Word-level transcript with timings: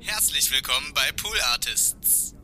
Herzlich 0.00 0.50
willkommen 0.50 0.92
bei 0.94 1.12
Pool 1.12 1.38
Artists. 1.52 2.34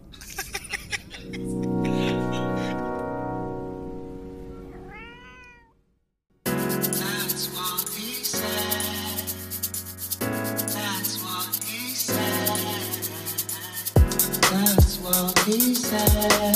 He 15.47 15.75
said. 15.77 16.56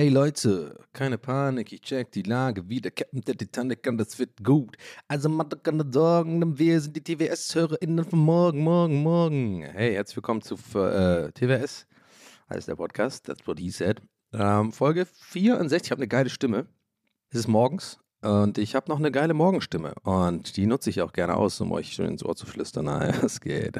Hey 0.00 0.08
Leute, 0.08 0.78
keine 0.94 1.18
Panik, 1.18 1.74
ich 1.74 1.82
check 1.82 2.10
die 2.12 2.22
Lage 2.22 2.66
wieder. 2.70 2.90
Captain 2.90 3.20
der 3.20 3.36
Titanic 3.36 3.86
und 3.86 3.98
das 3.98 4.18
wird 4.18 4.42
gut. 4.42 4.78
Also 5.08 5.28
macht 5.28 5.62
keine 5.62 5.84
Sorgen, 5.92 6.40
denn 6.40 6.58
wir 6.58 6.80
sind 6.80 6.96
die 6.96 7.04
TWS-HörerInnen 7.04 8.06
von 8.06 8.18
morgen, 8.18 8.60
morgen, 8.60 9.02
morgen. 9.02 9.62
Hey, 9.62 9.92
herzlich 9.92 10.16
willkommen 10.16 10.40
zu 10.40 10.54
äh, 10.54 11.30
TWS, 11.32 11.86
heißt 12.48 12.68
der 12.68 12.76
Podcast, 12.76 13.26
that's 13.26 13.46
what 13.46 13.58
he 13.58 13.68
said. 13.68 14.00
Ähm, 14.32 14.72
Folge 14.72 15.04
64, 15.04 15.88
ich 15.88 15.90
habe 15.90 15.98
eine 15.98 16.08
geile 16.08 16.30
Stimme. 16.30 16.66
Es 17.28 17.40
ist 17.40 17.48
morgens 17.48 17.98
und 18.22 18.56
ich 18.56 18.74
habe 18.74 18.88
noch 18.88 19.00
eine 19.00 19.12
geile 19.12 19.34
Morgenstimme 19.34 19.92
und 20.02 20.56
die 20.56 20.64
nutze 20.64 20.88
ich 20.88 21.02
auch 21.02 21.12
gerne 21.12 21.36
aus, 21.36 21.60
um 21.60 21.72
euch 21.72 21.92
schön 21.92 22.12
ins 22.12 22.24
Ohr 22.24 22.36
zu 22.36 22.46
flüstern. 22.46 22.84
Na, 22.86 23.06
es 23.22 23.38
geht. 23.38 23.78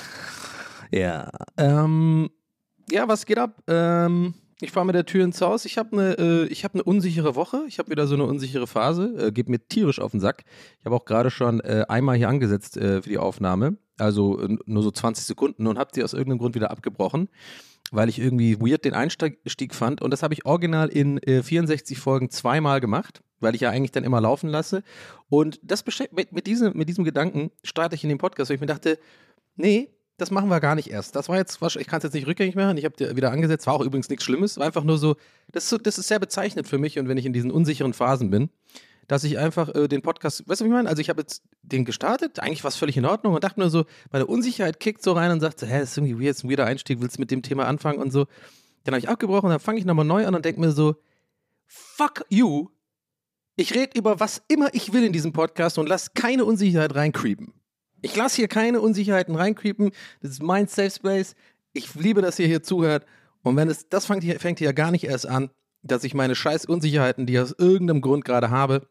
ja, 0.90 1.30
ähm, 1.56 2.28
ja, 2.90 3.08
was 3.08 3.24
geht 3.24 3.38
ab? 3.38 3.62
Ähm, 3.66 4.34
ich 4.60 4.72
fahre 4.72 4.86
mit 4.86 4.94
der 4.94 5.06
Tür 5.06 5.24
ins 5.24 5.40
Haus. 5.40 5.64
Ich 5.64 5.78
habe 5.78 5.92
eine 5.92 6.48
äh, 6.48 6.54
hab 6.54 6.74
ne 6.74 6.82
unsichere 6.82 7.34
Woche. 7.34 7.64
Ich 7.68 7.78
habe 7.78 7.90
wieder 7.90 8.06
so 8.06 8.14
eine 8.14 8.24
unsichere 8.24 8.66
Phase. 8.66 9.28
Äh, 9.28 9.32
geht 9.32 9.48
mir 9.48 9.58
tierisch 9.58 10.00
auf 10.00 10.10
den 10.10 10.20
Sack. 10.20 10.44
Ich 10.78 10.84
habe 10.84 10.96
auch 10.96 11.04
gerade 11.04 11.30
schon 11.30 11.60
äh, 11.60 11.84
einmal 11.88 12.16
hier 12.16 12.28
angesetzt 12.28 12.76
äh, 12.76 13.02
für 13.02 13.08
die 13.08 13.18
Aufnahme. 13.18 13.76
Also 13.98 14.40
äh, 14.40 14.56
nur 14.66 14.82
so 14.82 14.90
20 14.90 15.24
Sekunden 15.24 15.66
und 15.66 15.78
habe 15.78 15.90
sie 15.94 16.04
aus 16.04 16.12
irgendeinem 16.12 16.38
Grund 16.38 16.54
wieder 16.54 16.70
abgebrochen, 16.70 17.28
weil 17.90 18.08
ich 18.08 18.18
irgendwie 18.18 18.60
weird 18.60 18.84
den 18.84 18.94
Einstieg 18.94 19.74
fand. 19.74 20.02
Und 20.02 20.10
das 20.10 20.22
habe 20.22 20.34
ich 20.34 20.44
original 20.44 20.88
in 20.88 21.18
äh, 21.18 21.42
64 21.42 21.98
Folgen 21.98 22.30
zweimal 22.30 22.80
gemacht, 22.80 23.22
weil 23.40 23.54
ich 23.54 23.62
ja 23.62 23.70
eigentlich 23.70 23.92
dann 23.92 24.04
immer 24.04 24.20
laufen 24.20 24.48
lasse. 24.48 24.82
Und 25.28 25.60
das 25.62 25.84
mit, 26.12 26.32
mit, 26.32 26.46
diesem, 26.46 26.76
mit 26.76 26.88
diesem 26.88 27.04
Gedanken 27.04 27.50
starte 27.62 27.94
ich 27.94 28.02
in 28.02 28.08
den 28.08 28.18
Podcast, 28.18 28.50
weil 28.50 28.56
ich 28.56 28.60
mir 28.60 28.66
dachte, 28.66 28.98
nee, 29.56 29.90
das 30.20 30.30
machen 30.30 30.48
wir 30.48 30.60
gar 30.60 30.74
nicht 30.74 30.90
erst. 30.90 31.16
Das 31.16 31.28
war 31.28 31.36
jetzt, 31.36 31.60
ich 31.62 31.86
kann 31.86 31.98
es 31.98 32.04
jetzt 32.04 32.14
nicht 32.14 32.26
rückgängig 32.26 32.54
machen, 32.54 32.76
ich 32.76 32.84
habe 32.84 33.16
wieder 33.16 33.32
angesetzt, 33.32 33.66
war 33.66 33.74
auch 33.74 33.80
übrigens 33.80 34.08
nichts 34.08 34.24
Schlimmes, 34.24 34.58
war 34.58 34.66
einfach 34.66 34.84
nur 34.84 34.98
so 34.98 35.16
das, 35.52 35.64
ist 35.64 35.70
so, 35.70 35.78
das 35.78 35.98
ist 35.98 36.08
sehr 36.08 36.18
bezeichnend 36.18 36.68
für 36.68 36.78
mich 36.78 36.98
und 36.98 37.08
wenn 37.08 37.16
ich 37.16 37.26
in 37.26 37.32
diesen 37.32 37.50
unsicheren 37.50 37.92
Phasen 37.92 38.30
bin, 38.30 38.50
dass 39.08 39.24
ich 39.24 39.38
einfach 39.38 39.74
äh, 39.74 39.88
den 39.88 40.02
Podcast, 40.02 40.48
weißt 40.48 40.60
du, 40.60 40.64
wie 40.64 40.68
ich 40.68 40.74
meine? 40.74 40.88
Also 40.88 41.00
ich 41.00 41.08
habe 41.08 41.20
jetzt 41.22 41.42
den 41.62 41.84
gestartet, 41.84 42.38
eigentlich 42.40 42.62
war 42.62 42.68
es 42.68 42.76
völlig 42.76 42.96
in 42.96 43.04
Ordnung 43.04 43.34
und 43.34 43.42
dachte 43.42 43.58
nur 43.58 43.70
so, 43.70 43.84
meine 44.12 44.26
Unsicherheit 44.26 44.78
kickt 44.78 45.02
so 45.02 45.12
rein 45.12 45.32
und 45.32 45.40
sagt 45.40 45.58
so, 45.58 45.66
hä, 45.66 45.82
ist 45.82 45.96
irgendwie 45.96 46.24
weird, 46.24 46.36
ist 46.36 46.44
ein 46.44 46.50
weirder 46.50 46.66
Einstieg, 46.66 47.00
willst 47.00 47.16
du 47.16 47.20
mit 47.22 47.30
dem 47.30 47.42
Thema 47.42 47.66
anfangen 47.66 47.98
und 47.98 48.12
so. 48.12 48.26
Dann 48.84 48.94
habe 48.94 49.00
ich 49.00 49.08
abgebrochen 49.08 49.46
und 49.46 49.50
dann 49.50 49.60
fange 49.60 49.78
ich 49.78 49.84
nochmal 49.84 50.04
neu 50.04 50.26
an 50.26 50.34
und 50.34 50.44
denke 50.44 50.60
mir 50.60 50.70
so, 50.70 50.94
fuck 51.66 52.24
you, 52.28 52.68
ich 53.56 53.74
rede 53.74 53.98
über 53.98 54.20
was 54.20 54.42
immer 54.48 54.72
ich 54.74 54.92
will 54.92 55.04
in 55.04 55.12
diesem 55.12 55.32
Podcast 55.32 55.76
und 55.78 55.88
lass 55.88 56.14
keine 56.14 56.44
Unsicherheit 56.44 56.94
reincreepen. 56.94 57.52
Ich 58.02 58.16
lasse 58.16 58.36
hier 58.36 58.48
keine 58.48 58.80
Unsicherheiten 58.80 59.34
reincreepen. 59.34 59.90
Das 60.22 60.32
ist 60.32 60.42
mein 60.42 60.66
Safe 60.66 60.90
Space. 60.90 61.34
Ich 61.72 61.94
liebe, 61.94 62.22
dass 62.22 62.38
ihr 62.38 62.46
hier 62.46 62.62
zuhört. 62.62 63.06
Und 63.42 63.56
wenn 63.56 63.68
es, 63.68 63.88
das 63.88 64.06
fängt 64.06 64.22
hier, 64.22 64.38
fängt 64.40 64.58
hier 64.58 64.72
gar 64.72 64.90
nicht 64.90 65.04
erst 65.04 65.26
an, 65.26 65.50
dass 65.82 66.04
ich 66.04 66.14
meine 66.14 66.34
scheiß 66.34 66.66
Unsicherheiten, 66.66 67.26
die 67.26 67.34
ich 67.34 67.40
aus 67.40 67.54
irgendeinem 67.56 68.00
Grund 68.00 68.24
gerade 68.24 68.50
habe, 68.50 68.86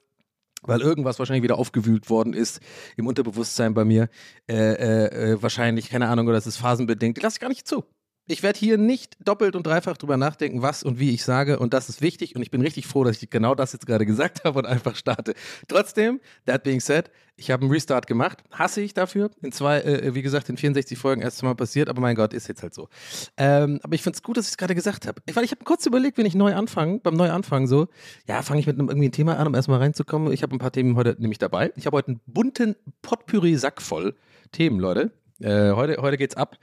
weil 0.62 0.82
irgendwas 0.82 1.20
wahrscheinlich 1.20 1.44
wieder 1.44 1.58
aufgewühlt 1.58 2.10
worden 2.10 2.34
ist 2.34 2.60
im 2.98 3.08
Unterbewusstsein 3.08 3.74
bei 3.74 3.86
mir, 3.86 4.10
äh, 4.48 4.56
äh, 4.56 5.32
äh, 5.32 5.42
wahrscheinlich, 5.42 5.90
keine 5.90 6.08
Ahnung, 6.08 6.28
oder 6.28 6.38
es 6.38 6.48
ist 6.48 6.58
phasenbedingt, 6.58 7.22
lasse 7.22 7.36
ich 7.36 7.40
gar 7.40 7.50
nicht 7.50 7.68
zu. 7.68 7.86
Ich 8.32 8.44
werde 8.44 8.60
hier 8.60 8.78
nicht 8.78 9.18
doppelt 9.26 9.56
und 9.56 9.66
dreifach 9.66 9.98
drüber 9.98 10.16
nachdenken, 10.16 10.62
was 10.62 10.84
und 10.84 11.00
wie 11.00 11.10
ich 11.10 11.24
sage. 11.24 11.58
Und 11.58 11.74
das 11.74 11.90
ist 11.90 12.00
wichtig. 12.00 12.36
Und 12.36 12.44
ich 12.44 12.52
bin 12.52 12.62
richtig 12.62 12.86
froh, 12.86 13.04
dass 13.04 13.24
ich 13.24 13.32
genau 13.32 13.56
das 13.56 13.74
jetzt 13.74 13.88
gerade 13.88 14.06
gesagt 14.06 14.44
habe 14.44 14.60
und 14.60 14.68
einfach 14.68 14.96
starte. 14.96 15.34
Trotzdem, 15.68 16.20
that 16.46 16.62
being 16.62 16.80
said, 16.80 17.10
ich 17.38 17.50
habe 17.50 17.64
einen 17.64 17.72
Restart 17.72 18.06
gemacht. 18.06 18.44
Hasse 18.52 18.82
ich 18.82 18.94
dafür. 18.94 19.32
In 19.42 19.52
zwei, 19.52 19.82
äh, 19.82 20.14
wie 20.14 20.22
gesagt, 20.22 20.48
in 20.48 20.58
64 20.58 20.96
Folgen 20.96 21.24
erst 21.24 21.42
mal 21.42 21.56
passiert. 21.56 21.90
Aber 21.90 22.02
mein 22.02 22.16
Gott, 22.16 22.36
ist 22.36 22.48
jetzt 22.48 22.62
halt 22.62 22.76
so. 22.76 22.88
Ähm, 23.36 23.80
aber 23.82 23.96
ich 23.96 24.04
finde 24.04 24.18
es 24.18 24.22
gut, 24.22 24.38
dass 24.38 24.46
ich 24.46 24.52
es 24.52 24.58
gerade 24.58 24.76
gesagt 24.76 25.08
habe. 25.08 25.20
Weil 25.34 25.44
ich 25.44 25.50
habe 25.50 25.64
kurz 25.64 25.88
überlegt, 25.88 26.20
wenn 26.20 26.28
ich 26.28 26.36
neu 26.36 26.54
anfange, 26.54 27.00
beim 27.00 27.16
Neuanfangen 27.16 27.68
so, 27.68 27.88
ja, 28.28 28.44
fange 28.44 28.60
ich 28.60 28.68
mit 28.68 28.78
einem 28.78 28.90
irgendwie 28.90 29.08
ein 29.08 29.12
Thema 29.12 29.40
an, 29.40 29.48
um 29.48 29.56
erstmal 29.56 29.80
reinzukommen. 29.80 30.32
Ich 30.32 30.44
habe 30.44 30.56
ein 30.56 30.60
paar 30.60 30.72
Themen 30.72 30.96
heute 30.96 31.16
nämlich 31.18 31.40
dabei. 31.40 31.74
Ich 31.78 31.88
habe 31.88 31.98
heute 31.98 32.10
einen 32.10 32.22
bunten 32.28 32.76
Potpourri-Sack 33.02 33.82
voll 33.82 34.14
Themen, 34.52 34.80
Leute. 34.80 35.14
Äh, 35.40 35.72
heute, 35.72 36.00
heute 36.00 36.18
geht's 36.18 36.36
ab. 36.36 36.58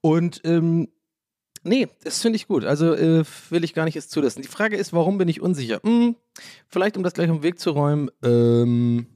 Und 0.00 0.42
ähm, 0.44 0.88
Nee, 1.68 1.88
das 2.02 2.20
finde 2.22 2.36
ich 2.36 2.48
gut. 2.48 2.64
Also 2.64 2.94
äh, 2.94 3.24
will 3.50 3.64
ich 3.64 3.74
gar 3.74 3.84
nicht 3.84 3.94
jetzt 3.94 4.10
zulassen. 4.10 4.42
Die 4.42 4.48
Frage 4.48 4.76
ist, 4.76 4.92
warum 4.92 5.18
bin 5.18 5.28
ich 5.28 5.40
unsicher? 5.40 5.80
Hm, 5.82 6.16
vielleicht, 6.66 6.96
um 6.96 7.02
das 7.02 7.12
gleich 7.12 7.28
im 7.28 7.42
Weg 7.42 7.58
zu 7.60 7.70
räumen. 7.70 8.10
Ähm, 8.22 9.06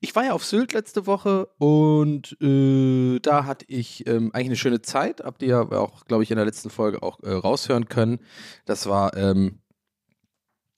ich 0.00 0.14
war 0.14 0.24
ja 0.24 0.32
auf 0.32 0.44
Sylt 0.44 0.72
letzte 0.72 1.06
Woche 1.06 1.48
und 1.58 2.36
äh, 2.40 3.18
da 3.20 3.44
hatte 3.44 3.64
ich 3.68 4.06
ähm, 4.06 4.30
eigentlich 4.32 4.48
eine 4.48 4.56
schöne 4.56 4.82
Zeit. 4.82 5.22
Habt 5.24 5.42
ihr 5.42 5.48
ja 5.48 5.62
auch, 5.62 6.04
glaube 6.04 6.22
ich, 6.22 6.30
in 6.30 6.36
der 6.36 6.44
letzten 6.44 6.70
Folge 6.70 7.02
auch 7.02 7.20
äh, 7.22 7.32
raushören 7.32 7.88
können. 7.88 8.20
Das 8.64 8.88
war, 8.88 9.16
ähm, 9.16 9.58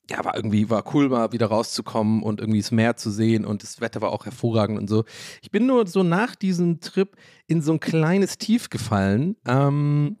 ja, 0.09 0.25
war 0.25 0.35
irgendwie, 0.35 0.69
war 0.69 0.83
cool, 0.93 1.09
mal 1.09 1.31
wieder 1.31 1.47
rauszukommen 1.47 2.23
und 2.23 2.39
irgendwie 2.39 2.61
das 2.61 2.71
Meer 2.71 2.97
zu 2.97 3.11
sehen 3.11 3.45
und 3.45 3.61
das 3.61 3.79
Wetter 3.81 4.01
war 4.01 4.11
auch 4.11 4.25
hervorragend 4.25 4.79
und 4.79 4.87
so. 4.89 5.05
Ich 5.41 5.51
bin 5.51 5.67
nur 5.67 5.85
so 5.85 6.01
nach 6.01 6.35
diesem 6.35 6.79
Trip 6.79 7.15
in 7.47 7.61
so 7.61 7.73
ein 7.73 7.79
kleines 7.79 8.37
Tief 8.39 8.69
gefallen. 8.69 9.35
Ähm, 9.45 10.17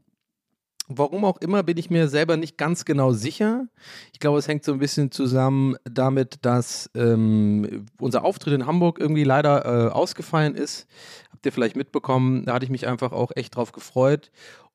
Warum 0.97 1.25
auch 1.25 1.37
immer 1.37 1.63
bin 1.63 1.77
ich 1.77 1.89
mir 1.89 2.07
selber 2.07 2.37
nicht 2.37 2.57
ganz 2.57 2.85
genau 2.85 3.13
sicher. 3.13 3.67
Ich 4.13 4.19
glaube, 4.19 4.39
es 4.39 4.47
hängt 4.47 4.63
so 4.63 4.73
ein 4.73 4.79
bisschen 4.79 5.11
zusammen 5.11 5.75
damit, 5.83 6.39
dass 6.43 6.89
ähm, 6.95 7.85
unser 7.99 8.23
Auftritt 8.23 8.53
in 8.53 8.65
Hamburg 8.65 8.99
irgendwie 8.99 9.23
leider 9.23 9.65
äh, 9.65 9.91
ausgefallen 9.91 10.55
ist. 10.55 10.87
Habt 11.31 11.45
ihr 11.45 11.51
vielleicht 11.51 11.75
mitbekommen? 11.75 12.45
Da 12.45 12.53
hatte 12.53 12.65
ich 12.65 12.71
mich 12.71 12.87
einfach 12.87 13.11
auch 13.11 13.31
echt 13.35 13.55
drauf 13.55 13.71
gefreut. 13.71 14.31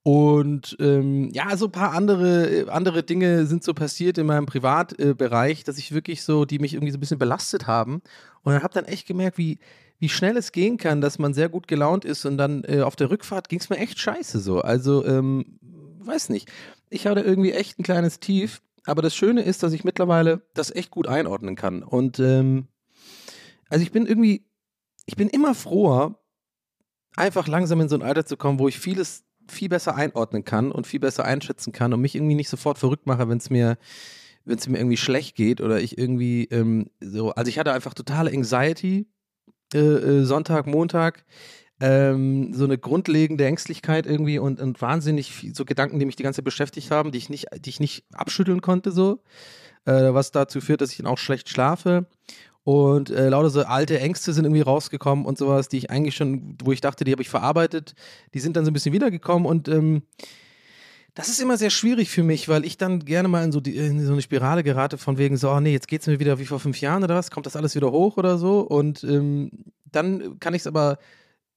Und 0.07 0.77
ähm, 0.79 1.31
ja, 1.33 1.57
so 1.57 1.65
ein 1.65 1.73
paar 1.73 1.93
andere, 1.93 2.67
andere 2.69 3.03
Dinge 3.03 3.45
sind 3.47 3.65
so 3.65 3.75
passiert 3.75 4.19
in 4.19 4.27
meinem 4.27 4.47
Privatbereich, 4.47 5.61
äh, 5.61 5.65
dass 5.65 5.79
ich 5.79 5.91
wirklich 5.91 6.23
so, 6.23 6.45
die 6.45 6.61
mich 6.61 6.75
irgendwie 6.75 6.93
so 6.93 6.97
ein 6.97 7.01
bisschen 7.01 7.19
belastet 7.19 7.67
haben. 7.67 8.03
Und 8.45 8.53
dann 8.53 8.63
habe 8.63 8.73
dann 8.73 8.85
echt 8.85 9.09
gemerkt, 9.09 9.37
wie, 9.37 9.59
wie 9.99 10.09
schnell 10.09 10.37
es 10.37 10.53
gehen 10.53 10.77
kann, 10.77 11.01
dass 11.01 11.19
man 11.19 11.35
sehr 11.35 11.49
gut 11.49 11.67
gelaunt 11.67 12.05
ist 12.05 12.25
und 12.25 12.39
dann 12.39 12.63
äh, 12.69 12.83
auf 12.83 12.95
der 12.95 13.11
Rückfahrt 13.11 13.49
ging 13.49 13.59
es 13.59 13.69
mir 13.69 13.79
echt 13.79 13.99
scheiße 13.99 14.39
so. 14.39 14.61
Also 14.61 15.05
ähm, 15.05 15.59
weiß 16.07 16.29
nicht. 16.29 16.51
Ich 16.91 17.07
hatte 17.07 17.21
irgendwie 17.21 17.53
echt 17.53 17.79
ein 17.79 17.83
kleines 17.83 18.21
Tief, 18.21 18.63
aber 18.85 19.03
das 19.03 19.15
Schöne 19.15 19.43
ist, 19.43 19.63
dass 19.63 19.73
ich 19.73 19.85
mittlerweile 19.85 20.43
das 20.55 20.75
echt 20.75 20.91
gut 20.91 21.07
einordnen 21.07 21.57
kann. 21.57 21.83
Und 21.83 22.19
ähm, 22.21 22.69
also 23.69 23.83
ich 23.83 23.93
bin 23.93 24.07
irgendwie, 24.07 24.47
ich 25.07 25.17
bin 25.17 25.29
immer 25.29 25.55
froher, 25.55 26.19
einfach 27.17 27.49
langsam 27.49 27.81
in 27.81 27.89
so 27.89 27.97
ein 27.97 28.03
Alter 28.03 28.27
zu 28.27 28.37
kommen, 28.37 28.59
wo 28.59 28.69
ich 28.69 28.79
vieles 28.79 29.25
viel 29.49 29.69
besser 29.69 29.95
einordnen 29.95 30.45
kann 30.45 30.73
und 30.73 30.87
viel 30.87 31.01
besser 31.01 31.25
einschätzen 31.25 31.73
kann 31.73 31.93
und 31.93 32.01
mich 32.01 32.15
irgendwie 32.15 32.35
nicht 32.35 32.49
sofort 32.49 32.79
verrückt 32.79 33.07
mache, 33.07 33.29
wenn 33.29 33.39
es 33.39 33.51
mir 33.51 33.79
wenn 34.47 34.59
es 34.59 34.69
mir 34.69 34.79
irgendwie 34.79 34.97
schlecht 34.97 35.35
geht 35.35 35.61
oder 35.61 35.81
ich 35.81 35.99
irgendwie 35.99 36.45
ähm, 36.45 36.89
so, 37.01 37.33
also 37.33 37.49
ich 37.49 37.59
hatte 37.59 37.73
einfach 37.73 37.95
totale 37.95 38.31
Anxiety 38.31 39.09
äh, 39.75 39.79
äh, 39.79 40.25
Sonntag, 40.25 40.67
Montag 40.67 41.25
ähm, 41.81 42.55
so 42.55 42.65
eine 42.65 42.79
grundlegende 42.79 43.45
Ängstlichkeit 43.45 44.07
irgendwie 44.07 44.39
und, 44.39 44.61
und 44.61 44.81
wahnsinnig 44.81 45.33
viel, 45.33 45.55
so 45.55 45.65
Gedanken, 45.65 45.99
die 45.99 46.07
mich 46.07 46.17
die 46.17 46.23
ganze 46.23 46.39
Zeit 46.39 46.45
beschäftigt 46.45 46.91
haben, 46.91 47.13
die 47.13 47.19
ich 47.19 47.29
nicht, 47.29 47.47
die 47.61 47.71
ich 47.71 47.81
nicht 47.81 48.05
abschütteln 48.13 48.63
konnte, 48.63 48.93
so, 48.93 49.21
äh, 49.85 50.15
was 50.15 50.31
dazu 50.31 50.61
führt, 50.61 50.81
dass 50.81 50.91
ich 50.93 50.99
dann 50.99 51.07
auch 51.07 51.19
schlecht 51.19 51.49
schlafe. 51.49 52.07
Und 52.65 53.11
äh, 53.11 53.29
lauter 53.29 53.51
so 53.51 53.63
alte 53.63 54.01
Ängste 54.01 54.33
sind 54.33 54.45
irgendwie 54.45 54.63
rausgekommen 54.63 55.25
und 55.25 55.39
sowas, 55.39 55.69
die 55.69 55.79
ich 55.79 55.91
eigentlich 55.91 56.17
schon, 56.17 56.57
wo 56.65 56.73
ich 56.73 56.81
dachte, 56.81 57.05
die 57.05 57.13
habe 57.13 57.23
ich 57.23 57.29
verarbeitet, 57.29 57.95
die 58.35 58.41
sind 58.41 58.57
dann 58.57 58.65
so 58.65 58.73
ein 58.73 58.75
bisschen 58.75 58.93
wiedergekommen 58.93 59.47
und 59.47 59.69
ähm, 59.69 60.03
das 61.15 61.29
ist 61.29 61.41
immer 61.41 61.57
sehr 61.57 61.71
schwierig 61.71 62.11
für 62.11 62.23
mich, 62.23 62.49
weil 62.49 62.65
ich 62.65 62.77
dann 62.77 63.05
gerne 63.05 63.29
mal 63.29 63.45
in 63.45 63.53
so, 63.53 63.61
die, 63.61 63.77
in 63.77 64.05
so 64.05 64.13
eine 64.13 64.21
Spirale 64.21 64.65
gerate 64.65 64.99
von 64.99 65.17
wegen 65.17 65.37
so, 65.37 65.51
oh 65.51 65.61
nee, 65.61 65.73
jetzt 65.73 65.89
geht 65.89 66.01
es 66.01 66.07
mir 66.09 66.19
wieder 66.19 66.39
wie 66.39 66.45
vor 66.45 66.59
fünf 66.59 66.81
Jahren 66.81 67.05
oder 67.05 67.15
was, 67.15 67.31
kommt 67.31 67.47
das 67.47 67.57
alles 67.57 67.75
wieder 67.75 67.91
hoch 67.91 68.17
oder 68.17 68.37
so? 68.37 68.61
Und 68.61 69.05
ähm, 69.05 69.51
dann 69.91 70.41
kann 70.41 70.53
ich 70.53 70.63
es 70.63 70.67
aber 70.67 70.99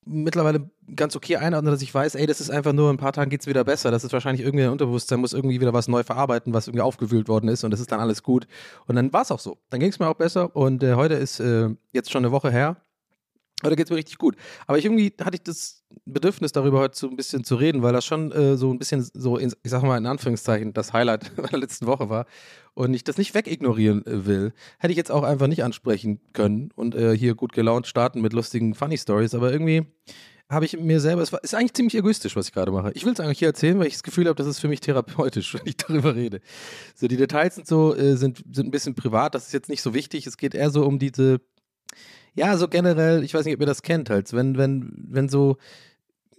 mittlerweile 0.09 0.69
ganz 0.95 1.15
okay 1.15 1.37
einordnen, 1.37 1.71
dass 1.71 1.81
ich 1.81 1.93
weiß, 1.93 2.15
ey, 2.15 2.25
das 2.25 2.41
ist 2.41 2.49
einfach 2.49 2.73
nur, 2.73 2.89
in 2.89 2.95
ein 2.95 2.99
paar 2.99 3.13
Tagen 3.13 3.29
geht 3.29 3.41
es 3.41 3.47
wieder 3.47 3.63
besser. 3.63 3.91
Das 3.91 4.03
ist 4.03 4.11
wahrscheinlich 4.11 4.45
irgendwie 4.45 4.65
ein 4.65 4.71
Unterbewusstsein, 4.71 5.19
muss 5.19 5.33
irgendwie 5.33 5.61
wieder 5.61 5.73
was 5.73 5.87
neu 5.87 6.03
verarbeiten, 6.03 6.53
was 6.53 6.67
irgendwie 6.67 6.81
aufgewühlt 6.81 7.27
worden 7.27 7.47
ist 7.49 7.63
und 7.63 7.71
das 7.71 7.79
ist 7.79 7.91
dann 7.91 7.99
alles 7.99 8.23
gut. 8.23 8.47
Und 8.87 8.95
dann 8.95 9.13
war 9.13 9.21
es 9.21 9.31
auch 9.31 9.39
so. 9.39 9.57
Dann 9.69 9.79
ging 9.79 9.89
es 9.89 9.99
mir 9.99 10.07
auch 10.07 10.15
besser 10.15 10.55
und 10.55 10.83
äh, 10.83 10.95
heute 10.95 11.13
ist 11.13 11.39
äh, 11.39 11.69
jetzt 11.93 12.11
schon 12.11 12.25
eine 12.25 12.31
Woche 12.31 12.51
her, 12.51 12.77
Heute 13.63 13.75
geht 13.75 13.85
es 13.87 13.89
mir 13.89 13.97
richtig 13.97 14.17
gut. 14.17 14.35
Aber 14.67 14.77
ich 14.77 14.85
irgendwie 14.85 15.13
hatte 15.21 15.35
ich 15.35 15.43
das 15.43 15.83
Bedürfnis, 16.05 16.51
darüber 16.51 16.79
heute 16.79 16.97
so 16.97 17.09
ein 17.09 17.15
bisschen 17.15 17.43
zu 17.43 17.55
reden, 17.55 17.81
weil 17.81 17.93
das 17.93 18.05
schon 18.05 18.31
äh, 18.31 18.55
so 18.55 18.71
ein 18.71 18.79
bisschen 18.79 19.07
so, 19.13 19.37
in, 19.37 19.53
ich 19.63 19.71
sag 19.71 19.83
mal 19.83 19.97
in 19.97 20.05
Anführungszeichen, 20.05 20.73
das 20.73 20.93
Highlight 20.93 21.31
der 21.51 21.59
letzten 21.59 21.87
Woche 21.87 22.09
war 22.09 22.25
und 22.73 22.93
ich 22.93 23.03
das 23.03 23.17
nicht 23.17 23.33
wegignorieren 23.33 24.05
äh, 24.05 24.25
will. 24.25 24.53
Hätte 24.77 24.91
ich 24.91 24.97
jetzt 24.97 25.11
auch 25.11 25.23
einfach 25.23 25.47
nicht 25.47 25.63
ansprechen 25.63 26.21
können 26.33 26.69
und 26.75 26.95
äh, 26.95 27.17
hier 27.17 27.35
gut 27.35 27.53
gelaunt 27.53 27.87
starten 27.87 28.21
mit 28.21 28.33
lustigen 28.33 28.75
Funny 28.75 28.97
Stories, 28.97 29.33
aber 29.33 29.51
irgendwie 29.51 29.87
habe 30.49 30.65
ich 30.65 30.79
mir 30.79 30.99
selber, 30.99 31.21
es 31.21 31.31
war, 31.31 31.43
ist 31.43 31.53
eigentlich 31.53 31.73
ziemlich 31.73 31.95
egoistisch, 31.95 32.35
was 32.35 32.47
ich 32.47 32.53
gerade 32.53 32.71
mache. 32.71 32.91
Ich 32.95 33.05
will 33.05 33.13
es 33.13 33.19
eigentlich 33.19 33.39
hier 33.39 33.49
erzählen, 33.49 33.77
weil 33.77 33.85
ich 33.85 33.93
das 33.93 34.03
Gefühl 34.03 34.25
habe, 34.25 34.35
das 34.35 34.47
ist 34.47 34.59
für 34.59 34.67
mich 34.67 34.79
therapeutisch, 34.79 35.53
wenn 35.53 35.65
ich 35.65 35.77
darüber 35.77 36.15
rede. 36.15 36.41
So, 36.95 37.07
die 37.07 37.17
Details 37.17 37.57
und 37.57 37.67
so 37.67 37.95
äh, 37.95 38.15
sind, 38.15 38.43
sind 38.51 38.67
ein 38.67 38.71
bisschen 38.71 38.95
privat, 38.95 39.35
das 39.35 39.47
ist 39.47 39.53
jetzt 39.53 39.69
nicht 39.69 39.81
so 39.81 39.93
wichtig. 39.93 40.25
Es 40.25 40.37
geht 40.37 40.55
eher 40.55 40.71
so 40.71 40.85
um 40.85 40.97
diese, 40.97 41.39
ja, 42.35 42.55
so 42.57 42.67
generell, 42.67 43.23
ich 43.23 43.33
weiß 43.33 43.45
nicht, 43.45 43.55
ob 43.55 43.61
ihr 43.61 43.65
das 43.65 43.81
kennt, 43.81 44.09
halt, 44.09 44.31
wenn, 44.33 44.57
wenn, 44.57 44.91
wenn 45.09 45.29
so, 45.29 45.57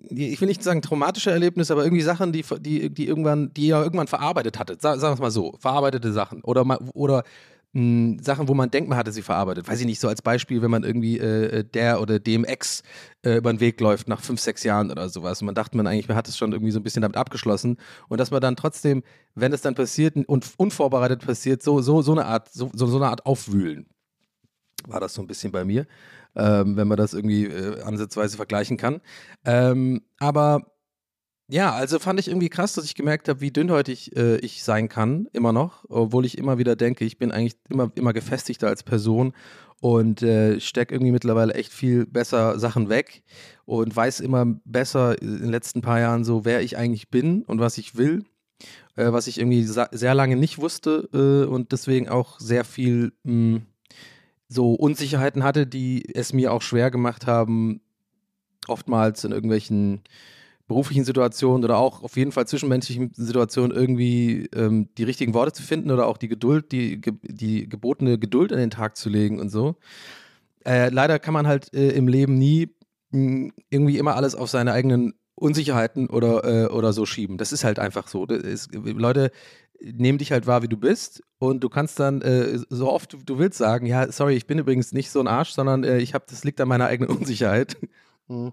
ich 0.08 0.40
will 0.40 0.48
nicht 0.48 0.62
sagen 0.62 0.82
traumatische 0.82 1.30
Erlebnisse, 1.30 1.72
aber 1.72 1.84
irgendwie 1.84 2.02
Sachen, 2.02 2.32
die, 2.32 2.44
die, 2.60 2.90
die 2.90 3.06
irgendwann, 3.06 3.52
die 3.54 3.66
ihr 3.66 3.76
irgendwann 3.76 4.06
verarbeitet 4.06 4.58
hattet, 4.58 4.80
sagen 4.80 5.00
wir 5.00 5.12
es 5.12 5.18
mal 5.18 5.30
so, 5.30 5.56
verarbeitete 5.58 6.12
Sachen 6.12 6.42
oder, 6.42 6.64
oder 6.94 7.24
mh, 7.72 8.22
Sachen, 8.22 8.48
wo 8.48 8.54
man 8.54 8.70
denkt, 8.70 8.88
man 8.88 8.98
hatte 8.98 9.12
sie 9.12 9.22
verarbeitet. 9.22 9.68
Weiß 9.68 9.80
ich 9.80 9.86
nicht, 9.86 10.00
so 10.00 10.08
als 10.08 10.22
Beispiel, 10.22 10.62
wenn 10.62 10.70
man 10.70 10.84
irgendwie 10.84 11.18
äh, 11.18 11.64
der 11.64 12.00
oder 12.00 12.18
dem 12.18 12.44
Ex 12.44 12.82
äh, 13.22 13.36
über 13.36 13.52
den 13.52 13.60
Weg 13.60 13.80
läuft 13.80 14.08
nach 14.08 14.20
fünf, 14.20 14.40
sechs 14.40 14.64
Jahren 14.64 14.90
oder 14.90 15.08
sowas. 15.08 15.40
Und 15.40 15.46
man 15.46 15.54
dachte 15.54 15.76
man 15.76 15.86
eigentlich, 15.86 16.08
man 16.08 16.16
hat 16.16 16.28
es 16.28 16.36
schon 16.36 16.52
irgendwie 16.52 16.72
so 16.72 16.80
ein 16.80 16.82
bisschen 16.82 17.02
damit 17.02 17.16
abgeschlossen. 17.16 17.76
Und 18.08 18.18
dass 18.18 18.30
man 18.30 18.40
dann 18.40 18.56
trotzdem, 18.56 19.02
wenn 19.34 19.52
es 19.52 19.62
dann 19.62 19.74
passiert 19.74 20.16
und 20.16 20.46
unvorbereitet 20.56 21.24
passiert, 21.24 21.62
so, 21.62 21.80
so, 21.80 22.02
so 22.02 22.12
eine 22.12 22.26
Art, 22.26 22.52
so, 22.52 22.70
so 22.74 22.96
eine 22.96 23.08
Art 23.08 23.26
Aufwühlen. 23.26 23.86
War 24.86 25.00
das 25.00 25.14
so 25.14 25.22
ein 25.22 25.26
bisschen 25.26 25.52
bei 25.52 25.64
mir, 25.64 25.86
ähm, 26.36 26.76
wenn 26.76 26.88
man 26.88 26.96
das 26.96 27.14
irgendwie 27.14 27.46
äh, 27.46 27.82
ansatzweise 27.82 28.36
vergleichen 28.36 28.76
kann. 28.76 29.00
Ähm, 29.44 30.02
aber 30.18 30.66
ja, 31.52 31.72
also 31.72 31.98
fand 31.98 32.20
ich 32.20 32.28
irgendwie 32.28 32.48
krass, 32.48 32.74
dass 32.74 32.84
ich 32.84 32.94
gemerkt 32.94 33.28
habe, 33.28 33.40
wie 33.40 33.50
dünnhäutig 33.50 34.16
äh, 34.16 34.36
ich 34.36 34.62
sein 34.62 34.88
kann, 34.88 35.26
immer 35.32 35.52
noch, 35.52 35.84
obwohl 35.88 36.24
ich 36.24 36.38
immer 36.38 36.58
wieder 36.58 36.76
denke, 36.76 37.04
ich 37.04 37.18
bin 37.18 37.32
eigentlich 37.32 37.56
immer, 37.68 37.90
immer 37.96 38.12
gefestigter 38.12 38.68
als 38.68 38.84
Person 38.84 39.32
und 39.80 40.22
äh, 40.22 40.60
stecke 40.60 40.94
irgendwie 40.94 41.10
mittlerweile 41.10 41.54
echt 41.54 41.72
viel 41.72 42.06
besser 42.06 42.58
Sachen 42.60 42.88
weg 42.88 43.24
und 43.64 43.94
weiß 43.94 44.20
immer 44.20 44.46
besser 44.64 45.20
in 45.20 45.38
den 45.40 45.48
letzten 45.48 45.80
paar 45.80 45.98
Jahren 45.98 46.24
so, 46.24 46.44
wer 46.44 46.62
ich 46.62 46.76
eigentlich 46.76 47.08
bin 47.10 47.42
und 47.42 47.58
was 47.58 47.78
ich 47.78 47.96
will, 47.96 48.24
äh, 48.94 49.10
was 49.10 49.26
ich 49.26 49.38
irgendwie 49.38 49.64
sehr 49.64 50.14
lange 50.14 50.36
nicht 50.36 50.58
wusste 50.58 51.08
äh, 51.12 51.50
und 51.50 51.72
deswegen 51.72 52.08
auch 52.08 52.38
sehr 52.38 52.64
viel 52.64 53.12
mh, 53.24 53.32
hm, 53.32 53.62
so 54.50 54.74
Unsicherheiten 54.74 55.44
hatte, 55.44 55.66
die 55.66 56.04
es 56.12 56.32
mir 56.32 56.52
auch 56.52 56.60
schwer 56.60 56.90
gemacht 56.90 57.26
haben, 57.26 57.80
oftmals 58.66 59.22
in 59.24 59.30
irgendwelchen 59.30 60.02
beruflichen 60.66 61.04
Situationen 61.04 61.64
oder 61.64 61.78
auch 61.78 62.02
auf 62.02 62.16
jeden 62.16 62.32
Fall 62.32 62.46
zwischenmenschlichen 62.46 63.12
Situationen 63.14 63.76
irgendwie 63.76 64.48
ähm, 64.54 64.88
die 64.98 65.04
richtigen 65.04 65.34
Worte 65.34 65.52
zu 65.52 65.62
finden 65.62 65.90
oder 65.90 66.06
auch 66.06 66.16
die 66.16 66.28
Geduld, 66.28 66.72
die, 66.72 67.00
die 67.00 67.68
gebotene 67.68 68.18
Geduld 68.18 68.52
an 68.52 68.58
den 68.58 68.70
Tag 68.70 68.96
zu 68.96 69.08
legen 69.08 69.40
und 69.40 69.50
so. 69.50 69.76
Äh, 70.64 70.90
leider 70.90 71.18
kann 71.18 71.34
man 71.34 71.46
halt 71.46 71.72
äh, 71.72 71.90
im 71.90 72.08
Leben 72.08 72.34
nie 72.34 72.74
hm, 73.12 73.52
irgendwie 73.70 73.98
immer 73.98 74.16
alles 74.16 74.34
auf 74.34 74.50
seine 74.50 74.72
eigenen 74.72 75.14
Unsicherheiten 75.36 76.08
oder, 76.08 76.44
äh, 76.44 76.66
oder 76.66 76.92
so 76.92 77.06
schieben. 77.06 77.38
Das 77.38 77.52
ist 77.52 77.64
halt 77.64 77.78
einfach 77.78 78.08
so. 78.08 78.26
Ist, 78.26 78.72
Leute 78.74 79.30
nehmen 79.80 80.18
dich 80.18 80.32
halt 80.32 80.46
wahr, 80.46 80.62
wie 80.62 80.68
du 80.68 80.76
bist 80.76 81.22
und 81.38 81.64
du 81.64 81.68
kannst 81.68 81.98
dann 81.98 82.20
äh, 82.22 82.58
so 82.68 82.90
oft 82.90 83.12
du, 83.12 83.18
du, 83.18 83.38
willst 83.38 83.58
sagen, 83.58 83.86
ja, 83.86 84.10
sorry, 84.12 84.34
ich 84.34 84.46
bin 84.46 84.58
übrigens 84.58 84.92
nicht 84.92 85.10
so 85.10 85.20
ein 85.20 85.28
Arsch, 85.28 85.50
sondern 85.50 85.84
äh, 85.84 85.98
ich 85.98 86.14
habe, 86.14 86.24
das 86.28 86.44
liegt 86.44 86.60
an 86.60 86.68
meiner 86.68 86.86
eigenen 86.86 87.10
Unsicherheit. 87.16 87.76
Mhm. 88.28 88.52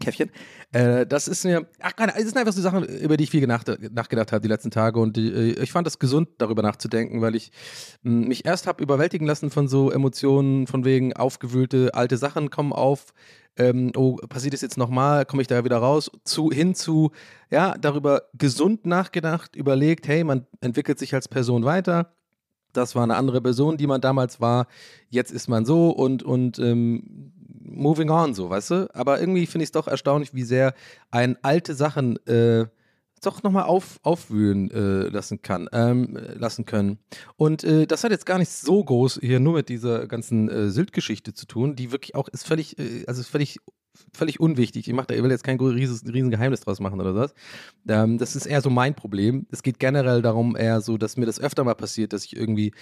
Käffchen. 0.00 0.30
Äh, 0.72 1.06
das 1.06 1.28
ist 1.28 1.44
mir, 1.44 1.66
ach, 1.80 1.94
keine, 1.94 2.16
es 2.16 2.24
sind 2.24 2.36
einfach 2.36 2.52
so 2.52 2.60
Sachen, 2.60 2.84
über 2.84 3.16
die 3.16 3.24
ich 3.24 3.30
viel 3.30 3.46
nachgedacht 3.46 4.32
habe 4.32 4.40
die 4.40 4.48
letzten 4.48 4.70
Tage 4.70 4.98
und 4.98 5.16
die, 5.16 5.28
äh, 5.28 5.62
ich 5.62 5.72
fand 5.72 5.86
es 5.86 5.98
gesund, 5.98 6.28
darüber 6.38 6.62
nachzudenken, 6.62 7.20
weil 7.20 7.34
ich 7.34 7.52
mh, 8.02 8.10
hm, 8.10 8.28
mich 8.28 8.44
erst 8.44 8.66
habe 8.66 8.82
überwältigen 8.82 9.26
lassen 9.26 9.50
von 9.50 9.68
so 9.68 9.90
Emotionen, 9.90 10.66
von 10.66 10.84
wegen 10.84 11.12
aufgewühlte 11.14 11.94
alte 11.94 12.16
Sachen 12.16 12.50
kommen 12.50 12.72
auf. 12.72 13.14
Ähm, 13.56 13.92
oh, 13.96 14.16
passiert 14.28 14.54
es 14.54 14.62
jetzt 14.62 14.76
nochmal, 14.76 15.24
komme 15.26 15.42
ich 15.42 15.48
da 15.48 15.64
wieder 15.64 15.78
raus, 15.78 16.10
zu, 16.24 16.50
hin 16.50 16.74
zu, 16.74 17.12
ja, 17.50 17.76
darüber 17.80 18.22
gesund 18.36 18.84
nachgedacht, 18.84 19.54
überlegt, 19.54 20.08
hey, 20.08 20.24
man 20.24 20.46
entwickelt 20.60 20.98
sich 20.98 21.14
als 21.14 21.28
Person 21.28 21.64
weiter, 21.64 22.12
das 22.72 22.94
war 22.94 23.04
eine 23.04 23.16
andere 23.16 23.40
Person, 23.40 23.76
die 23.76 23.86
man 23.86 24.00
damals 24.00 24.40
war, 24.40 24.66
jetzt 25.08 25.30
ist 25.30 25.48
man 25.48 25.64
so 25.64 25.90
und, 25.90 26.22
und 26.22 26.58
ähm, 26.58 27.32
moving 27.64 28.10
on, 28.10 28.34
so, 28.34 28.50
weißt 28.50 28.70
du? 28.70 28.94
Aber 28.94 29.20
irgendwie 29.20 29.46
finde 29.46 29.64
ich 29.64 29.68
es 29.68 29.72
doch 29.72 29.88
erstaunlich, 29.88 30.34
wie 30.34 30.44
sehr 30.44 30.74
ein 31.10 31.36
alte 31.42 31.74
Sachen 31.74 32.16
äh, 32.26 32.66
doch 33.22 33.42
nochmal 33.42 33.64
auf, 33.64 33.98
aufwühlen 34.02 34.70
äh, 34.70 35.08
lassen 35.08 35.42
kann, 35.42 35.68
ähm, 35.72 36.18
lassen 36.34 36.66
können. 36.66 36.98
Und 37.36 37.64
äh, 37.64 37.86
das 37.86 38.04
hat 38.04 38.10
jetzt 38.10 38.26
gar 38.26 38.38
nicht 38.38 38.50
so 38.50 38.84
groß 38.84 39.20
hier 39.22 39.40
nur 39.40 39.54
mit 39.54 39.68
dieser 39.68 40.06
ganzen 40.06 40.48
äh, 40.48 40.70
Sylt-Geschichte 40.70 41.32
zu 41.32 41.46
tun, 41.46 41.76
die 41.76 41.92
wirklich 41.92 42.14
auch 42.14 42.28
ist 42.28 42.46
völlig, 42.46 42.78
äh, 42.78 43.04
also 43.06 43.20
ist 43.20 43.28
völlig 43.28 43.60
völlig 44.12 44.40
unwichtig. 44.40 44.88
Ich, 44.88 44.94
mach 44.94 45.06
da, 45.06 45.14
ich 45.14 45.22
will 45.22 45.30
jetzt 45.30 45.44
kein 45.44 45.58
riesen, 45.58 46.10
riesen 46.10 46.30
Geheimnis 46.30 46.60
draus 46.60 46.80
machen 46.80 47.00
oder 47.00 47.14
was. 47.14 47.34
Ähm, 47.88 48.18
das 48.18 48.36
ist 48.36 48.46
eher 48.46 48.60
so 48.60 48.70
mein 48.70 48.94
Problem. 48.94 49.46
Es 49.50 49.62
geht 49.62 49.78
generell 49.78 50.22
darum, 50.22 50.56
eher 50.56 50.80
so, 50.80 50.98
dass 50.98 51.16
mir 51.16 51.26
das 51.26 51.40
öfter 51.40 51.64
mal 51.64 51.74
passiert, 51.74 52.12
dass 52.12 52.24
ich 52.24 52.36
irgendwie 52.36 52.72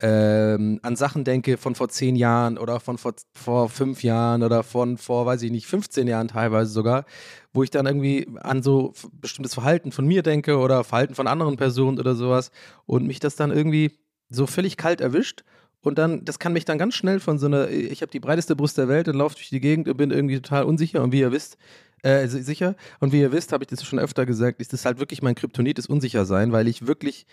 ähm, 0.00 0.78
an 0.82 0.94
Sachen 0.94 1.24
denke 1.24 1.56
von 1.56 1.74
vor 1.74 1.88
zehn 1.88 2.14
Jahren 2.14 2.56
oder 2.56 2.78
von 2.78 2.98
vor, 2.98 3.14
vor 3.34 3.68
fünf 3.68 4.02
Jahren 4.04 4.42
oder 4.42 4.62
von 4.62 4.96
vor, 4.96 5.26
weiß 5.26 5.42
ich 5.42 5.50
nicht, 5.50 5.66
15 5.66 6.06
Jahren 6.06 6.28
teilweise 6.28 6.70
sogar, 6.70 7.04
wo 7.52 7.64
ich 7.64 7.70
dann 7.70 7.86
irgendwie 7.86 8.28
an 8.40 8.62
so 8.62 8.92
bestimmtes 9.12 9.54
Verhalten 9.54 9.90
von 9.90 10.06
mir 10.06 10.22
denke 10.22 10.58
oder 10.58 10.84
Verhalten 10.84 11.14
von 11.14 11.26
anderen 11.26 11.56
Personen 11.56 11.98
oder 11.98 12.14
sowas 12.14 12.52
und 12.86 13.06
mich 13.06 13.18
das 13.18 13.34
dann 13.34 13.50
irgendwie 13.50 13.98
so 14.28 14.46
völlig 14.46 14.76
kalt 14.76 15.00
erwischt. 15.00 15.42
Und 15.80 15.98
dann, 15.98 16.24
das 16.24 16.38
kann 16.38 16.52
mich 16.52 16.64
dann 16.64 16.78
ganz 16.78 16.94
schnell 16.94 17.20
von 17.20 17.38
so 17.38 17.46
einer, 17.46 17.70
ich 17.70 18.02
habe 18.02 18.10
die 18.10 18.20
breiteste 18.20 18.56
Brust 18.56 18.78
der 18.78 18.88
Welt 18.88 19.08
und 19.08 19.14
laufe 19.14 19.36
durch 19.36 19.48
die 19.48 19.60
Gegend 19.60 19.88
und 19.88 19.96
bin 19.96 20.10
irgendwie 20.10 20.40
total 20.40 20.64
unsicher. 20.64 21.02
Und 21.02 21.12
wie 21.12 21.20
ihr 21.20 21.30
wisst, 21.32 21.56
äh, 22.02 22.26
sicher. 22.26 22.74
Und 23.00 23.12
wie 23.12 23.20
ihr 23.20 23.32
wisst, 23.32 23.52
habe 23.52 23.64
ich 23.64 23.68
das 23.68 23.84
schon 23.84 23.98
öfter 23.98 24.26
gesagt, 24.26 24.60
ist 24.60 24.72
das 24.72 24.84
halt 24.84 24.98
wirklich 24.98 25.22
mein 25.22 25.34
Kryptonit, 25.34 25.78
das 25.78 25.86
Unsichersein, 25.86 26.52
weil 26.52 26.68
ich 26.68 26.86
wirklich 26.86 27.26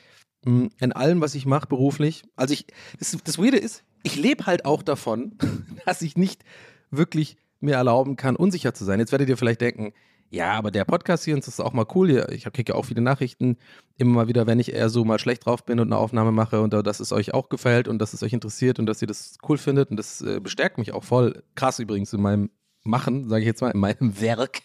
in 0.45 0.91
allem, 0.93 1.21
was 1.21 1.35
ich 1.35 1.45
mache 1.45 1.67
beruflich, 1.67 2.23
also 2.35 2.53
ich, 2.53 2.67
das, 2.99 3.17
das 3.23 3.37
Weirde 3.39 3.57
ist, 3.57 3.83
ich 4.03 4.15
lebe 4.15 4.45
halt 4.45 4.65
auch 4.65 4.83
davon, 4.83 5.37
dass 5.85 6.01
ich 6.01 6.15
nicht 6.15 6.43
wirklich 6.91 7.37
mir 7.59 7.75
erlauben 7.75 8.15
kann, 8.15 8.35
unsicher 8.35 8.73
zu 8.73 8.85
sein. 8.85 8.99
Jetzt 8.99 9.11
werdet 9.11 9.27
ihr 9.27 9.37
vielleicht 9.37 9.61
denken, 9.61 9.93
ja, 10.29 10.53
aber 10.53 10.71
der 10.71 10.85
Podcast 10.85 11.23
hier, 11.23 11.35
das 11.35 11.47
ist 11.47 11.59
auch 11.59 11.73
mal 11.73 11.85
cool. 11.95 12.27
Ich 12.31 12.43
kriege 12.45 12.73
ja 12.73 12.77
auch 12.77 12.85
viele 12.85 13.01
Nachrichten 13.01 13.57
immer 13.97 14.13
mal 14.13 14.27
wieder, 14.27 14.47
wenn 14.47 14.59
ich 14.59 14.73
eher 14.73 14.89
so 14.89 15.05
mal 15.05 15.19
schlecht 15.19 15.45
drauf 15.45 15.65
bin 15.65 15.79
und 15.79 15.87
eine 15.87 15.97
Aufnahme 15.97 16.31
mache 16.31 16.61
und 16.61 16.73
dass 16.73 16.99
es 16.99 17.11
euch 17.11 17.33
auch 17.33 17.49
gefällt 17.49 17.87
und 17.87 17.99
dass 17.99 18.13
es 18.13 18.23
euch 18.23 18.33
interessiert 18.33 18.79
und 18.79 18.85
dass 18.85 19.01
ihr 19.01 19.07
das 19.07 19.37
cool 19.47 19.57
findet. 19.57 19.91
Und 19.91 19.97
das 19.97 20.21
äh, 20.21 20.39
bestärkt 20.39 20.77
mich 20.77 20.93
auch 20.93 21.03
voll. 21.03 21.43
Krass 21.55 21.79
übrigens 21.79 22.11
in 22.11 22.21
meinem 22.21 22.49
machen, 22.85 23.27
sage 23.27 23.41
ich 23.41 23.47
jetzt 23.47 23.61
mal, 23.61 23.71
in 23.71 23.79
meinem 23.79 24.19
Werk. 24.21 24.61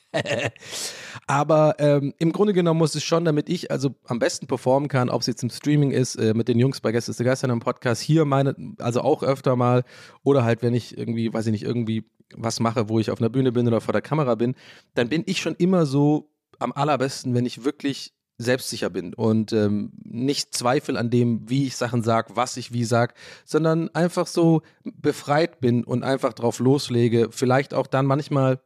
Aber 1.26 1.76
ähm, 1.78 2.14
im 2.18 2.32
Grunde 2.32 2.52
genommen 2.52 2.78
muss 2.78 2.94
es 2.94 3.02
schon, 3.02 3.24
damit 3.24 3.48
ich 3.48 3.70
also 3.70 3.94
am 4.04 4.18
besten 4.18 4.46
performen 4.46 4.88
kann, 4.88 5.08
ob 5.08 5.22
es 5.22 5.26
jetzt 5.26 5.42
im 5.42 5.50
Streaming 5.50 5.90
ist, 5.90 6.16
äh, 6.16 6.34
mit 6.34 6.48
den 6.48 6.58
Jungs 6.58 6.80
bei 6.80 6.92
Gäste 6.92 7.24
Geistern 7.24 7.50
im 7.50 7.60
Podcast, 7.60 8.02
hier 8.02 8.24
meine, 8.24 8.54
also 8.78 9.00
auch 9.00 9.22
öfter 9.22 9.56
mal, 9.56 9.84
oder 10.22 10.44
halt, 10.44 10.62
wenn 10.62 10.74
ich 10.74 10.96
irgendwie, 10.96 11.32
weiß 11.32 11.46
ich 11.46 11.52
nicht, 11.52 11.64
irgendwie 11.64 12.04
was 12.36 12.60
mache, 12.60 12.88
wo 12.88 12.98
ich 12.98 13.10
auf 13.10 13.20
einer 13.20 13.30
Bühne 13.30 13.52
bin 13.52 13.66
oder 13.66 13.80
vor 13.80 13.92
der 13.92 14.02
Kamera 14.02 14.34
bin, 14.34 14.54
dann 14.94 15.08
bin 15.08 15.22
ich 15.26 15.40
schon 15.40 15.56
immer 15.56 15.86
so 15.86 16.30
am 16.58 16.72
allerbesten, 16.72 17.34
wenn 17.34 17.46
ich 17.46 17.64
wirklich 17.64 18.14
selbstsicher 18.40 18.90
bin 18.90 19.12
und 19.12 19.52
ähm, 19.52 19.92
nicht 20.02 20.54
Zweifel 20.54 20.96
an 20.96 21.10
dem, 21.10 21.48
wie 21.48 21.66
ich 21.66 21.76
Sachen 21.76 22.02
sage, 22.02 22.36
was 22.36 22.56
ich 22.56 22.72
wie 22.72 22.84
sage, 22.84 23.14
sondern 23.44 23.94
einfach 23.94 24.26
so 24.26 24.62
befreit 24.84 25.60
bin 25.60 25.84
und 25.84 26.02
einfach 26.04 26.32
drauf 26.32 26.58
loslege. 26.58 27.28
Vielleicht 27.30 27.74
auch 27.74 27.86
dann 27.86 28.06
manchmal, 28.06 28.60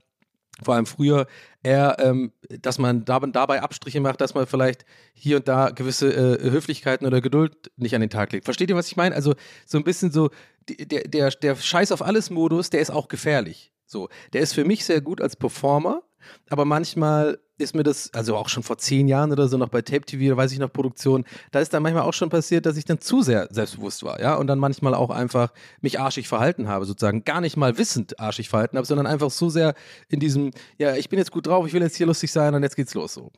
vor 0.63 0.75
allem 0.77 0.87
früher, 0.87 1.27
eher, 1.65 1.97
ähm, 1.99 2.33
dass 2.49 2.79
man 2.79 3.05
dabei 3.05 3.63
Abstriche 3.63 4.01
macht, 4.01 4.21
dass 4.21 4.35
man 4.35 4.47
vielleicht 4.47 4.85
hier 5.13 5.39
und 5.39 5.49
da 5.49 5.71
gewisse 5.71 6.13
äh, 6.13 6.51
Höflichkeiten 6.51 7.07
oder 7.07 7.21
Geduld 7.21 7.73
nicht 7.77 7.97
an 7.97 8.01
den 8.01 8.11
Tag 8.11 8.33
legt. 8.33 8.45
Versteht 8.45 8.71
ihr, 8.71 8.77
was 8.77 8.87
ich 8.87 8.97
meine? 8.97 9.15
Also 9.15 9.35
so 9.67 9.79
ein 9.79 9.85
bisschen 9.85 10.13
so, 10.13 10.31
der, 10.69 11.09
der, 11.09 11.31
der 11.31 11.57
Scheiß 11.57 11.91
auf 11.91 12.03
alles 12.03 12.31
Modus, 12.31 12.71
der 12.71 12.81
ist 12.81 12.91
auch 12.91 13.09
gefährlich. 13.09 13.73
So, 13.87 14.09
der 14.33 14.41
ist 14.41 14.55
für 14.55 14.65
mich 14.65 14.85
sehr 14.85 15.01
gut 15.01 15.21
als 15.21 15.37
Performer, 15.37 16.03
aber 16.49 16.65
manchmal 16.65 17.39
ist 17.59 17.75
mir 17.75 17.85
das, 17.85 18.13
also 18.13 18.37
auch 18.37 18.49
schon 18.49 18.63
vor 18.63 18.79
zehn 18.79 19.07
Jahren 19.07 19.31
oder 19.31 19.49
so, 19.49 19.57
noch 19.57 19.69
bei 19.69 19.83
Tape 19.83 20.03
TV, 20.03 20.37
weiß 20.37 20.53
ich 20.53 20.59
noch 20.59 20.73
Produktion, 20.73 21.25
da 21.53 21.61
ist 21.61 21.73
dann 21.73 21.83
manchmal 21.83 22.03
auch 22.03 22.13
schon 22.13 22.29
passiert, 22.29 22.67
dass 22.67 22.77
ich 22.77 22.85
dann 22.85 23.01
zu 23.01 23.23
sehr 23.23 23.49
selbstbewusst 23.51 24.03
war, 24.03 24.21
ja, 24.21 24.35
und 24.35 24.47
dann 24.49 24.59
manchmal 24.59 24.95
auch 24.95 25.11
einfach 25.11 25.53
mich 25.81 26.01
arschig 26.01 26.27
verhalten 26.27 26.69
habe, 26.69 26.85
sozusagen 26.85 27.25
gar 27.25 27.41
nicht 27.41 27.57
mal 27.57 27.79
wissend 27.79 28.19
arschig 28.19 28.49
verhalten 28.49 28.77
habe, 28.77 28.87
sondern 28.87 29.07
einfach 29.07 29.31
so 29.31 29.49
sehr 29.49 29.75
in 30.09 30.21
diesem, 30.21 30.51
ja, 30.79 30.97
ich 30.97 31.09
bin 31.09 31.19
jetzt 31.19 31.31
gut 31.31 31.47
drauf, 31.47 31.67
ich 31.67 31.73
will 31.73 31.83
jetzt 31.83 31.97
hier 31.97 32.07
lustig 32.07 32.33
sein 32.33 32.55
und 32.55 32.63
jetzt 32.63 32.77
geht's 32.77 32.95
los 32.95 33.15
so. 33.15 33.31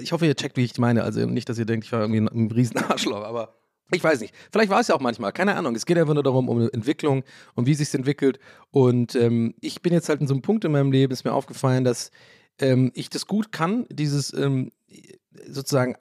Ich 0.00 0.12
hoffe, 0.12 0.26
ihr 0.26 0.34
checkt, 0.34 0.56
wie 0.56 0.64
ich 0.64 0.78
meine, 0.78 1.02
also 1.02 1.26
nicht, 1.26 1.48
dass 1.48 1.58
ihr 1.58 1.66
denkt, 1.66 1.84
ich 1.84 1.92
war 1.92 2.00
irgendwie 2.00 2.20
ein, 2.20 2.48
ein 2.48 2.48
aber 3.12 3.54
Ich 3.92 4.02
weiß 4.02 4.20
nicht. 4.20 4.34
Vielleicht 4.52 4.70
war 4.70 4.80
es 4.80 4.88
ja 4.88 4.94
auch 4.94 5.00
manchmal. 5.00 5.32
Keine 5.32 5.56
Ahnung. 5.56 5.74
Es 5.74 5.86
geht 5.86 5.98
einfach 5.98 6.14
nur 6.14 6.22
darum, 6.22 6.48
um 6.48 6.68
Entwicklung, 6.72 7.24
um 7.54 7.66
wie 7.66 7.74
sich 7.74 7.92
entwickelt. 7.94 8.38
Und 8.70 9.14
ähm, 9.14 9.54
ich 9.60 9.80
bin 9.82 9.92
jetzt 9.92 10.08
halt 10.08 10.20
in 10.20 10.26
so 10.26 10.34
einem 10.34 10.42
Punkt 10.42 10.64
in 10.64 10.72
meinem 10.72 10.92
Leben, 10.92 11.12
ist 11.12 11.24
mir 11.24 11.32
aufgefallen, 11.32 11.84
dass 11.84 12.10
ähm, 12.60 12.90
ich 12.94 13.10
das 13.10 13.26
gut 13.26 13.52
kann, 13.52 13.86
dieses 13.90 14.32
ähm, 14.32 14.72
sozusagen, 15.46 15.96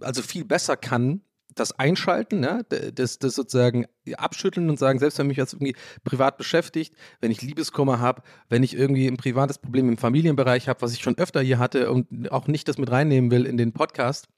also 0.00 0.22
viel 0.22 0.44
besser 0.44 0.76
kann, 0.76 1.22
das 1.56 1.72
Einschalten, 1.78 2.40
ne? 2.40 2.64
das, 2.94 3.18
das 3.18 3.34
sozusagen 3.34 3.86
abschütteln 4.16 4.68
und 4.68 4.78
sagen, 4.78 4.98
selbst 4.98 5.18
wenn 5.18 5.26
mich 5.26 5.38
jetzt 5.38 5.54
irgendwie 5.54 5.74
privat 6.04 6.36
beschäftigt, 6.36 6.94
wenn 7.20 7.30
ich 7.30 7.42
Liebeskummer 7.42 7.98
habe, 7.98 8.22
wenn 8.48 8.62
ich 8.62 8.76
irgendwie 8.76 9.06
ein 9.06 9.16
privates 9.16 9.58
Problem 9.58 9.88
im 9.88 9.96
Familienbereich 9.96 10.68
habe, 10.68 10.82
was 10.82 10.92
ich 10.92 11.00
schon 11.00 11.18
öfter 11.18 11.40
hier 11.40 11.58
hatte 11.58 11.90
und 11.90 12.30
auch 12.30 12.46
nicht 12.46 12.68
das 12.68 12.78
mit 12.78 12.90
reinnehmen 12.90 13.30
will 13.30 13.46
in 13.46 13.56
den 13.56 13.72
Podcast, 13.72 14.28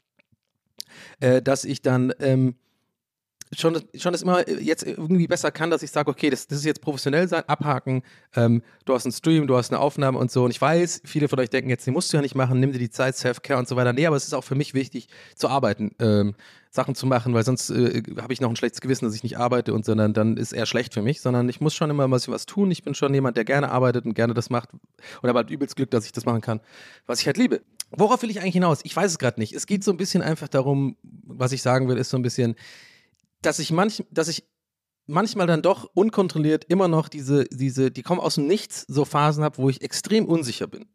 äh, 1.20 1.42
dass 1.42 1.64
ich 1.64 1.82
dann 1.82 2.12
ähm, 2.20 2.54
schon, 3.56 3.80
schon 3.94 4.12
das 4.12 4.22
immer 4.22 4.48
jetzt 4.48 4.84
irgendwie 4.84 5.26
besser 5.26 5.50
kann, 5.50 5.70
dass 5.70 5.82
ich 5.82 5.90
sage, 5.90 6.10
okay, 6.10 6.30
das, 6.30 6.46
das 6.46 6.58
ist 6.58 6.64
jetzt 6.64 6.80
professionell 6.80 7.28
sein, 7.28 7.42
abhaken, 7.46 8.02
ähm, 8.34 8.62
du 8.84 8.94
hast 8.94 9.04
einen 9.04 9.12
Stream, 9.12 9.46
du 9.46 9.56
hast 9.56 9.70
eine 9.72 9.80
Aufnahme 9.80 10.18
und 10.18 10.30
so. 10.30 10.44
Und 10.44 10.50
ich 10.50 10.60
weiß, 10.60 11.02
viele 11.04 11.28
von 11.28 11.38
euch 11.38 11.50
denken 11.50 11.70
jetzt, 11.70 11.86
die 11.86 11.90
musst 11.90 12.12
du 12.12 12.16
ja 12.16 12.22
nicht 12.22 12.34
machen, 12.34 12.60
nimm 12.60 12.72
dir 12.72 12.78
die 12.78 12.90
Zeit, 12.90 13.16
Self-Care 13.16 13.58
und 13.58 13.68
so 13.68 13.76
weiter. 13.76 13.92
Nee, 13.92 14.06
aber 14.06 14.16
es 14.16 14.24
ist 14.24 14.34
auch 14.34 14.44
für 14.44 14.54
mich 14.54 14.74
wichtig, 14.74 15.08
zu 15.36 15.48
arbeiten, 15.48 15.92
ähm, 15.98 16.34
Sachen 16.70 16.94
zu 16.94 17.06
machen, 17.06 17.32
weil 17.32 17.44
sonst 17.44 17.70
äh, 17.70 18.02
habe 18.20 18.32
ich 18.32 18.40
noch 18.40 18.50
ein 18.50 18.56
schlechtes 18.56 18.80
Gewissen, 18.80 19.06
dass 19.06 19.14
ich 19.14 19.22
nicht 19.22 19.38
arbeite 19.38 19.72
und 19.72 19.84
sondern 19.84 20.12
dann 20.12 20.36
ist 20.36 20.52
eher 20.52 20.66
schlecht 20.66 20.92
für 20.92 21.02
mich, 21.02 21.20
sondern 21.20 21.48
ich 21.48 21.60
muss 21.60 21.74
schon 21.74 21.90
immer 21.90 22.10
was, 22.10 22.28
was 22.28 22.46
tun. 22.46 22.70
Ich 22.70 22.82
bin 22.82 22.94
schon 22.94 23.14
jemand, 23.14 23.36
der 23.36 23.44
gerne 23.44 23.70
arbeitet 23.70 24.04
und 24.04 24.14
gerne 24.14 24.34
das 24.34 24.50
macht 24.50 24.70
und 24.72 25.28
habe 25.28 25.38
halt 25.38 25.50
übelst 25.50 25.76
Glück, 25.76 25.90
dass 25.90 26.04
ich 26.04 26.12
das 26.12 26.26
machen 26.26 26.40
kann, 26.40 26.60
was 27.06 27.20
ich 27.20 27.26
halt 27.26 27.38
liebe. 27.38 27.62
Worauf 27.90 28.20
will 28.22 28.30
ich 28.30 28.40
eigentlich 28.40 28.54
hinaus? 28.54 28.80
Ich 28.82 28.94
weiß 28.94 29.10
es 29.12 29.18
gerade 29.18 29.40
nicht. 29.40 29.54
Es 29.54 29.66
geht 29.66 29.82
so 29.82 29.90
ein 29.90 29.96
bisschen 29.96 30.22
einfach 30.22 30.48
darum, 30.48 30.96
was 31.02 31.52
ich 31.52 31.62
sagen 31.62 31.88
will, 31.88 31.96
ist 31.96 32.10
so 32.10 32.18
ein 32.18 32.22
bisschen, 32.22 32.54
dass 33.42 33.58
ich 33.58 33.70
manch, 33.70 34.04
dass 34.10 34.28
ich 34.28 34.44
manchmal 35.06 35.46
dann 35.46 35.62
doch 35.62 35.90
unkontrolliert 35.94 36.64
immer 36.64 36.88
noch 36.88 37.08
diese, 37.08 37.44
diese, 37.44 37.90
die 37.90 38.02
kommen 38.02 38.20
aus 38.20 38.36
dem 38.36 38.46
Nichts, 38.46 38.84
so 38.88 39.04
Phasen 39.04 39.42
habe, 39.42 39.58
wo 39.58 39.68
ich 39.70 39.82
extrem 39.82 40.26
unsicher 40.26 40.66
bin. 40.66 40.86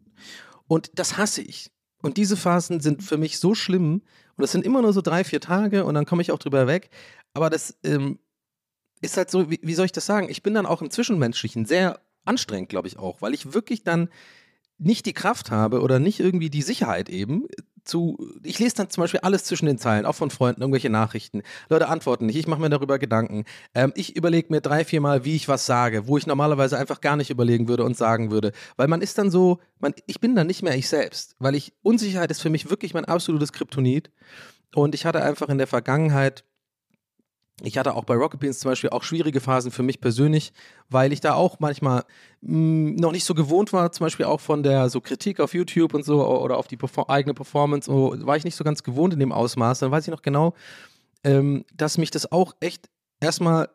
Und 0.68 0.92
das 0.96 1.18
hasse 1.18 1.42
ich. 1.42 1.72
Und 2.02 2.18
diese 2.18 2.38
Phasen 2.38 2.80
sind 2.80 3.04
für 3.04 3.18
mich 3.18 3.40
so 3.40 3.56
schlimm. 3.56 4.02
Und 4.36 4.42
das 4.42 4.52
sind 4.52 4.66
immer 4.66 4.82
nur 4.82 4.94
so 4.94 5.02
drei, 5.02 5.24
vier 5.24 5.42
Tage 5.42 5.86
und 5.86 5.94
dann 5.96 6.06
komme 6.06 6.22
ich 6.22 6.32
auch 6.32 6.40
drüber 6.40 6.68
weg. 6.68 6.90
Aber 7.34 7.50
das 7.50 7.78
ähm, 7.84 8.20
ist 9.02 9.18
halt 9.18 9.32
so, 9.32 9.50
wie, 9.50 9.60
wie 9.62 9.74
soll 9.74 9.86
ich 9.86 9.92
das 9.92 10.06
sagen? 10.06 10.30
Ich 10.30 10.44
bin 10.44 10.54
dann 10.54 10.66
auch 10.66 10.82
im 10.82 10.92
Zwischenmenschlichen 10.92 11.66
sehr 11.66 12.00
anstrengend, 12.26 12.70
glaube 12.70 12.88
ich 12.88 12.98
auch, 12.98 13.22
weil 13.22 13.34
ich 13.34 13.54
wirklich 13.54 13.84
dann 13.84 14.10
nicht 14.78 15.06
die 15.06 15.14
Kraft 15.14 15.52
habe 15.52 15.82
oder 15.82 16.00
nicht 16.00 16.20
irgendwie 16.20 16.50
die 16.50 16.62
Sicherheit 16.62 17.10
eben, 17.10 17.48
zu, 17.84 18.18
ich 18.44 18.60
lese 18.60 18.76
dann 18.76 18.90
zum 18.90 19.02
Beispiel 19.02 19.20
alles 19.22 19.44
zwischen 19.44 19.66
den 19.66 19.78
Zeilen, 19.78 20.06
auch 20.06 20.16
von 20.16 20.30
Freunden, 20.30 20.62
irgendwelche 20.62 20.90
Nachrichten. 20.90 21.44
Leute 21.70 21.90
antworten 21.90 22.26
nicht, 22.26 22.38
ich 22.38 22.48
mache 22.48 22.62
mir 22.62 22.70
darüber 22.70 23.00
Gedanken. 23.00 23.46
Ähm, 23.74 23.92
ich 23.96 24.16
überlege 24.16 24.48
mir 24.50 24.62
drei, 24.62 24.86
vier 24.86 25.02
Mal, 25.02 25.26
wie 25.26 25.36
ich 25.36 25.48
was 25.48 25.66
sage, 25.66 26.08
wo 26.08 26.18
ich 26.18 26.28
normalerweise 26.28 26.78
einfach 26.78 27.02
gar 27.02 27.16
nicht 27.16 27.30
überlegen 27.30 27.68
würde 27.68 27.84
und 27.84 27.98
sagen 27.98 28.32
würde. 28.32 28.52
Weil 28.78 28.88
man 28.88 29.02
ist 29.02 29.18
dann 29.18 29.32
so, 29.32 29.60
man, 29.80 29.94
ich 30.06 30.20
bin 30.20 30.36
dann 30.36 30.48
nicht 30.48 30.64
mehr 30.64 30.76
ich 30.76 30.88
selbst, 30.88 31.36
weil 31.40 31.56
ich, 31.56 31.74
Unsicherheit 31.82 32.32
ist 32.32 32.42
für 32.42 32.50
mich 32.50 32.70
wirklich 32.70 32.94
mein 32.94 33.06
absolutes 33.06 33.52
Kryptonit. 33.52 34.12
Und 34.76 34.96
ich 34.96 35.06
hatte 35.06 35.22
einfach 35.22 35.50
in 35.50 35.58
der 35.58 35.68
Vergangenheit 35.68 36.44
ich 37.62 37.78
hatte 37.78 37.94
auch 37.94 38.04
bei 38.04 38.16
Rocket 38.16 38.40
Beans 38.40 38.60
zum 38.60 38.72
Beispiel 38.72 38.90
auch 38.90 39.04
schwierige 39.04 39.40
Phasen 39.40 39.72
für 39.72 39.84
mich 39.84 40.02
persönlich, 40.02 40.54
weil 40.90 41.14
ich 41.14 41.22
da 41.22 41.36
auch 41.36 41.60
manchmal 41.60 42.04
mh, 42.42 42.50
hm, 42.50 42.96
noch 42.96 43.12
nicht 43.12 43.26
so 43.26 43.36
gewohnt 43.36 43.74
war, 43.74 43.92
zum 43.92 44.06
Beispiel 44.06 44.26
auch 44.26 44.42
von 44.42 44.64
der 44.64 44.90
so 44.90 45.02
Kritik 45.02 45.40
auf 45.40 45.54
YouTube 45.54 45.94
und 45.94 46.04
so 46.04 46.26
oder 46.26 46.58
auf 46.58 46.68
die 46.68 46.78
Perform 46.78 47.06
eigene 47.10 47.34
Performance, 47.34 47.86
so, 47.86 48.16
war 48.26 48.38
ich 48.38 48.44
nicht 48.44 48.56
so 48.56 48.64
ganz 48.64 48.84
gewohnt 48.84 49.14
in 49.14 49.20
dem 49.20 49.32
Ausmaß. 49.32 49.80
Dann 49.80 49.92
weiß 49.92 50.08
ich 50.08 50.12
noch 50.12 50.24
genau, 50.24 50.54
ähm, 51.24 51.66
dass 51.76 51.98
mich 51.98 52.12
das 52.12 52.32
auch 52.32 52.54
echt 52.60 52.90
erstmal 53.20 53.70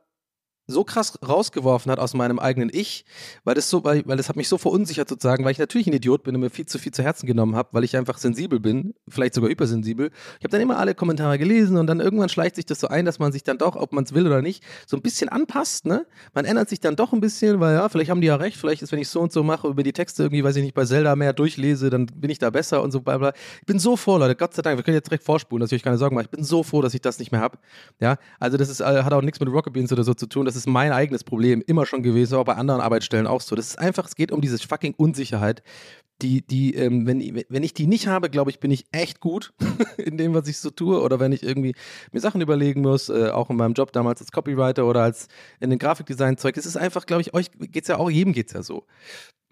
so 0.68 0.84
krass 0.84 1.18
rausgeworfen 1.26 1.90
hat 1.90 1.98
aus 1.98 2.14
meinem 2.14 2.38
eigenen 2.38 2.70
Ich, 2.72 3.04
weil 3.44 3.54
das 3.54 3.70
so, 3.70 3.82
weil, 3.84 4.06
weil 4.06 4.18
das 4.18 4.28
hat 4.28 4.36
mich 4.36 4.48
so 4.48 4.58
verunsichert 4.58 5.08
sozusagen, 5.08 5.44
weil 5.44 5.52
ich 5.52 5.58
natürlich 5.58 5.86
ein 5.86 5.94
Idiot 5.94 6.22
bin 6.22 6.34
und 6.34 6.42
mir 6.42 6.50
viel 6.50 6.66
zu 6.66 6.78
viel 6.78 6.92
zu 6.92 7.02
Herzen 7.02 7.26
genommen 7.26 7.56
habe, 7.56 7.70
weil 7.72 7.84
ich 7.84 7.96
einfach 7.96 8.18
sensibel 8.18 8.60
bin, 8.60 8.94
vielleicht 9.08 9.34
sogar 9.34 9.50
übersensibel. 9.50 10.10
Ich 10.38 10.44
habe 10.44 10.50
dann 10.50 10.60
immer 10.60 10.78
alle 10.78 10.94
Kommentare 10.94 11.38
gelesen 11.38 11.78
und 11.78 11.86
dann 11.86 12.00
irgendwann 12.00 12.28
schleicht 12.28 12.56
sich 12.56 12.66
das 12.66 12.80
so 12.80 12.88
ein, 12.88 13.06
dass 13.06 13.18
man 13.18 13.32
sich 13.32 13.42
dann 13.42 13.56
doch, 13.56 13.76
ob 13.76 13.92
man 13.92 14.04
es 14.04 14.12
will 14.12 14.26
oder 14.26 14.42
nicht, 14.42 14.62
so 14.86 14.96
ein 14.96 15.02
bisschen 15.02 15.30
anpasst, 15.30 15.86
ne? 15.86 16.06
Man 16.34 16.44
ändert 16.44 16.68
sich 16.68 16.80
dann 16.80 16.96
doch 16.96 17.14
ein 17.14 17.20
bisschen, 17.20 17.60
weil 17.60 17.74
ja, 17.74 17.88
vielleicht 17.88 18.10
haben 18.10 18.20
die 18.20 18.26
ja 18.26 18.36
recht, 18.36 18.58
vielleicht 18.58 18.82
ist, 18.82 18.92
wenn 18.92 18.98
ich 18.98 19.08
so 19.08 19.20
und 19.20 19.32
so 19.32 19.42
mache, 19.42 19.68
über 19.68 19.82
die 19.82 19.94
Texte 19.94 20.24
irgendwie, 20.24 20.44
weiß 20.44 20.56
ich 20.56 20.62
nicht, 20.62 20.74
bei 20.74 20.84
Zelda 20.84 21.16
mehr 21.16 21.32
durchlese, 21.32 21.88
dann 21.88 22.06
bin 22.06 22.30
ich 22.30 22.38
da 22.38 22.50
besser 22.50 22.82
und 22.82 22.90
so 22.92 23.00
bla 23.00 23.16
bla. 23.16 23.32
Ich 23.60 23.66
bin 23.66 23.78
so 23.78 23.96
froh, 23.96 24.18
Leute, 24.18 24.36
Gott 24.36 24.52
sei 24.52 24.60
Dank, 24.60 24.76
wir 24.76 24.84
können 24.84 24.96
jetzt 24.96 25.08
direkt 25.08 25.24
vorspulen, 25.24 25.60
dass 25.60 25.72
ich 25.72 25.76
euch 25.76 25.82
keine 25.82 25.96
Sorgen 25.96 26.14
mache. 26.14 26.24
Ich 26.24 26.30
bin 26.30 26.44
so 26.44 26.62
froh, 26.62 26.82
dass 26.82 26.92
ich 26.92 27.00
das 27.00 27.18
nicht 27.18 27.32
mehr 27.32 27.40
habe. 27.40 27.56
Ja, 28.00 28.18
also 28.38 28.58
das 28.58 28.68
ist, 28.68 28.80
äh, 28.80 29.02
hat 29.02 29.12
auch 29.14 29.22
nichts 29.22 29.40
mit 29.40 29.48
Rocket 29.48 29.72
Beans 29.72 29.90
oder 29.92 30.04
so 30.04 30.12
zu 30.12 30.26
tun, 30.26 30.44
das 30.44 30.57
ist 30.58 30.66
mein 30.66 30.92
eigenes 30.92 31.24
Problem. 31.24 31.62
Immer 31.66 31.86
schon 31.86 32.02
gewesen, 32.02 32.34
aber 32.34 32.44
bei 32.44 32.54
anderen 32.54 32.80
Arbeitsstellen 32.80 33.26
auch 33.26 33.40
so. 33.40 33.56
Das 33.56 33.68
ist 33.68 33.78
einfach, 33.78 34.06
es 34.06 34.14
geht 34.14 34.32
um 34.32 34.40
diese 34.40 34.58
fucking 34.58 34.94
Unsicherheit, 34.94 35.62
die, 36.20 36.42
die, 36.44 36.74
ähm, 36.74 37.06
wenn, 37.06 37.44
wenn 37.48 37.62
ich 37.62 37.74
die 37.74 37.86
nicht 37.86 38.08
habe, 38.08 38.28
glaube 38.28 38.50
ich, 38.50 38.58
bin 38.58 38.70
ich 38.70 38.86
echt 38.90 39.20
gut 39.20 39.52
in 39.96 40.18
dem, 40.18 40.34
was 40.34 40.48
ich 40.48 40.58
so 40.58 40.70
tue. 40.70 41.00
Oder 41.00 41.20
wenn 41.20 41.32
ich 41.32 41.42
irgendwie 41.42 41.74
mir 42.12 42.20
Sachen 42.20 42.40
überlegen 42.40 42.80
muss, 42.80 43.08
äh, 43.08 43.30
auch 43.30 43.50
in 43.50 43.56
meinem 43.56 43.74
Job 43.74 43.92
damals 43.92 44.20
als 44.20 44.32
Copywriter 44.32 44.86
oder 44.86 45.02
als 45.02 45.28
in 45.60 45.70
den 45.70 45.78
Grafikdesign-Zeug. 45.78 46.56
Es 46.56 46.66
ist 46.66 46.76
einfach, 46.76 47.06
glaube 47.06 47.22
ich, 47.22 47.34
euch 47.34 47.50
geht 47.52 47.84
es 47.84 47.88
ja 47.88 47.98
auch, 47.98 48.10
jedem 48.10 48.32
geht 48.32 48.48
es 48.48 48.52
ja 48.52 48.62
so. 48.62 48.84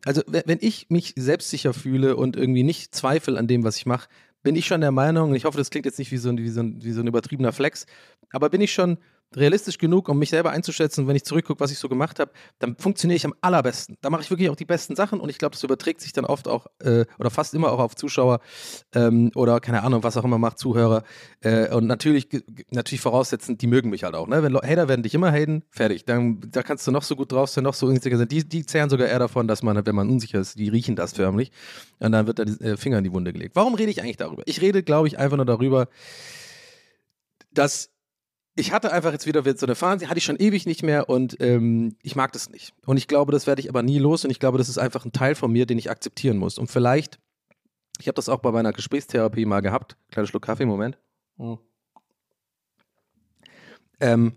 Also, 0.05 0.23
wenn 0.27 0.59
ich 0.61 0.87
mich 0.89 1.15
selbstsicher 1.17 1.73
fühle 1.73 2.17
und 2.17 2.37
irgendwie 2.37 2.63
nicht 2.63 2.95
zweifle 2.95 3.39
an 3.39 3.49
dem, 3.49 3.65
was 3.65 3.77
ich 3.77 3.87
mache, 3.87 4.09
bin 4.45 4.55
ich 4.55 4.67
schon 4.67 4.81
der 4.81 4.93
Meinung, 4.93 5.31
und 5.31 5.37
ich 5.37 5.45
hoffe, 5.45 5.59
das 5.59 5.71
klingt 5.71 5.87
jetzt 5.87 5.99
nicht 5.99 6.13
wie 6.13 6.19
so 6.19 6.29
ein, 6.29 6.39
wie 6.39 6.49
so 6.49 6.61
ein, 6.61 6.81
wie 6.81 6.93
so 6.93 7.01
ein 7.01 7.09
übertriebener 7.09 7.53
Flex, 7.53 7.87
aber 8.31 8.49
bin 8.49 8.61
ich 8.61 8.73
schon 8.73 8.99
realistisch 9.35 9.79
genug, 9.79 10.09
um 10.09 10.19
mich 10.19 10.31
selber 10.31 10.51
einzuschätzen. 10.51 11.09
Wenn 11.09 11.17
ich 11.17 11.25
zurückgucke, 11.25 11.61
was 11.61 11.71
ich 11.71 11.79
so 11.79 11.89
gemacht 11.89 12.21
habe, 12.21 12.31
dann 12.59 12.77
funktioniere 12.77 13.17
ich 13.17 13.25
am 13.25 13.35
allerbesten. 13.41 13.97
Da 14.01 14.11
mache 14.11 14.23
ich 14.23 14.31
wirklich 14.31 14.49
auch 14.51 14.57
die 14.57 14.65
besten 14.65 14.97
Sachen 14.97 15.21
und 15.21 15.29
ich 15.29 15.39
glaube, 15.39 15.53
das 15.53 15.63
überträgt 15.63 16.01
sich 16.01 16.13
dann 16.13 16.25
oft 16.25 16.49
auch 16.49 16.67
äh, 16.81 17.05
oder 17.19 17.31
fast 17.31 17.55
immer 17.55 17.73
auch 17.73 17.81
auf 17.81 17.97
Zuschauer 17.97 18.41
ähm, 18.95 19.31
oder 19.35 19.61
keine 19.61 19.83
Ahnung, 19.83 20.03
was 20.03 20.17
auch 20.17 20.25
immer 20.25 20.39
macht, 20.39 20.59
Zuhörer. 20.59 21.03
Äh, 21.41 21.75
und 21.75 21.87
natürlich, 21.87 22.29
natürlich 22.71 23.01
voraussetzen, 23.01 23.59
die 23.59 23.67
mögen 23.67 23.91
mich 23.91 24.05
halt 24.05 24.15
auch. 24.15 24.29
Ne? 24.29 24.43
Wenn 24.43 24.55
Hater 24.57 24.89
werden 24.89 25.03
dich 25.03 25.15
immer 25.15 25.33
haten, 25.33 25.63
fertig. 25.71 26.05
Dann 26.05 26.41
da 26.51 26.63
kannst 26.63 26.87
du 26.87 26.91
noch 26.91 27.03
so 27.03 27.17
gut 27.17 27.33
drauf 27.33 27.51
sein, 27.51 27.65
noch 27.65 27.75
so 27.75 27.87
unsicher 27.87 28.17
sein. 28.17 28.29
Die, 28.29 28.49
die 28.49 28.65
zehren 28.65 28.91
sogar 28.91 29.09
eher 29.09 29.19
davon, 29.19 29.49
dass 29.49 29.63
man, 29.63 29.85
wenn 29.85 29.95
man 29.95 30.09
unsicher 30.09 30.41
ist, 30.41 30.59
die 30.59 30.69
riechen 30.69 30.97
das 30.97 31.13
förmlich. 31.13 31.51
Und 31.99 32.13
dann 32.13 32.27
wird 32.27 32.39
da 32.39 32.45
die 32.45 32.61
äh, 32.65 32.77
Finger 32.77 32.99
in 32.99 33.05
die 33.05 33.13
Wunde 33.13 33.33
gelegt. 33.33 33.57
Warum 33.57 33.75
rede 33.75 33.91
ich 33.91 34.01
eigentlich 34.03 34.17
darüber? 34.17 34.43
Ich 34.47 34.61
rede, 34.61 34.83
glaube 34.83 35.09
ich, 35.09 35.19
einfach 35.19 35.37
nur 35.37 35.47
darüber, 35.47 35.89
dass 37.53 37.91
ich 38.57 38.73
hatte 38.73 38.91
einfach 38.91 39.13
jetzt 39.13 39.27
wieder 39.27 39.43
so 39.57 39.67
eine 39.67 39.75
Phase, 39.75 40.09
hatte 40.09 40.19
ich 40.19 40.25
schon 40.25 40.37
ewig 40.37 40.65
nicht 40.65 40.83
mehr 40.83 41.11
und 41.11 41.37
ähm, 41.41 41.95
ich 42.03 42.17
mag 42.17 42.33
das 42.33 42.49
nicht. 42.49 42.73
Und 42.87 42.97
ich 42.97 43.07
glaube, 43.07 43.31
das 43.31 43.47
werde 43.47 43.61
ich 43.61 43.69
aber 43.69 43.83
nie 43.83 43.99
los 43.99 44.25
und 44.25 44.31
ich 44.31 44.41
glaube, 44.41 44.57
das 44.57 44.71
ist 44.71 44.79
einfach 44.79 45.05
ein 45.05 45.13
Teil 45.13 45.35
von 45.35 45.53
mir, 45.53 45.67
den 45.67 45.79
ich 45.79 45.91
akzeptieren 45.91 46.39
muss. 46.39 46.59
Und 46.59 46.69
vielleicht, 46.71 47.19
ich 48.01 48.09
habe 48.09 48.17
das 48.17 48.31
auch 48.31 48.41
bei 48.41 48.51
meiner 48.51 48.73
Gesprächstherapie 48.73 49.45
mal 49.45 49.61
gehabt, 49.61 49.99
kleiner 50.11 50.27
Schluck 50.27 50.43
Kaffee, 50.43 50.65
Moment. 50.65 50.99
Hm. 51.37 51.59
Ähm, 54.01 54.37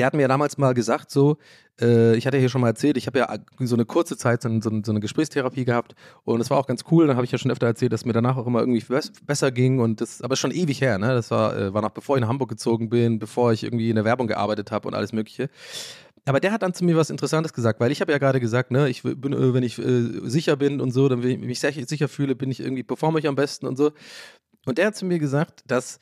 der 0.00 0.06
hat 0.06 0.14
mir 0.14 0.22
ja 0.22 0.28
damals 0.28 0.56
mal 0.56 0.72
gesagt, 0.72 1.10
so, 1.10 1.36
äh, 1.78 2.16
ich 2.16 2.26
hatte 2.26 2.38
ja 2.38 2.40
hier 2.40 2.48
schon 2.48 2.62
mal 2.62 2.68
erzählt, 2.68 2.96
ich 2.96 3.06
habe 3.06 3.18
ja 3.18 3.36
so 3.58 3.76
eine 3.76 3.84
kurze 3.84 4.16
Zeit 4.16 4.40
so, 4.40 4.48
so, 4.60 4.70
so 4.82 4.92
eine 4.92 5.00
Gesprächstherapie 5.00 5.66
gehabt 5.66 5.94
und 6.24 6.40
es 6.40 6.48
war 6.48 6.56
auch 6.56 6.66
ganz 6.66 6.84
cool. 6.90 7.06
Dann 7.06 7.16
habe 7.16 7.26
ich 7.26 7.32
ja 7.32 7.36
schon 7.36 7.50
öfter 7.50 7.66
erzählt, 7.66 7.92
dass 7.92 8.06
mir 8.06 8.14
danach 8.14 8.38
auch 8.38 8.46
immer 8.46 8.60
irgendwie 8.60 8.82
besser 9.26 9.50
ging 9.50 9.78
und 9.78 10.00
das, 10.00 10.22
aber 10.22 10.36
schon 10.36 10.52
ewig 10.52 10.80
her, 10.80 10.96
ne? 10.98 11.08
Das 11.08 11.30
war, 11.30 11.54
äh, 11.54 11.74
war 11.74 11.82
noch 11.82 11.90
bevor 11.90 12.16
ich 12.16 12.22
nach 12.22 12.28
Hamburg 12.28 12.48
gezogen 12.48 12.88
bin, 12.88 13.18
bevor 13.18 13.52
ich 13.52 13.62
irgendwie 13.62 13.90
in 13.90 13.96
der 13.96 14.06
Werbung 14.06 14.26
gearbeitet 14.26 14.70
habe 14.70 14.88
und 14.88 14.94
alles 14.94 15.12
Mögliche. 15.12 15.50
Aber 16.24 16.40
der 16.40 16.52
hat 16.52 16.62
dann 16.62 16.72
zu 16.72 16.82
mir 16.84 16.96
was 16.96 17.10
Interessantes 17.10 17.52
gesagt, 17.52 17.78
weil 17.78 17.92
ich 17.92 18.00
habe 18.00 18.10
ja 18.10 18.18
gerade 18.18 18.40
gesagt, 18.40 18.70
ne, 18.70 18.88
ich 18.88 19.02
bin, 19.02 19.34
äh, 19.34 19.52
wenn 19.52 19.62
ich 19.62 19.78
äh, 19.78 20.28
sicher 20.30 20.56
bin 20.56 20.80
und 20.80 20.92
so, 20.92 21.10
dann 21.10 21.22
wenn 21.22 21.30
ich 21.30 21.38
mich 21.38 21.60
sicher 21.60 22.08
fühle, 22.08 22.34
bin 22.34 22.50
ich 22.50 22.60
irgendwie, 22.60 22.84
performe 22.84 23.18
ich 23.18 23.28
am 23.28 23.36
besten 23.36 23.66
und 23.66 23.76
so. 23.76 23.92
Und 24.64 24.78
der 24.78 24.86
hat 24.86 24.96
zu 24.96 25.04
mir 25.04 25.18
gesagt, 25.18 25.62
dass 25.66 26.00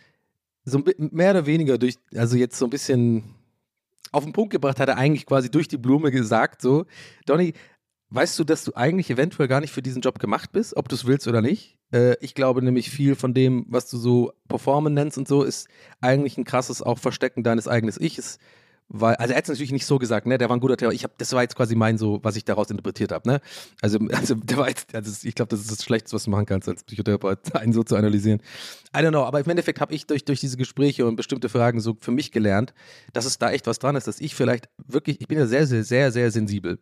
so 0.64 0.82
mehr 0.98 1.30
oder 1.30 1.46
weniger 1.46 1.78
durch, 1.78 1.96
also 2.14 2.36
jetzt 2.36 2.58
so 2.58 2.66
ein 2.66 2.70
bisschen 2.70 3.37
auf 4.12 4.24
den 4.24 4.32
Punkt 4.32 4.50
gebracht 4.50 4.80
hat 4.80 4.88
er 4.88 4.96
eigentlich 4.96 5.26
quasi 5.26 5.50
durch 5.50 5.68
die 5.68 5.78
Blume 5.78 6.10
gesagt, 6.10 6.62
so, 6.62 6.86
Donny, 7.26 7.54
weißt 8.10 8.38
du, 8.38 8.44
dass 8.44 8.64
du 8.64 8.74
eigentlich 8.74 9.10
eventuell 9.10 9.48
gar 9.48 9.60
nicht 9.60 9.72
für 9.72 9.82
diesen 9.82 10.02
Job 10.02 10.18
gemacht 10.18 10.52
bist, 10.52 10.76
ob 10.76 10.88
du 10.88 10.94
es 10.94 11.06
willst 11.06 11.28
oder 11.28 11.42
nicht? 11.42 11.78
Äh, 11.92 12.16
ich 12.20 12.34
glaube 12.34 12.62
nämlich 12.62 12.90
viel 12.90 13.14
von 13.14 13.34
dem, 13.34 13.66
was 13.68 13.88
du 13.90 13.98
so 13.98 14.32
Performen 14.48 14.94
nennst 14.94 15.18
und 15.18 15.28
so, 15.28 15.42
ist 15.42 15.68
eigentlich 16.00 16.38
ein 16.38 16.44
krasses 16.44 16.82
auch 16.82 16.98
Verstecken 16.98 17.42
deines 17.42 17.68
eigenen 17.68 17.94
Ichs 18.00 18.38
weil, 18.88 19.16
also 19.16 19.32
er 19.32 19.36
hat 19.36 19.44
es 19.44 19.48
natürlich 19.50 19.72
nicht 19.72 19.86
so 19.86 19.98
gesagt, 19.98 20.26
ne? 20.26 20.38
Der 20.38 20.48
war 20.48 20.56
ein 20.56 20.60
guter 20.60 20.76
Therapeut. 20.76 20.96
Ich 20.96 21.04
habe, 21.04 21.12
das 21.18 21.32
war 21.32 21.42
jetzt 21.42 21.56
quasi 21.56 21.74
mein 21.74 21.98
so, 21.98 22.20
was 22.22 22.36
ich 22.36 22.44
daraus 22.44 22.70
interpretiert 22.70 23.12
habe, 23.12 23.28
ne? 23.28 23.40
Also, 23.82 23.98
also 24.12 24.34
der 24.34 24.56
war 24.56 24.68
jetzt, 24.68 24.94
also 24.94 25.26
ich 25.26 25.34
glaube, 25.34 25.50
das 25.50 25.60
ist 25.60 25.70
das 25.70 25.84
Schlechteste, 25.84 26.14
was 26.16 26.24
du 26.24 26.30
machen 26.30 26.46
kannst 26.46 26.68
als 26.68 26.84
Psychotherapeut, 26.84 27.38
einen 27.54 27.72
so 27.72 27.82
zu 27.82 27.96
analysieren. 27.96 28.40
I 28.96 29.00
don't 29.00 29.10
know, 29.10 29.24
aber 29.24 29.40
im 29.40 29.50
Endeffekt 29.50 29.80
habe 29.80 29.94
ich 29.94 30.06
durch, 30.06 30.24
durch 30.24 30.40
diese 30.40 30.56
Gespräche 30.56 31.06
und 31.06 31.16
bestimmte 31.16 31.48
Fragen 31.48 31.80
so 31.80 31.96
für 32.00 32.12
mich 32.12 32.32
gelernt, 32.32 32.72
dass 33.12 33.26
es 33.26 33.38
da 33.38 33.50
echt 33.50 33.66
was 33.66 33.78
dran 33.78 33.96
ist, 33.96 34.06
dass 34.06 34.20
ich 34.20 34.34
vielleicht 34.34 34.68
wirklich, 34.86 35.20
ich 35.20 35.28
bin 35.28 35.38
ja 35.38 35.46
sehr, 35.46 35.66
sehr, 35.66 35.84
sehr, 35.84 36.10
sehr 36.10 36.30
sensibel. 36.30 36.78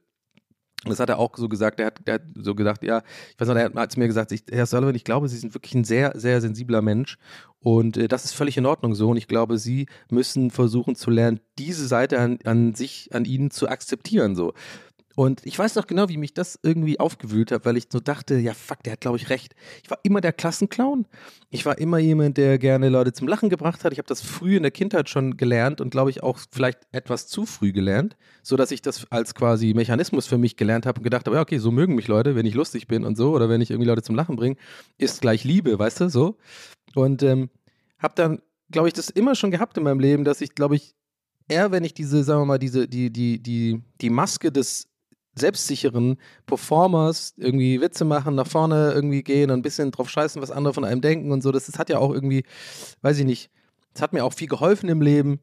Das 0.84 1.00
hat 1.00 1.08
er 1.08 1.18
auch 1.18 1.36
so 1.36 1.48
gesagt, 1.48 1.78
der 1.78 1.86
hat, 1.86 2.06
der 2.06 2.14
hat 2.14 2.22
so 2.34 2.54
gedacht, 2.54 2.82
ja, 2.82 3.02
ich 3.32 3.40
weiß 3.40 3.48
noch, 3.48 3.56
er 3.56 3.72
hat 3.72 3.92
zu 3.92 3.98
mir 3.98 4.06
gesagt, 4.06 4.30
ich, 4.30 4.44
Herr 4.50 4.66
Sullivan, 4.66 4.94
ich 4.94 5.04
glaube, 5.04 5.28
Sie 5.28 5.38
sind 5.38 5.54
wirklich 5.54 5.74
ein 5.74 5.84
sehr, 5.84 6.12
sehr 6.14 6.40
sensibler 6.40 6.82
Mensch. 6.82 7.18
Und 7.60 7.96
äh, 7.96 8.08
das 8.08 8.24
ist 8.24 8.34
völlig 8.34 8.56
in 8.56 8.66
Ordnung 8.66 8.94
so. 8.94 9.08
Und 9.08 9.16
ich 9.16 9.26
glaube, 9.26 9.58
Sie 9.58 9.86
müssen 10.10 10.50
versuchen 10.50 10.94
zu 10.94 11.10
lernen, 11.10 11.40
diese 11.58 11.86
Seite 11.86 12.20
an, 12.20 12.38
an 12.44 12.74
sich, 12.74 13.08
an 13.12 13.24
Ihnen 13.24 13.50
zu 13.50 13.68
akzeptieren 13.68 14.36
so. 14.36 14.52
Und 15.16 15.40
ich 15.46 15.58
weiß 15.58 15.76
noch 15.76 15.86
genau, 15.86 16.10
wie 16.10 16.18
mich 16.18 16.34
das 16.34 16.58
irgendwie 16.62 17.00
aufgewühlt 17.00 17.50
hat, 17.50 17.64
weil 17.64 17.78
ich 17.78 17.86
so 17.90 18.00
dachte, 18.00 18.36
ja 18.36 18.52
fuck, 18.52 18.82
der 18.82 18.92
hat 18.92 19.00
glaube 19.00 19.16
ich 19.16 19.30
recht. 19.30 19.54
Ich 19.82 19.90
war 19.90 19.98
immer 20.02 20.20
der 20.20 20.34
Klassenclown. 20.34 21.06
Ich 21.48 21.64
war 21.64 21.78
immer 21.78 21.96
jemand, 21.96 22.36
der 22.36 22.58
gerne 22.58 22.90
Leute 22.90 23.14
zum 23.14 23.26
Lachen 23.26 23.48
gebracht 23.48 23.82
hat. 23.82 23.92
Ich 23.94 23.98
habe 23.98 24.08
das 24.08 24.20
früh 24.20 24.58
in 24.58 24.62
der 24.62 24.72
Kindheit 24.72 25.08
schon 25.08 25.38
gelernt 25.38 25.80
und 25.80 25.88
glaube 25.88 26.10
ich 26.10 26.22
auch 26.22 26.38
vielleicht 26.50 26.80
etwas 26.92 27.28
zu 27.28 27.46
früh 27.46 27.72
gelernt, 27.72 28.14
so 28.42 28.56
dass 28.56 28.70
ich 28.70 28.82
das 28.82 29.10
als 29.10 29.34
quasi 29.34 29.72
Mechanismus 29.72 30.26
für 30.26 30.36
mich 30.36 30.58
gelernt 30.58 30.84
habe 30.84 31.00
und 31.00 31.04
gedacht 31.04 31.24
habe, 31.24 31.36
ja 31.36 31.42
okay, 31.42 31.56
so 31.56 31.70
mögen 31.70 31.94
mich 31.94 32.08
Leute, 32.08 32.36
wenn 32.36 32.44
ich 32.44 32.54
lustig 32.54 32.86
bin 32.86 33.02
und 33.02 33.16
so 33.16 33.32
oder 33.32 33.48
wenn 33.48 33.62
ich 33.62 33.70
irgendwie 33.70 33.88
Leute 33.88 34.02
zum 34.02 34.16
Lachen 34.16 34.36
bringe, 34.36 34.56
ist 34.98 35.22
gleich 35.22 35.44
Liebe, 35.44 35.78
weißt 35.78 36.02
du, 36.02 36.10
so. 36.10 36.36
Und 36.94 37.22
ähm, 37.22 37.48
habe 37.98 38.12
dann, 38.16 38.42
glaube 38.70 38.88
ich, 38.88 38.92
das 38.92 39.08
immer 39.08 39.34
schon 39.34 39.50
gehabt 39.50 39.78
in 39.78 39.84
meinem 39.84 40.00
Leben, 40.00 40.24
dass 40.24 40.42
ich, 40.42 40.54
glaube 40.54 40.76
ich, 40.76 40.94
eher, 41.48 41.70
wenn 41.70 41.84
ich 41.84 41.94
diese, 41.94 42.22
sagen 42.22 42.42
wir 42.42 42.46
mal, 42.46 42.58
diese, 42.58 42.86
die, 42.86 43.10
die, 43.10 43.42
die, 43.42 43.82
die 44.02 44.10
Maske 44.10 44.52
des 44.52 44.88
selbstsicheren 45.38 46.16
Performers 46.46 47.34
irgendwie 47.36 47.80
Witze 47.80 48.04
machen, 48.04 48.34
nach 48.34 48.46
vorne 48.46 48.92
irgendwie 48.92 49.22
gehen 49.22 49.50
und 49.50 49.58
ein 49.58 49.62
bisschen 49.62 49.90
drauf 49.90 50.08
scheißen, 50.08 50.40
was 50.40 50.50
andere 50.50 50.74
von 50.74 50.84
einem 50.84 51.00
denken 51.00 51.30
und 51.30 51.42
so. 51.42 51.52
Das, 51.52 51.66
das 51.66 51.78
hat 51.78 51.90
ja 51.90 51.98
auch 51.98 52.12
irgendwie, 52.12 52.44
weiß 53.02 53.18
ich 53.18 53.24
nicht, 53.24 53.50
das 53.92 54.02
hat 54.02 54.12
mir 54.12 54.24
auch 54.24 54.32
viel 54.32 54.48
geholfen 54.48 54.88
im 54.88 55.00
Leben. 55.00 55.40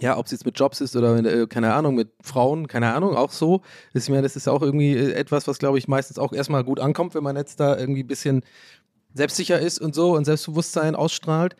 Ja, 0.00 0.18
ob 0.18 0.26
es 0.26 0.32
jetzt 0.32 0.44
mit 0.44 0.58
Jobs 0.58 0.80
ist 0.80 0.96
oder 0.96 1.16
äh, 1.24 1.46
keine 1.46 1.72
Ahnung, 1.72 1.94
mit 1.94 2.12
Frauen, 2.20 2.66
keine 2.66 2.92
Ahnung, 2.94 3.14
auch 3.14 3.30
so. 3.30 3.60
Ich 3.92 4.08
meine, 4.08 4.22
das 4.22 4.34
ist 4.34 4.48
auch 4.48 4.60
irgendwie 4.60 4.92
äh, 4.92 5.12
etwas, 5.12 5.46
was, 5.46 5.58
glaube 5.58 5.78
ich, 5.78 5.86
meistens 5.86 6.18
auch 6.18 6.32
erstmal 6.32 6.64
gut 6.64 6.80
ankommt, 6.80 7.14
wenn 7.14 7.22
man 7.22 7.36
jetzt 7.36 7.60
da 7.60 7.78
irgendwie 7.78 8.02
ein 8.02 8.08
bisschen 8.08 8.42
selbstsicher 9.14 9.60
ist 9.60 9.80
und 9.80 9.94
so 9.94 10.16
und 10.16 10.24
Selbstbewusstsein 10.24 10.96
ausstrahlt. 10.96 11.54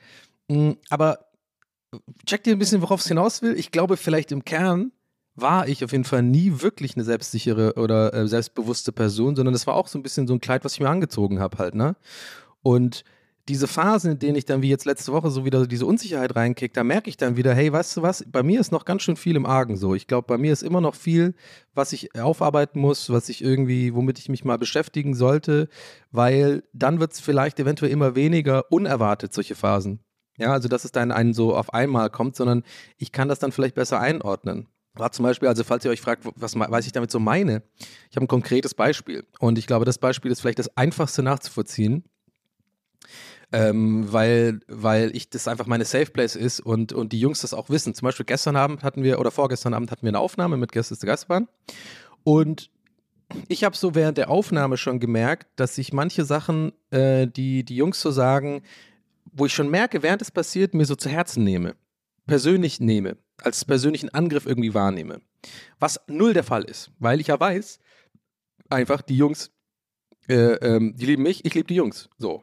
Mm, 0.49 0.73
aber 0.91 1.27
check 2.27 2.43
dir 2.43 2.55
ein 2.55 2.59
bisschen, 2.59 2.83
worauf 2.83 3.01
es 3.01 3.09
hinaus 3.09 3.41
will. 3.43 3.57
Ich 3.57 3.71
glaube, 3.71 3.97
vielleicht 3.97 4.33
im 4.33 4.45
Kern 4.45 4.93
war 5.37 5.69
ich 5.69 5.85
auf 5.85 5.93
jeden 5.93 6.05
Fall 6.05 6.23
nie 6.23 6.61
wirklich 6.63 6.97
eine 6.97 7.05
selbstsichere 7.05 7.75
oder 7.75 8.15
äh, 8.15 8.29
selbstbewusste 8.29 8.93
Person, 8.93 9.37
sondern 9.37 9.55
es 9.55 9.67
war 9.67 9.75
auch 9.75 9.89
so 9.89 9.99
ein 9.99 10.03
bisschen 10.03 10.27
so 10.27 10.35
ein 10.35 10.41
Kleid, 10.41 10.65
was 10.65 10.75
ich 10.75 10.81
mir 10.81 10.89
angezogen 10.89 11.41
habe 11.41 11.59
halt, 11.59 11.75
ne? 11.75 11.97
Und 12.63 13.05
diese 13.49 13.69
Phasen, 13.69 14.13
in 14.13 14.19
denen 14.19 14.37
ich 14.37 14.47
dann 14.47 14.63
wie 14.63 14.71
jetzt 14.71 14.87
letzte 14.87 15.13
Woche 15.13 15.31
so 15.31 15.45
wieder 15.45 15.67
diese 15.67 15.85
Unsicherheit 15.85 16.35
reinkicke, 16.35 16.73
da 16.73 16.83
merke 16.83 17.11
ich 17.11 17.19
dann 17.19 17.37
wieder, 17.37 17.55
hey, 17.55 17.71
weißt 17.71 17.97
du 17.97 18.03
was, 18.03 18.25
bei 18.27 18.43
mir 18.43 18.59
ist 18.59 18.73
noch 18.73 18.87
ganz 18.87 19.03
schön 19.03 19.17
viel 19.17 19.37
im 19.37 19.45
Argen 19.45 19.77
so. 19.77 19.95
Ich 19.95 20.07
glaube, 20.07 20.27
bei 20.27 20.39
mir 20.39 20.53
ist 20.53 20.63
immer 20.63 20.81
noch 20.81 20.95
viel, 20.95 21.35
was 21.75 21.93
ich 21.93 22.19
aufarbeiten 22.19 22.81
muss, 22.81 23.11
was 23.11 23.29
ich 23.29 23.45
irgendwie, 23.45 23.95
womit 23.95 24.19
ich 24.19 24.31
mich 24.31 24.45
mal 24.45 24.57
beschäftigen 24.57 25.15
sollte, 25.15 25.69
weil 26.11 26.63
dann 26.73 27.01
wird 27.01 27.13
es 27.13 27.21
vielleicht 27.21 27.61
eventuell 27.61 27.93
immer 27.93 28.15
weniger 28.15 28.73
unerwartet, 28.73 29.35
solche 29.35 29.55
Phasen. 29.55 30.01
Ja, 30.39 30.53
also 30.53 30.69
dass 30.69 30.85
es 30.85 30.93
dann 30.93 31.13
einen 31.13 31.35
so 31.35 31.55
auf 31.55 31.75
einmal 31.75 32.09
kommt, 32.11 32.37
sondern 32.37 32.65
ich 32.97 33.13
kann 33.13 33.29
das 33.29 33.39
dann 33.39 33.53
vielleicht 33.53 33.75
besser 33.75 34.01
einordnen 34.01 34.69
war 34.95 35.11
zum 35.13 35.25
Beispiel, 35.25 35.49
also 35.49 35.65
falls 35.65 35.85
ihr 35.85 35.91
euch 35.91 36.01
fragt, 36.01 36.25
was, 36.37 36.55
was 36.57 36.87
ich 36.87 36.93
damit 36.93 37.11
so 37.11 37.19
meine, 37.19 37.63
ich 38.11 38.17
habe 38.17 38.25
ein 38.25 38.29
konkretes 38.29 38.75
Beispiel. 38.75 39.27
Und 39.41 39.59
ich 39.59 39.67
glaube, 39.67 39.85
das 39.85 39.99
Beispiel 39.99 40.31
ist 40.31 40.41
vielleicht 40.41 40.59
das 40.59 40.77
einfachste 40.77 41.23
nachzuvollziehen, 41.23 42.05
ähm, 43.53 44.13
weil, 44.13 44.61
weil 44.69 45.15
ich 45.15 45.31
das 45.31 45.49
einfach 45.49 45.67
meine 45.67 45.85
Safe 45.85 46.07
Place 46.07 46.37
ist 46.37 46.61
und, 46.61 46.93
und 46.93 47.13
die 47.13 47.21
Jungs 47.21 47.41
das 47.41 47.55
auch 47.55 47.69
wissen. 47.71 47.95
Zum 47.95 48.07
Beispiel 48.07 48.27
gestern 48.27 48.57
Abend 48.57 48.85
hatten 48.85 49.03
wir, 49.03 49.19
oder 49.19 49.31
vorgestern 49.31 49.75
Abend 49.75 49.91
hatten 49.91 50.03
wir 50.03 50.11
eine 50.11 50.21
Aufnahme 50.21 50.57
mit 50.57 50.73
Gäste 50.73 50.97
der 50.97 51.09
Gastbahn. 51.09 51.49
Und 52.23 52.71
ich 53.49 53.65
habe 53.65 53.77
so 53.77 53.95
während 53.97 54.17
der 54.17 54.31
Aufnahme 54.31 54.77
schon 54.77 55.01
gemerkt, 55.01 55.49
dass 55.57 55.77
ich 55.77 55.93
manche 55.93 56.25
Sachen, 56.25 56.73
äh, 56.91 57.27
die 57.27 57.65
die 57.65 57.77
Jungs 57.77 58.01
so 58.01 58.13
sagen, 58.13 58.63
wo 59.33 59.47
ich 59.47 59.55
schon 59.55 59.71
merke, 59.71 60.05
während 60.05 60.23
es 60.23 60.31
passiert, 60.31 60.75
mir 60.75 60.85
so 60.85 60.95
zu 60.95 61.09
Herzen 61.09 61.43
nehme, 61.43 61.75
persönlich 62.27 62.79
nehme 62.79 63.17
als 63.43 63.65
persönlichen 63.65 64.09
Angriff 64.11 64.47
irgendwie 64.47 64.75
wahrnehme. 64.75 65.21
Was 65.79 66.01
null 66.07 66.33
der 66.33 66.45
Fall 66.45 66.65
ist, 66.65 66.91
weil 66.99 67.21
ich 67.21 67.29
ja 67.29 67.39
weiß, 67.39 67.79
einfach 68.71 69.03
die 69.03 69.17
Jungs, 69.17 69.51
äh, 70.29 70.55
ähm, 70.55 70.95
die 70.97 71.07
lieben 71.07 71.23
mich, 71.23 71.45
ich 71.45 71.55
liebe 71.55 71.67
die 71.67 71.75
Jungs. 71.75 72.09
So. 72.19 72.43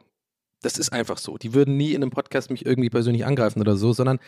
Das 0.62 0.78
ist 0.78 0.92
einfach 0.92 1.18
so. 1.18 1.38
Die 1.38 1.54
würden 1.54 1.76
nie 1.76 1.92
in 1.92 2.02
einem 2.02 2.10
Podcast 2.10 2.50
mich 2.50 2.64
irgendwie 2.64 2.90
persönlich 2.90 3.26
angreifen 3.26 3.60
oder 3.60 3.76
so, 3.76 3.92
sondern 3.92 4.20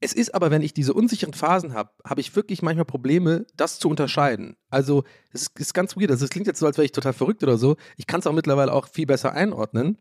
es 0.00 0.12
ist 0.12 0.34
aber, 0.34 0.50
wenn 0.50 0.60
ich 0.60 0.74
diese 0.74 0.92
unsicheren 0.92 1.32
Phasen 1.32 1.72
habe, 1.72 1.90
habe 2.04 2.20
ich 2.20 2.36
wirklich 2.36 2.60
manchmal 2.60 2.84
Probleme, 2.84 3.46
das 3.56 3.78
zu 3.78 3.88
unterscheiden. 3.88 4.56
Also, 4.68 5.04
es 5.32 5.42
ist, 5.42 5.58
ist 5.58 5.72
ganz 5.72 5.96
weird. 5.96 6.10
Also, 6.10 6.26
es 6.26 6.30
klingt 6.30 6.46
jetzt 6.46 6.58
so, 6.58 6.66
als 6.66 6.76
wäre 6.76 6.84
ich 6.84 6.92
total 6.92 7.14
verrückt 7.14 7.42
oder 7.42 7.56
so. 7.56 7.76
Ich 7.96 8.06
kann 8.06 8.20
es 8.20 8.26
auch 8.26 8.34
mittlerweile 8.34 8.74
auch 8.74 8.88
viel 8.88 9.06
besser 9.06 9.32
einordnen 9.32 9.96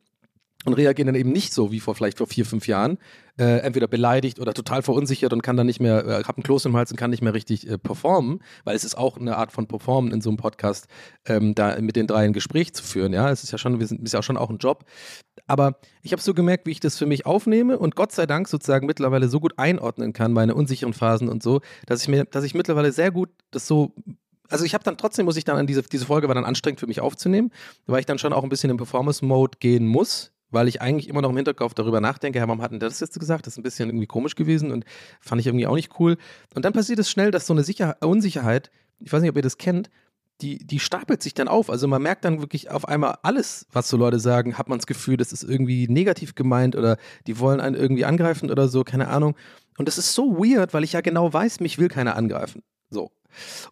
und 0.65 0.73
reagieren 0.73 1.07
dann 1.07 1.15
eben 1.15 1.31
nicht 1.31 1.53
so 1.53 1.71
wie 1.71 1.79
vor 1.79 1.95
vielleicht 1.95 2.17
vor 2.17 2.27
vier, 2.27 2.45
fünf 2.45 2.67
Jahren, 2.67 2.97
äh, 3.37 3.59
entweder 3.59 3.87
beleidigt 3.87 4.39
oder 4.39 4.53
total 4.53 4.81
verunsichert 4.81 5.31
und 5.31 5.41
kann 5.41 5.55
dann 5.57 5.67
nicht 5.67 5.79
mehr, 5.79 6.05
äh, 6.05 6.23
hab 6.23 6.37
einen 6.37 6.43
Kloß 6.43 6.65
im 6.65 6.75
Hals 6.75 6.91
und 6.91 6.97
kann 6.97 7.11
nicht 7.11 7.21
mehr 7.21 7.33
richtig 7.33 7.69
äh, 7.69 7.77
performen, 7.77 8.41
weil 8.63 8.75
es 8.75 8.83
ist 8.83 8.97
auch 8.97 9.17
eine 9.17 9.37
Art 9.37 9.51
von 9.51 9.67
Performen 9.67 10.11
in 10.11 10.21
so 10.21 10.29
einem 10.29 10.37
Podcast, 10.37 10.87
ähm, 11.25 11.55
da 11.55 11.79
mit 11.79 11.95
den 11.95 12.07
drei 12.07 12.25
ein 12.25 12.33
Gespräch 12.33 12.73
zu 12.73 12.83
führen, 12.83 13.13
ja, 13.13 13.29
es 13.29 13.43
ist 13.43 13.51
ja 13.51 13.57
schon, 13.57 13.79
wir 13.79 13.87
sind, 13.87 14.03
ist 14.03 14.13
ja 14.13 14.23
schon 14.23 14.37
auch 14.37 14.49
ein 14.49 14.57
Job, 14.57 14.85
aber 15.47 15.77
ich 16.01 16.11
habe 16.11 16.21
so 16.21 16.33
gemerkt, 16.33 16.65
wie 16.65 16.71
ich 16.71 16.79
das 16.79 16.97
für 16.97 17.05
mich 17.05 17.25
aufnehme 17.25 17.77
und 17.77 17.95
Gott 17.95 18.11
sei 18.11 18.25
Dank 18.25 18.47
sozusagen 18.47 18.87
mittlerweile 18.87 19.29
so 19.29 19.39
gut 19.39 19.53
einordnen 19.57 20.13
kann, 20.13 20.33
meine 20.33 20.55
unsicheren 20.55 20.93
Phasen 20.93 21.29
und 21.29 21.43
so, 21.43 21.61
dass 21.85 22.01
ich 22.01 22.07
mir, 22.07 22.25
dass 22.25 22.43
ich 22.43 22.55
mittlerweile 22.55 22.91
sehr 22.91 23.11
gut 23.11 23.29
das 23.51 23.67
so 23.67 23.93
also 24.49 24.63
ich 24.63 24.73
habe 24.73 24.83
dann 24.83 24.97
trotzdem 24.97 25.25
muss 25.25 25.37
ich 25.37 25.43
dann 25.43 25.57
an 25.57 25.67
diese 25.67 25.81
diese 25.83 26.05
Folge 26.05 26.27
war 26.27 26.35
dann 26.35 26.45
anstrengend 26.45 26.79
für 26.79 26.87
mich 26.87 27.01
aufzunehmen, 27.01 27.51
weil 27.87 27.99
ich 27.99 28.05
dann 28.05 28.19
schon 28.19 28.33
auch 28.33 28.43
ein 28.43 28.49
bisschen 28.49 28.69
in 28.69 28.77
Performance 28.77 29.25
Mode 29.25 29.57
gehen 29.59 29.87
muss, 29.87 30.31
weil 30.55 30.67
ich 30.67 30.81
eigentlich 30.81 31.07
immer 31.07 31.21
noch 31.21 31.29
im 31.29 31.35
Hinterkopf 31.35 31.75
darüber 31.75 32.01
nachdenke, 32.01 32.39
Herr, 32.39 32.47
warum 32.47 32.63
hat 32.63 32.71
denn 32.71 32.79
das 32.79 32.99
jetzt 32.99 33.19
gesagt? 33.19 33.45
Das 33.45 33.53
ist 33.53 33.59
ein 33.59 33.63
bisschen 33.63 33.89
irgendwie 33.89 34.07
komisch 34.07 34.33
gewesen 34.33 34.71
und 34.71 34.85
fand 35.21 35.39
ich 35.39 35.45
irgendwie 35.45 35.67
auch 35.67 35.75
nicht 35.75 35.99
cool. 35.99 36.17
Und 36.55 36.65
dann 36.65 36.73
passiert 36.73 36.97
es 36.97 37.11
schnell, 37.11 37.29
dass 37.29 37.45
so 37.45 37.53
eine 37.53 37.63
Sicher 37.63 37.97
Unsicherheit, 38.01 38.71
ich 38.99 39.13
weiß 39.13 39.21
nicht, 39.21 39.29
ob 39.29 39.35
ihr 39.35 39.43
das 39.43 39.59
kennt, 39.59 39.91
die, 40.41 40.65
die 40.65 40.79
stapelt 40.79 41.21
sich 41.21 41.33
dann 41.33 41.47
auf. 41.47 41.69
Also 41.69 41.87
man 41.87 42.01
merkt 42.01 42.25
dann 42.25 42.39
wirklich 42.39 42.71
auf 42.71 42.87
einmal 42.87 43.17
alles, 43.21 43.67
was 43.71 43.87
so 43.87 43.97
Leute 43.97 44.19
sagen, 44.19 44.57
hat 44.57 44.67
man 44.67 44.79
das 44.79 44.87
Gefühl, 44.87 45.17
das 45.17 45.31
ist 45.31 45.43
irgendwie 45.43 45.87
negativ 45.87 46.35
gemeint 46.35 46.75
oder 46.75 46.97
die 47.27 47.39
wollen 47.39 47.61
einen 47.61 47.75
irgendwie 47.75 48.05
angreifen 48.05 48.49
oder 48.49 48.67
so, 48.67 48.83
keine 48.83 49.09
Ahnung. 49.09 49.35
Und 49.77 49.87
das 49.87 49.97
ist 49.97 50.13
so 50.13 50.37
weird, 50.37 50.73
weil 50.73 50.83
ich 50.83 50.93
ja 50.93 51.01
genau 51.01 51.31
weiß, 51.31 51.59
mich 51.59 51.77
will 51.77 51.89
keiner 51.89 52.15
angreifen. 52.15 52.63
So. 52.89 53.11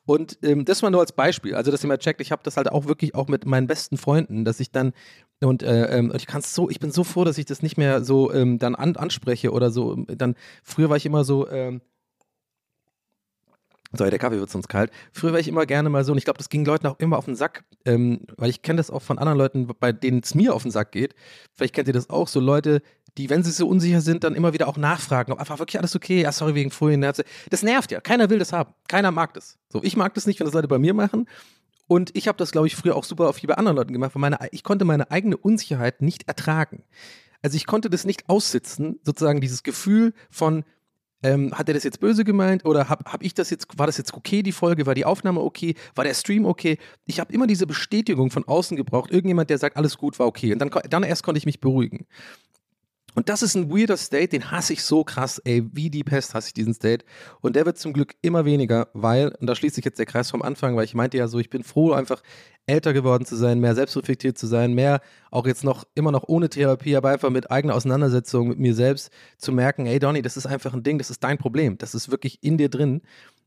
Und 0.05 0.37
ähm, 0.43 0.65
das 0.65 0.81
mal 0.81 0.89
nur 0.89 1.01
als 1.01 1.11
Beispiel. 1.11 1.55
Also, 1.55 1.71
dass 1.71 1.83
ihr 1.83 1.87
mal 1.87 1.97
checkt, 1.97 2.21
ich 2.21 2.31
habe 2.31 2.43
das 2.43 2.57
halt 2.57 2.71
auch 2.71 2.85
wirklich 2.85 3.15
auch 3.15 3.27
mit 3.27 3.45
meinen 3.45 3.67
besten 3.67 3.97
Freunden, 3.97 4.45
dass 4.45 4.59
ich 4.59 4.71
dann 4.71 4.93
und 5.41 5.63
äh, 5.63 5.97
ähm, 5.97 6.11
ich 6.15 6.25
kann 6.25 6.41
so, 6.41 6.69
ich 6.69 6.79
bin 6.79 6.91
so 6.91 7.03
froh, 7.03 7.23
dass 7.23 7.37
ich 7.37 7.45
das 7.45 7.61
nicht 7.61 7.77
mehr 7.77 8.03
so 8.03 8.31
ähm, 8.33 8.59
dann 8.59 8.75
an, 8.75 8.95
anspreche 8.95 9.51
oder 9.51 9.71
so. 9.71 9.95
Dann 9.95 10.35
früher 10.63 10.89
war 10.89 10.97
ich 10.97 11.05
immer 11.05 11.23
so. 11.23 11.49
Ähm, 11.49 11.81
Sorry, 13.95 14.09
der 14.09 14.17
Kaffee 14.17 14.39
wird 14.39 14.49
sonst 14.49 14.69
kalt. 14.69 14.89
Früher 15.11 15.33
war 15.33 15.39
ich 15.39 15.47
immer 15.47 15.67
gerne 15.67 15.87
mal 15.87 16.03
so, 16.03 16.13
und 16.13 16.17
ich 16.17 16.25
glaube, 16.25 16.39
das 16.39 16.49
ging 16.49 16.65
Leuten 16.65 16.87
auch 16.87 16.97
immer 16.97 17.15
auf 17.15 17.25
den 17.25 17.35
Sack, 17.35 17.63
ähm, 17.85 18.21
weil 18.37 18.49
ich 18.49 18.63
kenne 18.63 18.77
das 18.77 18.89
auch 18.89 19.03
von 19.03 19.19
anderen 19.19 19.37
Leuten, 19.37 19.67
bei 19.67 19.91
denen 19.91 20.21
es 20.23 20.33
mir 20.33 20.55
auf 20.55 20.63
den 20.63 20.71
Sack 20.71 20.91
geht. 20.91 21.13
Vielleicht 21.53 21.75
kennt 21.75 21.87
ihr 21.87 21.93
das 21.93 22.09
auch, 22.09 22.27
so 22.27 22.39
Leute, 22.39 22.81
die, 23.17 23.29
wenn 23.29 23.43
sie 23.43 23.51
so 23.51 23.67
unsicher 23.67 24.01
sind, 24.01 24.23
dann 24.23 24.35
immer 24.35 24.53
wieder 24.53 24.67
auch 24.67 24.77
nachfragen, 24.77 25.31
ob 25.31 25.39
einfach 25.39 25.59
wirklich 25.59 25.77
alles 25.77 25.95
okay, 25.95 26.21
ja, 26.21 26.31
sorry, 26.31 26.55
wegen 26.55 26.71
vorhin. 26.71 27.01
Das 27.01 27.63
nervt 27.63 27.91
ja, 27.91 28.01
keiner 28.01 28.29
will 28.29 28.39
das 28.39 28.53
haben, 28.53 28.73
keiner 28.87 29.11
mag 29.11 29.33
das. 29.33 29.57
So, 29.69 29.81
ich 29.83 29.95
mag 29.95 30.13
das 30.13 30.25
nicht, 30.25 30.39
wenn 30.39 30.45
das 30.45 30.53
Leute 30.53 30.67
bei 30.67 30.79
mir 30.79 30.93
machen 30.93 31.27
und 31.87 32.11
ich 32.15 32.27
habe 32.27 32.37
das, 32.37 32.51
glaube 32.51 32.67
ich, 32.67 32.75
früher 32.75 32.95
auch 32.95 33.03
super 33.03 33.29
auf 33.29 33.41
bei 33.41 33.55
anderen 33.55 33.77
Leuten 33.77 33.93
gemacht, 33.93 34.15
weil 34.15 34.21
meine, 34.21 34.39
ich 34.51 34.63
konnte 34.63 34.85
meine 34.85 35.11
eigene 35.11 35.37
Unsicherheit 35.37 36.01
nicht 36.01 36.27
ertragen. 36.27 36.83
Also 37.41 37.57
ich 37.57 37.65
konnte 37.65 37.89
das 37.89 38.05
nicht 38.05 38.29
aussitzen, 38.29 38.99
sozusagen 39.03 39.41
dieses 39.41 39.63
Gefühl 39.63 40.13
von, 40.29 40.63
ähm, 41.23 41.53
hat 41.53 41.67
er 41.67 41.73
das 41.73 41.83
jetzt 41.83 41.99
böse 41.99 42.23
gemeint 42.23 42.65
oder 42.65 42.89
habe 42.89 43.11
hab 43.11 43.23
ich 43.23 43.33
das 43.33 43.49
jetzt, 43.49 43.67
war 43.77 43.85
das 43.85 43.97
jetzt 43.97 44.13
okay, 44.13 44.43
die 44.43 44.51
Folge, 44.51 44.85
war 44.85 44.95
die 44.95 45.05
Aufnahme 45.05 45.41
okay, 45.41 45.75
war 45.95 46.03
der 46.03 46.13
Stream 46.13 46.45
okay? 46.45 46.77
Ich 47.05 47.19
habe 47.19 47.33
immer 47.33 47.47
diese 47.47 47.67
Bestätigung 47.67 48.29
von 48.29 48.45
außen 48.45 48.77
gebraucht, 48.77 49.11
irgendjemand, 49.11 49.49
der 49.49 49.57
sagt, 49.57 49.77
alles 49.77 49.97
gut, 49.97 50.19
war 50.19 50.27
okay. 50.27 50.53
Und 50.53 50.59
dann, 50.59 50.71
dann 50.89 51.03
erst 51.03 51.23
konnte 51.23 51.37
ich 51.37 51.45
mich 51.45 51.59
beruhigen. 51.59 52.05
Und 53.15 53.29
das 53.29 53.43
ist 53.43 53.55
ein 53.55 53.69
weirder 53.69 53.97
State, 53.97 54.29
den 54.29 54.51
hasse 54.51 54.73
ich 54.73 54.83
so 54.83 55.03
krass, 55.03 55.39
ey, 55.45 55.63
wie 55.71 55.89
die 55.89 56.03
Pest 56.03 56.33
hasse 56.33 56.47
ich 56.47 56.53
diesen 56.53 56.73
State. 56.73 57.05
Und 57.41 57.55
der 57.55 57.65
wird 57.65 57.77
zum 57.77 57.93
Glück 57.93 58.15
immer 58.21 58.45
weniger, 58.45 58.89
weil, 58.93 59.29
und 59.39 59.47
da 59.47 59.55
schließt 59.55 59.75
sich 59.75 59.85
jetzt 59.85 59.99
der 59.99 60.05
Kreis 60.05 60.31
vom 60.31 60.41
Anfang, 60.41 60.75
weil 60.75 60.85
ich 60.85 60.95
meinte 60.95 61.17
ja 61.17 61.27
so, 61.27 61.39
ich 61.39 61.49
bin 61.49 61.63
froh, 61.63 61.91
einfach 61.91 62.21
älter 62.65 62.93
geworden 62.93 63.25
zu 63.25 63.35
sein, 63.35 63.59
mehr 63.59 63.75
selbstreflektiert 63.75 64.37
zu 64.37 64.47
sein, 64.47 64.73
mehr 64.73 65.01
auch 65.31 65.45
jetzt 65.45 65.63
noch, 65.63 65.83
immer 65.95 66.11
noch 66.11 66.23
ohne 66.27 66.49
Therapie, 66.49 66.95
aber 66.95 67.09
einfach 67.09 67.29
mit 67.29 67.51
eigener 67.51 67.75
Auseinandersetzung 67.75 68.47
mit 68.47 68.59
mir 68.59 68.73
selbst 68.73 69.11
zu 69.37 69.51
merken, 69.51 69.85
ey 69.85 69.99
Donny, 69.99 70.21
das 70.21 70.37
ist 70.37 70.45
einfach 70.45 70.73
ein 70.73 70.83
Ding, 70.83 70.97
das 70.97 71.09
ist 71.09 71.23
dein 71.23 71.37
Problem, 71.37 71.77
das 71.77 71.93
ist 71.93 72.09
wirklich 72.09 72.41
in 72.41 72.57
dir 72.57 72.69
drin. 72.69 73.01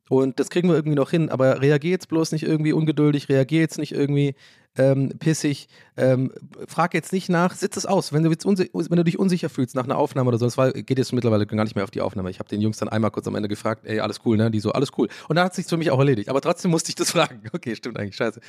Und 0.08 0.38
das 0.38 0.50
kriegen 0.50 0.68
wir 0.68 0.76
irgendwie 0.76 0.96
noch 0.96 1.10
hin, 1.10 1.30
aber 1.30 1.60
reagier 1.60 1.90
jetzt 1.90 2.08
bloß 2.08 2.32
nicht 2.32 2.44
irgendwie 2.44 2.72
ungeduldig, 2.72 3.28
reagier 3.28 3.60
jetzt 3.60 3.78
nicht 3.78 3.92
irgendwie 3.92 4.34
ähm, 4.78 5.10
pissig, 5.18 5.68
ähm, 5.96 6.32
frag 6.68 6.94
jetzt 6.94 7.12
nicht 7.12 7.28
nach, 7.28 7.54
sitz 7.54 7.76
es 7.76 7.86
aus. 7.86 8.12
Wenn 8.12 8.22
du, 8.22 8.30
jetzt 8.30 8.46
wenn 8.46 8.96
du 8.96 9.04
dich 9.04 9.18
unsicher 9.18 9.48
fühlst 9.48 9.74
nach 9.74 9.84
einer 9.84 9.96
Aufnahme 9.96 10.28
oder 10.28 10.38
so, 10.38 10.44
das 10.44 10.56
war, 10.58 10.72
geht 10.72 10.98
jetzt 10.98 11.12
mittlerweile 11.12 11.46
gar 11.46 11.64
nicht 11.64 11.74
mehr 11.74 11.84
auf 11.84 11.90
die 11.90 12.00
Aufnahme. 12.00 12.30
Ich 12.30 12.38
habe 12.38 12.48
den 12.48 12.60
Jungs 12.60 12.76
dann 12.78 12.88
einmal 12.88 13.10
kurz 13.10 13.26
am 13.26 13.34
Ende 13.34 13.48
gefragt, 13.48 13.82
ey, 13.84 14.00
alles 14.00 14.20
cool, 14.24 14.36
ne? 14.36 14.50
Die 14.50 14.60
so, 14.60 14.72
alles 14.72 14.90
cool. 14.98 15.08
Und 15.28 15.36
dann 15.36 15.46
hat 15.46 15.54
sich 15.54 15.66
für 15.66 15.76
mich 15.76 15.90
auch 15.90 15.98
erledigt. 15.98 16.28
Aber 16.28 16.40
trotzdem 16.40 16.70
musste 16.70 16.90
ich 16.90 16.94
das 16.94 17.10
fragen. 17.12 17.42
Okay, 17.52 17.74
stimmt 17.74 17.98
eigentlich, 17.98 18.16
scheiße. 18.16 18.40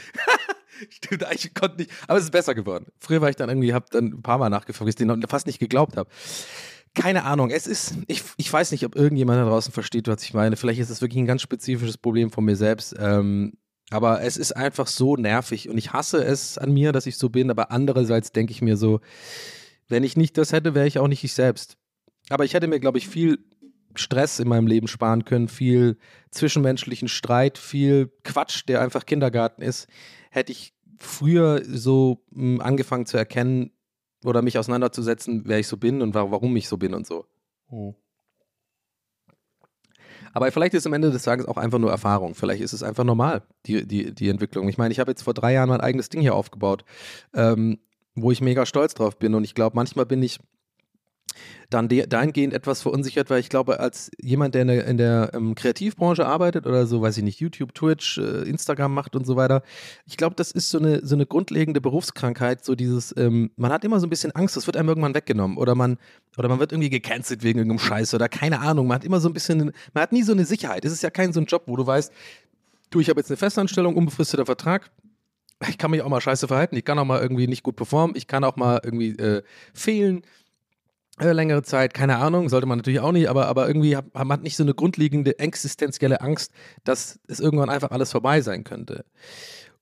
stimmt 0.89 1.23
eigentlich, 1.23 1.45
ich 1.45 1.53
konnte 1.53 1.77
nicht. 1.77 1.91
Aber 2.07 2.17
es 2.17 2.25
ist 2.25 2.31
besser 2.31 2.55
geworden. 2.55 2.87
Früher 2.99 3.21
war 3.21 3.29
ich 3.29 3.35
dann 3.35 3.49
irgendwie, 3.49 3.73
hab 3.73 3.89
dann 3.91 4.05
ein 4.05 4.21
paar 4.21 4.37
Mal 4.37 4.49
nachgefragt, 4.49 4.81
weil 4.81 4.89
ich 4.89 4.95
den 4.95 5.07
noch 5.07 5.17
fast 5.29 5.47
nicht 5.47 5.59
geglaubt 5.59 5.97
habe. 5.97 6.09
Keine 6.97 7.25
Ahnung, 7.25 7.51
es 7.51 7.67
ist, 7.67 7.93
ich, 8.07 8.23
ich 8.37 8.51
weiß 8.51 8.71
nicht, 8.71 8.83
ob 8.83 8.95
irgendjemand 8.95 9.37
da 9.37 9.45
draußen 9.45 9.71
versteht, 9.71 10.07
was 10.07 10.23
ich 10.23 10.33
meine. 10.33 10.55
Vielleicht 10.55 10.79
ist 10.79 10.89
es 10.89 10.99
wirklich 10.99 11.21
ein 11.21 11.27
ganz 11.27 11.43
spezifisches 11.43 11.95
Problem 11.95 12.31
von 12.31 12.43
mir 12.43 12.55
selbst. 12.55 12.95
Ähm, 12.97 13.53
aber 13.91 14.23
es 14.23 14.35
ist 14.35 14.53
einfach 14.53 14.87
so 14.87 15.15
nervig 15.15 15.69
und 15.69 15.77
ich 15.77 15.93
hasse 15.93 16.17
es 16.23 16.57
an 16.57 16.73
mir, 16.73 16.91
dass 16.93 17.05
ich 17.05 17.17
so 17.17 17.29
bin. 17.29 17.51
Aber 17.51 17.69
andererseits 17.69 18.31
denke 18.31 18.51
ich 18.51 18.63
mir 18.63 18.77
so, 18.77 18.99
wenn 19.87 20.03
ich 20.03 20.17
nicht 20.17 20.39
das 20.39 20.51
hätte, 20.51 20.73
wäre 20.73 20.87
ich 20.87 20.97
auch 20.97 21.07
nicht 21.07 21.23
ich 21.23 21.33
selbst. 21.33 21.77
Aber 22.29 22.45
ich 22.45 22.55
hätte 22.55 22.65
mir, 22.65 22.79
glaube 22.79 22.97
ich, 22.97 23.07
viel 23.07 23.45
Stress 23.93 24.39
in 24.39 24.47
meinem 24.47 24.65
Leben 24.65 24.87
sparen 24.87 25.23
können, 25.23 25.49
viel 25.49 25.97
zwischenmenschlichen 26.31 27.09
Streit, 27.09 27.59
viel 27.59 28.11
Quatsch, 28.23 28.63
der 28.67 28.81
einfach 28.81 29.05
Kindergarten 29.05 29.61
ist. 29.61 29.87
Hätte 30.31 30.51
ich 30.51 30.73
früher 30.97 31.61
so 31.63 32.25
mh, 32.31 32.63
angefangen 32.63 33.05
zu 33.05 33.17
erkennen 33.17 33.71
oder 34.27 34.41
mich 34.41 34.57
auseinanderzusetzen, 34.57 35.43
wer 35.45 35.59
ich 35.59 35.67
so 35.67 35.77
bin 35.77 36.01
und 36.01 36.13
wa 36.13 36.29
warum 36.29 36.55
ich 36.57 36.67
so 36.67 36.77
bin 36.77 36.93
und 36.93 37.07
so. 37.07 37.25
Aber 40.33 40.51
vielleicht 40.51 40.73
ist 40.73 40.85
am 40.85 40.93
Ende 40.93 41.11
des 41.11 41.23
Tages 41.23 41.47
auch 41.47 41.57
einfach 41.57 41.79
nur 41.79 41.89
Erfahrung. 41.89 42.35
Vielleicht 42.35 42.61
ist 42.61 42.73
es 42.73 42.83
einfach 42.83 43.03
normal, 43.03 43.43
die, 43.65 43.87
die, 43.87 44.13
die 44.13 44.29
Entwicklung. 44.29 44.67
Ich 44.67 44.77
meine, 44.77 44.91
ich 44.91 44.99
habe 44.99 45.11
jetzt 45.11 45.23
vor 45.23 45.33
drei 45.33 45.53
Jahren 45.53 45.69
mein 45.69 45.81
eigenes 45.81 46.09
Ding 46.09 46.21
hier 46.21 46.35
aufgebaut, 46.35 46.83
ähm, 47.33 47.79
wo 48.15 48.31
ich 48.31 48.41
mega 48.41 48.65
stolz 48.65 48.93
drauf 48.93 49.17
bin. 49.17 49.33
Und 49.33 49.43
ich 49.43 49.55
glaube, 49.55 49.75
manchmal 49.75 50.05
bin 50.05 50.21
ich 50.21 50.39
dann 51.69 51.89
de 51.89 52.07
dahingehend 52.07 52.53
etwas 52.53 52.81
verunsichert, 52.81 53.29
weil 53.29 53.39
ich 53.39 53.49
glaube, 53.49 53.79
als 53.79 54.09
jemand, 54.21 54.55
der 54.55 54.61
in 54.61 54.67
der, 54.67 54.87
in 54.87 54.97
der 54.97 55.31
ähm, 55.33 55.55
Kreativbranche 55.55 56.25
arbeitet 56.25 56.65
oder 56.65 56.87
so, 56.87 57.01
weiß 57.01 57.17
ich 57.17 57.23
nicht, 57.23 57.39
YouTube, 57.39 57.73
Twitch, 57.73 58.17
äh, 58.17 58.43
Instagram 58.47 58.93
macht 58.93 59.15
und 59.15 59.25
so 59.25 59.35
weiter, 59.35 59.63
ich 60.05 60.17
glaube, 60.17 60.35
das 60.35 60.51
ist 60.51 60.69
so 60.69 60.79
eine, 60.79 61.05
so 61.05 61.15
eine 61.15 61.25
grundlegende 61.25 61.81
Berufskrankheit, 61.81 62.63
so 62.63 62.75
dieses, 62.75 63.13
ähm, 63.17 63.51
man 63.57 63.71
hat 63.71 63.83
immer 63.83 63.99
so 63.99 64.07
ein 64.07 64.09
bisschen 64.09 64.31
Angst, 64.31 64.55
das 64.55 64.67
wird 64.67 64.77
einem 64.77 64.89
irgendwann 64.89 65.13
weggenommen 65.13 65.57
oder 65.57 65.75
man, 65.75 65.97
oder 66.37 66.47
man 66.47 66.59
wird 66.59 66.71
irgendwie 66.71 66.89
gecancelt 66.89 67.43
wegen 67.43 67.59
irgendeinem 67.59 67.79
Scheiß 67.79 68.13
oder 68.13 68.29
keine 68.29 68.59
Ahnung, 68.61 68.87
man 68.87 68.95
hat 68.95 69.03
immer 69.03 69.19
so 69.19 69.29
ein 69.29 69.33
bisschen, 69.33 69.71
man 69.93 70.01
hat 70.01 70.13
nie 70.13 70.23
so 70.23 70.31
eine 70.31 70.45
Sicherheit. 70.45 70.85
Es 70.85 70.93
ist 70.93 71.03
ja 71.03 71.09
kein 71.09 71.33
so 71.33 71.41
ein 71.41 71.45
Job, 71.45 71.63
wo 71.65 71.75
du 71.75 71.85
weißt, 71.85 72.11
du, 72.91 72.99
ich 72.99 73.09
habe 73.09 73.19
jetzt 73.19 73.29
eine 73.29 73.37
Festanstellung, 73.37 73.95
unbefristeter 73.95 74.45
Vertrag, 74.45 74.89
ich 75.67 75.77
kann 75.77 75.91
mich 75.91 76.01
auch 76.01 76.09
mal 76.09 76.21
scheiße 76.21 76.47
verhalten, 76.47 76.75
ich 76.75 76.85
kann 76.85 76.99
auch 76.99 77.05
mal 77.05 77.21
irgendwie 77.21 77.47
nicht 77.47 77.63
gut 77.63 77.75
performen, 77.75 78.15
ich 78.15 78.27
kann 78.27 78.43
auch 78.43 78.55
mal 78.55 78.79
irgendwie 78.83 79.17
äh, 79.17 79.43
fehlen, 79.73 80.21
längere 81.19 81.63
Zeit, 81.63 81.93
keine 81.93 82.17
Ahnung, 82.17 82.49
sollte 82.49 82.67
man 82.67 82.77
natürlich 82.77 82.99
auch 82.99 83.11
nicht, 83.11 83.29
aber, 83.29 83.47
aber 83.47 83.67
irgendwie 83.67 83.95
hat 83.97 84.13
man 84.13 84.41
nicht 84.41 84.55
so 84.55 84.63
eine 84.63 84.73
grundlegende 84.73 85.39
existenzielle 85.39 86.21
Angst, 86.21 86.51
dass 86.83 87.19
es 87.27 87.39
irgendwann 87.39 87.69
einfach 87.69 87.91
alles 87.91 88.11
vorbei 88.11 88.41
sein 88.41 88.63
könnte. 88.63 89.05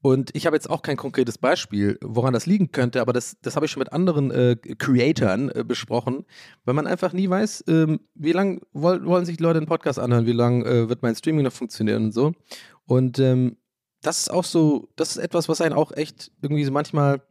Und 0.01 0.29
ich 0.35 0.45
habe 0.45 0.55
jetzt 0.55 0.69
auch 0.69 0.83
kein 0.83 0.97
konkretes 0.97 1.39
Beispiel, 1.39 1.97
woran 1.99 2.33
das 2.33 2.45
liegen 2.45 2.71
könnte, 2.71 3.01
aber 3.01 3.11
das, 3.11 3.37
das 3.41 3.55
habe 3.55 3.65
ich 3.65 3.71
schon 3.71 3.79
mit 3.79 3.91
anderen 3.91 4.29
äh, 4.29 4.55
Creatoren 4.55 5.49
äh, 5.49 5.63
besprochen, 5.63 6.25
weil 6.63 6.75
man 6.75 6.85
einfach 6.85 7.11
nie 7.11 7.27
weiß, 7.27 7.63
ähm, 7.67 7.99
wie 8.13 8.31
lange 8.31 8.61
woll, 8.71 9.03
wollen 9.05 9.25
sich 9.25 9.37
die 9.37 9.43
Leute 9.43 9.57
einen 9.57 9.65
Podcast 9.65 9.97
anhören, 9.97 10.27
wie 10.27 10.31
lange 10.31 10.63
äh, 10.63 10.89
wird 10.89 11.01
mein 11.01 11.15
Streaming 11.15 11.43
noch 11.43 11.53
funktionieren 11.53 12.05
und 12.05 12.11
so. 12.11 12.33
Und 12.85 13.17
ähm, 13.17 13.57
das 14.03 14.19
ist 14.19 14.29
auch 14.31 14.43
so, 14.43 14.89
das 14.95 15.15
ist 15.15 15.17
etwas, 15.17 15.49
was 15.49 15.59
einen 15.59 15.73
auch 15.73 15.91
echt 15.91 16.31
irgendwie 16.41 16.65
so 16.65 16.71
manchmal 16.71 17.23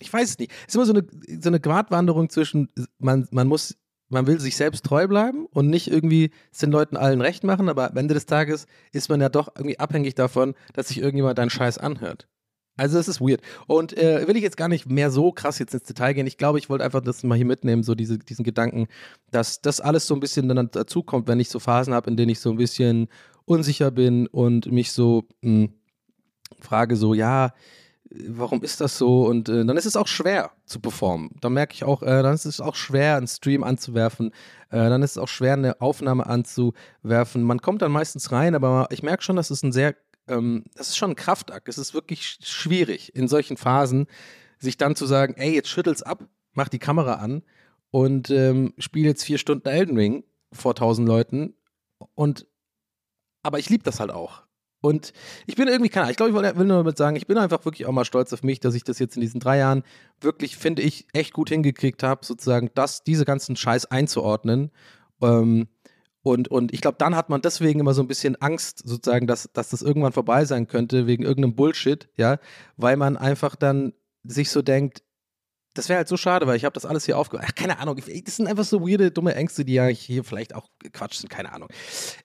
ich 0.00 0.12
weiß 0.12 0.30
es 0.30 0.38
nicht. 0.38 0.52
Es 0.66 0.68
ist 0.68 0.74
immer 0.74 0.86
so 0.86 0.92
eine, 0.92 1.06
so 1.40 1.48
eine 1.48 1.60
Gratwanderung 1.60 2.28
zwischen, 2.30 2.68
man, 2.98 3.28
man 3.30 3.46
muss, 3.46 3.76
man 4.08 4.26
will 4.26 4.40
sich 4.40 4.56
selbst 4.56 4.84
treu 4.84 5.06
bleiben 5.06 5.46
und 5.46 5.68
nicht 5.68 5.90
irgendwie 5.90 6.30
es 6.52 6.58
den 6.58 6.72
Leuten 6.72 6.96
allen 6.96 7.20
recht 7.20 7.44
machen, 7.44 7.68
aber 7.68 7.90
am 7.90 7.96
Ende 7.96 8.14
des 8.14 8.26
Tages 8.26 8.66
ist 8.92 9.08
man 9.08 9.20
ja 9.20 9.28
doch 9.28 9.48
irgendwie 9.54 9.78
abhängig 9.78 10.14
davon, 10.14 10.54
dass 10.74 10.88
sich 10.88 10.98
irgendjemand 10.98 11.38
deinen 11.38 11.50
Scheiß 11.50 11.78
anhört. 11.78 12.28
Also 12.76 12.98
es 12.98 13.08
ist 13.08 13.20
weird. 13.20 13.42
Und 13.66 13.96
äh, 13.98 14.26
will 14.26 14.36
ich 14.36 14.42
jetzt 14.42 14.56
gar 14.56 14.68
nicht 14.68 14.88
mehr 14.88 15.10
so 15.10 15.32
krass 15.32 15.58
jetzt 15.58 15.74
ins 15.74 15.82
Detail 15.82 16.14
gehen. 16.14 16.26
Ich 16.26 16.38
glaube, 16.38 16.58
ich 16.58 16.70
wollte 16.70 16.84
einfach 16.84 17.02
das 17.02 17.22
mal 17.22 17.36
hier 17.36 17.44
mitnehmen, 17.44 17.82
so 17.82 17.94
diese, 17.94 18.18
diesen 18.18 18.42
Gedanken, 18.42 18.88
dass 19.30 19.60
das 19.60 19.82
alles 19.82 20.06
so 20.06 20.14
ein 20.14 20.20
bisschen 20.20 20.48
dann 20.48 20.70
dazukommt, 20.70 21.28
wenn 21.28 21.40
ich 21.40 21.50
so 21.50 21.58
Phasen 21.58 21.92
habe, 21.92 22.08
in 22.08 22.16
denen 22.16 22.30
ich 22.30 22.40
so 22.40 22.50
ein 22.50 22.56
bisschen 22.56 23.08
unsicher 23.44 23.90
bin 23.90 24.26
und 24.28 24.72
mich 24.72 24.92
so 24.92 25.24
mh, 25.42 25.68
frage, 26.60 26.96
so, 26.96 27.12
ja, 27.12 27.52
warum 28.28 28.62
ist 28.62 28.80
das 28.80 28.98
so? 28.98 29.26
Und 29.26 29.48
äh, 29.48 29.64
dann 29.64 29.76
ist 29.76 29.86
es 29.86 29.96
auch 29.96 30.08
schwer 30.08 30.50
zu 30.64 30.80
performen. 30.80 31.30
Dann 31.40 31.52
merke 31.52 31.74
ich 31.74 31.84
auch, 31.84 32.02
äh, 32.02 32.22
dann 32.22 32.34
ist 32.34 32.44
es 32.44 32.60
auch 32.60 32.74
schwer, 32.74 33.16
einen 33.16 33.28
Stream 33.28 33.62
anzuwerfen. 33.62 34.32
Äh, 34.70 34.88
dann 34.88 35.02
ist 35.02 35.12
es 35.12 35.18
auch 35.18 35.28
schwer, 35.28 35.54
eine 35.54 35.80
Aufnahme 35.80 36.26
anzuwerfen. 36.26 37.42
Man 37.42 37.60
kommt 37.60 37.82
dann 37.82 37.92
meistens 37.92 38.32
rein, 38.32 38.54
aber 38.54 38.88
ich 38.90 39.02
merke 39.02 39.22
schon, 39.22 39.36
dass 39.36 39.50
es 39.50 39.62
ein 39.62 39.72
sehr, 39.72 39.94
ähm, 40.28 40.64
das 40.74 40.88
ist 40.88 40.96
schon 40.96 41.10
ein 41.10 41.16
Kraftakt. 41.16 41.68
Es 41.68 41.78
ist 41.78 41.94
wirklich 41.94 42.22
sch- 42.22 42.44
schwierig, 42.46 43.14
in 43.14 43.28
solchen 43.28 43.56
Phasen 43.56 44.06
sich 44.58 44.76
dann 44.76 44.96
zu 44.96 45.06
sagen, 45.06 45.34
ey, 45.36 45.54
jetzt 45.54 45.68
schüttel's 45.68 46.02
ab, 46.02 46.24
mach 46.52 46.68
die 46.68 46.78
Kamera 46.78 47.14
an 47.14 47.42
und 47.90 48.30
ähm, 48.30 48.74
spiel 48.78 49.04
jetzt 49.06 49.24
vier 49.24 49.38
Stunden 49.38 49.68
Elden 49.68 49.96
Ring 49.96 50.24
vor 50.52 50.74
tausend 50.74 51.08
Leuten. 51.08 51.54
Und 52.14 52.46
aber 53.42 53.58
ich 53.58 53.70
liebe 53.70 53.84
das 53.84 54.00
halt 54.00 54.10
auch. 54.10 54.42
Und 54.80 55.12
ich 55.46 55.56
bin 55.56 55.68
irgendwie, 55.68 55.90
keine 55.90 56.04
Ahnung, 56.04 56.10
ich 56.12 56.16
glaube, 56.16 56.48
ich 56.48 56.56
will 56.56 56.66
nur 56.66 56.78
damit 56.78 56.96
sagen, 56.96 57.16
ich 57.16 57.26
bin 57.26 57.36
einfach 57.36 57.64
wirklich 57.64 57.86
auch 57.86 57.92
mal 57.92 58.04
stolz 58.04 58.32
auf 58.32 58.42
mich, 58.42 58.60
dass 58.60 58.74
ich 58.74 58.84
das 58.84 58.98
jetzt 58.98 59.16
in 59.16 59.20
diesen 59.20 59.40
drei 59.40 59.58
Jahren 59.58 59.82
wirklich, 60.20 60.56
finde 60.56 60.82
ich, 60.82 61.06
echt 61.12 61.32
gut 61.34 61.50
hingekriegt 61.50 62.02
habe, 62.02 62.24
sozusagen, 62.24 62.70
das, 62.74 63.04
diese 63.04 63.24
ganzen 63.24 63.56
Scheiß 63.56 63.86
einzuordnen. 63.86 64.70
Ähm, 65.20 65.68
und, 66.22 66.48
und 66.48 66.72
ich 66.72 66.80
glaube, 66.80 66.96
dann 66.98 67.16
hat 67.16 67.30
man 67.30 67.42
deswegen 67.42 67.80
immer 67.80 67.94
so 67.94 68.02
ein 68.02 68.08
bisschen 68.08 68.36
Angst, 68.36 68.82
sozusagen, 68.86 69.26
dass, 69.26 69.50
dass 69.52 69.70
das 69.70 69.82
irgendwann 69.82 70.12
vorbei 70.12 70.44
sein 70.44 70.66
könnte, 70.66 71.06
wegen 71.06 71.24
irgendeinem 71.24 71.54
Bullshit, 71.54 72.08
ja, 72.16 72.38
weil 72.76 72.96
man 72.96 73.16
einfach 73.16 73.56
dann 73.56 73.92
sich 74.24 74.50
so 74.50 74.62
denkt, 74.62 75.02
das 75.74 75.88
wäre 75.88 75.98
halt 75.98 76.08
so 76.08 76.16
schade, 76.16 76.46
weil 76.46 76.56
ich 76.56 76.64
habe 76.64 76.72
das 76.72 76.84
alles 76.84 77.04
hier 77.04 77.16
aufgehört. 77.16 77.46
Ach, 77.48 77.54
keine 77.54 77.78
Ahnung. 77.78 77.96
Das 77.96 78.36
sind 78.36 78.48
einfach 78.48 78.64
so 78.64 78.80
weirde, 78.80 79.10
dumme 79.10 79.34
Ängste, 79.34 79.64
die 79.64 79.74
ja 79.74 79.86
hier 79.86 80.24
vielleicht 80.24 80.54
auch 80.54 80.68
Quatsch 80.92 81.14
sind, 81.14 81.28
keine 81.28 81.52
Ahnung. 81.52 81.68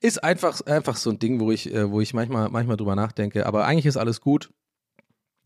Ist 0.01 0.23
einfach, 0.23 0.61
einfach 0.61 0.95
so 0.95 1.11
ein 1.11 1.19
Ding, 1.19 1.39
wo 1.39 1.51
ich, 1.51 1.71
äh, 1.71 1.89
wo 1.89 2.01
ich 2.01 2.13
manchmal, 2.13 2.49
manchmal 2.49 2.77
drüber 2.77 2.95
nachdenke. 2.95 3.45
Aber 3.45 3.65
eigentlich 3.65 3.85
ist 3.85 3.97
alles 3.97 4.19
gut. 4.19 4.49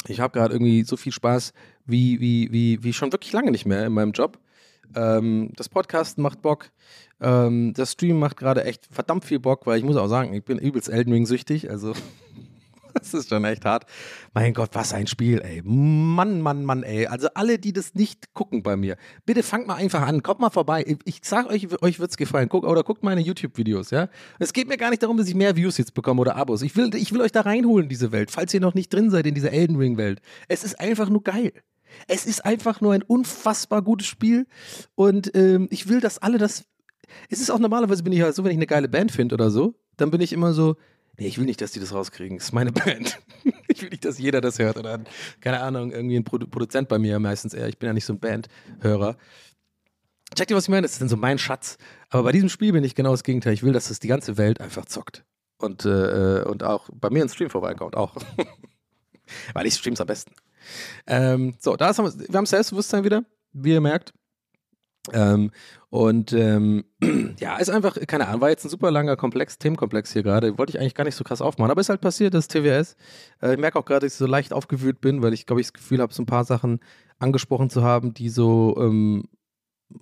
Ich 0.08 0.22
habe 0.22 0.32
gerade 0.32 0.54
irgendwie 0.54 0.84
so 0.84 0.96
viel 0.96 1.12
Spaß 1.12 1.52
wie, 1.86 2.22
wie, 2.22 2.52
wie, 2.52 2.84
wie 2.84 2.94
schon 2.94 3.12
wirklich 3.12 3.34
lange 3.34 3.52
nicht 3.52 3.66
mehr 3.66 3.86
in 3.86 3.94
meinem 3.94 4.14
Job. 4.14 4.40
Ähm, 4.96 5.52
das 5.56 5.68
Podcasten 5.68 6.24
macht 6.24 6.42
Bock. 6.42 6.72
Ähm, 7.20 7.74
das 7.74 7.92
Stream 7.92 8.18
macht 8.18 8.38
gerade 8.38 8.64
echt 8.64 8.88
verdammt 8.90 9.26
viel 9.26 9.40
Bock, 9.40 9.68
weil 9.68 9.78
ich 9.78 9.84
muss 9.84 9.98
auch 9.98 10.08
sagen, 10.08 10.34
ich 10.34 10.44
bin 10.44 10.58
übelst 10.58 10.88
Elden 10.88 11.12
Ring 11.12 11.26
süchtig. 11.26 11.70
Also 11.70 11.94
das 12.94 13.14
ist 13.14 13.30
schon 13.30 13.46
echt 13.46 13.66
hart. 13.66 13.86
Mein 14.34 14.54
Gott, 14.54 14.70
was 14.74 14.94
ein 14.94 15.08
Spiel, 15.08 15.42
ey. 15.42 15.62
Mann, 15.64 16.42
Mann, 16.42 16.66
Mann, 16.66 16.84
ey. 16.84 17.08
Also 17.08 17.28
alle, 17.34 17.60
die 17.60 17.74
das 17.74 17.94
nicht 17.96 18.34
gucken 18.34 18.64
bei 18.64 18.76
mir, 18.76 18.98
bitte 19.26 19.44
fangt 19.44 19.68
mal 19.68 19.76
einfach 19.76 20.02
an. 20.02 20.24
Kommt 20.24 20.40
mal 20.40 20.50
vorbei. 20.50 20.86
Ich- 21.06 21.20
sag 21.24 21.50
euch, 21.50 21.68
euch 21.82 22.00
wird's 22.00 22.18
gefallen. 22.18 22.50
Guck, 22.50 22.66
oder 22.66 22.84
guckt 22.84 23.04
meine 23.04 23.22
YouTube-Videos, 23.22 23.92
ja. 23.92 24.10
Es 24.40 24.54
geht 24.54 24.68
mir 24.68 24.78
gar 24.78 24.90
nicht 24.90 25.04
darum, 25.04 25.18
dass 25.18 25.28
ich 25.28 25.36
mehr 25.36 25.56
Views 25.56 25.78
jetzt 25.78 25.94
bekomme 25.94 26.22
oder 26.22 26.36
Abos. 26.36 26.62
Ich 26.62 26.76
will, 26.76 26.94
ich 26.96 27.14
will 27.14 27.22
euch 27.22 27.32
da 27.32 27.42
reinholen, 27.42 27.84
in 27.86 27.90
diese 27.90 28.12
Welt, 28.12 28.32
falls 28.32 28.54
ihr 28.54 28.62
noch 28.62 28.74
nicht 28.74 28.94
drin 28.94 29.10
seid 29.10 29.26
in 29.28 29.36
dieser 29.36 29.52
Elden 29.52 29.76
Ring-Welt. 29.76 30.22
Es 30.48 30.64
ist 30.64 30.80
einfach 30.80 31.10
nur 31.10 31.24
geil. 31.24 31.52
Es 32.08 32.26
ist 32.26 32.46
einfach 32.46 32.82
nur 32.82 32.94
ein 32.94 33.02
unfassbar 33.04 33.82
gutes 33.82 34.08
Spiel. 34.08 34.46
Und 34.96 35.36
ähm, 35.36 35.68
ich 35.72 35.88
will, 35.90 36.02
dass 36.02 36.20
alle 36.20 36.38
das. 36.38 36.66
Es 37.30 37.42
ist 37.42 37.50
auch 37.50 37.60
normalerweise 37.60 38.04
bin 38.04 38.14
ich 38.14 38.22
halt 38.22 38.36
so, 38.36 38.44
wenn 38.44 38.52
ich 38.52 38.58
eine 38.58 38.68
geile 38.68 38.88
Band 38.88 39.12
finde 39.12 39.34
oder 39.36 39.50
so, 39.50 39.74
dann 39.98 40.12
bin 40.12 40.22
ich 40.22 40.32
immer 40.32 40.54
so, 40.54 40.76
nee, 41.20 41.28
ich 41.28 41.38
will 41.38 41.46
nicht, 41.46 41.62
dass 41.62 41.72
die 41.72 41.80
das 41.80 41.94
rauskriegen. 41.94 42.38
Das 42.38 42.48
ist 42.48 42.54
meine 42.54 42.72
Band. 42.74 43.20
ich 43.68 43.82
will 43.82 43.90
nicht, 43.90 44.06
dass 44.06 44.18
jeder 44.18 44.42
das 44.42 44.60
hört 44.60 44.78
oder 44.78 45.00
keine 45.42 45.62
Ahnung, 45.62 45.92
irgendwie 45.92 46.16
ein 46.16 46.24
Produ 46.24 46.48
Produzent 46.48 46.88
bei 46.88 46.98
mir 46.98 47.20
meistens 47.20 47.54
eher. 47.54 47.68
Ich 47.68 47.78
bin 47.78 47.88
ja 47.88 47.94
nicht 47.94 48.06
so 48.06 48.14
ein 48.14 48.20
Bandhörer. 48.20 49.18
Checkt 50.36 50.52
ihr, 50.52 50.58
was 50.58 50.66
ich 50.66 50.70
meine? 50.70 50.84
Das 50.84 50.94
ist 50.94 51.02
dann 51.02 51.10
so 51.10 51.18
mein 51.18 51.38
Schatz. 51.40 51.78
Aber 52.10 52.24
bei 52.24 52.32
diesem 52.32 52.50
Spiel 52.50 52.72
bin 52.72 52.84
ich 52.84 52.96
genau 52.96 53.12
das 53.12 53.24
Gegenteil. 53.24 53.54
Ich 53.54 53.64
will, 53.64 53.74
dass 53.74 53.88
das 53.88 54.00
die 54.00 54.08
ganze 54.08 54.38
Welt 54.38 54.62
einfach 54.62 54.86
zockt. 54.86 55.26
Und, 55.58 55.86
äh, 55.86 56.44
und 56.46 56.64
auch 56.64 56.90
bei 56.94 57.10
mir 57.10 57.24
ins 57.24 57.34
Stream 57.34 57.50
vorbeikommt. 57.50 57.96
Auch. 57.96 58.16
Weil 59.54 59.66
ich 59.66 59.74
streams 59.74 60.00
am 60.00 60.08
besten. 60.08 60.32
Ähm, 61.08 61.56
so, 61.60 61.76
da 61.76 61.88
haben 61.88 62.06
wir, 62.06 62.30
wir 62.30 62.38
haben 62.38 62.46
Selbstbewusstsein 62.46 63.04
wieder, 63.04 63.24
wie 63.54 63.74
ihr 63.74 63.82
merkt. 63.82 64.14
Ähm, 65.14 65.52
und 65.90 66.34
ähm, 66.34 66.84
ja, 67.40 67.58
ist 67.58 67.70
einfach, 67.70 67.98
keine 68.08 68.28
Ahnung, 68.28 68.42
war 68.42 68.50
jetzt 68.50 68.66
ein 68.66 68.70
super 68.70 68.92
langer 68.92 69.16
Komplex, 69.16 69.58
Themenkomplex 69.58 70.14
hier 70.14 70.24
gerade. 70.24 70.58
Wollte 70.58 70.72
ich 70.72 70.80
eigentlich 70.80 70.96
gar 70.96 71.04
nicht 71.04 71.16
so 71.16 71.24
krass 71.24 71.42
aufmachen, 71.42 71.72
aber 71.72 71.82
ist 71.82 71.90
halt 71.90 72.02
passiert, 72.02 72.34
das 72.34 72.48
TWS. 72.48 72.96
Äh, 73.42 73.54
ich 73.54 73.60
merke 73.60 73.80
auch 73.80 73.86
gerade, 73.86 74.06
dass 74.06 74.14
ich 74.14 74.18
so 74.18 74.28
leicht 74.28 74.54
aufgewühlt 74.54 75.02
bin, 75.02 75.22
weil 75.22 75.34
ich, 75.34 75.46
glaube 75.46 75.62
ich, 75.62 75.68
das 75.68 75.74
Gefühl 75.74 76.00
habe, 76.02 76.14
so 76.14 76.22
ein 76.22 76.28
paar 76.28 76.46
Sachen 76.46 76.80
angesprochen 77.18 77.70
zu 77.70 77.84
haben, 77.84 78.14
die 78.14 78.30
so, 78.30 78.76
ähm, 78.80 79.24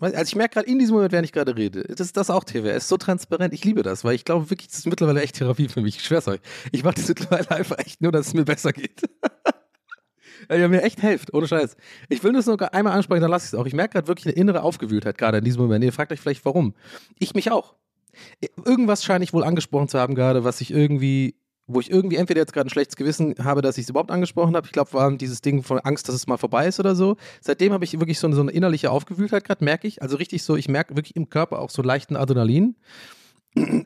Also 0.01 0.21
ich 0.23 0.35
merke 0.35 0.55
gerade 0.55 0.69
in 0.69 0.79
diesem 0.79 0.95
Moment, 0.95 1.13
während 1.13 1.25
ich 1.25 1.31
gerade 1.31 1.55
rede, 1.55 1.83
das 1.83 2.01
ist 2.07 2.17
das 2.17 2.29
auch 2.29 2.43
TWS, 2.43 2.89
so 2.89 2.97
transparent. 2.97 3.53
Ich 3.53 3.63
liebe 3.63 3.83
das, 3.83 4.03
weil 4.03 4.15
ich 4.15 4.25
glaube 4.25 4.49
wirklich, 4.49 4.67
das 4.69 4.79
ist 4.79 4.87
mittlerweile 4.87 5.21
echt 5.21 5.35
Therapie 5.37 5.69
für 5.69 5.81
mich. 5.81 5.97
Ich 5.97 6.03
schwör's 6.03 6.27
euch. 6.27 6.41
Ich 6.71 6.83
mache 6.83 6.95
das 6.95 7.07
mittlerweile 7.07 7.49
einfach 7.51 7.77
echt 7.79 8.01
nur, 8.01 8.11
dass 8.11 8.27
es 8.27 8.33
mir 8.33 8.45
besser 8.45 8.73
geht. 8.73 9.01
Weil 10.47 10.59
ihr 10.59 10.67
mir 10.69 10.83
echt 10.83 11.01
helft, 11.01 11.33
ohne 11.33 11.47
Scheiß. 11.47 11.75
Ich 12.09 12.23
will 12.23 12.33
das 12.33 12.45
nur 12.45 12.73
einmal 12.73 12.93
ansprechen, 12.93 13.21
dann 13.21 13.31
lasse 13.31 13.45
ich 13.45 13.53
es 13.53 13.59
auch. 13.59 13.65
Ich 13.65 13.73
merke 13.73 13.93
gerade 13.93 14.07
wirklich 14.07 14.27
eine 14.27 14.35
innere 14.35 14.63
Aufgewühltheit 14.63 15.17
gerade 15.17 15.39
in 15.39 15.43
diesem 15.43 15.61
Moment. 15.61 15.83
Ihr 15.83 15.93
fragt 15.93 16.11
euch 16.11 16.19
vielleicht, 16.19 16.45
warum. 16.45 16.73
Ich 17.19 17.33
mich 17.35 17.51
auch. 17.51 17.75
Irgendwas 18.65 19.03
scheine 19.03 19.23
ich 19.23 19.33
wohl 19.33 19.43
angesprochen 19.43 19.89
zu 19.89 19.99
haben 19.99 20.15
gerade, 20.15 20.43
was 20.43 20.61
ich 20.61 20.71
irgendwie 20.71 21.35
wo 21.67 21.81
ich 21.81 21.91
irgendwie 21.91 22.15
entweder 22.15 22.39
jetzt 22.39 22.53
gerade 22.53 22.67
ein 22.67 22.69
schlechtes 22.69 22.95
Gewissen 22.95 23.35
habe, 23.39 23.61
dass 23.61 23.77
ich 23.77 23.83
es 23.83 23.89
überhaupt 23.89 24.09
angesprochen 24.09 24.55
habe. 24.55 24.65
Ich 24.65 24.71
glaube, 24.71 24.93
war 24.93 25.11
dieses 25.11 25.41
Ding 25.41 25.63
von 25.63 25.79
Angst, 25.79 26.07
dass 26.07 26.15
es 26.15 26.25
mal 26.25 26.37
vorbei 26.37 26.67
ist 26.67 26.79
oder 26.79 26.95
so. 26.95 27.17
Seitdem 27.41 27.73
habe 27.73 27.83
ich 27.83 27.99
wirklich 27.99 28.19
so 28.19 28.27
eine, 28.27 28.35
so 28.35 28.41
eine 28.41 28.51
innerliche 28.51 28.89
Aufgewühltheit 28.89 29.43
gerade, 29.43 29.63
merke 29.63 29.85
ich. 29.87 30.01
Also 30.01 30.15
richtig 30.15 30.43
so, 30.43 30.55
ich 30.55 30.69
merke 30.69 30.95
wirklich 30.95 31.17
im 31.17 31.29
Körper 31.29 31.59
auch 31.59 31.69
so 31.69 31.81
leichten 31.81 32.15
Adrenalin. 32.15 32.75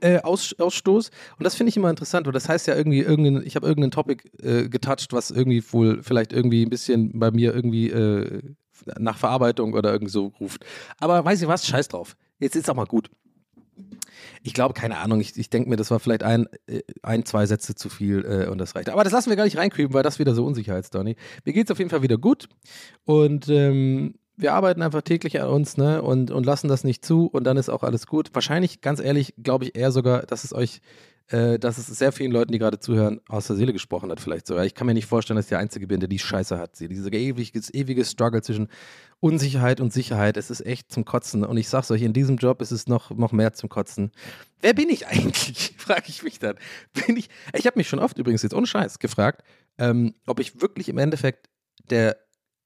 Äh, 0.01 0.21
Aus, 0.21 0.55
Ausstoß. 0.57 1.11
Und 1.37 1.43
das 1.43 1.55
finde 1.55 1.69
ich 1.69 1.77
immer 1.77 1.89
interessant, 1.89 2.25
weil 2.25 2.33
das 2.33 2.49
heißt 2.49 2.67
ja 2.67 2.75
irgendwie, 2.75 3.01
irgendein, 3.01 3.45
ich 3.45 3.55
habe 3.55 3.67
irgendein 3.67 3.91
Topic 3.91 4.29
äh, 4.41 4.67
getoucht, 4.67 5.13
was 5.13 5.31
irgendwie 5.31 5.63
wohl 5.71 6.01
vielleicht 6.01 6.33
irgendwie 6.33 6.65
ein 6.65 6.69
bisschen 6.69 7.19
bei 7.19 7.31
mir 7.31 7.53
irgendwie 7.53 7.89
äh, 7.89 8.41
nach 8.97 9.17
Verarbeitung 9.17 9.73
oder 9.73 9.91
irgendwie 9.91 10.11
so 10.11 10.27
ruft. 10.39 10.65
Aber 10.99 11.23
weiß 11.23 11.41
ich 11.41 11.47
was, 11.47 11.67
scheiß 11.67 11.89
drauf. 11.89 12.15
Jetzt 12.39 12.55
ist 12.55 12.69
auch 12.69 12.75
mal 12.75 12.85
gut. 12.85 13.09
Ich 14.43 14.53
glaube, 14.53 14.73
keine 14.73 14.97
Ahnung, 14.97 15.19
ich, 15.19 15.37
ich 15.37 15.49
denke 15.49 15.69
mir, 15.69 15.75
das 15.75 15.91
war 15.91 15.99
vielleicht 15.99 16.23
ein, 16.23 16.47
äh, 16.67 16.81
ein 17.03 17.25
zwei 17.25 17.45
Sätze 17.45 17.75
zu 17.75 17.89
viel 17.89 18.25
äh, 18.25 18.49
und 18.49 18.57
das 18.57 18.75
reicht. 18.75 18.89
Aber 18.89 19.03
das 19.03 19.13
lassen 19.13 19.29
wir 19.29 19.37
gar 19.37 19.43
nicht 19.43 19.57
reinkriegen, 19.57 19.93
weil 19.93 20.03
das 20.03 20.19
wieder 20.19 20.33
so 20.33 20.45
Unsicherheitsdonny. 20.45 21.15
Mir 21.45 21.53
geht 21.53 21.67
es 21.67 21.71
auf 21.71 21.77
jeden 21.77 21.89
Fall 21.89 22.01
wieder 22.01 22.17
gut 22.17 22.47
und 23.05 23.49
ähm, 23.49 24.15
wir 24.41 24.53
arbeiten 24.53 24.81
einfach 24.81 25.01
täglich 25.01 25.41
an 25.41 25.49
uns 25.49 25.77
ne, 25.77 26.01
und, 26.01 26.31
und 26.31 26.45
lassen 26.45 26.67
das 26.67 26.83
nicht 26.83 27.05
zu 27.05 27.27
und 27.27 27.43
dann 27.45 27.57
ist 27.57 27.69
auch 27.69 27.83
alles 27.83 28.07
gut. 28.07 28.29
Wahrscheinlich, 28.33 28.81
ganz 28.81 28.99
ehrlich, 28.99 29.33
glaube 29.41 29.65
ich 29.65 29.75
eher 29.75 29.91
sogar, 29.91 30.23
dass 30.23 30.43
es 30.43 30.53
euch 30.53 30.81
äh, 31.31 31.59
dass 31.59 31.77
es 31.77 31.87
sehr 31.87 32.11
vielen 32.11 32.31
Leuten, 32.31 32.51
die 32.51 32.59
gerade 32.59 32.79
zuhören, 32.79 33.21
aus 33.29 33.47
der 33.47 33.55
Seele 33.55 33.71
gesprochen 33.71 34.11
hat, 34.11 34.19
vielleicht 34.19 34.47
sogar. 34.47 34.65
Ich 34.65 34.75
kann 34.75 34.85
mir 34.85 34.93
nicht 34.93 35.05
vorstellen, 35.05 35.37
dass 35.37 35.45
ich 35.45 35.49
der 35.49 35.59
Einzige 35.59 35.87
bin, 35.87 36.01
der 36.01 36.09
die 36.09 36.19
Scheiße 36.19 36.57
hat. 36.57 36.79
Diese 36.79 37.09
ewige, 37.09 37.61
ewige 37.71 38.03
Struggle 38.03 38.41
zwischen 38.41 38.67
Unsicherheit 39.21 39.79
und 39.79 39.93
Sicherheit, 39.93 40.35
es 40.35 40.49
ist 40.49 40.65
echt 40.65 40.91
zum 40.91 41.05
Kotzen. 41.05 41.45
Und 41.45 41.55
ich 41.55 41.69
sag's 41.69 41.89
euch, 41.89 42.01
in 42.01 42.11
diesem 42.11 42.35
Job 42.35 42.61
ist 42.61 42.71
es 42.71 42.87
noch, 42.87 43.11
noch 43.11 43.31
mehr 43.31 43.53
zum 43.53 43.69
Kotzen. 43.69 44.11
Wer 44.59 44.73
bin 44.73 44.89
ich 44.89 45.07
eigentlich? 45.07 45.73
frage 45.77 46.05
ich 46.07 46.21
mich 46.21 46.39
dann. 46.39 46.55
Bin 47.05 47.15
ich, 47.15 47.29
ich 47.53 47.65
habe 47.65 47.79
mich 47.79 47.87
schon 47.87 47.99
oft 47.99 48.17
übrigens 48.17 48.43
jetzt 48.43 48.53
ohne 48.53 48.67
Scheiß 48.67 48.99
gefragt, 48.99 49.43
ähm, 49.77 50.15
ob 50.25 50.39
ich 50.39 50.59
wirklich 50.59 50.89
im 50.89 50.97
Endeffekt 50.97 51.49
der 51.89 52.17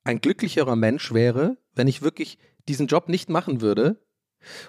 ein 0.05 0.21
glücklicherer 0.21 0.77
Mensch 0.77 1.13
wäre, 1.13 1.57
wenn 1.73 1.87
ich 1.87 2.01
wirklich 2.01 2.37
diesen 2.69 2.87
Job 2.87 3.09
nicht 3.09 3.29
machen 3.29 3.59
würde, 3.59 3.99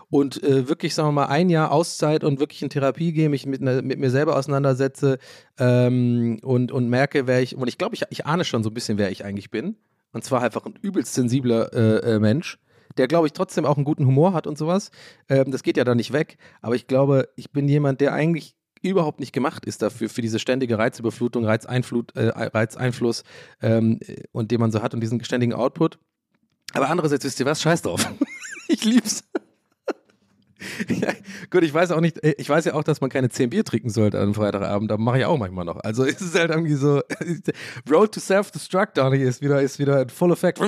und 0.09 0.43
äh, 0.43 0.69
wirklich, 0.69 0.95
sagen 0.95 1.09
wir 1.09 1.13
mal, 1.13 1.27
ein 1.27 1.49
Jahr 1.49 1.73
Auszeit 1.73 2.25
und 2.25 2.41
wirklich 2.41 2.63
in 2.63 2.71
Therapie 2.71 3.13
gehe, 3.13 3.29
mich 3.29 3.47
mit, 3.47 3.61
ne, 3.61 3.83
mit 3.83 3.99
mir 3.99 4.11
selber 4.11 4.37
auseinandersetze 4.37 5.19
ähm, 5.59 6.39
und, 6.43 6.73
und 6.73 6.89
merke, 6.89 7.27
wer 7.27 7.43
ich, 7.43 7.57
und 7.57 7.69
ich 7.69 7.79
glaube, 7.79 7.95
ich, 7.95 8.03
ich 8.11 8.27
ahne 8.27 8.45
schon 8.45 8.63
so 8.63 8.71
ein 8.71 8.75
bisschen, 8.75 8.99
wer 8.99 9.11
ich 9.11 9.25
eigentlich 9.25 9.51
bin. 9.51 9.77
Und 10.13 10.25
zwar 10.25 10.43
einfach 10.43 10.65
ein 10.65 10.79
übelst 10.81 11.15
sensibler 11.15 11.73
äh, 11.75 12.15
äh, 12.15 12.19
Mensch, 12.19 12.59
der, 12.97 13.07
glaube 13.07 13.27
ich, 13.27 13.35
trotzdem 13.35 13.67
auch 13.67 13.77
einen 13.77 13.85
guten 13.85 14.07
Humor 14.07 14.33
hat 14.33 14.47
und 14.47 14.57
sowas. 14.57 14.91
Ähm, 15.29 15.51
das 15.51 15.63
geht 15.63 15.77
ja 15.77 15.85
da 15.85 15.95
nicht 15.95 16.13
weg. 16.13 16.39
Aber 16.63 16.75
ich 16.75 16.87
glaube, 16.87 17.29
ich 17.37 17.51
bin 17.51 17.69
jemand, 17.69 18.01
der 18.01 18.15
eigentlich 18.15 18.56
überhaupt 18.89 19.21
nicht 19.21 19.33
gemacht 19.33 19.65
ist 19.67 19.83
dafür, 19.83 20.09
für 20.09 20.23
diese 20.23 20.39
ständige 20.39 20.79
Reizüberflutung, 20.79 21.45
Reizeinflut, 21.45 22.15
äh, 22.17 22.29
Reizeinfluss 22.29 23.25
ähm, 23.63 24.01
und 24.33 24.51
den 24.51 24.61
man 24.61 24.73
so 24.73 24.83
hat 24.83 24.95
und 24.95 25.01
diesen 25.01 25.23
ständigen 25.25 25.53
Output. 25.53 25.99
Aber 26.73 26.91
andererseits 26.91 27.25
wisst 27.25 27.41
ihr 27.41 27.47
was? 27.47 27.63
Scheiß 27.63 27.83
drauf. 27.83 28.07
ich 28.69 28.85
lieb's. 28.85 29.25
ja, 30.89 31.13
gut, 31.51 31.63
ich 31.63 31.73
weiß 31.73 31.91
auch 31.91 32.01
nicht, 32.01 32.23
äh, 32.23 32.35
ich 32.39 32.49
weiß 32.49 32.65
ja 32.65 32.75
auch, 32.75 32.85
dass 32.85 33.01
man 33.01 33.11
keine 33.11 33.29
10 33.29 33.51
Bier 33.51 33.65
trinken 33.65 33.91
sollte 33.91 34.21
am 34.21 34.35
Freitagabend, 34.35 34.91
aber 34.91 35.03
mache 35.03 35.19
ich 35.19 35.25
auch 35.25 35.39
manchmal 35.39 35.65
noch. 35.65 35.79
Also 35.79 36.05
es 36.07 36.21
ist 36.21 36.39
halt 36.39 36.51
irgendwie 36.51 36.75
so, 36.75 37.03
Road 37.91 38.13
to 38.13 38.21
Self-Destruct, 38.21 38.97
Donny, 38.99 39.19
ist 39.19 39.43
wieder, 39.43 39.61
ist 39.63 39.79
wieder 39.79 40.03
in 40.03 40.09
Full 40.09 40.33
Effect. 40.33 40.61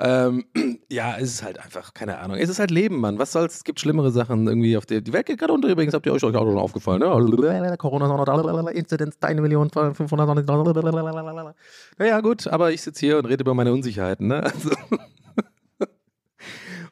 Ähm, 0.00 0.44
ja, 0.90 1.16
es 1.18 1.34
ist 1.34 1.42
halt 1.42 1.58
einfach, 1.58 1.92
keine 1.94 2.18
Ahnung. 2.18 2.36
Es 2.38 2.48
ist 2.48 2.58
halt 2.58 2.70
Leben, 2.70 2.98
Mann. 3.00 3.18
Was 3.18 3.32
soll's? 3.32 3.56
Es 3.56 3.64
gibt 3.64 3.80
schlimmere 3.80 4.10
Sachen 4.10 4.46
irgendwie 4.46 4.76
auf 4.76 4.86
der. 4.86 5.00
Die 5.00 5.12
Welt 5.12 5.26
geht 5.26 5.38
gerade 5.38 5.52
unter 5.52 5.68
übrigens, 5.68 5.94
habt 5.94 6.06
ihr 6.06 6.12
euch 6.12 6.24
auch 6.24 6.32
schon 6.32 6.58
aufgefallen, 6.58 7.00
ne? 7.00 7.10
Corona, 7.76 8.70
Inzidenz, 8.70 9.16
eine 9.20 9.40
Million, 9.40 9.70
500. 9.70 10.46
Naja, 11.98 12.20
gut, 12.20 12.46
aber 12.48 12.72
ich 12.72 12.82
sitze 12.82 13.00
hier 13.00 13.18
und 13.18 13.26
rede 13.26 13.42
über 13.42 13.54
meine 13.54 13.72
Unsicherheiten, 13.72 14.28
ne? 14.28 14.42
Also. 14.42 14.70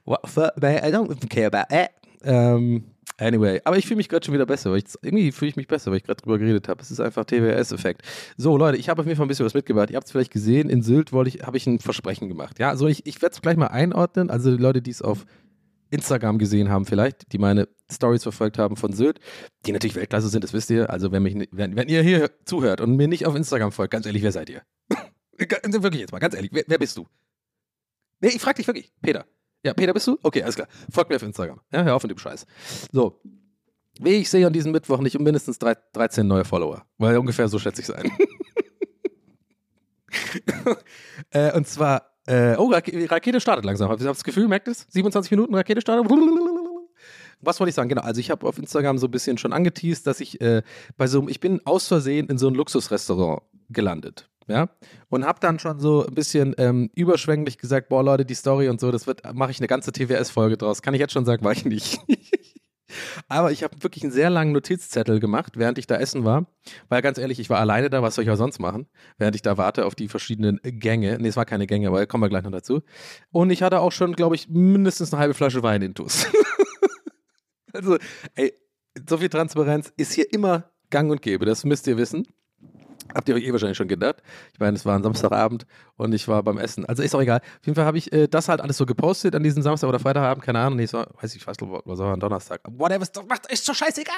I 0.06 0.90
don't 0.90 1.28
care 1.28 1.46
about 1.46 1.68
that. 1.68 1.90
Ähm, 2.22 2.84
anyway, 3.18 3.60
aber 3.64 3.76
ich 3.76 3.86
fühle 3.86 3.98
mich 3.98 4.08
gerade 4.08 4.24
schon 4.24 4.34
wieder 4.34 4.46
besser, 4.46 4.70
weil 4.70 4.78
ich, 4.78 4.84
irgendwie 5.02 5.30
fühle 5.32 5.50
ich 5.50 5.56
mich 5.56 5.68
besser, 5.68 5.90
weil 5.90 5.98
ich 5.98 6.04
gerade 6.04 6.22
drüber 6.22 6.38
geredet 6.38 6.68
habe. 6.68 6.80
Es 6.80 6.90
ist 6.90 7.00
einfach 7.00 7.24
TWS-Effekt. 7.24 8.02
So, 8.36 8.56
Leute, 8.56 8.78
ich 8.78 8.88
habe 8.88 9.00
auf 9.00 9.06
jeden 9.06 9.16
Fall 9.16 9.26
ein 9.26 9.28
bisschen 9.28 9.46
was 9.46 9.54
mitgebracht. 9.54 9.90
Ihr 9.90 9.96
habt 9.96 10.06
es 10.06 10.12
vielleicht 10.12 10.32
gesehen, 10.32 10.70
in 10.70 10.82
Sylt 10.82 11.12
ich, 11.26 11.42
habe 11.42 11.56
ich 11.56 11.66
ein 11.66 11.78
Versprechen 11.78 12.28
gemacht. 12.28 12.58
Ja, 12.58 12.70
also 12.70 12.86
ich, 12.86 13.06
ich 13.06 13.20
werde 13.20 13.34
es 13.34 13.42
gleich 13.42 13.56
mal 13.56 13.66
einordnen. 13.66 14.30
Also 14.30 14.56
die 14.56 14.62
Leute, 14.62 14.82
die 14.82 14.90
es 14.90 15.02
auf 15.02 15.26
Instagram 15.90 16.38
gesehen 16.38 16.68
haben, 16.68 16.86
vielleicht, 16.86 17.32
die 17.32 17.38
meine 17.38 17.68
Stories 17.90 18.22
verfolgt 18.22 18.58
haben 18.58 18.76
von 18.76 18.92
Sylt, 18.92 19.20
die 19.66 19.72
natürlich 19.72 19.96
Weltklasse 19.96 20.28
sind, 20.28 20.44
das 20.44 20.52
wisst 20.52 20.70
ihr. 20.70 20.90
Also, 20.90 21.12
wenn, 21.12 21.22
mich, 21.22 21.48
wenn, 21.50 21.76
wenn 21.76 21.88
ihr 21.88 22.02
hier 22.02 22.30
zuhört 22.44 22.80
und 22.80 22.96
mir 22.96 23.08
nicht 23.08 23.26
auf 23.26 23.34
Instagram 23.34 23.72
folgt, 23.72 23.92
ganz 23.92 24.06
ehrlich, 24.06 24.22
wer 24.22 24.32
seid 24.32 24.50
ihr? 24.50 24.62
wirklich 25.38 26.00
jetzt 26.00 26.12
mal, 26.12 26.18
ganz 26.18 26.34
ehrlich, 26.34 26.50
wer, 26.52 26.64
wer 26.66 26.78
bist 26.78 26.96
du? 26.96 27.06
Nee, 28.20 28.28
ich 28.28 28.40
frage 28.40 28.56
dich 28.56 28.66
wirklich, 28.66 28.92
Peter. 29.00 29.24
Ja, 29.64 29.74
Peter, 29.74 29.92
bist 29.92 30.06
du? 30.06 30.18
Okay, 30.22 30.42
alles 30.42 30.54
klar. 30.54 30.68
Folgt 30.90 31.10
mir 31.10 31.16
auf 31.16 31.22
Instagram. 31.22 31.60
Ja, 31.72 31.82
hör 31.82 31.96
auf 31.96 32.02
mit 32.02 32.12
dem 32.12 32.18
Scheiß. 32.18 32.46
So. 32.92 33.20
Wie 34.00 34.10
ich 34.10 34.30
sehe 34.30 34.46
an 34.46 34.52
diesem 34.52 34.70
Mittwoch 34.70 35.00
nicht 35.00 35.16
um 35.16 35.24
mindestens 35.24 35.58
13 35.58 36.26
neue 36.26 36.44
Follower. 36.44 36.84
Weil 36.98 37.18
ungefähr 37.18 37.48
so 37.48 37.58
schätze 37.58 37.82
ich 37.82 37.88
es 37.88 37.94
ein. 37.94 38.10
äh, 41.30 41.56
und 41.56 41.66
zwar, 41.66 42.12
äh, 42.26 42.54
oh, 42.56 42.70
Rakete 42.70 43.40
startet 43.40 43.64
langsam. 43.64 43.88
Habt 43.88 44.00
ihr 44.00 44.06
das 44.06 44.22
Gefühl, 44.22 44.46
merkt 44.46 44.68
es? 44.68 44.86
27 44.90 45.32
Minuten 45.32 45.54
Rakete 45.54 45.80
startet. 45.80 46.08
Was 47.40 47.58
wollte 47.58 47.70
ich 47.70 47.74
sagen? 47.74 47.88
Genau, 47.88 48.02
also 48.02 48.20
ich 48.20 48.30
habe 48.30 48.46
auf 48.46 48.58
Instagram 48.58 48.98
so 48.98 49.08
ein 49.08 49.10
bisschen 49.10 49.38
schon 49.38 49.52
angeteased, 49.52 50.06
dass 50.06 50.20
ich 50.20 50.40
äh, 50.40 50.62
bei 50.96 51.08
so 51.08 51.18
einem, 51.18 51.28
ich 51.28 51.40
bin 51.40 51.60
aus 51.64 51.88
Versehen 51.88 52.28
in 52.28 52.38
so 52.38 52.46
ein 52.46 52.54
Luxusrestaurant 52.54 53.42
gelandet 53.68 54.30
ja, 54.48 54.68
und 55.08 55.24
habe 55.24 55.40
dann 55.40 55.58
schon 55.58 55.78
so 55.78 56.06
ein 56.06 56.14
bisschen 56.14 56.54
ähm, 56.58 56.90
überschwänglich 56.94 57.58
gesagt, 57.58 57.88
boah 57.88 58.02
Leute, 58.02 58.24
die 58.24 58.34
Story 58.34 58.68
und 58.68 58.80
so, 58.80 58.90
das 58.90 59.06
wird, 59.06 59.22
mache 59.34 59.50
ich 59.50 59.60
eine 59.60 59.68
ganze 59.68 59.92
TWS-Folge 59.92 60.56
draus. 60.56 60.82
Kann 60.82 60.94
ich 60.94 61.00
jetzt 61.00 61.12
schon 61.12 61.24
sagen, 61.24 61.44
war 61.44 61.52
ich 61.52 61.64
nicht. 61.64 62.00
Aber 63.28 63.52
ich 63.52 63.62
habe 63.62 63.82
wirklich 63.82 64.02
einen 64.02 64.12
sehr 64.12 64.30
langen 64.30 64.52
Notizzettel 64.52 65.20
gemacht, 65.20 65.54
während 65.56 65.78
ich 65.78 65.86
da 65.86 65.96
essen 65.96 66.24
war. 66.24 66.46
Weil 66.88 67.02
ganz 67.02 67.18
ehrlich, 67.18 67.38
ich 67.38 67.50
war 67.50 67.58
alleine 67.58 67.90
da, 67.90 68.02
was 68.02 68.14
soll 68.14 68.24
ich 68.24 68.30
auch 68.30 68.36
sonst 68.36 68.58
machen? 68.58 68.86
Während 69.18 69.36
ich 69.36 69.42
da 69.42 69.58
warte 69.58 69.84
auf 69.84 69.94
die 69.94 70.08
verschiedenen 70.08 70.58
Gänge. 70.62 71.18
Nee, 71.20 71.28
es 71.28 71.36
war 71.36 71.44
keine 71.44 71.66
Gänge, 71.66 71.88
aber 71.88 72.06
kommen 72.06 72.24
wir 72.24 72.30
gleich 72.30 72.44
noch 72.44 72.50
dazu. 72.50 72.80
Und 73.30 73.50
ich 73.50 73.62
hatte 73.62 73.80
auch 73.80 73.92
schon, 73.92 74.14
glaube 74.14 74.34
ich, 74.34 74.48
mindestens 74.48 75.12
eine 75.12 75.20
halbe 75.20 75.34
Flasche 75.34 75.62
Wein 75.62 75.82
intus. 75.82 76.26
also, 77.72 77.98
ey, 78.34 78.54
so 79.08 79.18
viel 79.18 79.28
Transparenz 79.28 79.92
ist 79.96 80.12
hier 80.12 80.32
immer 80.32 80.70
gang 80.90 81.10
und 81.10 81.22
gäbe, 81.22 81.44
das 81.44 81.64
müsst 81.64 81.86
ihr 81.86 81.98
wissen. 81.98 82.26
Habt 83.14 83.28
ihr 83.28 83.34
euch 83.34 83.44
eh 83.44 83.52
wahrscheinlich 83.52 83.76
schon 83.76 83.88
gedacht. 83.88 84.16
Ich 84.52 84.60
meine, 84.60 84.76
es 84.76 84.84
war 84.84 84.96
ein 84.96 85.02
Samstagabend 85.02 85.66
und 85.96 86.14
ich 86.14 86.28
war 86.28 86.42
beim 86.42 86.58
Essen. 86.58 86.84
Also 86.84 87.02
ist 87.02 87.14
auch 87.14 87.20
egal. 87.20 87.38
Auf 87.38 87.66
jeden 87.66 87.76
Fall 87.76 87.84
habe 87.84 87.98
ich 87.98 88.12
äh, 88.12 88.28
das 88.28 88.48
halt 88.48 88.60
alles 88.60 88.76
so 88.76 88.86
gepostet 88.86 89.34
an 89.34 89.42
diesem 89.42 89.62
Samstag 89.62 89.88
oder 89.88 89.98
Freitagabend, 89.98 90.44
keine 90.44 90.60
Ahnung. 90.60 90.76
Nee, 90.76 90.86
so, 90.86 91.04
weiß 91.20 91.34
ich, 91.34 91.42
fast, 91.42 91.60
was 91.62 91.98
war 91.98 92.12
ein 92.12 92.20
Donnerstag. 92.20 92.60
Whatever, 92.68 93.06
doch, 93.12 93.24
ist 93.48 93.68
doch 93.68 93.74
scheißegal. 93.74 94.14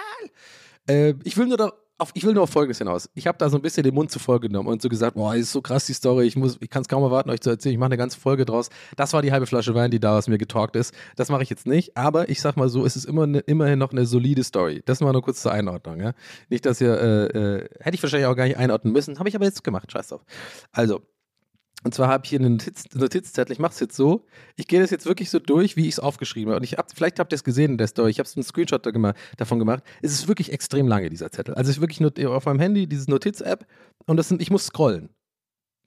Äh, 0.89 1.15
ich 1.25 1.37
will 1.37 1.47
nur 1.47 1.57
da 1.57 1.73
auf, 2.01 2.11
ich 2.15 2.25
will 2.25 2.35
nur 2.35 2.45
auf 2.45 2.51
Folgendes 2.51 2.79
hinaus. 2.79 3.11
Ich 3.15 3.27
habe 3.27 3.39
da 3.39 3.49
so 3.49 3.57
ein 3.57 3.63
bisschen 3.63 3.83
den 3.83 3.95
Mund 3.95 4.11
zu 4.11 4.19
voll 4.19 4.41
genommen 4.41 4.69
und 4.69 4.83
so 4.83 4.89
gesagt, 4.89 5.15
boah, 5.15 5.35
ist 5.35 5.53
so 5.53 5.61
krass 5.61 5.87
die 5.87 5.93
Story, 5.93 6.27
ich, 6.27 6.37
ich 6.37 6.71
kann 6.71 6.83
es 6.83 6.89
kaum 6.89 7.03
erwarten, 7.03 7.31
euch 7.31 7.41
zu 7.41 7.51
erzählen. 7.51 7.75
Ich 7.75 7.79
mache 7.79 7.89
eine 7.89 7.97
ganze 7.97 8.19
Folge 8.19 8.45
draus. 8.45 8.71
Das 8.97 9.13
war 9.13 9.23
die 9.23 9.33
halbe 9.33 9.47
Flasche 9.47 9.75
Wein, 9.75 9.91
die 9.91 10.01
da 10.01 10.19
aus 10.19 10.29
mir 10.29 10.39
getalkt 10.39 10.77
ist. 10.77 10.95
Das 11.17 11.29
mache 11.29 11.43
ich 11.43 11.51
jetzt 11.51 11.67
nicht, 11.67 11.97
aber 11.97 12.29
ich 12.29 12.41
sag 12.41 12.57
mal 12.57 12.69
so, 12.69 12.85
es 12.85 12.97
ist 12.97 13.05
immer 13.05 13.27
ne, 13.27 13.41
immerhin 13.41 13.79
noch 13.79 13.93
eine 13.93 14.07
solide 14.07 14.45
Story. 14.45 14.83
Das 14.85 15.01
mal 15.01 15.13
nur 15.13 15.23
kurz 15.23 15.43
zur 15.43 15.53
Einordnung. 15.53 16.01
Ja? 16.01 16.13
Nicht, 16.49 16.67
dass 16.67 16.81
ihr, 16.81 16.93
äh, 16.93 17.27
äh, 17.27 17.69
hätte 17.81 17.95
ich 17.95 18.03
wahrscheinlich 18.03 18.27
auch 18.27 18.37
gar 18.37 18.45
nicht 18.45 18.57
einordnen 18.57 18.93
müssen, 18.93 19.19
habe 19.19 19.29
ich 19.29 19.35
aber 19.35 19.45
jetzt 19.45 19.65
gemacht, 19.65 19.91
scheiß 19.91 20.09
drauf. 20.09 20.25
Also, 20.73 21.01
und 21.83 21.95
zwar 21.95 22.09
habe 22.09 22.25
ich 22.25 22.31
hier 22.31 22.41
einen 22.41 22.53
Notiz, 22.53 22.85
Notizzettel. 22.95 23.53
Ich 23.53 23.59
mache 23.59 23.73
es 23.73 23.81
jetzt 23.81 23.97
so. 23.97 24.27
Ich 24.57 24.67
gehe 24.67 24.81
das 24.81 24.91
jetzt 24.91 25.07
wirklich 25.07 25.31
so 25.31 25.39
durch, 25.39 25.77
wie 25.77 25.89
ich 25.89 25.95
es 25.95 26.01
aufgeschrieben 26.01 26.51
habe. 26.51 26.59
Und 26.59 26.65
ich 26.65 26.75
hab, 26.75 26.95
vielleicht 26.95 27.19
habt 27.19 27.33
ihr 27.33 27.37
es 27.37 27.45
gesehen 27.45 27.73
in 27.73 27.79
der 27.79 27.87
Story. 27.87 28.11
Ich 28.11 28.19
habe 28.19 28.29
einen 28.35 28.43
Screenshot 28.43 28.85
da 28.85 28.91
gemacht, 28.91 29.17
davon 29.39 29.59
gemacht. 29.59 29.83
Es 30.03 30.13
ist 30.13 30.29
wirklich 30.29 30.53
extrem 30.53 30.87
lange, 30.89 31.09
dieser 31.09 31.31
Zettel. 31.31 31.55
Also 31.55 31.71
es 31.71 31.77
ist 31.77 31.81
wirklich 31.81 32.01
nur 32.01 32.13
auf 32.37 32.45
meinem 32.45 32.61
Handy, 32.61 32.87
dieses 32.87 33.09
Notiz-App. 33.09 33.67
Und 34.07 34.19
das 34.19 34.29
sind, 34.29 34.43
ich 34.43 34.51
muss 34.51 34.67
scrollen. 34.67 35.09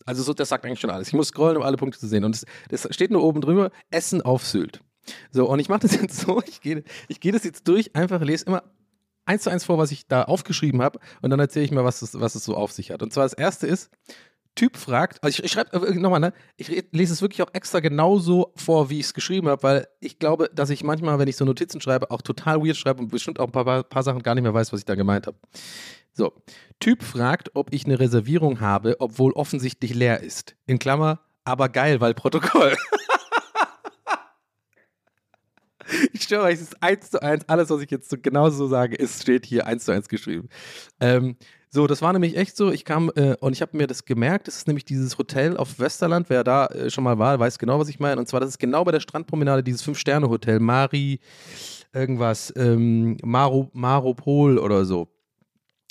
Also 0.06 0.24
so, 0.24 0.34
das 0.34 0.50
sagt 0.50 0.66
eigentlich 0.66 0.80
schon 0.80 0.90
alles. 0.90 1.08
Ich 1.08 1.14
muss 1.14 1.28
scrollen, 1.28 1.58
um 1.58 1.64
alle 1.64 1.78
Punkte 1.78 2.00
zu 2.00 2.08
sehen. 2.08 2.24
Und 2.24 2.34
das, 2.34 2.46
das 2.70 2.96
steht 2.96 3.12
nur 3.12 3.24
oben 3.24 3.42
drüber, 3.42 3.72
Essen 3.92 4.22
auf 4.22 4.46
Sylt. 4.46 4.82
So, 5.32 5.48
und 5.50 5.60
ich 5.60 5.70
mache 5.70 5.82
das 5.82 5.96
jetzt 6.02 6.20
so, 6.20 6.42
ich 6.46 6.62
gehe 6.62 6.84
ich 7.08 7.20
geh 7.20 7.32
das 7.32 7.44
jetzt 7.44 7.68
durch, 7.68 7.96
einfach 7.96 8.22
lese 8.22 8.46
immer 8.46 8.64
eins 9.26 9.44
zu 9.44 9.50
eins 9.50 9.64
vor, 9.64 9.78
was 9.78 9.92
ich 9.92 10.08
da 10.08 10.24
aufgeschrieben 10.24 10.82
habe. 10.82 11.00
Und 11.22 11.30
dann 11.30 11.40
erzähle 11.40 11.66
ich 11.66 11.72
mal, 11.72 11.84
was 11.84 12.02
es, 12.02 12.20
was 12.20 12.36
es 12.36 12.44
so 12.44 12.56
auf 12.56 12.72
sich 12.72 12.92
hat. 12.92 13.02
Und 13.02 13.14
zwar 13.14 13.24
das 13.24 13.34
erste 13.34 13.68
ist, 13.68 13.90
Typ 14.56 14.78
fragt, 14.78 15.24
also 15.24 15.40
ich, 15.40 15.44
ich 15.46 15.52
schreibe 15.52 15.88
äh, 15.88 15.96
nochmal, 15.96 16.20
ne? 16.20 16.34
Ich 16.58 16.68
lese 16.92 17.14
es 17.14 17.22
wirklich 17.22 17.42
auch 17.42 17.54
extra 17.54 17.80
genauso 17.80 18.54
vor, 18.56 18.90
wie 18.90 19.00
ich 19.00 19.08
es 19.08 19.14
geschrieben 19.16 19.48
habe, 19.48 19.64
weil 19.64 19.88
ich 20.00 20.20
glaube, 20.20 20.50
dass 20.54 20.70
ich 20.70 20.84
manchmal, 20.84 21.18
wenn 21.18 21.28
ich 21.28 21.38
so 21.38 21.46
Notizen 21.46 21.82
schreibe, 21.82 22.12
auch 22.12 22.22
total 22.22 22.62
weird 22.62 22.78
schreibe 22.78 23.02
und 23.02 23.10
bestimmt 23.10 23.40
auch 23.40 23.48
ein 23.48 23.52
paar, 23.52 23.84
paar, 23.84 24.04
Sachen 24.04 24.22
gar 24.22 24.36
nicht 24.36 24.44
mehr 24.44 24.54
weiß, 24.54 24.72
was 24.72 24.82
ich 24.82 24.86
da 24.86 24.94
gemeint 24.94 25.26
habe. 25.26 25.38
So, 26.14 26.34
Typ 26.80 27.02
fragt, 27.02 27.52
ob 27.56 27.74
ich 27.74 27.86
eine 27.86 28.00
Reservierung 28.00 28.60
habe, 28.60 28.98
obwohl 29.00 29.32
offensichtlich 29.34 29.96
leer 29.96 30.22
ist. 30.22 30.56
In 30.68 30.78
Klammer, 30.78 31.22
aber 31.44 31.70
geil, 31.70 32.00
weil 32.00 32.14
Protokoll. 32.14 32.76
Ich 36.12 36.24
schwöre 36.24 36.44
euch, 36.44 36.56
es 36.56 36.62
ist 36.62 36.82
eins 36.82 37.12
zu 37.12 37.22
eins. 37.22 37.48
Alles, 37.48 37.70
was 37.70 37.82
ich 37.82 37.92
jetzt 37.92 38.10
so 38.10 38.18
genauso 38.20 38.58
so 38.58 38.68
sage, 38.68 38.96
ist, 38.96 39.22
steht 39.22 39.46
hier 39.46 39.68
eins 39.68 39.86
zu 39.86 39.92
eins 39.92 40.08
geschrieben. 40.08 40.50
Ähm, 41.00 41.36
so, 41.74 41.88
das 41.88 42.04
war 42.04 42.14
nämlich 42.14 42.38
echt 42.38 42.56
so. 42.56 42.72
Ich 42.72 42.86
kam 42.86 43.12
äh, 43.16 43.36
und 43.40 43.54
ich 43.54 43.64
habe 43.64 43.76
mir 43.76 43.88
das 43.88 44.06
gemerkt. 44.06 44.48
Das 44.48 44.58
ist 44.58 44.68
nämlich 44.68 44.86
dieses 44.86 45.18
Hotel 45.18 45.58
auf 45.58 45.80
Westerland. 45.80 46.30
Wer 46.30 46.44
da 46.44 46.68
äh, 46.68 46.92
schon 46.92 47.04
mal 47.04 47.18
war, 47.18 47.40
weiß 47.40 47.58
genau, 47.58 47.80
was 47.80 47.90
ich 47.90 48.00
meine. 48.00 48.22
Und 48.22 48.28
zwar, 48.28 48.40
das 48.42 48.50
ist 48.50 48.60
genau 48.60 48.84
bei 48.84 48.92
der 48.92 49.00
Strandpromenade 49.00 49.64
dieses 49.64 49.82
Fünf-Sterne-Hotel. 49.82 50.60
Mari, 50.60 51.20
irgendwas, 51.92 52.54
ähm, 52.56 53.18
Maro, 53.24 53.72
Maropol 53.74 54.60
oder 54.60 54.86
so. 54.86 55.08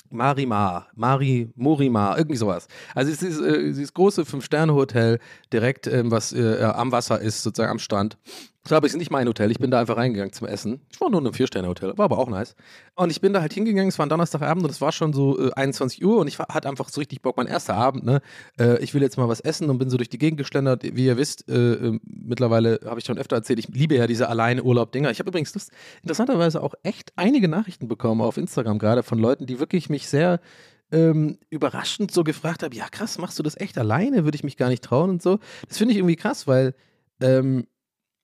Marimar, 0.09 0.87
Mari, 0.95 1.51
Morimar, 1.55 2.17
irgendwie 2.17 2.37
sowas. 2.37 2.67
Also 2.95 3.11
es 3.11 3.21
ist 3.21 3.41
äh, 3.41 3.63
dieses 3.63 3.93
große 3.93 4.23
Fünf-Sterne-Hotel 4.23 5.19
direkt, 5.51 5.87
ähm, 5.87 6.11
was 6.11 6.31
äh, 6.31 6.63
am 6.63 6.93
Wasser 6.93 7.19
ist, 7.19 7.43
sozusagen 7.43 7.71
am 7.71 7.79
Strand. 7.79 8.17
Das 8.63 8.71
war 8.71 8.77
aber 8.77 8.87
nicht 8.87 9.11
mein 9.11 9.27
Hotel. 9.27 9.51
Ich 9.51 9.59
bin 9.59 9.71
da 9.71 9.81
einfach 9.81 9.97
reingegangen 9.97 10.31
zum 10.31 10.47
Essen. 10.47 10.79
Ich 10.89 11.01
war 11.01 11.09
nur 11.09 11.19
in 11.19 11.27
einem 11.27 11.33
Vier-Sterne-Hotel, 11.33 11.97
war 11.97 12.05
aber 12.05 12.17
auch 12.17 12.29
nice. 12.29 12.55
Und 12.95 13.09
ich 13.09 13.19
bin 13.19 13.33
da 13.33 13.41
halt 13.41 13.51
hingegangen, 13.51 13.89
es 13.89 13.99
war 13.99 14.05
ein 14.05 14.09
Donnerstagabend 14.09 14.63
und 14.63 14.69
es 14.69 14.79
war 14.79 14.93
schon 14.93 15.11
so 15.11 15.37
äh, 15.49 15.51
21 15.51 16.03
Uhr 16.05 16.19
und 16.19 16.29
ich 16.29 16.39
war, 16.39 16.47
hatte 16.47 16.69
einfach 16.69 16.87
so 16.87 17.01
richtig 17.01 17.21
Bock, 17.21 17.35
mein 17.35 17.47
erster 17.47 17.75
Abend, 17.75 18.05
ne? 18.05 18.21
Äh, 18.57 18.81
ich 18.81 18.93
will 18.93 19.01
jetzt 19.01 19.17
mal 19.17 19.27
was 19.27 19.41
essen 19.41 19.69
und 19.69 19.79
bin 19.79 19.89
so 19.89 19.97
durch 19.97 20.07
die 20.07 20.17
Gegend 20.17 20.37
geschlendert. 20.37 20.83
Wie 20.83 21.05
ihr 21.05 21.17
wisst, 21.17 21.49
äh, 21.49 21.73
äh, 21.73 21.99
mittlerweile 22.05 22.79
habe 22.85 23.01
ich 23.01 23.05
schon 23.05 23.17
öfter 23.17 23.35
erzählt, 23.35 23.59
ich 23.59 23.67
liebe 23.67 23.95
ja 23.95 24.07
diese 24.07 24.29
Alleine-Urlaub-Dinger. 24.29 25.11
Ich 25.11 25.19
habe 25.19 25.29
übrigens 25.29 25.53
Lust, 25.53 25.71
interessanterweise 26.01 26.63
auch 26.63 26.73
echt 26.83 27.11
einige 27.17 27.49
Nachrichten 27.49 27.89
bekommen 27.89 28.21
auf 28.21 28.37
Instagram 28.37 28.79
gerade 28.79 29.03
von 29.03 29.19
Leuten, 29.19 29.45
die 29.45 29.59
wirklich 29.59 29.89
mich 29.89 30.07
sehr 30.07 30.39
ähm, 30.93 31.37
überraschend 31.49 32.11
so 32.11 32.23
gefragt 32.23 32.63
haben, 32.63 32.73
ja 32.73 32.87
krass, 32.87 33.17
machst 33.17 33.37
du 33.37 33.43
das 33.43 33.59
echt 33.59 33.77
alleine? 33.77 34.23
Würde 34.23 34.35
ich 34.35 34.43
mich 34.43 34.55
gar 34.55 34.69
nicht 34.69 34.85
trauen 34.85 35.09
und 35.09 35.21
so. 35.21 35.39
Das 35.67 35.79
finde 35.79 35.91
ich 35.91 35.97
irgendwie 35.97 36.15
krass, 36.15 36.47
weil 36.47 36.75
ähm, 37.19 37.67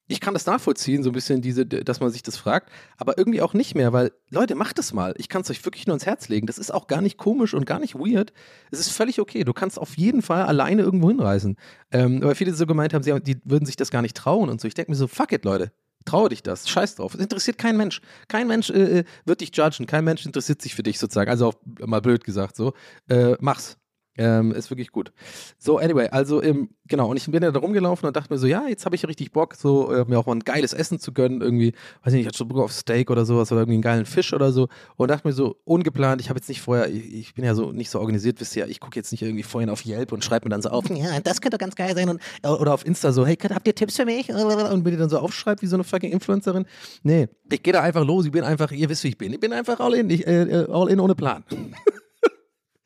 ich 0.10 0.20
kann 0.20 0.34
das 0.34 0.46
nachvollziehen, 0.46 1.04
so 1.04 1.12
ein 1.12 1.14
bisschen 1.14 1.42
diese, 1.42 1.66
dass 1.66 2.00
man 2.02 2.10
sich 2.10 2.24
das 2.24 2.36
fragt, 2.36 2.70
aber 2.98 3.18
irgendwie 3.18 3.42
auch 3.42 3.54
nicht 3.54 3.76
mehr, 3.76 3.94
weil 3.94 4.12
Leute, 4.30 4.56
macht 4.56 4.78
es 4.80 4.92
mal. 4.92 5.14
Ich 5.18 5.30
kann 5.30 5.44
es 5.44 5.50
euch 5.50 5.64
wirklich 5.64 5.88
nur 5.88 5.94
ins 5.94 6.06
Herz 6.06 6.28
legen. 6.28 6.48
Das 6.48 6.58
ist 6.58 6.74
auch 6.74 6.88
gar 6.88 7.02
nicht 7.02 7.18
komisch 7.18 7.54
und 7.54 7.66
gar 7.66 7.80
nicht 7.80 7.96
weird. 7.96 8.34
Es 8.72 8.80
ist 8.80 8.90
völlig 8.92 9.20
okay. 9.22 9.44
Du 9.44 9.54
kannst 9.54 9.78
auf 9.80 9.98
jeden 9.98 10.22
Fall 10.22 10.44
alleine 10.44 10.82
irgendwo 10.82 11.08
hinreisen. 11.10 11.56
Ähm, 11.92 12.22
weil 12.22 12.36
viele 12.36 12.54
so 12.54 12.66
gemeint 12.66 12.94
haben, 12.94 13.04
sie, 13.04 13.12
haben- 13.14 13.24
die 13.24 13.38
würden 13.46 13.66
sich 13.66 13.76
das 13.78 13.92
gar 13.92 14.02
nicht 14.02 14.18
trauen 14.18 14.50
und 14.50 14.60
so. 14.60 14.68
Ich 14.68 14.74
denke 14.74 14.92
mir 14.92 14.98
so, 14.98 15.08
fuck 15.08 15.32
it, 15.32 15.46
Leute. 15.46 15.72
Traue 16.06 16.30
dich 16.30 16.42
das. 16.44 16.68
Scheiß 16.70 16.96
drauf. 16.96 17.14
Es 17.14 17.20
interessiert 17.20 17.58
kein 17.58 17.78
Mensch. 17.78 18.02
Kein 18.30 18.48
Mensch 18.48 18.70
äh, 18.70 19.00
äh, 19.00 19.04
wird 19.26 19.42
dich 19.42 19.52
judgen. 19.56 19.86
Kein 19.86 20.06
Mensch 20.06 20.26
interessiert 20.26 20.62
sich 20.62 20.74
für 20.74 20.82
dich 20.84 20.98
sozusagen. 20.98 21.30
Also 21.30 21.48
auch 21.48 21.54
mal 21.86 22.02
blöd 22.02 22.24
gesagt 22.24 22.56
so. 22.56 22.74
Äh, 23.10 23.36
mach's. 23.42 23.78
Ähm, 24.20 24.52
ist 24.52 24.70
wirklich 24.70 24.92
gut. 24.92 25.14
So, 25.58 25.78
anyway, 25.78 26.10
also 26.10 26.44
ähm, 26.44 26.72
genau, 26.88 27.10
und 27.10 27.16
ich 27.16 27.26
bin 27.32 27.42
ja 27.42 27.52
da 27.52 27.60
rumgelaufen 27.60 28.06
und 28.06 28.18
dachte 28.18 28.34
mir 28.34 28.38
so, 28.38 28.48
ja, 28.48 28.68
jetzt 28.68 28.86
habe 28.86 28.94
ich 28.94 29.08
richtig 29.08 29.32
Bock, 29.32 29.56
so 29.56 29.94
äh, 29.94 30.04
mir 30.04 30.20
auch 30.20 30.26
mal 30.26 30.36
ein 30.36 30.42
geiles 30.42 30.74
Essen 30.74 31.00
zu 31.00 31.14
gönnen, 31.14 31.40
irgendwie, 31.40 31.72
weiß 32.04 32.12
nicht, 32.12 32.24
ich 32.24 32.28
hatte 32.28 32.38
schon 32.38 32.50
Bock 32.50 32.60
auf 32.60 32.74
Steak 32.74 33.12
oder 33.12 33.26
sowas 33.26 33.50
oder 33.54 33.62
irgendwie 33.62 33.76
einen 33.76 33.82
geilen 33.82 34.06
Fisch 34.06 34.34
oder 34.34 34.52
so 34.52 34.68
und 34.98 35.10
dachte 35.10 35.26
mir 35.26 35.34
so, 35.34 35.56
ungeplant, 35.64 36.20
ich 36.20 36.28
habe 36.28 36.38
jetzt 36.38 36.50
nicht 36.50 36.60
vorher, 36.60 36.90
ich, 36.90 37.14
ich 37.14 37.34
bin 37.34 37.46
ja 37.46 37.56
so 37.56 37.72
nicht 37.72 37.90
so 37.90 38.02
organisiert, 38.02 38.42
wisst 38.42 38.58
ihr, 38.58 38.68
ich 38.68 38.82
gucke 38.82 38.98
jetzt 38.98 39.14
nicht 39.14 39.22
irgendwie 39.22 39.44
vorhin 39.44 39.70
auf 39.70 39.86
Yelp 39.86 40.12
und 40.12 40.22
schreibe 40.26 40.48
mir 40.48 40.50
dann 40.50 40.62
so 40.62 40.68
auf, 40.68 40.90
ja, 40.90 41.22
das 41.22 41.40
könnte 41.40 41.58
ganz 41.58 41.76
geil 41.76 41.96
sein 41.96 42.10
und, 42.10 42.22
oder 42.46 42.74
auf 42.74 42.86
Insta 42.86 43.14
so, 43.14 43.26
hey, 43.26 43.38
habt 43.38 43.68
ihr 43.68 43.76
Tipps 43.76 43.96
für 43.96 44.06
mich? 44.06 44.30
Und 44.34 44.84
bin 44.84 44.92
die 44.92 45.00
dann 45.00 45.10
so 45.10 45.20
aufschreibt 45.20 45.62
wie 45.62 45.68
so 45.68 45.78
eine 45.78 45.86
fucking 45.86 46.12
Influencerin. 46.12 46.66
Nee, 47.04 47.30
ich 47.50 47.64
gehe 47.64 47.72
da 47.72 47.82
einfach 47.82 48.04
los, 48.04 48.26
ich 48.26 48.34
bin 48.34 48.44
einfach, 48.44 48.72
ihr 48.72 48.90
wisst, 48.90 49.06
wie 49.06 49.10
ich 49.10 49.18
bin, 49.18 49.32
ich 49.32 49.40
bin 49.40 49.54
einfach 49.54 49.80
all 49.80 49.94
in, 49.94 50.10
ich, 50.10 50.28
äh, 50.28 50.44
äh, 50.44 50.68
all 50.70 50.90
in 50.90 51.00
ohne 51.00 51.16
Plan. 51.16 51.46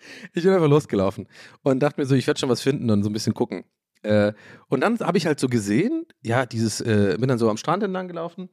Ich 0.34 0.44
bin 0.44 0.54
einfach 0.54 0.70
losgelaufen 0.70 1.28
und 1.64 1.80
dachte 1.82 2.00
mir 2.00 2.06
so, 2.06 2.16
ich 2.16 2.28
werde 2.28 2.40
schon 2.40 2.50
was 2.50 2.62
finden 2.62 2.90
und 2.90 3.04
so 3.04 3.10
ein 3.10 3.14
bisschen 3.14 3.34
gucken. 3.34 3.64
Äh, 4.02 4.34
und 4.68 4.82
dann 4.82 5.00
habe 5.00 5.18
ich 5.18 5.26
halt 5.26 5.40
so 5.40 5.48
gesehen, 5.48 6.06
ja, 6.22 6.46
dieses, 6.46 6.82
äh, 6.82 7.18
bin 7.20 7.30
dann 7.30 7.38
so 7.38 7.50
am 7.50 7.58
Strand 7.58 7.84
entlang 7.84 8.08
gelaufen, 8.08 8.50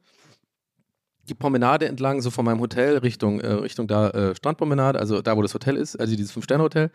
die 1.27 1.33
Promenade 1.35 1.87
entlang, 1.87 2.21
so 2.21 2.31
von 2.31 2.45
meinem 2.45 2.59
Hotel 2.59 2.97
Richtung, 2.97 3.39
äh, 3.39 3.51
Richtung 3.53 3.87
da 3.87 4.09
äh, 4.09 4.35
Strandpromenade, 4.35 4.99
also 4.99 5.21
da, 5.21 5.37
wo 5.37 5.41
das 5.41 5.53
Hotel 5.53 5.77
ist, 5.77 5.99
also 5.99 6.15
dieses 6.15 6.31
Fünf-Sterne-Hotel. 6.31 6.91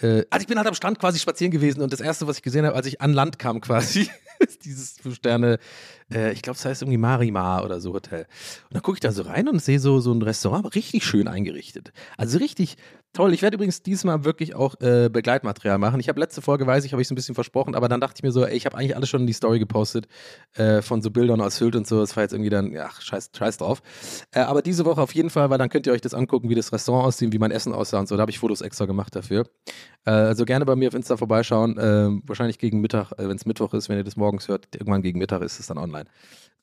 Äh, 0.00 0.24
also 0.30 0.42
ich 0.42 0.46
bin 0.46 0.58
halt 0.58 0.66
am 0.66 0.74
Strand 0.74 0.98
quasi 0.98 1.18
spazieren 1.18 1.50
gewesen 1.50 1.80
und 1.80 1.92
das 1.92 2.00
Erste, 2.00 2.26
was 2.26 2.38
ich 2.38 2.42
gesehen 2.42 2.64
habe, 2.64 2.76
als 2.76 2.86
ich 2.86 3.00
an 3.00 3.12
Land 3.12 3.38
kam 3.38 3.60
quasi, 3.60 4.08
ist 4.38 4.64
dieses 4.64 4.98
Fünf-Sterne, 5.00 5.58
äh, 6.12 6.32
ich 6.32 6.42
glaube, 6.42 6.56
es 6.56 6.64
heißt 6.64 6.82
irgendwie 6.82 6.98
Marimar 6.98 7.64
oder 7.64 7.80
so 7.80 7.92
Hotel. 7.92 8.26
Und 8.64 8.74
dann 8.74 8.82
gucke 8.82 8.96
ich 8.96 9.00
da 9.00 9.12
so 9.12 9.22
rein 9.22 9.48
und 9.48 9.62
sehe 9.62 9.80
so, 9.80 10.00
so 10.00 10.12
ein 10.12 10.22
Restaurant, 10.22 10.64
aber 10.64 10.74
richtig 10.74 11.04
schön 11.04 11.28
eingerichtet. 11.28 11.92
Also 12.16 12.38
richtig 12.38 12.76
toll. 13.12 13.32
Ich 13.32 13.42
werde 13.42 13.56
übrigens 13.56 13.82
diesmal 13.82 14.24
wirklich 14.24 14.54
auch 14.54 14.80
äh, 14.80 15.08
Begleitmaterial 15.08 15.78
machen. 15.78 15.98
Ich 16.00 16.08
habe 16.08 16.20
letzte 16.20 16.42
Folge, 16.42 16.66
weiß 16.66 16.84
ich, 16.84 16.92
habe 16.92 17.02
ich 17.02 17.08
so 17.08 17.14
ein 17.14 17.16
bisschen 17.16 17.34
versprochen, 17.34 17.74
aber 17.74 17.88
dann 17.88 18.00
dachte 18.00 18.14
ich 18.18 18.22
mir 18.22 18.32
so, 18.32 18.44
ey, 18.44 18.56
ich 18.56 18.66
habe 18.66 18.76
eigentlich 18.76 18.96
alles 18.96 19.08
schon 19.08 19.22
in 19.22 19.26
die 19.26 19.32
Story 19.32 19.58
gepostet 19.58 20.06
äh, 20.54 20.82
von 20.82 21.02
so 21.02 21.10
Bildern 21.10 21.40
aus 21.40 21.56
Sylt 21.56 21.74
und 21.74 21.86
so. 21.86 22.00
Das 22.00 22.16
war 22.16 22.22
jetzt 22.22 22.32
irgendwie 22.32 22.50
dann, 22.50 22.76
ach, 22.76 23.00
scheiß, 23.00 23.30
scheiß 23.36 23.58
drauf. 23.58 23.82
Äh, 24.32 24.40
aber 24.40 24.62
diese 24.62 24.84
Woche 24.84 25.00
auf 25.00 25.14
jeden 25.14 25.30
Fall, 25.30 25.50
weil 25.50 25.58
dann 25.58 25.68
könnt 25.68 25.86
ihr 25.86 25.92
euch 25.92 26.00
das 26.00 26.14
angucken, 26.14 26.48
wie 26.48 26.54
das 26.54 26.72
Restaurant 26.72 27.06
aussieht, 27.06 27.32
wie 27.32 27.38
mein 27.38 27.50
Essen 27.50 27.72
aussah 27.72 27.98
und 27.98 28.08
so. 28.08 28.16
Da 28.16 28.22
habe 28.22 28.30
ich 28.30 28.38
Fotos 28.38 28.60
extra 28.60 28.84
gemacht 28.84 29.16
dafür. 29.16 29.44
Äh, 30.04 30.10
also 30.10 30.44
gerne 30.44 30.64
bei 30.64 30.76
mir 30.76 30.88
auf 30.88 30.94
Insta 30.94 31.16
vorbeischauen. 31.16 31.78
Äh, 31.78 32.20
wahrscheinlich 32.26 32.58
gegen 32.58 32.80
Mittag, 32.80 33.12
äh, 33.12 33.28
wenn 33.28 33.36
es 33.36 33.46
Mittwoch 33.46 33.74
ist, 33.74 33.88
wenn 33.88 33.98
ihr 33.98 34.04
das 34.04 34.16
morgens 34.16 34.48
hört, 34.48 34.68
irgendwann 34.74 35.02
gegen 35.02 35.18
Mittag 35.18 35.42
ist 35.42 35.60
es 35.60 35.66
dann 35.66 35.78
online. 35.78 36.06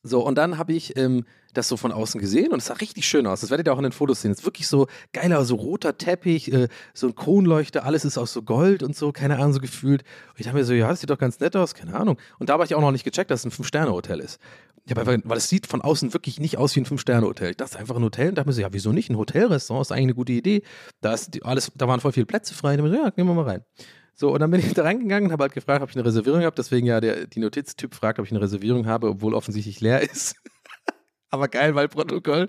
So, 0.07 0.23
und 0.23 0.37
dann 0.37 0.59
habe 0.59 0.71
ich 0.71 0.95
ähm, 0.97 1.25
das 1.55 1.67
so 1.67 1.77
von 1.77 1.91
außen 1.91 2.21
gesehen 2.21 2.51
und 2.51 2.59
es 2.59 2.67
sah 2.67 2.75
richtig 2.75 3.07
schön 3.07 3.25
aus. 3.25 3.41
Das 3.41 3.49
werdet 3.49 3.67
ihr 3.67 3.73
auch 3.73 3.79
in 3.79 3.83
den 3.83 3.91
Fotos 3.91 4.21
sehen. 4.21 4.29
Es 4.29 4.39
ist 4.39 4.45
wirklich 4.45 4.67
so 4.67 4.85
geiler, 5.13 5.43
so 5.45 5.55
roter 5.55 5.97
Teppich, 5.97 6.53
äh, 6.53 6.67
so 6.93 7.07
ein 7.07 7.15
Kronleuchter, 7.15 7.85
alles 7.85 8.05
ist 8.05 8.19
aus 8.19 8.31
so 8.31 8.43
Gold 8.43 8.83
und 8.83 8.95
so, 8.95 9.11
keine 9.11 9.37
Ahnung, 9.37 9.53
so 9.53 9.59
gefühlt. 9.59 10.03
Und 10.03 10.39
ich 10.39 10.45
dachte 10.45 10.57
mir 10.57 10.63
so, 10.63 10.73
ja, 10.73 10.89
das 10.89 10.99
sieht 10.99 11.09
doch 11.09 11.17
ganz 11.17 11.39
nett 11.39 11.55
aus, 11.55 11.73
keine 11.73 11.95
Ahnung. 11.95 12.17
Und 12.37 12.49
da 12.49 12.53
habe 12.53 12.65
ich 12.65 12.75
auch 12.75 12.81
noch 12.81 12.91
nicht 12.91 13.03
gecheckt, 13.03 13.31
dass 13.31 13.39
es 13.39 13.45
ein 13.45 13.51
Fünf-Sterne-Hotel 13.51 14.19
ist. 14.19 14.39
Ich 14.85 14.91
hab 14.91 14.99
einfach, 14.99 15.17
weil 15.27 15.37
es 15.37 15.49
sieht 15.49 15.65
von 15.65 15.81
außen 15.81 16.13
wirklich 16.13 16.39
nicht 16.39 16.57
aus 16.57 16.75
wie 16.75 16.81
ein 16.81 16.85
Fünf-Sterne-Hotel. 16.85 17.55
Das 17.55 17.71
ist 17.71 17.75
einfach 17.75 17.95
ein 17.95 18.03
Hotel 18.03 18.29
und 18.29 18.35
dachte 18.35 18.47
mir 18.47 18.53
so, 18.53 18.61
ja, 18.61 18.71
wieso 18.71 18.91
nicht? 18.91 19.09
Ein 19.09 19.17
Hotelrestaurant 19.17 19.87
ist 19.87 19.91
eigentlich 19.91 20.03
eine 20.03 20.13
gute 20.13 20.33
Idee. 20.33 20.61
Da, 21.01 21.13
ist 21.13 21.43
alles, 21.43 21.71
da 21.75 21.87
waren 21.87 21.99
voll 21.99 22.11
viele 22.11 22.27
Plätze 22.27 22.53
frei. 22.53 22.73
Ich 22.73 22.77
dachte 22.77 22.91
so, 22.91 22.95
ja, 22.95 23.09
gehen 23.09 23.25
wir 23.25 23.33
mal 23.33 23.45
rein. 23.45 23.63
So, 24.13 24.31
und 24.31 24.39
dann 24.39 24.51
bin 24.51 24.59
ich 24.59 24.73
da 24.75 24.83
reingegangen 24.83 25.27
und 25.27 25.31
habe 25.33 25.43
halt 25.43 25.53
gefragt, 25.53 25.81
ob 25.81 25.89
ich 25.89 25.95
eine 25.95 26.05
Reservierung 26.05 26.43
habe. 26.43 26.55
Deswegen 26.55 26.85
ja, 26.85 27.01
der, 27.01 27.25
die 27.25 27.39
Notiztyp 27.39 27.95
fragt, 27.95 28.19
ob 28.19 28.25
ich 28.25 28.31
eine 28.31 28.41
Reservierung 28.41 28.85
habe, 28.85 29.09
obwohl 29.09 29.33
offensichtlich 29.33 29.81
leer 29.81 30.01
ist. 30.11 30.35
Aber 31.35 31.49
geil, 31.49 31.75
weil 31.75 31.89
Protokoll 31.89 32.47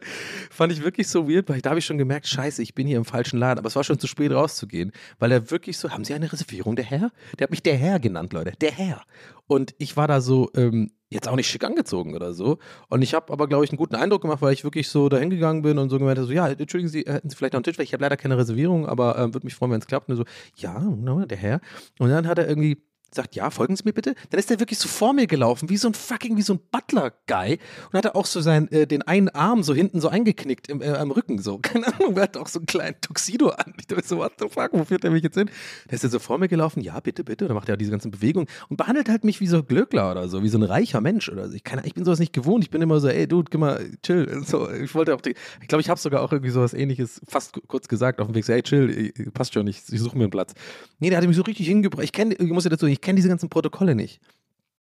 fand 0.49 0.73
ich 0.73 0.83
wirklich 0.83 1.09
so 1.09 1.29
weird, 1.29 1.49
weil 1.49 1.61
da 1.61 1.71
habe 1.71 1.81
ich 1.81 1.85
schon 1.85 1.99
gemerkt, 1.99 2.29
scheiße, 2.29 2.63
ich 2.63 2.75
bin 2.75 2.87
hier 2.87 2.97
im 2.97 3.05
falschen 3.05 3.39
Laden. 3.39 3.59
Aber 3.59 3.67
es 3.67 3.75
war 3.75 3.83
schon 3.83 3.99
zu 3.99 4.07
spät 4.07 4.31
rauszugehen, 4.31 4.93
weil 5.19 5.33
er 5.33 5.51
wirklich 5.51 5.77
so, 5.77 5.91
haben 5.91 6.05
Sie 6.05 6.15
eine 6.15 6.33
Reservierung, 6.33 6.77
der 6.77 6.85
Herr? 6.85 7.11
Der 7.39 7.47
hat 7.47 7.51
mich 7.51 7.63
der 7.63 7.77
Herr 7.77 7.99
genannt, 7.99 8.33
Leute, 8.33 8.53
der 8.61 8.71
Herr. 8.71 9.03
Und 9.49 9.75
ich 9.79 9.97
war 9.97 10.07
da 10.07 10.21
so, 10.21 10.51
ähm, 10.55 10.93
jetzt 11.09 11.29
auch 11.29 11.35
nicht 11.35 11.49
schick 11.49 11.65
angezogen 11.65 12.15
oder 12.15 12.33
so. 12.33 12.59
Und 12.89 13.03
ich 13.03 13.15
habe 13.15 13.33
aber, 13.33 13.49
glaube 13.49 13.65
ich, 13.65 13.71
einen 13.71 13.79
guten 13.79 13.97
Eindruck 13.97 14.23
gemacht, 14.23 14.41
weil 14.41 14.53
ich 14.53 14.63
wirklich 14.63 14.89
so 14.89 15.09
dahin 15.09 15.31
gegangen 15.31 15.63
bin 15.63 15.79
und 15.79 15.89
so 15.89 15.99
gemeint 15.99 16.19
habe, 16.19 16.27
so, 16.29 16.33
ja, 16.33 16.49
entschuldigen 16.49 16.89
Sie, 16.89 17.01
hätten 17.07 17.29
Sie 17.29 17.37
vielleicht 17.37 17.55
noch 17.55 17.59
einen 17.59 17.65
Tisch, 17.65 17.79
weil 17.79 17.85
ich 17.85 17.93
habe 17.93 18.03
leider 18.03 18.17
keine 18.17 18.39
Reservierung, 18.39 18.87
aber 18.87 19.19
ähm, 19.19 19.35
würde 19.35 19.47
mich 19.47 19.55
freuen, 19.55 19.73
wenn 19.73 19.81
es 19.81 19.87
klappt. 19.87 20.09
Und 20.09 20.17
so, 20.17 20.25
ja, 20.57 20.81
na, 20.81 21.27
der 21.27 21.39
Herr. 21.39 21.61
Und 21.99 22.11
dann 22.11 22.27
hat 22.27 22.39
er 22.39 22.49
irgendwie 22.49 22.83
sagt, 23.15 23.35
ja, 23.35 23.51
folgen 23.51 23.77
Sie 23.77 23.83
mir 23.85 23.93
bitte. 23.93 24.15
Dann 24.31 24.39
ist 24.39 24.51
er 24.51 24.59
wirklich 24.61 24.79
so 24.79 24.89
vor 24.89 25.13
mir 25.15 25.27
gelaufen, 25.27 25.69
wie 25.71 25.77
so 25.77 25.89
ein 25.89 25.95
fucking, 25.95 26.37
wie 26.37 26.43
so 26.43 26.55
ein 26.55 26.61
Butler-Guy. 26.71 27.59
Und 27.91 27.95
hat 27.99 28.05
er 28.05 28.17
auch 28.17 28.27
so 28.27 28.41
seinen, 28.41 28.69
äh, 28.73 28.87
den 28.87 29.03
einen 29.03 29.29
Arm 29.31 29.63
so 29.63 29.75
hinten 29.75 30.01
so 30.01 30.09
eingeknickt 30.09 30.69
im, 30.69 30.83
äh, 30.83 30.89
am 30.89 31.11
Rücken 31.11 31.39
so. 31.41 31.59
Keine 31.63 31.87
Ahnung, 31.95 32.17
er 32.17 32.25
hat 32.25 32.37
auch 32.37 32.49
so 32.49 32.59
einen 32.59 32.67
kleinen 32.67 32.97
Tuxedo 33.01 33.49
an. 33.51 33.73
Ich 33.79 33.87
dachte 33.87 34.07
so, 34.07 34.19
what 34.19 34.33
the 34.39 34.49
fuck, 34.49 34.71
wo 34.73 34.85
führt 34.85 35.05
er 35.05 35.11
mich 35.11 35.23
jetzt 35.23 35.37
hin? 35.37 35.51
Da 35.89 35.95
ist 35.95 36.05
er 36.05 36.11
so 36.11 36.19
vor 36.19 36.39
mir 36.39 36.49
gelaufen, 36.49 36.81
ja, 36.83 36.99
bitte, 37.01 37.25
bitte. 37.25 37.45
Und 37.45 37.49
dann 37.51 37.57
macht 37.57 37.69
er 37.69 37.77
diese 37.77 37.91
ganzen 37.91 38.11
Bewegungen 38.11 38.49
und 38.69 38.77
behandelt 38.77 39.09
halt 39.09 39.25
mich 39.25 39.41
wie 39.41 39.47
so 39.47 39.59
ein 39.59 39.67
Glöckler 39.67 40.11
oder 40.11 40.29
so, 40.29 40.43
wie 40.43 40.49
so 40.49 40.59
ein 40.59 40.63
reicher 40.63 41.01
Mensch 41.01 41.29
oder 41.29 41.49
so. 41.49 41.55
Ich, 41.55 41.65
kann, 41.65 41.81
ich 41.85 41.95
bin 41.95 42.05
sowas 42.05 42.19
nicht 42.19 42.33
gewohnt. 42.33 42.65
Ich 42.65 42.71
bin 42.71 42.83
immer 42.83 43.01
so, 43.01 43.09
ey, 43.09 43.27
Dude, 43.27 43.51
geh 43.51 43.59
mal, 43.59 43.81
chill. 44.03 44.25
Und 44.33 44.47
So, 44.57 44.71
ich 44.71 44.95
wollte 44.95 45.15
auch, 45.15 45.21
die, 45.21 45.35
ich 45.61 45.69
glaube, 45.69 45.81
ich 45.83 45.89
habe 45.91 45.99
sogar 46.01 46.23
auch 46.23 46.33
irgendwie 46.33 46.51
sowas 46.51 46.73
ähnliches 46.75 47.21
fast 47.29 47.53
ku- 47.53 47.61
kurz 47.67 47.89
gesagt 47.89 48.21
auf 48.21 48.27
dem 48.29 48.35
Weg, 48.35 48.45
so, 48.45 48.53
ey, 48.53 48.63
chill, 48.63 49.13
passt 49.35 49.55
schon, 49.55 49.67
ich, 49.67 49.83
ich 49.91 50.01
suche 50.01 50.17
mir 50.17 50.25
einen 50.25 50.31
Platz. 50.31 50.53
Nee, 50.99 51.11
der 51.11 51.19
hat 51.19 51.27
mich 51.27 51.37
so 51.37 51.43
richtig 51.43 51.67
hingebracht. 51.67 52.05
Ich 52.05 52.13
kenne, 52.13 52.35
ich 52.35 52.51
muss 52.51 52.63
dir 52.65 52.71
dazu, 52.71 52.87
ich 52.87 53.01
kenne 53.07 53.17
diese 53.17 53.29
ganzen 53.29 53.49
Protokolle 53.49 53.95
nicht. 53.95 54.21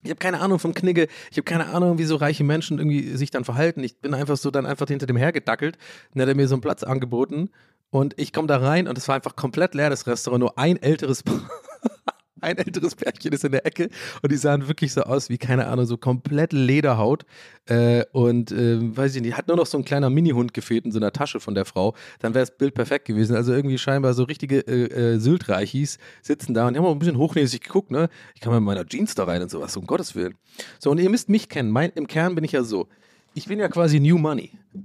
Ich 0.02 0.10
habe 0.10 0.20
keine 0.20 0.39
Ahnung 0.39 0.60
vom 0.60 0.74
Knigge, 0.74 1.08
ich 1.30 1.38
habe 1.38 1.43
keine 1.43 1.67
Ahnung, 1.67 1.98
wie 1.98 2.06
so 2.06 2.15
reiche 2.15 2.46
Menschen 2.46 2.80
irgendwie 2.80 3.17
sich 3.17 3.32
dann 3.32 3.43
verhalten. 3.43 3.84
Ich 3.84 4.00
bin 4.00 4.13
einfach 4.13 4.38
so 4.38 4.50
dann 4.50 4.65
einfach 4.65 4.88
hinter 4.88 5.08
dem 5.08 5.17
hergedackelt. 5.17 5.78
Dann 6.13 6.22
hat 6.22 6.30
er 6.30 6.36
mir 6.36 6.48
so 6.48 6.56
einen 6.56 6.62
Platz 6.62 6.84
angeboten 6.84 7.50
und 7.89 8.13
ich 8.17 8.32
komme 8.32 8.48
da 8.48 8.58
rein 8.58 8.88
und 8.88 8.98
es 8.98 9.10
war 9.10 9.15
einfach 9.15 9.36
komplett 9.36 9.76
leer, 9.76 9.89
das 9.89 10.08
Restaurant. 10.08 10.39
Nur 10.39 10.58
ein 10.58 10.82
älteres 10.82 11.24
Paar 11.24 11.41
ein 12.41 12.58
älteres 12.58 12.95
Pärchen 12.95 13.34
ist 13.34 13.43
in 13.43 13.52
der 13.52 13.65
Ecke 13.65 13.89
und 14.21 14.32
die 14.32 14.38
sahen 14.38 14.67
wirklich 14.67 14.93
so 14.93 15.02
aus 15.02 15.30
wie, 15.30 15.38
keine 15.38 15.67
Ahnung, 15.67 15.86
so 15.86 15.97
komplett 15.97 16.54
Lederhaut. 16.54 17.26
Äh, 17.65 18.06
und 18.12 18.52
äh, 18.52 18.78
weiß 18.80 19.15
ich 19.15 19.21
nicht, 19.21 19.38
hat 19.38 19.47
nur 19.47 19.58
noch 19.58 19.65
so 19.65 19.78
ein 19.78 19.86
kleiner 19.86 20.10
Minihund 20.10 20.54
gefehlt 20.54 20.86
in 20.86 20.91
so 20.91 21.00
einer 21.00 21.12
Tasche 21.12 21.39
von 21.39 21.54
der 21.54 21.65
Frau. 21.65 21.95
Dann 22.19 22.34
wäre 22.34 22.43
das 22.43 22.58
Bild 22.58 22.73
perfekt 22.73 23.06
gewesen. 23.06 23.36
Also 23.36 23.54
irgendwie 23.54 23.78
scheinbar 23.78 24.13
so 24.13 24.23
richtige 24.23 24.60
äh, 24.60 25.15
äh, 25.15 25.19
Syltreichis 25.19 25.97
sitzen 26.21 26.54
da 26.54 26.67
und 26.67 26.73
die 26.73 26.80
haben 26.80 26.86
auch 26.86 26.93
ein 26.93 27.00
bisschen 27.00 27.17
hochnäsig 27.17 27.62
geguckt, 27.62 27.91
ne? 27.91 28.10
Ich 28.36 28.41
kann 28.41 28.52
mal 28.52 28.60
in 28.60 28.63
meiner 28.63 28.86
Jeans 28.86 29.15
da 29.15 29.26
rein 29.26 29.42
und 29.42 29.52
sowas, 29.52 29.75
um 29.75 29.85
Gottes 29.85 30.15
Willen. 30.15 30.35
So, 30.79 30.92
und 30.92 31.00
ihr 31.00 31.10
müsst 31.10 31.29
mich 31.29 31.50
kennen. 31.50 31.71
Mein, 31.71 31.92
Im 31.92 32.08
Kern 32.08 32.35
bin 32.35 32.44
ich 32.44 32.54
ja 32.54 32.63
so. 32.63 32.88
Ich 33.33 33.48
bin 33.48 33.60
ja 33.60 33.67
quasi 33.67 34.00
New 34.00 34.17
Money. 34.17 34.52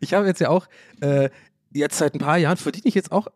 ich 0.00 0.14
habe 0.14 0.26
jetzt 0.26 0.40
ja 0.40 0.48
auch 0.48 0.66
äh, 1.00 1.28
jetzt 1.72 1.98
seit 1.98 2.14
ein 2.14 2.18
paar 2.18 2.38
Jahren 2.38 2.56
verdiene 2.56 2.86
ich 2.86 2.94
jetzt 2.94 3.12
auch 3.12 3.28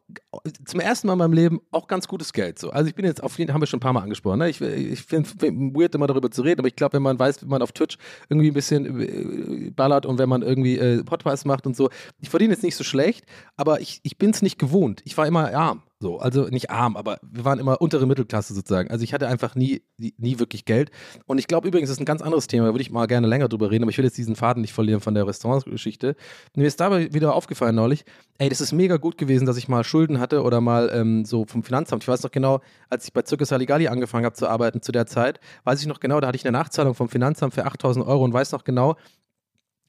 zum 0.65 0.81
ersten 0.81 1.07
Mal 1.07 1.15
in 1.15 1.19
meinem 1.19 1.33
Leben 1.33 1.61
auch 1.71 1.87
ganz 1.87 2.09
gutes 2.09 2.33
Geld. 2.33 2.59
So. 2.59 2.71
Also 2.71 2.89
ich 2.89 2.95
bin 2.95 3.05
jetzt 3.05 3.23
auf 3.23 3.39
jeden 3.39 3.53
haben 3.53 3.61
wir 3.61 3.67
schon 3.67 3.79
ein 3.79 3.81
paar 3.81 3.93
Mal 3.93 4.03
angesprochen. 4.03 4.39
Ne? 4.39 4.49
Ich, 4.49 4.61
ich 4.61 5.03
finde 5.03 5.29
find 5.29 5.75
weird, 5.75 5.95
immer 5.95 6.07
darüber 6.07 6.31
zu 6.31 6.43
reden, 6.43 6.61
aber 6.61 6.69
ich 6.69 6.77
glaube, 6.77 6.95
wenn 6.95 7.03
man 7.03 7.19
weiß, 7.19 7.43
wie 7.43 7.47
man 7.47 7.63
auf 7.63 7.73
Twitch 7.73 7.99
irgendwie 8.29 8.49
ein 8.49 8.55
bisschen 8.55 9.01
äh, 9.01 9.71
ballert 9.71 10.07
und 10.07 10.19
wenn 10.19 10.29
man 10.29 10.43
irgendwie 10.43 10.79
äh, 10.79 11.05
Podcasts 11.05 11.45
macht 11.45 11.67
und 11.67 11.77
so, 11.77 11.91
ich 12.21 12.31
verdiene 12.31 12.53
jetzt 12.55 12.63
nicht 12.63 12.77
so 12.77 12.85
schlecht, 12.85 13.27
aber 13.57 13.81
ich, 13.81 14.01
ich 14.03 14.19
bin 14.19 14.31
es 14.31 14.43
nicht 14.43 14.59
gewohnt. 14.59 15.03
Ich 15.05 15.17
war 15.17 15.27
immer 15.27 15.53
arm. 15.53 15.83
So, 16.03 16.19
also 16.19 16.49
nicht 16.49 16.69
arm, 16.69 16.97
aber 16.97 17.21
wir 17.23 17.45
waren 17.45 17.61
immer 17.61 17.81
untere 17.81 18.09
Mittelklasse 18.09 18.55
sozusagen. 18.55 18.91
Also 18.91 19.05
ich 19.05 19.15
hatte 19.15 19.29
einfach 19.29 19.55
nie, 19.55 19.83
nie 19.97 20.41
wirklich 20.41 20.65
Geld. 20.65 20.91
Und 21.27 21.39
ich 21.39 21.47
glaube 21.47 21.69
übrigens, 21.69 21.91
das 21.91 21.99
ist 21.99 22.03
ein 22.03 22.07
ganz 22.07 22.23
anderes 22.23 22.49
Thema, 22.49 22.67
da 22.67 22.73
würde 22.73 22.83
ich 22.83 22.91
mal 22.91 23.07
gerne 23.07 23.29
länger 23.29 23.47
drüber 23.49 23.71
reden, 23.71 23.85
aber 23.85 23.91
ich 23.91 23.99
will 23.99 24.05
jetzt 24.05 24.19
diesen 24.19 24.35
Faden 24.35 24.63
nicht 24.63 24.73
verlieren 24.73 25.01
von 25.01 25.15
der 25.15 25.29
Restaurantsgeschichte. 25.29 26.17
Mir 26.57 26.67
ist 26.67 26.81
dabei 26.81 27.15
wieder 27.15 27.37
aufgefallen 27.37 27.77
neulich, 27.77 28.05
ey, 28.39 28.49
das 28.49 28.61
ist 28.61 28.73
mega 28.73 28.97
gut 28.97 29.17
gewesen, 29.17 29.47
dass 29.47 29.57
ich 29.57 29.69
mal 29.69 29.85
Schulden 29.85 30.19
hatte 30.19 30.43
oder 30.43 30.61
mal 30.61 30.91
ähm, 30.93 31.25
so 31.25 31.45
vom 31.45 31.63
Finanzamt. 31.63 32.03
Ich 32.03 32.09
weiß 32.09 32.25
noch 32.25 32.33
genau, 32.33 32.63
als 32.91 33.05
ich 33.05 33.13
bei 33.13 33.23
Circus 33.25 33.51
Saligali 33.51 33.87
angefangen 33.87 34.25
habe 34.25 34.35
zu 34.35 34.49
arbeiten 34.49 34.83
zu 34.83 34.91
der 34.91 35.07
Zeit, 35.07 35.39
weiß 35.63 35.83
ich 35.83 35.87
noch 35.87 36.01
genau, 36.01 36.19
da 36.19 36.27
hatte 36.27 36.37
ich 36.37 36.45
eine 36.45 36.59
Nachzahlung 36.59 36.97
vom 36.97 37.09
Finanzamt 37.11 37.55
für 37.55 37.65
8000 37.65 38.05
Euro 38.05 38.25
und 38.25 38.33
weiß 38.33 38.51
noch 38.51 38.65
genau, 38.65 38.97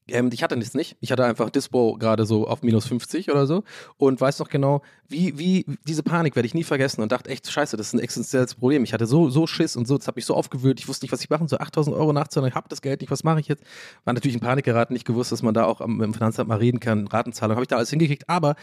ähm, 0.07 0.29
ich 0.33 0.43
hatte 0.43 0.57
das 0.57 0.73
nicht. 0.73 0.97
Ich 0.99 1.11
hatte 1.11 1.25
einfach 1.25 1.49
Dispo 1.49 1.97
gerade 1.97 2.25
so 2.25 2.47
auf 2.47 2.61
minus 2.61 2.85
50 2.87 3.31
oder 3.31 3.47
so 3.47 3.63
und 3.97 4.19
weiß 4.19 4.39
noch 4.39 4.49
genau, 4.49 4.81
wie, 5.07 5.37
wie, 5.37 5.65
diese 5.87 6.03
Panik 6.03 6.35
werde 6.35 6.45
ich 6.45 6.53
nie 6.53 6.63
vergessen 6.63 7.01
und 7.01 7.11
dachte 7.11 7.29
echt, 7.29 7.49
scheiße, 7.49 7.77
das 7.77 7.87
ist 7.87 7.93
ein 7.93 7.99
existenzielles 7.99 8.55
Problem. 8.55 8.83
Ich 8.83 8.93
hatte 8.93 9.05
so, 9.05 9.29
so 9.29 9.47
Schiss 9.47 9.75
und 9.75 9.87
so, 9.87 9.97
das 9.97 10.07
hat 10.07 10.15
mich 10.15 10.25
so 10.25 10.35
aufgewühlt, 10.35 10.79
ich 10.79 10.87
wusste 10.87 11.05
nicht, 11.05 11.11
was 11.11 11.21
ich 11.21 11.29
machen 11.29 11.47
soll. 11.47 11.59
8000 11.59 11.95
Euro 11.95 12.13
nachzahlen, 12.13 12.47
ich 12.49 12.55
habe 12.55 12.67
das 12.69 12.81
Geld 12.81 13.01
nicht, 13.01 13.11
was 13.11 13.23
mache 13.23 13.39
ich 13.39 13.47
jetzt? 13.47 13.63
War 14.03 14.13
natürlich 14.13 14.35
in 14.35 14.41
Panik 14.41 14.65
geraten, 14.65 14.93
nicht 14.93 15.05
gewusst, 15.05 15.31
dass 15.31 15.41
man 15.41 15.53
da 15.53 15.65
auch 15.65 15.81
am, 15.81 16.01
im 16.01 16.13
Finanzamt 16.13 16.49
mal 16.49 16.57
reden 16.57 16.79
kann. 16.79 17.07
Ratenzahlung 17.07 17.55
habe 17.55 17.63
ich 17.63 17.69
da 17.69 17.77
alles 17.77 17.89
hingekriegt, 17.89 18.27
aber 18.27 18.55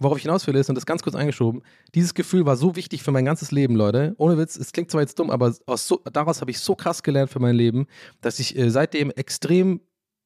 worauf 0.00 0.16
ich 0.16 0.22
hinaus 0.22 0.46
will, 0.46 0.56
ist, 0.56 0.68
und 0.68 0.74
das 0.74 0.86
ganz 0.86 1.02
kurz 1.02 1.14
eingeschoben, 1.14 1.62
dieses 1.94 2.14
Gefühl 2.14 2.46
war 2.46 2.56
so 2.56 2.74
wichtig 2.74 3.02
für 3.02 3.12
mein 3.12 3.24
ganzes 3.24 3.52
Leben, 3.52 3.76
Leute. 3.76 4.14
Ohne 4.16 4.38
Witz, 4.38 4.56
es 4.56 4.72
klingt 4.72 4.90
zwar 4.90 5.02
jetzt 5.02 5.18
dumm, 5.18 5.30
aber 5.30 5.52
so, 5.52 6.00
daraus 6.10 6.40
habe 6.40 6.50
ich 6.50 6.58
so 6.58 6.74
krass 6.74 7.02
gelernt 7.02 7.30
für 7.30 7.38
mein 7.38 7.54
Leben, 7.54 7.86
dass 8.20 8.40
ich 8.40 8.58
äh, 8.58 8.70
seitdem 8.70 9.10
extrem 9.10 9.80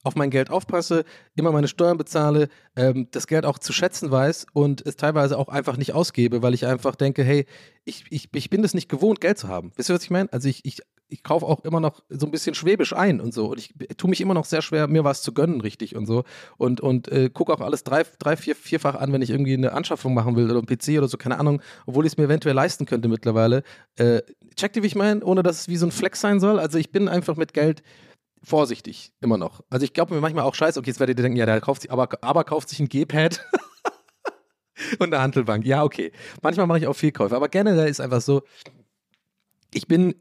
auf 0.04 0.14
mein 0.14 0.30
Geld 0.30 0.50
aufpasse, 0.50 1.04
immer 1.34 1.50
meine 1.50 1.66
Steuern 1.66 1.96
bezahle, 1.96 2.48
ähm, 2.76 3.08
das 3.10 3.26
Geld 3.26 3.44
auch 3.44 3.58
zu 3.58 3.72
schätzen 3.72 4.10
weiß 4.10 4.46
und 4.52 4.86
es 4.86 4.96
teilweise 4.96 5.36
auch 5.38 5.48
einfach 5.48 5.76
nicht 5.76 5.94
ausgebe, 5.94 6.42
weil 6.42 6.54
ich 6.54 6.66
einfach 6.66 6.94
denke, 6.94 7.24
hey, 7.24 7.46
ich, 7.84 8.04
ich, 8.10 8.28
ich 8.32 8.50
bin 8.50 8.62
das 8.62 8.74
nicht 8.74 8.88
gewohnt, 8.88 9.20
Geld 9.20 9.38
zu 9.38 9.48
haben. 9.48 9.72
Wisst 9.76 9.90
ihr, 9.90 9.94
was 9.94 10.04
ich 10.04 10.10
meine? 10.10 10.32
Also 10.32 10.48
ich, 10.48 10.64
ich, 10.64 10.80
ich 11.08 11.22
kaufe 11.22 11.46
auch 11.46 11.64
immer 11.64 11.80
noch 11.80 12.02
so 12.08 12.26
ein 12.26 12.30
bisschen 12.30 12.54
schwäbisch 12.54 12.92
ein 12.92 13.20
und 13.20 13.32
so. 13.32 13.46
Und 13.50 13.58
ich 13.58 13.74
tue 13.96 14.10
mich 14.10 14.20
immer 14.20 14.34
noch 14.34 14.44
sehr 14.44 14.62
schwer, 14.62 14.88
mir 14.88 15.04
was 15.04 15.22
zu 15.22 15.32
gönnen, 15.32 15.60
richtig 15.60 15.96
und 15.96 16.06
so. 16.06 16.24
Und, 16.56 16.80
und 16.80 17.08
äh, 17.08 17.30
gucke 17.30 17.52
auch 17.52 17.60
alles 17.60 17.84
drei, 17.84 18.04
drei, 18.18 18.36
vier, 18.36 18.56
vierfach 18.56 18.94
an, 18.94 19.12
wenn 19.12 19.22
ich 19.22 19.30
irgendwie 19.30 19.54
eine 19.54 19.72
Anschaffung 19.72 20.14
machen 20.14 20.36
will 20.36 20.50
oder 20.50 20.60
ein 20.60 20.66
PC 20.66 20.98
oder 20.98 21.08
so, 21.08 21.16
keine 21.16 21.38
Ahnung, 21.38 21.62
obwohl 21.86 22.06
ich 22.06 22.12
es 22.12 22.16
mir 22.18 22.24
eventuell 22.24 22.54
leisten 22.54 22.86
könnte 22.86 23.08
mittlerweile. 23.08 23.62
Äh, 23.96 24.22
checkt 24.56 24.76
ihr, 24.76 24.82
wie 24.82 24.88
ich 24.88 24.96
meine? 24.96 25.24
Ohne 25.24 25.42
dass 25.42 25.60
es 25.60 25.68
wie 25.68 25.76
so 25.76 25.86
ein 25.86 25.92
Flex 25.92 26.20
sein 26.20 26.40
soll. 26.40 26.58
Also 26.58 26.78
ich 26.78 26.90
bin 26.90 27.08
einfach 27.08 27.36
mit 27.36 27.54
Geld 27.54 27.82
vorsichtig, 28.44 29.12
immer 29.20 29.38
noch. 29.38 29.62
Also 29.70 29.84
ich 29.84 29.92
glaube 29.92 30.14
mir 30.14 30.20
manchmal 30.20 30.44
auch 30.44 30.54
scheiße, 30.54 30.78
okay, 30.78 30.90
jetzt 30.90 31.00
werdet 31.00 31.18
ihr 31.18 31.22
denken, 31.22 31.38
ja, 31.38 31.46
der 31.46 31.60
kauft 31.60 31.82
sich, 31.82 31.90
aber, 31.90 32.08
aber 32.22 32.44
kauft 32.44 32.68
sich 32.68 32.80
ein 32.80 32.88
G-Pad 32.88 33.44
und 34.98 35.12
eine 35.12 35.22
Handelbank. 35.22 35.64
Ja, 35.66 35.84
okay. 35.84 36.12
Manchmal 36.42 36.66
mache 36.66 36.78
ich 36.78 36.86
auch 36.86 36.94
Fehlkäufe, 36.94 37.34
aber 37.34 37.48
generell 37.48 37.88
ist 37.88 38.00
einfach 38.00 38.20
so, 38.20 38.42
ich 39.72 39.88
bin 39.88 40.14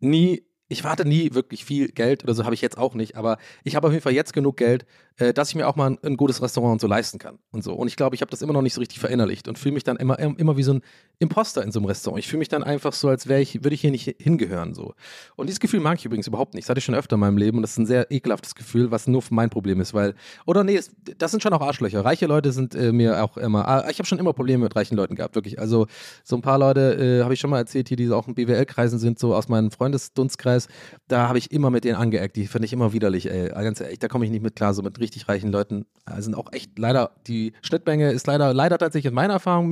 nie 0.00 0.44
ich 0.72 0.84
warte 0.84 1.04
nie 1.04 1.34
wirklich 1.34 1.64
viel 1.64 1.88
Geld 1.88 2.24
oder 2.24 2.34
so 2.34 2.44
habe 2.44 2.54
ich 2.54 2.62
jetzt 2.62 2.78
auch 2.78 2.94
nicht, 2.94 3.16
aber 3.16 3.36
ich 3.62 3.76
habe 3.76 3.86
auf 3.86 3.92
jeden 3.92 4.02
Fall 4.02 4.14
jetzt 4.14 4.32
genug 4.32 4.56
Geld, 4.56 4.86
äh, 5.18 5.34
dass 5.34 5.50
ich 5.50 5.54
mir 5.54 5.68
auch 5.68 5.76
mal 5.76 5.90
ein, 5.90 5.98
ein, 6.02 6.16
gutes 6.16 6.40
Restaurant 6.40 6.72
und 6.72 6.80
so 6.80 6.86
leisten 6.86 7.18
kann 7.18 7.38
und 7.50 7.62
so. 7.62 7.74
Und 7.74 7.88
ich 7.88 7.96
glaube, 7.96 8.16
ich 8.16 8.22
habe 8.22 8.30
das 8.30 8.40
immer 8.40 8.54
noch 8.54 8.62
nicht 8.62 8.72
so 8.72 8.80
richtig 8.80 8.98
verinnerlicht 8.98 9.46
und 9.48 9.58
fühle 9.58 9.74
mich 9.74 9.84
dann 9.84 9.96
immer, 9.98 10.18
immer 10.18 10.56
wie 10.56 10.62
so 10.62 10.74
ein 10.74 10.82
Imposter 11.18 11.62
in 11.62 11.70
so 11.70 11.78
einem 11.78 11.86
Restaurant. 11.86 12.18
Ich 12.18 12.28
fühle 12.28 12.38
mich 12.38 12.48
dann 12.48 12.64
einfach 12.64 12.92
so, 12.92 13.08
als 13.08 13.26
ich, 13.26 13.62
würde 13.62 13.74
ich 13.74 13.82
hier 13.82 13.90
nicht 13.90 14.16
hingehören 14.18 14.74
so. 14.74 14.94
Und 15.36 15.48
dieses 15.48 15.60
Gefühl 15.60 15.80
mag 15.80 15.98
ich 15.98 16.06
übrigens 16.06 16.26
überhaupt 16.26 16.54
nicht. 16.54 16.64
Das 16.64 16.70
hatte 16.70 16.78
ich 16.78 16.84
schon 16.84 16.94
öfter 16.94 17.14
in 17.14 17.20
meinem 17.20 17.36
Leben 17.36 17.58
und 17.58 17.62
das 17.62 17.72
ist 17.72 17.78
ein 17.78 17.86
sehr 17.86 18.10
ekelhaftes 18.10 18.54
Gefühl, 18.54 18.90
was 18.90 19.06
nur 19.06 19.22
mein 19.30 19.50
Problem 19.50 19.80
ist, 19.80 19.92
weil 19.92 20.14
oder 20.46 20.64
nee, 20.64 20.80
das 21.18 21.30
sind 21.30 21.42
schon 21.42 21.52
auch 21.52 21.60
Arschlöcher. 21.60 22.04
Reiche 22.04 22.26
Leute 22.26 22.52
sind 22.52 22.74
äh, 22.74 22.92
mir 22.92 23.22
auch 23.22 23.36
immer. 23.36 23.68
Ah, 23.68 23.90
ich 23.90 23.98
habe 23.98 24.06
schon 24.06 24.18
immer 24.18 24.32
Probleme 24.32 24.64
mit 24.64 24.74
reichen 24.74 24.96
Leuten 24.96 25.14
gehabt, 25.14 25.34
wirklich. 25.34 25.60
Also 25.60 25.86
so 26.24 26.36
ein 26.36 26.42
paar 26.42 26.58
Leute 26.58 27.20
äh, 27.20 27.22
habe 27.22 27.34
ich 27.34 27.40
schon 27.40 27.50
mal 27.50 27.58
erzählt, 27.58 27.88
hier, 27.88 27.96
die 27.96 28.10
auch 28.10 28.28
in 28.28 28.34
BWL-Kreisen 28.34 28.98
sind, 28.98 29.18
so 29.18 29.34
aus 29.34 29.48
meinem 29.48 29.70
Freundesdunstkreis. 29.70 30.61
Da 31.08 31.28
habe 31.28 31.38
ich 31.38 31.52
immer 31.52 31.70
mit 31.70 31.84
denen 31.84 31.96
angeeckt. 31.96 32.36
Die 32.36 32.46
finde 32.46 32.66
ich 32.66 32.72
immer 32.72 32.92
widerlich, 32.92 33.30
ey. 33.30 33.48
Ganz 33.48 33.80
ehrlich, 33.80 33.98
da 33.98 34.08
komme 34.08 34.24
ich 34.24 34.30
nicht 34.30 34.42
mit 34.42 34.56
klar, 34.56 34.74
so 34.74 34.82
mit 34.82 34.98
richtig 34.98 35.28
reichen 35.28 35.52
Leuten. 35.52 35.86
Also 36.04 36.22
sind 36.22 36.34
auch 36.34 36.52
echt 36.52 36.78
leider, 36.78 37.12
die 37.26 37.52
Schnittmenge 37.62 38.10
ist 38.12 38.26
leider, 38.26 38.52
leider 38.54 38.78
tatsächlich 38.78 39.10
in 39.10 39.14
meiner 39.14 39.34
Erfahrung, 39.34 39.68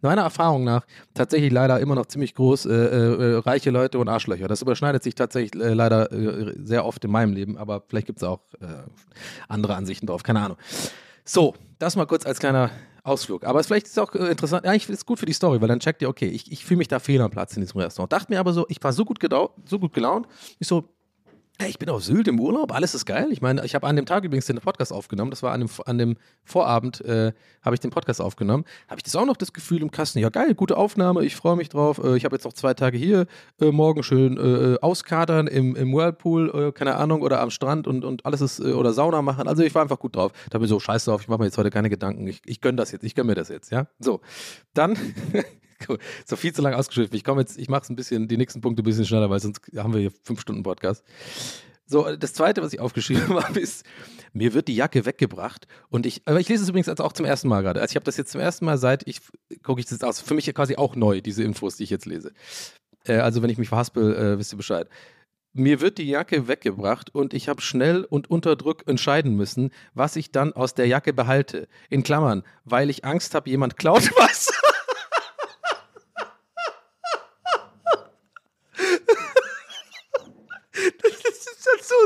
meiner 0.00 0.22
Erfahrung 0.22 0.64
nach, 0.64 0.86
tatsächlich 1.14 1.52
leider 1.52 1.80
immer 1.80 1.94
noch 1.94 2.06
ziemlich 2.06 2.34
groß, 2.34 2.66
äh, 2.66 2.72
äh, 2.72 3.36
reiche 3.38 3.70
Leute 3.70 3.98
und 3.98 4.08
Arschlöcher. 4.08 4.48
Das 4.48 4.62
überschneidet 4.62 5.02
sich 5.02 5.14
tatsächlich 5.14 5.62
äh, 5.62 5.74
leider 5.74 6.12
äh, 6.12 6.54
sehr 6.62 6.84
oft 6.84 7.04
in 7.04 7.10
meinem 7.10 7.32
Leben, 7.32 7.56
aber 7.58 7.82
vielleicht 7.88 8.06
gibt 8.06 8.18
es 8.18 8.24
auch 8.24 8.40
äh, 8.60 8.66
andere 9.48 9.74
Ansichten 9.74 10.06
drauf, 10.06 10.22
keine 10.22 10.40
Ahnung. 10.40 10.56
So, 11.24 11.54
das 11.78 11.96
mal 11.96 12.06
kurz 12.06 12.26
als 12.26 12.38
kleiner 12.38 12.70
Ausflug. 13.04 13.44
Aber 13.44 13.60
es 13.60 13.66
vielleicht 13.66 13.86
ist 13.86 13.98
auch 13.98 14.14
äh, 14.14 14.30
interessant, 14.30 14.64
eigentlich 14.66 14.88
ist 14.88 14.98
es 14.98 15.06
gut 15.06 15.18
für 15.18 15.26
die 15.26 15.34
Story, 15.34 15.60
weil 15.60 15.68
dann 15.68 15.78
checkt 15.78 16.00
ihr, 16.00 16.08
okay, 16.08 16.26
ich, 16.26 16.50
ich 16.50 16.64
fühle 16.64 16.78
mich 16.78 16.88
da 16.88 16.98
fehl 16.98 17.20
am 17.20 17.30
Platz 17.30 17.54
in 17.54 17.60
diesem 17.60 17.78
Restaurant. 17.80 18.12
Dachte 18.12 18.32
mir 18.32 18.40
aber 18.40 18.54
so, 18.54 18.64
ich 18.68 18.82
war 18.82 18.94
so 18.94 19.04
gut, 19.04 19.18
so 19.66 19.78
gut 19.78 19.92
gelaunt, 19.92 20.26
ich 20.58 20.66
so, 20.66 20.88
ich 21.68 21.78
bin 21.78 21.88
auf 21.88 22.02
Sylt 22.02 22.26
im 22.26 22.40
Urlaub, 22.40 22.74
alles 22.74 22.94
ist 22.94 23.06
geil. 23.06 23.28
Ich 23.30 23.40
meine, 23.40 23.64
ich 23.64 23.76
habe 23.76 23.86
an 23.86 23.94
dem 23.94 24.06
Tag 24.06 24.24
übrigens 24.24 24.46
den 24.46 24.56
Podcast 24.56 24.92
aufgenommen. 24.92 25.30
Das 25.30 25.42
war 25.42 25.52
an 25.52 25.60
dem, 25.60 25.70
an 25.86 25.98
dem 25.98 26.16
Vorabend, 26.42 27.00
äh, 27.02 27.32
habe 27.62 27.76
ich 27.76 27.80
den 27.80 27.90
Podcast 27.90 28.20
aufgenommen. 28.20 28.64
Habe 28.88 28.98
ich 28.98 29.04
das 29.04 29.14
auch 29.14 29.24
noch 29.24 29.36
das 29.36 29.52
Gefühl 29.52 29.80
im 29.80 29.90
Kasten? 29.92 30.18
Ja, 30.18 30.30
geil, 30.30 30.54
gute 30.54 30.76
Aufnahme, 30.76 31.24
ich 31.24 31.36
freue 31.36 31.54
mich 31.56 31.68
drauf. 31.68 31.98
Äh, 32.02 32.16
ich 32.16 32.24
habe 32.24 32.34
jetzt 32.34 32.44
noch 32.44 32.52
zwei 32.52 32.74
Tage 32.74 32.98
hier, 32.98 33.26
äh, 33.60 33.70
morgen 33.70 34.02
schön 34.02 34.36
äh, 34.36 34.40
äh, 34.74 34.80
auskadern 34.80 35.46
im, 35.46 35.76
im 35.76 35.92
Whirlpool, 35.92 36.68
äh, 36.68 36.72
keine 36.72 36.96
Ahnung, 36.96 37.22
oder 37.22 37.40
am 37.40 37.50
Strand 37.50 37.86
und, 37.86 38.04
und 38.04 38.26
alles 38.26 38.40
ist, 38.40 38.60
oder 38.60 38.92
Sauna 38.92 39.22
machen. 39.22 39.46
Also 39.46 39.62
ich 39.62 39.74
war 39.74 39.82
einfach 39.82 40.00
gut 40.00 40.16
drauf. 40.16 40.32
Da 40.50 40.58
bin 40.58 40.64
ich 40.64 40.70
so, 40.70 40.80
scheiße 40.80 41.08
drauf, 41.08 41.22
ich 41.22 41.28
mache 41.28 41.38
mir 41.38 41.46
jetzt 41.46 41.58
heute 41.58 41.70
keine 41.70 41.88
Gedanken. 41.88 42.26
Ich, 42.26 42.42
ich 42.46 42.60
gönne 42.60 42.76
das 42.76 42.90
jetzt, 42.90 43.04
ich 43.04 43.14
gönne 43.14 43.28
mir 43.28 43.34
das 43.36 43.48
jetzt, 43.48 43.70
ja. 43.70 43.86
So, 44.00 44.20
dann 44.74 44.98
so 46.24 46.36
viel 46.36 46.52
zu 46.52 46.62
lang 46.62 46.74
ausgeschrieben. 46.74 47.14
Ich 47.14 47.24
komme 47.24 47.40
jetzt, 47.40 47.58
ich 47.58 47.68
mache 47.68 47.82
es 47.82 47.90
ein 47.90 47.96
bisschen, 47.96 48.28
die 48.28 48.36
nächsten 48.36 48.60
Punkte 48.60 48.82
ein 48.82 48.84
bisschen 48.84 49.04
schneller, 49.04 49.30
weil 49.30 49.40
sonst 49.40 49.60
haben 49.76 49.92
wir 49.92 50.00
hier 50.00 50.12
fünf 50.22 50.40
Stunden 50.40 50.62
Podcast. 50.62 51.04
So, 51.86 52.16
das 52.16 52.32
zweite, 52.32 52.62
was 52.62 52.72
ich 52.72 52.80
aufgeschrieben 52.80 53.34
habe, 53.42 53.60
ist, 53.60 53.84
mir 54.32 54.54
wird 54.54 54.68
die 54.68 54.76
Jacke 54.76 55.04
weggebracht 55.04 55.66
und 55.90 56.06
ich, 56.06 56.22
aber 56.24 56.40
ich 56.40 56.48
lese 56.48 56.62
es 56.62 56.68
übrigens 56.68 56.88
auch 56.88 57.12
zum 57.12 57.26
ersten 57.26 57.48
Mal 57.48 57.62
gerade. 57.62 57.80
Also 57.80 57.92
ich 57.92 57.96
habe 57.96 58.04
das 58.04 58.16
jetzt 58.16 58.32
zum 58.32 58.40
ersten 58.40 58.64
Mal 58.64 58.78
seit, 58.78 59.06
ich 59.06 59.20
gucke 59.62 59.80
ich 59.80 59.86
das 59.86 60.02
aus, 60.02 60.20
für 60.20 60.34
mich 60.34 60.52
quasi 60.54 60.76
auch 60.76 60.96
neu, 60.96 61.20
diese 61.20 61.42
Infos, 61.42 61.76
die 61.76 61.84
ich 61.84 61.90
jetzt 61.90 62.06
lese. 62.06 62.32
Äh, 63.04 63.16
also 63.16 63.42
wenn 63.42 63.50
ich 63.50 63.58
mich 63.58 63.68
verhaspel, 63.68 64.14
äh, 64.14 64.38
wisst 64.38 64.52
ihr 64.52 64.56
Bescheid. 64.56 64.88
Mir 65.56 65.80
wird 65.80 65.98
die 65.98 66.08
Jacke 66.08 66.48
weggebracht 66.48 67.14
und 67.14 67.32
ich 67.32 67.48
habe 67.48 67.60
schnell 67.60 68.02
und 68.02 68.28
unter 68.28 68.56
Druck 68.56 68.88
entscheiden 68.88 69.36
müssen, 69.36 69.70
was 69.94 70.16
ich 70.16 70.32
dann 70.32 70.52
aus 70.52 70.74
der 70.74 70.88
Jacke 70.88 71.12
behalte. 71.12 71.68
In 71.90 72.02
Klammern, 72.02 72.42
weil 72.64 72.90
ich 72.90 73.04
Angst 73.04 73.36
habe, 73.36 73.48
jemand 73.48 73.76
klaut 73.76 74.10
was. 74.16 74.50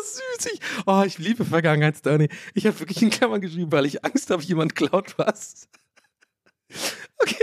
Süß. 0.02 0.52
Ich, 0.52 0.60
oh, 0.86 1.02
ich 1.06 1.18
liebe 1.18 1.44
Vergangenheitsdani. 1.44 2.28
Ich 2.54 2.66
habe 2.66 2.78
wirklich 2.80 3.02
in 3.02 3.10
Klammern 3.10 3.40
geschrieben, 3.40 3.72
weil 3.72 3.86
ich 3.86 4.04
Angst 4.04 4.30
habe, 4.30 4.42
jemand 4.42 4.74
klaut 4.74 5.18
was. 5.18 5.68
Okay, 7.20 7.36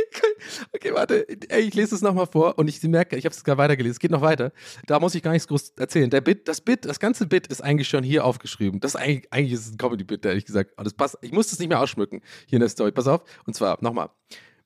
okay, 0.74 0.94
warte. 0.94 1.28
Ey, 1.50 1.64
ich 1.64 1.74
lese 1.74 1.96
es 1.96 2.02
nochmal 2.02 2.28
vor 2.28 2.58
und 2.58 2.70
ich 2.70 2.82
merke, 2.84 3.18
ich 3.18 3.26
habe 3.26 3.36
es 3.36 3.44
gerade 3.44 3.58
weitergelesen. 3.58 3.92
Es 3.92 4.00
geht 4.00 4.12
noch 4.12 4.22
weiter. 4.22 4.54
Da 4.86 5.00
muss 5.02 5.14
ich 5.14 5.22
gar 5.22 5.32
nichts 5.32 5.48
groß 5.50 5.74
erzählen. 5.78 6.10
Der 6.10 6.22
Bit, 6.22 6.48
das 6.48 6.62
Bit, 6.62 6.86
das 6.86 7.00
ganze 7.00 7.28
Bit 7.28 7.48
ist 7.48 7.62
eigentlich 7.62 7.90
schon 7.90 8.04
hier 8.04 8.24
aufgeschrieben. 8.24 8.80
Das 8.80 8.96
ist 8.96 8.96
eigentlich, 8.96 9.34
eigentlich 9.34 9.52
ist 9.52 9.66
es 9.66 9.74
ein 9.74 9.78
Comedy-Bit, 9.78 10.26
ehrlich 10.26 10.46
gesagt. 10.46 10.72
Aber 10.78 10.86
das 10.86 10.94
passt. 10.94 11.18
Ich 11.22 11.34
muss 11.34 11.50
das 11.50 11.60
nicht 11.60 11.68
mehr 11.68 11.82
ausschmücken 11.82 12.22
hier 12.46 12.58
in 12.58 12.62
der 12.62 12.70
Story. 12.70 12.92
Pass 12.94 13.08
auf. 13.08 13.24
Und 13.46 13.54
zwar 13.54 13.78
nochmal. 13.82 14.10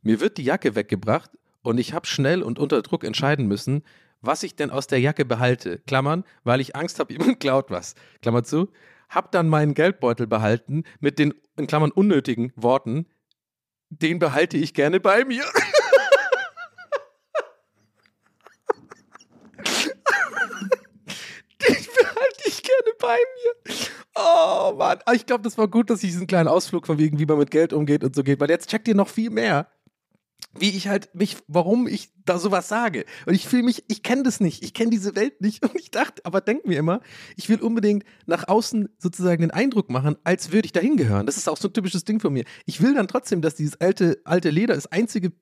Mir 0.03 0.19
wird 0.19 0.37
die 0.37 0.43
Jacke 0.43 0.75
weggebracht 0.75 1.31
und 1.61 1.79
ich 1.79 1.93
habe 1.93 2.05
schnell 2.05 2.43
und 2.43 2.59
unter 2.59 2.81
Druck 2.81 3.03
entscheiden 3.03 3.47
müssen, 3.47 3.83
was 4.21 4.43
ich 4.43 4.55
denn 4.55 4.69
aus 4.71 4.87
der 4.87 4.99
Jacke 4.99 5.25
behalte, 5.25 5.79
Klammern, 5.79 6.23
weil 6.43 6.61
ich 6.61 6.75
Angst 6.75 6.99
habe, 6.99 7.13
jemand 7.17 7.39
klaut 7.39 7.71
was, 7.71 7.95
Klammer 8.21 8.43
zu, 8.43 8.69
hab 9.09 9.31
dann 9.31 9.49
meinen 9.49 9.73
Geldbeutel 9.73 10.27
behalten 10.27 10.83
mit 10.99 11.17
den, 11.19 11.33
in 11.57 11.67
Klammern, 11.67 11.91
unnötigen 11.91 12.53
Worten, 12.55 13.07
den 13.89 14.19
behalte 14.19 14.57
ich 14.57 14.73
gerne 14.75 14.99
bei 14.99 15.25
mir. 15.25 15.43
den 21.67 21.85
behalte 21.97 22.43
ich 22.45 22.61
gerne 22.61 22.91
bei 22.99 23.17
mir. 23.17 23.55
Oh 24.15 24.73
Mann, 24.77 24.99
ich 25.13 25.25
glaube, 25.25 25.43
das 25.43 25.57
war 25.57 25.67
gut, 25.67 25.89
dass 25.89 26.03
ich 26.03 26.11
diesen 26.11 26.27
kleinen 26.27 26.47
Ausflug 26.49 26.85
von 26.85 26.99
wegen, 26.99 27.17
wie 27.17 27.25
man 27.25 27.39
mit 27.39 27.49
Geld 27.49 27.73
umgeht 27.73 28.03
und 28.03 28.15
so 28.15 28.23
geht, 28.23 28.39
weil 28.39 28.49
jetzt 28.51 28.69
checkt 28.69 28.87
ihr 28.87 28.95
noch 28.95 29.07
viel 29.07 29.31
mehr 29.31 29.67
wie 30.57 30.69
ich 30.69 30.87
halt 30.87 31.13
mich, 31.13 31.37
warum 31.47 31.87
ich 31.87 32.11
da 32.25 32.39
sowas 32.39 32.67
sage. 32.67 33.05
Und 33.25 33.33
ich 33.33 33.47
fühle 33.47 33.63
mich, 33.63 33.83
ich 33.87 34.03
kenne 34.03 34.23
das 34.23 34.39
nicht, 34.39 34.63
ich 34.63 34.73
kenne 34.73 34.89
diese 34.89 35.15
Welt 35.15 35.41
nicht. 35.41 35.63
Und 35.63 35.79
ich 35.79 35.91
dachte, 35.91 36.25
aber 36.25 36.41
denk 36.41 36.65
mir 36.65 36.79
immer, 36.79 37.01
ich 37.35 37.49
will 37.49 37.61
unbedingt 37.61 38.03
nach 38.25 38.47
außen 38.47 38.89
sozusagen 38.97 39.41
den 39.41 39.51
Eindruck 39.51 39.89
machen, 39.89 40.15
als 40.23 40.51
würde 40.51 40.65
ich 40.65 40.71
da 40.71 40.79
hingehören. 40.79 41.25
Das 41.25 41.37
ist 41.37 41.47
auch 41.47 41.57
so 41.57 41.67
ein 41.67 41.73
typisches 41.73 42.03
Ding 42.03 42.19
von 42.19 42.33
mir. 42.33 42.45
Ich 42.65 42.81
will 42.81 42.93
dann 42.93 43.07
trotzdem, 43.07 43.41
dass 43.41 43.55
dieses 43.55 43.79
alte, 43.79 44.21
alte 44.23 44.49
Leder 44.49 44.75
das 44.75 44.87
einzige 44.87 45.33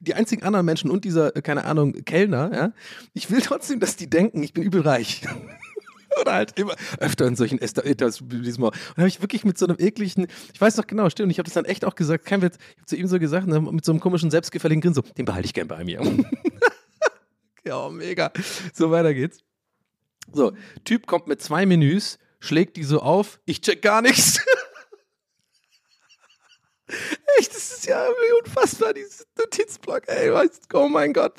die 0.00 0.14
einzigen 0.14 0.42
anderen 0.42 0.66
Menschen 0.66 0.90
und 0.90 1.04
dieser, 1.04 1.36
äh, 1.36 1.42
keine 1.42 1.64
Ahnung, 1.64 1.92
Kellner, 2.04 2.50
ja, 2.52 2.72
ich 3.12 3.30
will 3.30 3.40
trotzdem, 3.42 3.80
dass 3.80 3.96
die 3.96 4.08
denken, 4.08 4.42
ich 4.42 4.52
bin 4.52 4.62
übel 4.62 4.80
reich. 4.80 5.22
Oder 6.24 6.34
halt 6.34 6.58
immer 6.58 6.74
öfter 6.98 7.26
in 7.26 7.36
solchen 7.36 7.60
Etablissements. 7.60 8.58
Und 8.58 8.96
habe 8.96 9.08
ich 9.08 9.20
wirklich 9.20 9.44
mit 9.44 9.58
so 9.58 9.66
einem 9.66 9.76
ekligen, 9.78 10.26
ich 10.52 10.60
weiß 10.60 10.78
noch 10.78 10.86
genau, 10.86 11.10
stimmt, 11.10 11.30
ich 11.30 11.38
habe 11.38 11.44
das 11.44 11.52
dann 11.52 11.66
echt 11.66 11.84
auch 11.84 11.94
gesagt, 11.94 12.24
kein 12.24 12.40
Witz, 12.40 12.56
ich 12.56 12.76
habe 12.78 12.86
zu 12.86 12.96
ihm 12.96 13.06
so 13.06 13.18
gesagt, 13.18 13.46
ne, 13.46 13.60
mit 13.60 13.84
so 13.84 13.92
einem 13.92 14.00
komischen, 14.00 14.30
selbstgefälligen 14.30 14.80
Grin, 14.80 14.94
so, 14.94 15.02
den 15.02 15.26
behalte 15.26 15.44
ich 15.44 15.52
gern 15.52 15.68
bei 15.68 15.84
mir. 15.84 16.00
ja, 17.64 17.90
mega. 17.90 18.32
So, 18.72 18.90
weiter 18.90 19.12
geht's. 19.12 19.40
So, 20.32 20.52
Typ 20.84 21.06
kommt 21.06 21.26
mit 21.26 21.42
zwei 21.42 21.66
Menüs, 21.66 22.18
schlägt 22.40 22.78
die 22.78 22.84
so 22.84 23.00
auf, 23.00 23.38
ich 23.44 23.60
check 23.60 23.82
gar 23.82 24.00
nichts. 24.00 24.40
Echt, 27.38 27.54
das 27.54 27.72
ist 27.72 27.86
ja 27.86 28.04
unfassbar, 28.44 28.92
dieses 28.92 29.26
Notizblock, 29.38 30.02
ey, 30.06 30.32
weißt, 30.32 30.68
oh 30.74 30.88
mein 30.88 31.12
Gott. 31.12 31.34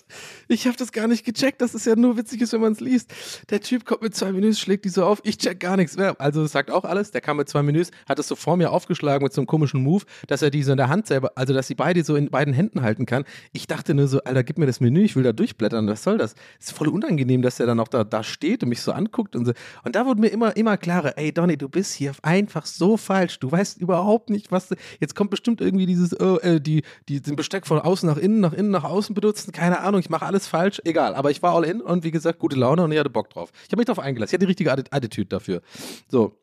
Ich 0.48 0.68
habe 0.68 0.76
das 0.76 0.92
gar 0.92 1.08
nicht 1.08 1.26
gecheckt, 1.26 1.62
dass 1.62 1.74
es 1.74 1.86
ja 1.86 1.96
nur 1.96 2.18
witzig 2.18 2.42
ist, 2.42 2.54
wenn 2.54 2.62
man 2.62 2.74
es 2.74 2.80
liest. 2.80 3.14
Der 3.50 3.62
Typ 3.62 3.86
kommt 3.86 4.02
mit 4.02 4.16
zwei 4.16 4.32
Menüs, 4.32 4.60
schlägt 4.60 4.86
die 4.86 4.90
so 4.90 5.06
auf, 5.06 5.22
ich 5.24 5.38
check 5.38 5.60
gar 5.60 5.78
nichts 5.78 5.96
mehr. 5.96 6.20
Also 6.20 6.44
das 6.44 6.52
sagt 6.52 6.72
auch 6.72 6.84
alles, 6.84 7.12
der 7.12 7.22
kam 7.22 7.38
mit 7.38 7.48
zwei 7.48 7.64
Menüs, 7.64 7.92
hat 8.08 8.20
es 8.20 8.28
so 8.28 8.36
vor 8.36 8.58
mir 8.58 8.72
aufgeschlagen 8.72 9.24
mit 9.24 9.34
so 9.34 9.42
einem 9.42 9.48
komischen 9.48 9.82
Move, 9.82 10.04
dass 10.28 10.42
er 10.42 10.50
die 10.50 10.64
so 10.64 10.72
in 10.72 10.78
der 10.78 10.90
Hand 10.90 11.08
selber, 11.08 11.32
also 11.36 11.54
dass 11.54 11.68
sie 11.68 11.76
beide 11.76 12.04
so 12.04 12.16
in 12.16 12.30
beiden 12.30 12.54
Händen 12.54 12.82
halten 12.82 13.06
kann. 13.06 13.24
Ich 13.54 13.68
dachte 13.68 13.94
nur 13.94 14.08
so, 14.08 14.22
Alter, 14.24 14.44
gib 14.44 14.58
mir 14.58 14.66
das 14.66 14.80
Menü, 14.82 15.04
ich 15.04 15.16
will 15.16 15.24
da 15.24 15.32
durchblättern, 15.32 15.88
was 15.88 16.04
soll 16.04 16.18
das? 16.18 16.36
Es 16.60 16.68
ist 16.68 16.78
voll 16.78 16.90
unangenehm, 16.90 17.42
dass 17.42 17.60
er 17.60 17.68
dann 17.68 17.80
auch 17.80 17.88
da, 17.88 18.04
da 18.04 18.24
steht 18.24 18.64
und 18.64 18.70
mich 18.70 18.82
so 18.82 18.92
anguckt 18.92 19.36
und 19.36 19.46
so. 19.46 19.54
Und 19.84 19.96
da 19.96 20.06
wurde 20.06 20.20
mir 20.20 20.30
immer, 20.30 20.58
immer 20.58 20.78
klarer, 20.78 21.18
ey 21.18 21.32
Donny, 21.32 21.58
du 21.58 21.70
bist 21.70 21.94
hier 21.94 22.14
einfach 22.22 22.66
so 22.66 22.98
falsch, 22.98 23.40
du 23.40 23.52
weißt 23.52 23.80
überhaupt 23.80 24.30
nicht, 24.30 24.52
was, 24.52 24.68
du, 24.68 24.76
jetzt 25.00 25.16
kommt 25.16 25.30
bestimmt 25.30 25.62
irgendwie 25.62 25.85
dieses, 25.86 26.20
oh, 26.20 26.38
äh, 26.38 26.60
die, 26.60 26.84
die 27.10 27.22
den 27.22 27.36
Besteck 27.36 27.68
von 27.68 27.80
außen 27.80 28.08
nach 28.08 28.18
innen, 28.18 28.40
nach 28.40 28.54
innen, 28.54 28.72
nach 28.72 28.84
außen 28.84 29.14
benutzen. 29.14 29.52
Keine 29.52 29.82
Ahnung, 29.82 30.00
ich 30.00 30.10
mache 30.10 30.26
alles 30.26 30.48
falsch. 30.48 30.82
Egal. 30.86 31.16
Aber 31.16 31.32
ich 31.32 31.42
war 31.44 31.54
all 31.54 31.64
in 31.64 31.82
und 31.82 32.04
wie 32.04 32.12
gesagt, 32.12 32.40
gute 32.40 32.56
Laune 32.56 32.84
und 32.84 32.92
ich 32.92 33.00
hatte 33.00 33.10
Bock 33.10 33.30
drauf. 33.30 33.52
Ich 33.66 33.72
habe 33.72 33.78
mich 33.78 33.86
darauf 33.86 34.04
eingelassen. 34.04 34.32
Ich 34.32 34.34
hatte 34.34 34.46
die 34.46 34.64
richtige 34.64 34.72
Attitüde 34.72 35.28
dafür. 35.28 35.62
So. 36.10 36.38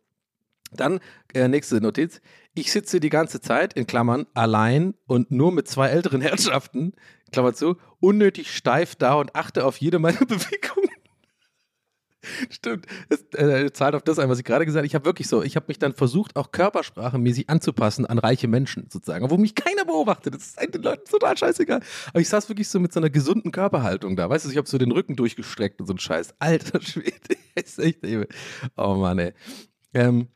Dann, 0.75 1.01
äh, 1.35 1.49
nächste 1.49 1.81
Notiz. 1.81 2.21
Ich 2.55 2.73
sitze 2.73 2.99
die 2.99 3.11
ganze 3.11 3.41
Zeit, 3.41 3.75
in 3.75 3.87
Klammern, 3.87 4.27
allein 4.35 4.95
und 5.07 5.31
nur 5.31 5.53
mit 5.53 5.69
zwei 5.69 5.89
älteren 5.89 6.21
Herrschaften, 6.23 6.93
Klammer 7.31 7.55
zu, 7.55 7.77
unnötig 8.01 8.55
steif 8.55 8.95
da 8.95 9.15
und 9.15 9.35
achte 9.35 9.65
auf 9.65 9.79
jede 9.79 9.99
meiner 9.99 10.19
Bewegungen. 10.27 10.91
Stimmt. 12.51 12.87
Es 13.09 13.25
äh, 13.35 13.73
zahlt 13.73 13.95
auf 13.95 14.03
das 14.03 14.19
ein, 14.19 14.29
was 14.29 14.39
ich 14.39 14.45
gerade 14.45 14.65
gesagt 14.65 14.81
habe. 14.81 14.87
Ich 14.87 14.95
habe 14.95 15.05
wirklich 15.05 15.29
so, 15.29 15.43
ich 15.43 15.57
habe 15.57 15.67
mich 15.69 15.79
dann 15.79 15.93
versucht, 15.93 16.37
auch 16.37 16.53
körpersprachemäßig 16.53 17.51
anzupassen 17.51 18.07
an 18.07 18.19
reiche 18.19 18.49
Menschen 18.49 18.89
sozusagen, 18.91 19.29
wo 19.31 19.37
mich 19.37 19.55
keiner 19.55 19.85
beobachtet. 19.85 20.35
Das 20.35 20.43
ist 20.43 20.75
den 20.75 20.83
Leuten 20.83 21.09
total 21.11 21.37
scheißegal. 21.37 21.81
Aber 22.09 22.21
ich 22.21 22.29
saß 22.29 22.49
wirklich 22.49 22.69
so 22.69 22.79
mit 22.79 22.93
so 22.93 23.01
einer 23.01 23.11
gesunden 23.11 23.51
Körperhaltung 23.51 24.17
da. 24.17 24.31
Weißt 24.31 24.45
du, 24.45 24.51
ich 24.51 24.57
habe 24.57 24.69
so 24.69 24.79
den 24.79 24.93
Rücken 24.93 25.17
durchgestreckt 25.17 25.81
und 25.81 25.87
so 25.87 25.95
ein 25.95 25.99
Scheiß. 25.99 26.35
Alter 26.39 26.81
Schwede, 26.81 27.37
ist 27.55 27.79
echt 27.79 28.05
eben. 28.05 28.27
Oh 28.77 28.95
Mann, 28.95 29.19
ey. 29.19 29.33
Ähm, 29.95 30.29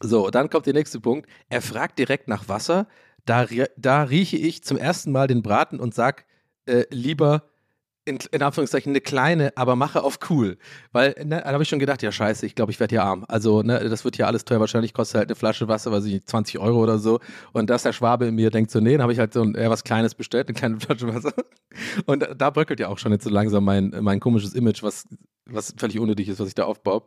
so, 0.00 0.30
dann 0.30 0.48
kommt 0.48 0.66
der 0.66 0.74
nächste 0.74 1.00
Punkt. 1.00 1.28
Er 1.48 1.60
fragt 1.60 1.98
direkt 1.98 2.28
nach 2.28 2.48
Wasser. 2.48 2.86
Da, 3.24 3.46
da 3.76 4.04
rieche 4.04 4.36
ich 4.36 4.62
zum 4.62 4.78
ersten 4.78 5.12
Mal 5.12 5.26
den 5.26 5.42
Braten 5.42 5.80
und 5.80 5.94
sag 5.94 6.24
äh, 6.66 6.84
lieber 6.90 7.50
in, 8.08 8.18
in, 8.32 8.42
Anführungszeichen 8.42 8.90
eine 8.90 9.00
kleine, 9.00 9.52
aber 9.56 9.76
mache 9.76 10.02
auf 10.02 10.18
cool. 10.30 10.58
Weil, 10.92 11.14
ne, 11.24 11.42
da 11.44 11.52
habe 11.52 11.62
ich 11.62 11.68
schon 11.68 11.78
gedacht, 11.78 12.02
ja 12.02 12.10
scheiße, 12.10 12.46
ich 12.46 12.54
glaube, 12.54 12.72
ich 12.72 12.80
werde 12.80 12.92
hier 12.92 13.04
arm. 13.04 13.24
Also, 13.28 13.62
ne, 13.62 13.88
das 13.88 14.04
wird 14.04 14.16
hier 14.16 14.26
alles 14.26 14.44
teuer. 14.44 14.60
Wahrscheinlich 14.60 14.94
kostet 14.94 15.18
halt 15.18 15.28
eine 15.28 15.36
Flasche 15.36 15.68
Wasser, 15.68 15.92
weiß 15.92 16.04
ich 16.06 16.14
nicht, 16.14 16.28
20 16.28 16.58
Euro 16.58 16.82
oder 16.82 16.98
so. 16.98 17.20
Und 17.52 17.70
dass 17.70 17.82
der 17.82 17.92
Schwabe 17.92 18.26
in 18.26 18.34
mir 18.34 18.50
denkt 18.50 18.70
so, 18.70 18.80
nee, 18.80 18.92
dann 18.92 19.02
habe 19.02 19.12
ich 19.12 19.18
halt 19.18 19.32
so 19.32 19.42
ein, 19.42 19.54
eher 19.54 19.70
was 19.70 19.84
Kleines 19.84 20.14
bestellt, 20.14 20.48
eine 20.48 20.54
kleine 20.54 20.80
Flasche 20.80 21.14
Wasser. 21.14 21.32
Und 22.06 22.28
da 22.36 22.50
bröckelt 22.50 22.80
ja 22.80 22.88
auch 22.88 22.98
schon 22.98 23.12
jetzt 23.12 23.24
so 23.24 23.30
langsam 23.30 23.64
mein, 23.64 23.94
mein 24.00 24.18
komisches 24.18 24.54
Image, 24.54 24.82
was, 24.82 25.04
was 25.46 25.74
völlig 25.76 26.00
unnötig 26.00 26.28
ist, 26.28 26.40
was 26.40 26.48
ich 26.48 26.54
da 26.54 26.64
aufbaue. 26.64 27.02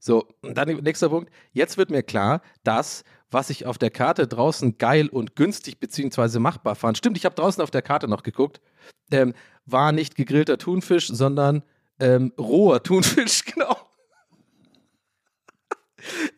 So, 0.00 0.26
dann 0.42 0.68
nächster 0.82 1.10
Punkt. 1.10 1.30
Jetzt 1.52 1.76
wird 1.76 1.90
mir 1.90 2.02
klar, 2.02 2.40
dass 2.64 3.04
was 3.30 3.50
ich 3.50 3.66
auf 3.66 3.78
der 3.78 3.90
Karte 3.90 4.26
draußen 4.26 4.78
geil 4.78 5.08
und 5.08 5.36
günstig 5.36 5.80
beziehungsweise 5.80 6.38
machbar 6.40 6.74
fand. 6.74 6.98
Stimmt, 6.98 7.16
ich 7.16 7.24
habe 7.24 7.34
draußen 7.34 7.62
auf 7.62 7.70
der 7.70 7.82
Karte 7.82 8.08
noch 8.08 8.22
geguckt. 8.22 8.60
Ähm, 9.10 9.34
war 9.66 9.92
nicht 9.92 10.14
gegrillter 10.16 10.58
Thunfisch, 10.58 11.08
sondern 11.08 11.62
ähm, 11.98 12.32
roher 12.38 12.82
Thunfisch, 12.82 13.44
genau. 13.54 13.76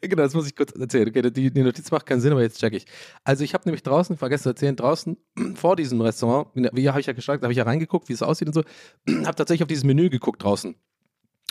genau, 0.01 0.23
das 0.23 0.35
muss 0.35 0.47
ich 0.47 0.57
kurz 0.57 0.73
erzählen. 0.73 1.09
Okay, 1.09 1.31
die, 1.31 1.51
die, 1.51 1.63
Notiz 1.63 1.91
macht 1.91 2.07
keinen 2.07 2.21
Sinn, 2.21 2.33
aber 2.33 2.43
jetzt 2.43 2.59
check 2.59 2.73
ich. 2.75 2.87
Also 3.25 3.45
ich 3.45 3.55
habe 3.55 3.65
nämlich 3.67 3.83
draußen, 3.83 4.17
vergessen 4.17 4.45
zu 4.45 4.49
erzählen, 4.51 4.77
draußen 4.77 5.17
vor 5.55 5.77
diesem 5.77 6.01
Restaurant, 6.01 6.49
wie 6.55 6.89
habe 6.89 7.01
ich 7.01 7.07
ja 7.07 7.13
gestartet, 7.13 7.43
habe 7.43 7.53
ich 7.53 7.59
ja 7.59 7.65
reingeguckt, 7.65 8.09
wie 8.09 8.15
es 8.15 8.23
aussieht 8.23 8.49
und 8.49 8.55
so, 8.55 8.63
habe 9.25 9.37
tatsächlich 9.37 9.63
auf 9.63 9.69
dieses 9.69 9.85
Menü 9.85 10.11
geguckt 10.11 10.43
draußen. 10.43 10.75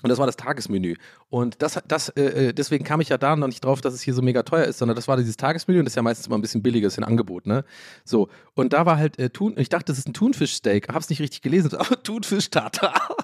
Und 0.04 0.10
das 0.10 0.20
war 0.20 0.28
das 0.28 0.36
Tagesmenü. 0.36 0.96
Und 1.30 1.62
das, 1.62 1.80
das, 1.88 2.10
äh, 2.10 2.50
äh, 2.50 2.54
deswegen 2.54 2.84
kam 2.84 3.02
ich 3.02 3.10
ja 3.10 3.18
da 3.18 3.36
noch 3.36 3.48
nicht 3.48 3.66
drauf, 3.66 3.82
dass 3.82 3.96
es 3.96 4.02
hier 4.02 4.14
so 4.14 4.22
mega 4.22 4.44
teuer 4.44 4.66
ist, 4.66 4.78
sondern 4.78 4.96
das 4.96 5.08
war 5.08 5.18
dieses 5.18 5.38
Tagesmenü 5.38 5.80
und 5.80 5.86
das 5.86 5.94
ist 5.94 5.96
ja 5.96 6.04
meistens 6.04 6.28
immer 6.28 6.38
ein 6.38 6.42
bisschen 6.42 6.62
billiger, 6.62 6.88
ist 6.88 7.00
ein 7.00 7.04
Angebot, 7.04 7.48
ne? 7.48 7.66
So. 8.06 8.30
Und 8.54 8.74
da 8.74 8.86
war 8.86 8.98
halt 8.98 9.18
äh, 9.18 9.32
Thun, 9.32 9.56
ich 9.58 9.70
dachte, 9.70 9.86
das 9.86 9.98
ist 9.98 10.08
ein 10.08 10.14
Thunfischsteak, 10.14 10.90
hab's 10.94 11.10
nicht 11.10 11.20
richtig 11.20 11.42
gelesen, 11.42 11.74
aber 11.76 12.02
Thunfisch-Tartar. 12.04 13.18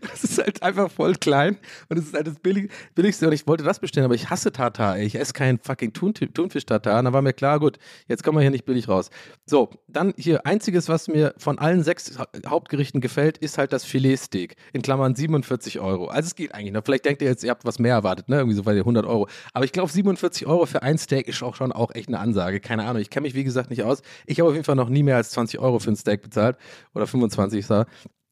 Das 0.00 0.24
ist 0.24 0.38
halt 0.38 0.62
einfach 0.62 0.90
voll 0.90 1.14
klein 1.14 1.56
und 1.88 1.98
es 1.98 2.06
ist 2.06 2.14
halt 2.14 2.26
das 2.26 2.38
Billig 2.38 2.70
Billigste 2.94 3.26
und 3.26 3.32
ich 3.32 3.46
wollte 3.46 3.64
das 3.64 3.78
bestellen, 3.80 4.04
aber 4.04 4.14
ich 4.14 4.30
hasse 4.30 4.52
Tartar, 4.52 4.98
ey. 4.98 5.04
Ich 5.04 5.14
esse 5.14 5.32
keinen 5.32 5.58
fucking 5.58 5.92
Thun 5.92 6.14
Thunfisch-Tartar 6.14 6.98
und 6.98 7.04
dann 7.06 7.14
war 7.14 7.22
mir 7.22 7.32
klar, 7.32 7.60
gut, 7.60 7.78
jetzt 8.08 8.22
kommen 8.24 8.38
wir 8.38 8.42
hier 8.42 8.50
nicht 8.50 8.64
billig 8.64 8.88
raus. 8.88 9.10
So, 9.46 9.70
dann 9.88 10.14
hier, 10.16 10.46
einziges, 10.46 10.88
was 10.88 11.08
mir 11.08 11.34
von 11.38 11.58
allen 11.58 11.82
sechs 11.82 12.18
Hauptgerichten 12.46 13.00
gefällt, 13.00 13.38
ist 13.38 13.58
halt 13.58 13.72
das 13.72 13.84
Filetsteak, 13.84 14.56
in 14.72 14.82
Klammern 14.82 15.14
47 15.14 15.80
Euro. 15.80 16.06
Also 16.06 16.28
es 16.28 16.34
geht 16.34 16.54
eigentlich 16.54 16.72
noch. 16.72 16.82
Vielleicht 16.84 17.04
denkt 17.04 17.22
ihr 17.22 17.28
jetzt, 17.28 17.44
ihr 17.44 17.50
habt 17.50 17.64
was 17.64 17.78
mehr 17.78 17.94
erwartet, 17.94 18.28
ne, 18.28 18.36
irgendwie 18.36 18.56
so 18.56 18.62
bei 18.62 18.76
100 18.76 19.06
Euro. 19.06 19.28
Aber 19.52 19.64
ich 19.64 19.72
glaube, 19.72 19.90
47 19.90 20.46
Euro 20.46 20.66
für 20.66 20.82
ein 20.82 20.98
Steak 20.98 21.28
ist 21.28 21.42
auch 21.42 21.54
schon 21.56 21.72
auch 21.72 21.94
echt 21.94 22.08
eine 22.08 22.18
Ansage. 22.18 22.60
Keine 22.60 22.84
Ahnung, 22.84 23.00
ich 23.02 23.10
kenne 23.10 23.24
mich 23.24 23.34
wie 23.34 23.44
gesagt 23.44 23.70
nicht 23.70 23.82
aus. 23.82 24.02
Ich 24.26 24.40
habe 24.40 24.48
auf 24.48 24.54
jeden 24.54 24.64
Fall 24.64 24.76
noch 24.76 24.88
nie 24.88 25.02
mehr 25.02 25.16
als 25.16 25.30
20 25.30 25.60
Euro 25.60 25.78
für 25.78 25.90
ein 25.90 25.96
Steak 25.96 26.22
bezahlt 26.22 26.56
oder 26.94 27.06
25, 27.06 27.66
sah. 27.66 27.86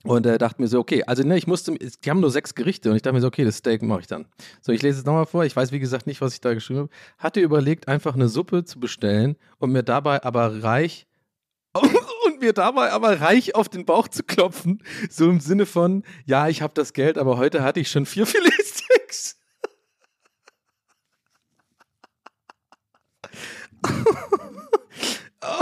Und 0.04 0.26
äh, 0.26 0.38
dachte 0.38 0.62
mir 0.62 0.68
so, 0.68 0.78
okay, 0.78 1.02
also 1.04 1.24
ne, 1.24 1.36
ich 1.36 1.48
musste, 1.48 1.74
die 1.74 2.10
haben 2.10 2.20
nur 2.20 2.30
sechs 2.30 2.54
Gerichte 2.54 2.90
und 2.90 2.96
ich 2.96 3.02
dachte 3.02 3.14
mir 3.14 3.20
so, 3.20 3.26
okay, 3.26 3.44
das 3.44 3.56
Steak 3.56 3.82
mache 3.82 4.00
ich 4.00 4.06
dann. 4.06 4.26
So, 4.60 4.70
ich 4.70 4.80
lese 4.82 5.00
es 5.00 5.04
nochmal 5.04 5.26
vor, 5.26 5.44
ich 5.44 5.56
weiß 5.56 5.72
wie 5.72 5.80
gesagt 5.80 6.06
nicht, 6.06 6.20
was 6.20 6.34
ich 6.34 6.40
da 6.40 6.54
geschrieben 6.54 6.80
habe. 6.80 6.90
Hatte 7.18 7.40
überlegt, 7.40 7.88
einfach 7.88 8.14
eine 8.14 8.28
Suppe 8.28 8.64
zu 8.64 8.78
bestellen 8.78 9.36
und 9.58 9.72
mir 9.72 9.82
dabei 9.82 10.22
aber 10.22 10.62
reich 10.62 11.08
und 12.26 12.40
mir 12.40 12.52
dabei 12.52 12.92
aber 12.92 13.20
reich 13.20 13.56
auf 13.56 13.68
den 13.68 13.84
Bauch 13.84 14.06
zu 14.08 14.22
klopfen. 14.22 14.82
So 15.10 15.28
im 15.28 15.40
Sinne 15.40 15.66
von, 15.66 16.04
ja, 16.26 16.48
ich 16.48 16.62
habe 16.62 16.74
das 16.74 16.92
Geld, 16.92 17.18
aber 17.18 17.36
heute 17.36 17.62
hatte 17.62 17.80
ich 17.80 17.90
schon 17.90 18.06
vier 18.06 18.26
Filetsteaks. 18.26 19.36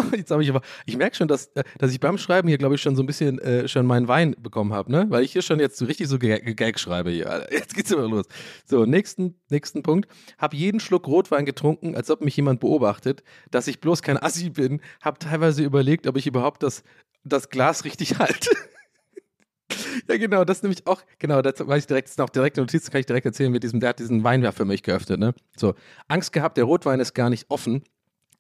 Jetzt 0.17 0.31
habe 0.31 0.43
ich 0.43 0.51
aber, 0.51 0.61
ich 0.85 0.97
merke 0.97 1.17
schon, 1.17 1.29
dass, 1.29 1.49
äh, 1.55 1.65
dass 1.79 1.93
ich 1.93 2.01
beim 2.01 2.19
Schreiben 2.19 2.49
hier, 2.49 2.59
glaube 2.59 2.75
ich, 2.75 2.83
schon 2.83 2.97
so 2.97 3.03
ein 3.03 3.07
bisschen 3.07 3.39
äh, 3.39 3.69
schon 3.69 3.87
meinen 3.87 4.09
Wein 4.09 4.35
bekommen 4.39 4.73
habe, 4.73 4.91
ne? 4.91 5.07
Weil 5.09 5.25
ich 5.25 5.33
hier 5.33 5.43
schon 5.43 5.61
jetzt 5.61 5.77
so 5.79 5.85
richtig 5.85 6.09
so 6.09 6.19
Gag 6.19 6.79
schreibe 6.79 7.11
hier. 7.11 7.31
Alter. 7.31 7.53
Jetzt 7.53 7.75
geht's 7.75 7.91
immer 7.91 8.09
los. 8.09 8.27
So, 8.65 8.85
nächsten, 8.85 9.35
nächsten 9.51 9.83
Punkt. 9.83 10.09
Hab 10.39 10.55
jeden 10.55 10.81
Schluck 10.81 11.07
Rotwein 11.07 11.47
getrunken, 11.47 11.95
als 11.95 12.11
ob 12.11 12.21
mich 12.21 12.37
jemand 12.37 12.61
beobachtet, 12.61 13.23
dass 13.51 13.67
ich 13.69 13.81
bloß 13.81 14.03
kein 14.03 14.23
Assi 14.23 14.51
bin. 14.51 14.81
Hab 15.01 15.19
teilweise 15.21 15.63
überlegt, 15.63 16.07
ob 16.07 16.17
ich 16.17 16.27
überhaupt 16.27 16.63
das, 16.63 16.83
das 17.25 17.51
Glas 17.51 17.85
richtig 17.85 18.19
halte. 18.19 18.51
Ja, 20.09 20.17
genau, 20.17 20.45
das 20.45 20.63
nämlich 20.63 20.87
auch, 20.87 21.03
genau, 21.19 21.43
das 21.43 21.55
weiß 21.59 21.83
ich 21.83 21.87
direkt, 21.89 22.07
das 22.07 22.13
ist 22.13 22.21
auch 22.21 22.31
direkt 22.31 22.57
eine 22.57 22.67
Notiz, 22.67 22.89
kann 22.89 23.01
ich 23.01 23.07
direkt 23.07 23.27
erzählen 23.27 23.51
mit 23.51 23.65
diesem, 23.65 23.81
der 23.81 23.89
hat 23.89 23.99
diesen 23.99 24.23
Wein 24.23 24.49
für 24.53 24.65
mich 24.65 24.85
geöffnet, 24.85 25.19
ne? 25.19 25.35
So, 25.57 25.75
Angst 26.07 26.33
gehabt, 26.33 26.57
der 26.57 26.65
Rotwein 26.65 27.01
ist 27.01 27.15
gar 27.15 27.31
nicht 27.31 27.47
offen 27.49 27.83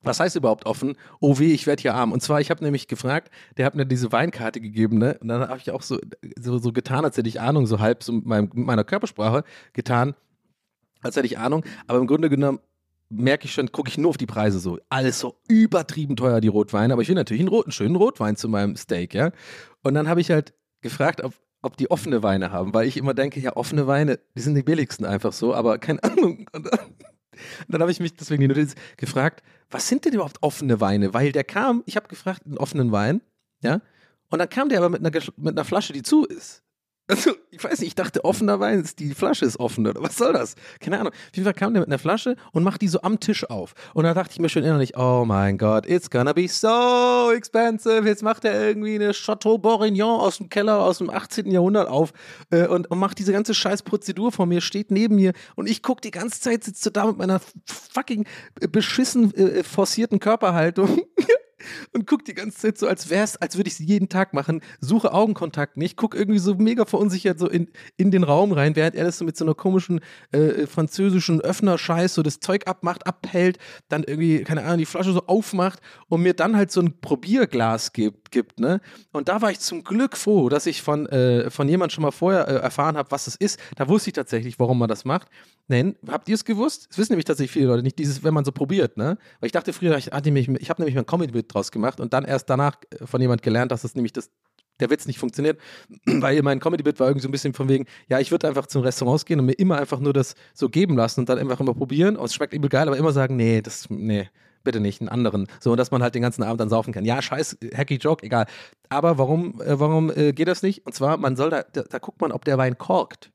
was 0.02 0.20
heißt 0.20 0.36
überhaupt 0.36 0.66
offen? 0.66 0.96
Oh 1.20 1.38
weh, 1.38 1.52
ich 1.52 1.66
werde 1.66 1.82
hier 1.82 1.94
arm. 1.94 2.12
Und 2.12 2.22
zwar, 2.22 2.40
ich 2.40 2.50
habe 2.50 2.62
nämlich 2.62 2.88
gefragt, 2.88 3.30
der 3.56 3.66
hat 3.66 3.74
mir 3.74 3.86
diese 3.86 4.12
Weinkarte 4.12 4.60
gegeben, 4.60 4.98
ne? 4.98 5.18
Und 5.20 5.28
dann 5.28 5.48
habe 5.48 5.58
ich 5.58 5.70
auch 5.70 5.82
so, 5.82 5.98
so, 6.38 6.58
so, 6.58 6.72
getan, 6.72 7.04
als 7.04 7.16
hätte 7.16 7.28
ich 7.28 7.40
Ahnung, 7.40 7.66
so 7.66 7.80
halb 7.80 8.02
so 8.02 8.12
mit, 8.12 8.54
meiner 8.54 8.84
Körpersprache 8.84 9.44
getan, 9.72 10.14
als 11.02 11.16
hätte 11.16 11.26
ich 11.26 11.38
Ahnung. 11.38 11.64
Aber 11.86 11.98
im 11.98 12.06
Grunde 12.06 12.30
genommen 12.30 12.60
merke 13.08 13.46
ich 13.46 13.52
schon, 13.52 13.70
gucke 13.72 13.88
ich 13.88 13.98
nur 13.98 14.10
auf 14.10 14.16
die 14.16 14.26
Preise 14.26 14.58
so. 14.58 14.78
Alles 14.88 15.20
so 15.20 15.36
übertrieben 15.48 16.16
teuer, 16.16 16.40
die 16.40 16.48
Rotweine. 16.48 16.92
Aber 16.92 17.02
ich 17.02 17.08
will 17.08 17.14
natürlich 17.14 17.40
einen 17.40 17.48
roten, 17.48 17.72
schönen 17.72 17.96
Rotwein 17.96 18.36
zu 18.36 18.48
meinem 18.48 18.76
Steak, 18.76 19.14
ja. 19.14 19.30
Und 19.82 19.94
dann 19.94 20.08
habe 20.08 20.20
ich 20.20 20.30
halt 20.30 20.54
gefragt, 20.80 21.22
ob, 21.22 21.34
ob 21.62 21.76
die 21.76 21.90
offene 21.90 22.22
Weine 22.22 22.52
haben, 22.52 22.74
weil 22.74 22.86
ich 22.86 22.96
immer 22.96 23.14
denke, 23.14 23.40
ja, 23.40 23.56
offene 23.56 23.86
Weine, 23.86 24.18
die 24.36 24.42
sind 24.42 24.54
die 24.54 24.62
billigsten 24.62 25.06
einfach 25.06 25.32
so, 25.32 25.54
aber 25.54 25.78
keine 25.78 26.02
Ahnung. 26.02 26.46
Und 26.52 26.70
dann, 27.68 27.80
habe 27.80 27.90
ich 27.90 28.00
mich 28.00 28.14
deswegen 28.14 28.48
gefragt, 28.96 29.42
was 29.70 29.88
sind 29.88 30.04
denn 30.04 30.14
überhaupt 30.14 30.42
offene 30.42 30.80
Weine? 30.80 31.14
Weil 31.14 31.32
der 31.32 31.44
kam, 31.44 31.82
ich 31.86 31.96
habe 31.96 32.08
gefragt, 32.08 32.42
einen 32.46 32.58
offenen 32.58 32.92
Wein, 32.92 33.20
ja, 33.62 33.80
und 34.30 34.38
dann 34.38 34.48
kam 34.48 34.68
der 34.68 34.78
aber 34.78 34.88
mit 34.88 35.00
einer, 35.04 35.24
mit 35.36 35.54
einer 35.54 35.64
Flasche, 35.64 35.92
die 35.92 36.02
zu 36.02 36.24
ist. 36.24 36.62
Also, 37.08 37.32
ich 37.52 37.62
weiß 37.62 37.78
nicht, 37.80 37.88
ich 37.88 37.94
dachte, 37.94 38.24
offener 38.24 38.58
Wein 38.58 38.80
ist, 38.80 38.98
die 38.98 39.14
Flasche 39.14 39.44
ist 39.44 39.60
offen, 39.60 39.86
oder 39.86 40.02
was 40.02 40.16
soll 40.16 40.32
das? 40.32 40.56
Keine 40.80 40.98
Ahnung. 40.98 41.12
Auf 41.12 41.36
jeden 41.36 41.44
Fall 41.44 41.54
kam 41.54 41.72
der 41.72 41.80
mit 41.80 41.88
einer 41.88 42.00
Flasche 42.00 42.36
und 42.50 42.64
macht 42.64 42.82
die 42.82 42.88
so 42.88 43.00
am 43.02 43.20
Tisch 43.20 43.48
auf. 43.48 43.74
Und 43.94 44.04
da 44.04 44.12
dachte 44.12 44.32
ich 44.32 44.40
mir 44.40 44.48
schon 44.48 44.64
innerlich, 44.64 44.96
oh 44.96 45.24
mein 45.24 45.56
Gott, 45.56 45.86
it's 45.86 46.10
gonna 46.10 46.32
be 46.32 46.48
so 46.48 47.30
expensive. 47.32 48.06
Jetzt 48.06 48.24
macht 48.24 48.44
er 48.44 48.66
irgendwie 48.66 48.96
eine 48.96 49.12
Chateau 49.12 49.56
Bourguignon 49.56 50.20
aus 50.20 50.38
dem 50.38 50.48
Keller 50.48 50.80
aus 50.80 50.98
dem 50.98 51.08
18. 51.08 51.48
Jahrhundert 51.50 51.88
auf 51.88 52.12
äh, 52.50 52.66
und, 52.66 52.90
und 52.90 52.98
macht 52.98 53.18
diese 53.20 53.32
ganze 53.32 53.54
scheiß 53.54 53.84
Prozedur 53.84 54.32
vor 54.32 54.46
mir, 54.46 54.60
steht 54.60 54.90
neben 54.90 55.14
mir 55.14 55.32
und 55.54 55.68
ich 55.68 55.82
gucke 55.82 56.00
die 56.00 56.10
ganze 56.10 56.40
Zeit, 56.40 56.64
sitzt 56.64 56.82
so 56.82 56.90
da 56.90 57.06
mit 57.06 57.18
meiner 57.18 57.40
fucking 57.66 58.26
beschissen 58.72 59.32
äh, 59.34 59.62
forcierten 59.62 60.18
Körperhaltung. 60.18 61.02
und 61.92 62.06
guck 62.06 62.24
die 62.24 62.34
ganze 62.34 62.58
Zeit 62.58 62.78
so, 62.78 62.86
als 62.86 63.10
wär's, 63.10 63.36
als 63.36 63.56
würde 63.56 63.68
ich 63.68 63.76
sie 63.76 63.84
jeden 63.84 64.08
Tag 64.08 64.34
machen, 64.34 64.60
suche 64.80 65.12
Augenkontakt 65.12 65.76
nicht, 65.76 65.96
guck 65.96 66.14
irgendwie 66.14 66.38
so 66.38 66.54
mega 66.54 66.84
verunsichert 66.84 67.38
so 67.38 67.48
in, 67.48 67.68
in 67.96 68.10
den 68.10 68.24
Raum 68.24 68.52
rein, 68.52 68.76
während 68.76 68.94
er 68.94 69.04
das 69.04 69.18
so 69.18 69.24
mit 69.24 69.36
so 69.36 69.44
einer 69.44 69.54
komischen 69.54 70.00
äh, 70.32 70.66
französischen 70.66 71.40
Öffner-Scheiß 71.40 72.14
so 72.14 72.22
das 72.22 72.40
Zeug 72.40 72.66
abmacht, 72.66 73.06
abhält, 73.06 73.58
dann 73.88 74.04
irgendwie, 74.04 74.42
keine 74.44 74.64
Ahnung, 74.64 74.78
die 74.78 74.86
Flasche 74.86 75.12
so 75.12 75.26
aufmacht 75.26 75.80
und 76.08 76.22
mir 76.22 76.34
dann 76.34 76.56
halt 76.56 76.70
so 76.70 76.80
ein 76.80 77.00
Probierglas 77.00 77.92
gibt, 77.92 78.30
gibt 78.30 78.60
ne? 78.60 78.80
Und 79.12 79.28
da 79.28 79.42
war 79.42 79.50
ich 79.50 79.60
zum 79.60 79.84
Glück 79.84 80.16
froh, 80.16 80.48
dass 80.48 80.66
ich 80.66 80.82
von, 80.82 81.06
äh, 81.06 81.50
von 81.50 81.68
jemand 81.68 81.92
schon 81.92 82.02
mal 82.02 82.10
vorher 82.10 82.48
äh, 82.48 82.54
erfahren 82.56 82.96
habe, 82.96 83.10
was 83.10 83.26
es 83.26 83.36
ist. 83.36 83.58
Da 83.76 83.88
wusste 83.88 84.10
ich 84.10 84.14
tatsächlich, 84.14 84.58
warum 84.58 84.78
man 84.78 84.88
das 84.88 85.04
macht. 85.04 85.28
Nein, 85.68 85.96
habt 86.06 86.28
ihr 86.28 86.36
es 86.36 86.44
gewusst? 86.44 86.86
Das 86.90 86.98
wissen 86.98 87.12
nämlich 87.12 87.24
tatsächlich 87.24 87.50
viele 87.50 87.66
Leute 87.66 87.82
nicht, 87.82 87.98
dieses, 87.98 88.22
wenn 88.22 88.32
man 88.32 88.44
so 88.44 88.52
probiert, 88.52 88.96
ne? 88.96 89.18
Weil 89.40 89.46
ich 89.46 89.52
dachte 89.52 89.72
früher, 89.72 89.96
ich, 89.96 90.12
nämlich, 90.12 90.48
ich 90.48 90.70
habe 90.70 90.80
nämlich 90.80 90.94
mal 90.94 91.02
ein 91.02 91.06
Comedy-Bit 91.06 91.52
draus 91.52 91.72
gemacht 91.72 91.98
und 91.98 92.12
dann 92.12 92.24
erst 92.24 92.48
danach 92.48 92.76
äh, 92.90 93.04
von 93.06 93.20
jemand 93.20 93.42
gelernt, 93.42 93.72
dass 93.72 93.82
das 93.82 93.96
nämlich 93.96 94.12
das, 94.12 94.30
der 94.78 94.90
Witz 94.90 95.06
nicht 95.06 95.18
funktioniert, 95.18 95.58
weil 96.06 96.40
mein 96.42 96.60
Comedy-Bit 96.60 97.00
war 97.00 97.08
irgendwie 97.08 97.22
so 97.22 97.28
ein 97.28 97.32
bisschen 97.32 97.52
von 97.52 97.68
wegen, 97.68 97.86
ja, 98.08 98.20
ich 98.20 98.30
würde 98.30 98.46
einfach 98.46 98.66
zum 98.66 98.82
Restaurants 98.82 99.24
gehen 99.24 99.40
und 99.40 99.46
mir 99.46 99.54
immer 99.54 99.78
einfach 99.78 99.98
nur 99.98 100.12
das 100.12 100.36
so 100.54 100.68
geben 100.68 100.96
lassen 100.96 101.20
und 101.20 101.28
dann 101.28 101.38
einfach 101.38 101.58
immer 101.58 101.74
probieren. 101.74 102.16
Und 102.16 102.26
es 102.26 102.34
schmeckt 102.34 102.54
übel 102.54 102.70
geil, 102.70 102.86
aber 102.86 102.96
immer 102.96 103.12
sagen, 103.12 103.34
nee, 103.34 103.60
das, 103.60 103.90
nee, 103.90 104.28
bitte 104.62 104.78
nicht, 104.78 105.00
einen 105.00 105.08
anderen. 105.08 105.48
So, 105.58 105.74
dass 105.74 105.90
man 105.90 106.00
halt 106.00 106.14
den 106.14 106.22
ganzen 106.22 106.44
Abend 106.44 106.60
dann 106.60 106.68
saufen 106.68 106.92
kann. 106.92 107.04
Ja, 107.04 107.20
scheiß, 107.20 107.58
hacky 107.74 107.96
Joke, 107.96 108.24
egal. 108.24 108.46
Aber 108.88 109.18
warum, 109.18 109.60
äh, 109.62 109.80
warum 109.80 110.12
äh, 110.12 110.32
geht 110.32 110.46
das 110.46 110.62
nicht? 110.62 110.86
Und 110.86 110.94
zwar, 110.94 111.16
man 111.16 111.34
soll 111.34 111.50
da, 111.50 111.64
da, 111.64 111.82
da 111.82 111.98
guckt 111.98 112.20
man, 112.20 112.30
ob 112.30 112.44
der 112.44 112.56
Wein 112.56 112.78
korkt. 112.78 113.32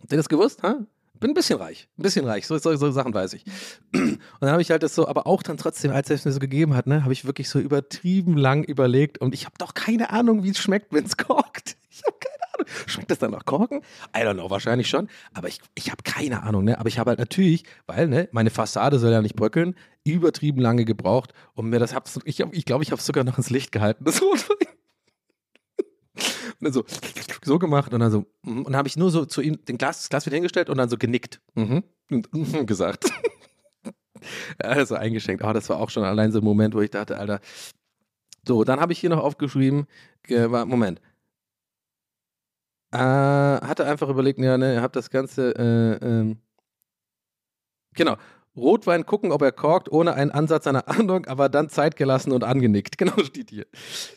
Habt 0.00 0.12
ihr 0.12 0.16
das 0.16 0.30
gewusst? 0.30 0.62
Ha? 0.62 0.86
Bin 1.18 1.30
ein 1.30 1.34
bisschen 1.34 1.58
reich, 1.58 1.88
ein 1.98 2.02
bisschen 2.02 2.26
reich, 2.26 2.46
so, 2.46 2.58
so, 2.58 2.74
so 2.76 2.90
Sachen 2.90 3.14
weiß 3.14 3.32
ich. 3.34 3.44
Und 3.92 4.20
dann 4.40 4.50
habe 4.50 4.62
ich 4.62 4.70
halt 4.70 4.82
das 4.82 4.94
so, 4.94 5.08
aber 5.08 5.26
auch 5.26 5.42
dann 5.42 5.56
trotzdem, 5.56 5.92
als 5.92 6.10
er 6.10 6.16
es 6.16 6.24
mir 6.24 6.32
so 6.32 6.38
gegeben 6.38 6.74
hat, 6.74 6.86
ne, 6.86 7.02
habe 7.02 7.12
ich 7.12 7.24
wirklich 7.24 7.48
so 7.48 7.58
übertrieben 7.58 8.36
lang 8.36 8.64
überlegt 8.64 9.18
und 9.18 9.34
ich 9.34 9.44
habe 9.44 9.54
doch 9.58 9.74
keine 9.74 10.10
Ahnung, 10.10 10.42
wie 10.42 10.50
es 10.50 10.58
schmeckt, 10.58 10.92
wenn 10.92 11.04
es 11.04 11.16
korkt. 11.16 11.76
Ich 11.96 12.02
habe 12.04 12.18
keine 12.18 12.52
Ahnung. 12.52 12.66
Schmeckt 12.86 13.10
das 13.10 13.18
dann 13.20 13.30
nach 13.30 13.46
Korken? 13.46 13.80
I 14.14 14.20
don't 14.20 14.34
know, 14.34 14.50
wahrscheinlich 14.50 14.86
schon. 14.86 15.08
Aber 15.32 15.48
ich, 15.48 15.60
ich 15.74 15.90
habe 15.90 16.02
keine 16.02 16.42
Ahnung, 16.42 16.64
ne? 16.64 16.78
Aber 16.78 16.90
ich 16.90 16.98
habe 16.98 17.08
halt 17.08 17.18
natürlich, 17.18 17.64
weil, 17.86 18.06
ne, 18.06 18.28
meine 18.32 18.50
Fassade 18.50 18.98
soll 18.98 19.12
ja 19.12 19.22
nicht 19.22 19.34
bröckeln, 19.34 19.74
übertrieben 20.04 20.60
lange 20.60 20.84
gebraucht 20.84 21.32
und 21.54 21.70
mir 21.70 21.78
das 21.78 21.94
hab's, 21.94 22.20
ich 22.26 22.36
glaube, 22.36 22.54
ich, 22.54 22.66
glaub, 22.66 22.82
ich 22.82 22.90
habe 22.90 23.00
es 23.00 23.06
sogar 23.06 23.24
noch 23.24 23.38
ins 23.38 23.48
Licht 23.48 23.72
gehalten. 23.72 24.04
Das 24.04 24.20
Rotwein. 24.20 24.68
Und 26.60 26.64
dann 26.64 26.72
so, 26.72 26.84
so 27.44 27.58
gemacht 27.58 27.92
und 27.92 28.00
dann 28.00 28.10
so, 28.10 28.26
mhm. 28.42 28.58
und 28.58 28.66
dann 28.66 28.76
habe 28.76 28.88
ich 28.88 28.96
nur 28.96 29.10
so 29.10 29.24
zu 29.26 29.40
ihm 29.42 29.64
den 29.66 29.78
Glas, 29.78 29.98
das 29.98 30.08
Glas 30.08 30.26
wieder 30.26 30.36
hingestellt 30.36 30.70
und 30.70 30.78
dann 30.78 30.88
so 30.88 30.96
genickt. 30.96 31.40
Mhm. 31.54 31.82
Und 32.10 32.32
mhm 32.34 32.66
gesagt. 32.66 33.10
Also 34.58 34.94
eingeschenkt. 34.96 35.44
Oh, 35.44 35.52
das 35.52 35.68
war 35.68 35.78
auch 35.78 35.90
schon 35.90 36.02
allein 36.02 36.32
so 36.32 36.38
ein 36.40 36.44
Moment, 36.44 36.74
wo 36.74 36.80
ich 36.80 36.90
dachte, 36.90 37.16
Alter. 37.18 37.38
So, 38.46 38.64
dann 38.64 38.80
habe 38.80 38.92
ich 38.92 38.98
hier 38.98 39.10
noch 39.10 39.22
aufgeschrieben, 39.22 39.86
ge- 40.24 40.50
war- 40.50 40.66
Moment. 40.66 41.00
Äh, 42.92 42.98
hatte 42.98 43.84
einfach 43.86 44.08
überlegt, 44.08 44.38
ja, 44.38 44.56
ne, 44.56 44.74
ihr 44.74 44.82
habt 44.82 44.96
das 44.96 45.10
Ganze, 45.10 45.54
äh, 45.56 46.04
ähm, 46.04 46.38
genau. 47.94 48.16
Rotwein 48.56 49.06
gucken, 49.06 49.32
ob 49.32 49.42
er 49.42 49.52
korkt, 49.52 49.90
ohne 49.90 50.14
einen 50.14 50.30
Ansatz 50.30 50.66
einer 50.66 50.88
Ahnung, 50.88 51.26
aber 51.26 51.48
dann 51.48 51.68
Zeit 51.68 51.96
gelassen 51.96 52.32
und 52.32 52.44
angenickt. 52.44 52.96
Genau 53.06 53.22
steht 53.22 53.50
hier. 53.50 53.66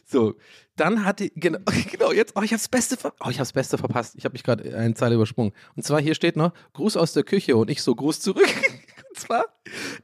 So, 0.06 0.36
dann 0.76 1.06
hatte 1.06 1.30
genau, 1.36 1.60
genau 1.92 2.12
jetzt, 2.12 2.34
oh, 2.36 2.42
ich 2.42 2.54
hab's 2.54 2.68
Beste, 2.68 2.98
ver 2.98 3.14
oh, 3.24 3.30
ich 3.30 3.40
hab's 3.40 3.52
Beste 3.52 3.78
verpasst. 3.78 4.16
Ich 4.18 4.26
habe 4.26 4.34
mich 4.34 4.44
gerade 4.44 4.76
eine 4.76 4.94
Zeile 4.94 5.16
übersprungen. 5.16 5.54
Und 5.76 5.84
zwar 5.84 6.02
hier 6.02 6.16
steht 6.16 6.38
noch 6.38 6.54
Gruß 6.74 6.98
aus 6.98 7.14
der 7.14 7.24
Küche 7.24 7.58
und 7.58 7.70
ich 7.70 7.84
so 7.84 7.94
Gruß 7.96 8.22
zurück. 8.22 8.48
Und 9.10 9.18
zwar, 9.18 9.46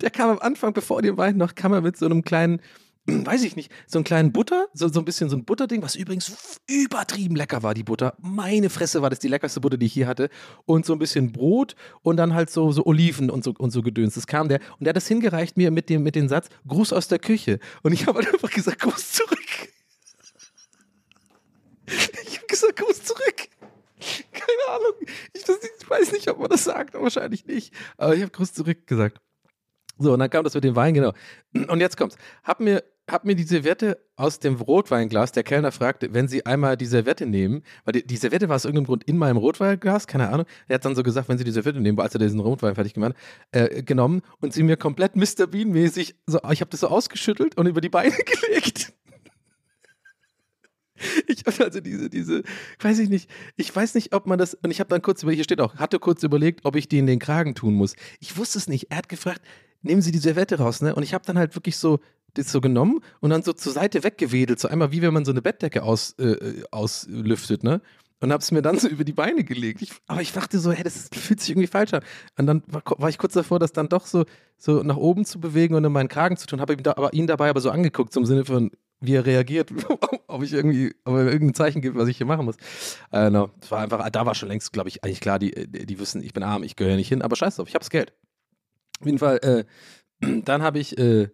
der 0.02 0.10
kam 0.10 0.32
am 0.32 0.40
Anfang, 0.40 0.74
bevor 0.74 1.04
die 1.04 1.16
Wein 1.16 1.38
noch, 1.38 1.54
kam 1.54 1.74
er 1.74 1.82
mit 1.82 1.96
so 1.96 2.08
einem 2.08 2.24
kleinen 2.24 2.60
weiß 3.26 3.44
ich 3.44 3.56
nicht, 3.56 3.72
so 3.88 4.00
einen 4.00 4.04
kleinen 4.04 4.32
Butter, 4.32 4.68
so, 4.74 4.88
so 4.88 5.00
ein 5.00 5.06
bisschen 5.06 5.30
so 5.30 5.38
ein 5.38 5.46
Butterding, 5.46 5.82
was 5.82 5.96
übrigens 5.96 6.60
übertrieben 6.68 7.36
lecker 7.36 7.62
war, 7.64 7.74
die 7.74 7.84
Butter. 7.84 8.16
Meine 8.20 8.70
Fresse 8.70 9.02
war 9.02 9.10
das 9.10 9.20
die 9.20 9.28
leckerste 9.28 9.60
Butter, 9.62 9.78
die 9.78 9.86
ich 9.86 9.94
hier 9.94 10.08
hatte. 10.08 10.30
Und 10.66 10.86
so 10.86 10.94
ein 10.94 11.00
bisschen 11.00 11.32
Brot 11.32 11.76
und 12.02 12.18
dann 12.18 12.34
halt 12.34 12.50
so, 12.50 12.72
so 12.72 12.86
Oliven 12.86 13.30
und 13.30 13.44
so, 13.44 13.54
und 13.58 13.72
so 13.72 13.82
Gedöns. 13.82 14.16
Das 14.16 14.26
kam 14.28 14.50
der. 14.50 14.60
Und 14.80 14.86
der 14.86 14.90
hat 14.90 14.96
das 14.96 15.08
hingereicht 15.08 15.56
mir 15.58 15.70
mit 15.72 15.90
dem, 15.90 16.04
mit 16.04 16.16
dem 16.16 16.28
Satz, 16.28 16.48
Gruß 16.68 16.94
aus 16.94 17.08
der 17.08 17.20
Küche. 17.20 17.60
Und 17.84 17.94
ich 17.94 18.08
habe 18.08 18.20
halt 18.20 18.34
einfach 18.34 18.50
gesagt, 18.52 18.80
Gruß 18.82 19.12
zurück. 19.14 19.40
Ich 21.88 22.38
habe 22.38 22.48
gesagt, 22.48 22.78
Gruß 22.78 23.04
zurück. 23.04 23.48
Keine 24.34 24.76
Ahnung. 24.76 24.94
Ich, 25.34 25.48
weiß 25.48 25.62
nicht- 25.62 25.72
ich 25.82 25.90
weiß 25.90 26.12
nicht, 26.14 26.28
ob 26.30 26.40
man 26.40 26.50
das 26.50 26.64
sagt, 26.64 26.94
wahrscheinlich 26.96 27.46
nicht. 27.46 27.74
Aber 27.98 28.16
ich 28.16 28.22
habe 28.22 28.32
Gruß 28.32 28.54
zurück 28.54 28.88
gesagt. 28.88 29.20
So, 30.00 30.14
und 30.14 30.20
dann 30.20 30.30
kam 30.30 30.44
das 30.44 30.54
mit 30.56 30.64
dem 30.64 30.76
Wein, 30.76 30.94
genau. 30.94 31.14
Und 31.54 31.80
jetzt 31.80 31.96
kommt's. 31.98 32.18
Hab 32.44 32.60
mir, 32.60 32.84
hab 33.10 33.26
mir 33.26 33.36
die 33.36 33.44
Serviette 33.44 34.00
aus 34.16 34.40
dem 34.40 34.56
Rotweinglas, 34.56 35.32
der 35.32 35.44
Kellner 35.44 35.72
fragte, 35.72 36.14
wenn 36.14 36.28
Sie 36.28 36.46
einmal 36.46 36.76
die 36.76 36.86
Serviette 36.86 37.26
nehmen, 37.26 37.62
weil 37.84 37.94
die, 37.94 38.08
die 38.08 38.18
Serviette 38.18 38.50
war 38.50 38.56
aus 38.56 38.66
irgendeinem 38.66 38.88
Grund 38.88 39.04
in 39.04 39.18
meinem 39.18 39.38
Rotweinglas, 39.38 40.08
keine 40.08 40.30
Ahnung. 40.30 40.46
Er 40.68 40.76
hat 40.76 40.86
dann 40.86 40.96
so 40.96 41.04
gesagt, 41.04 41.30
wenn 41.30 41.38
Sie 41.38 41.44
die 41.44 41.52
Serviette 41.52 41.80
nehmen, 41.80 42.00
als 42.00 42.16
er 42.16 42.20
diesen 42.20 42.40
Rotwein 42.40 42.76
fertig 42.76 42.94
gemacht 42.94 43.16
hat, 43.52 43.72
äh, 43.72 43.84
genommen 43.84 44.22
und 44.42 44.54
sie 44.54 44.64
mir 44.64 44.78
komplett 44.78 45.16
Mr. 45.16 45.48
Bean-mäßig, 45.48 46.16
so, 46.26 46.40
ich 46.52 46.62
habe 46.62 46.72
das 46.72 46.80
so 46.80 46.88
ausgeschüttelt 46.88 47.58
und 47.58 47.68
über 47.68 47.82
die 47.82 47.90
Beine 47.90 48.16
gelegt. 48.42 48.94
Ich 51.28 51.44
hab 51.46 51.60
also 51.60 51.82
diese, 51.82 52.10
diese, 52.10 52.44
weiß 52.80 53.00
ich 53.00 53.10
nicht, 53.10 53.30
ich 53.58 53.76
weiß 53.76 53.96
nicht, 53.96 54.14
ob 54.14 54.28
man 54.28 54.40
das, 54.40 54.54
und 54.56 54.72
ich 54.72 54.80
habe 54.80 54.90
dann 54.90 55.02
kurz 55.02 55.24
über, 55.24 55.32
hier 55.34 55.44
steht 55.44 55.60
auch, 55.60 55.76
hatte 55.76 56.00
kurz 56.00 56.24
überlegt, 56.24 56.62
ob 56.64 56.76
ich 56.76 56.88
die 56.88 56.98
in 56.98 57.06
den 57.06 57.20
Kragen 57.20 57.54
tun 57.54 57.74
muss. 57.74 57.96
Ich 58.20 58.38
wusste 58.38 58.58
es 58.58 58.68
nicht. 58.68 58.92
Er 58.92 58.98
hat 58.98 59.10
gefragt, 59.10 59.42
nehmen 59.82 60.02
Sie 60.02 60.12
die 60.12 60.20
Serviette 60.20 60.58
raus, 60.58 60.82
ne? 60.82 60.96
Und 60.96 61.04
ich 61.04 61.14
habe 61.14 61.26
dann 61.26 61.38
halt 61.38 61.56
wirklich 61.56 61.78
so 61.78 62.00
das 62.36 62.52
so 62.52 62.62
genommen 62.62 63.02
und 63.20 63.32
dann 63.32 63.44
so 63.44 63.54
zur 63.54 63.74
Seite 63.74 64.04
weggewedelt, 64.04 64.60
so 64.60 64.68
einmal 64.68 64.92
wie 64.92 65.02
wenn 65.02 65.14
man 65.14 65.26
so 65.26 65.32
eine 65.32 65.42
Bettdecke 65.42 65.84
aus, 65.84 66.14
äh, 66.20 66.64
auslüftet, 66.72 67.64
ne? 67.64 67.82
Und 68.22 68.32
hab's 68.32 68.52
mir 68.52 68.62
dann 68.62 68.80
so 68.80 68.88
über 68.88 69.04
die 69.04 69.14
Beine 69.14 69.44
gelegt. 69.44 69.82
Ich, 69.82 69.92
aber 70.08 70.22
ich 70.22 70.32
dachte 70.32 70.58
so, 70.58 70.72
hey, 70.72 70.84
das 70.84 71.10
fühlt 71.14 71.42
sich 71.42 71.50
irgendwie 71.50 71.68
falsch 71.68 71.94
an. 71.94 72.02
Und 72.38 72.48
dann 72.48 72.64
war, 72.68 72.82
war 72.98 73.10
ich 73.10 73.18
kurz 73.18 73.34
davor, 73.34 73.60
das 73.60 73.74
dann 73.74 73.90
doch 73.90 74.06
so, 74.06 74.26
so 74.58 74.84
nach 74.84 74.96
oben 74.96 75.26
zu 75.26 75.40
bewegen 75.40 75.76
und 75.76 75.84
in 75.84 75.92
meinen 75.92 76.08
Kragen 76.08 76.38
zu 76.38 76.48
tun, 76.48 76.62
habe 76.62 76.78
da, 76.78 77.10
ihn 77.12 77.28
dabei 77.28 77.50
aber 77.50 77.60
so 77.60 77.72
angeguckt, 77.72 78.14
zum 78.14 78.26
Sinne 78.26 78.46
von, 78.46 78.72
wie 79.02 79.16
er 79.16 79.26
reagiert, 79.26 79.72
ob 80.28 80.44
ich 80.44 80.54
irgendwie, 80.54 80.96
ob 81.04 81.16
er 81.16 81.26
irgendein 81.26 81.54
Zeichen 81.54 81.82
gibt, 81.82 81.98
was 81.98 82.08
ich 82.08 82.18
hier 82.18 82.26
machen 82.26 82.46
muss. 82.46 82.56
Äh, 83.12 83.30
no, 83.30 83.52
das 83.60 83.70
war 83.72 83.82
einfach, 83.82 84.10
da 84.10 84.26
war 84.26 84.34
schon 84.34 84.50
längst, 84.50 84.72
glaube 84.72 84.90
ich, 84.90 85.04
eigentlich 85.04 85.22
klar, 85.22 85.38
die, 85.38 85.52
die, 85.52 85.86
die 85.86 86.00
wissen, 86.00 86.24
ich 86.24 86.34
bin 86.34 86.44
arm, 86.44 86.64
ich 86.64 86.76
gehöre 86.76 86.96
nicht 86.96 87.10
hin, 87.10 87.22
aber 87.22 87.36
scheiß 87.36 87.58
drauf, 87.58 87.68
ich 87.68 87.76
hab's 87.76 87.90
Geld. 87.90 88.14
Auf 89.02 89.06
jeden 89.06 89.20
Fall, 89.20 89.38
äh, 89.44 89.66
dann 90.46 90.64
habe 90.64 90.80
ich, 90.80 90.98
äh, 90.98 91.30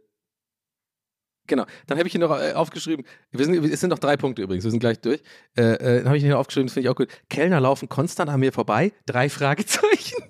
genau, 1.47 1.65
dann 1.87 1.97
habe 1.97 2.07
ich 2.07 2.11
hier 2.11 2.21
noch 2.21 2.31
äh, 2.31 2.53
aufgeschrieben, 2.53 3.05
wir 3.31 3.45
sind, 3.45 3.63
es 3.65 3.79
sind 3.79 3.89
noch 3.89 3.99
drei 3.99 4.17
Punkte 4.17 4.41
übrigens, 4.41 4.63
wir 4.63 4.71
sind 4.71 4.79
gleich 4.79 4.99
durch. 4.99 5.21
Äh, 5.57 5.61
äh, 5.61 5.97
dann 5.97 6.07
habe 6.07 6.17
ich 6.17 6.23
hier 6.23 6.31
noch 6.31 6.39
aufgeschrieben, 6.39 6.67
das 6.67 6.73
finde 6.73 6.87
ich 6.87 6.89
auch 6.91 6.95
gut. 6.95 7.09
Kellner 7.29 7.59
laufen 7.59 7.89
konstant 7.89 8.29
an 8.29 8.39
mir 8.39 8.51
vorbei, 8.51 8.91
drei 9.05 9.29
Fragezeichen. 9.29 10.23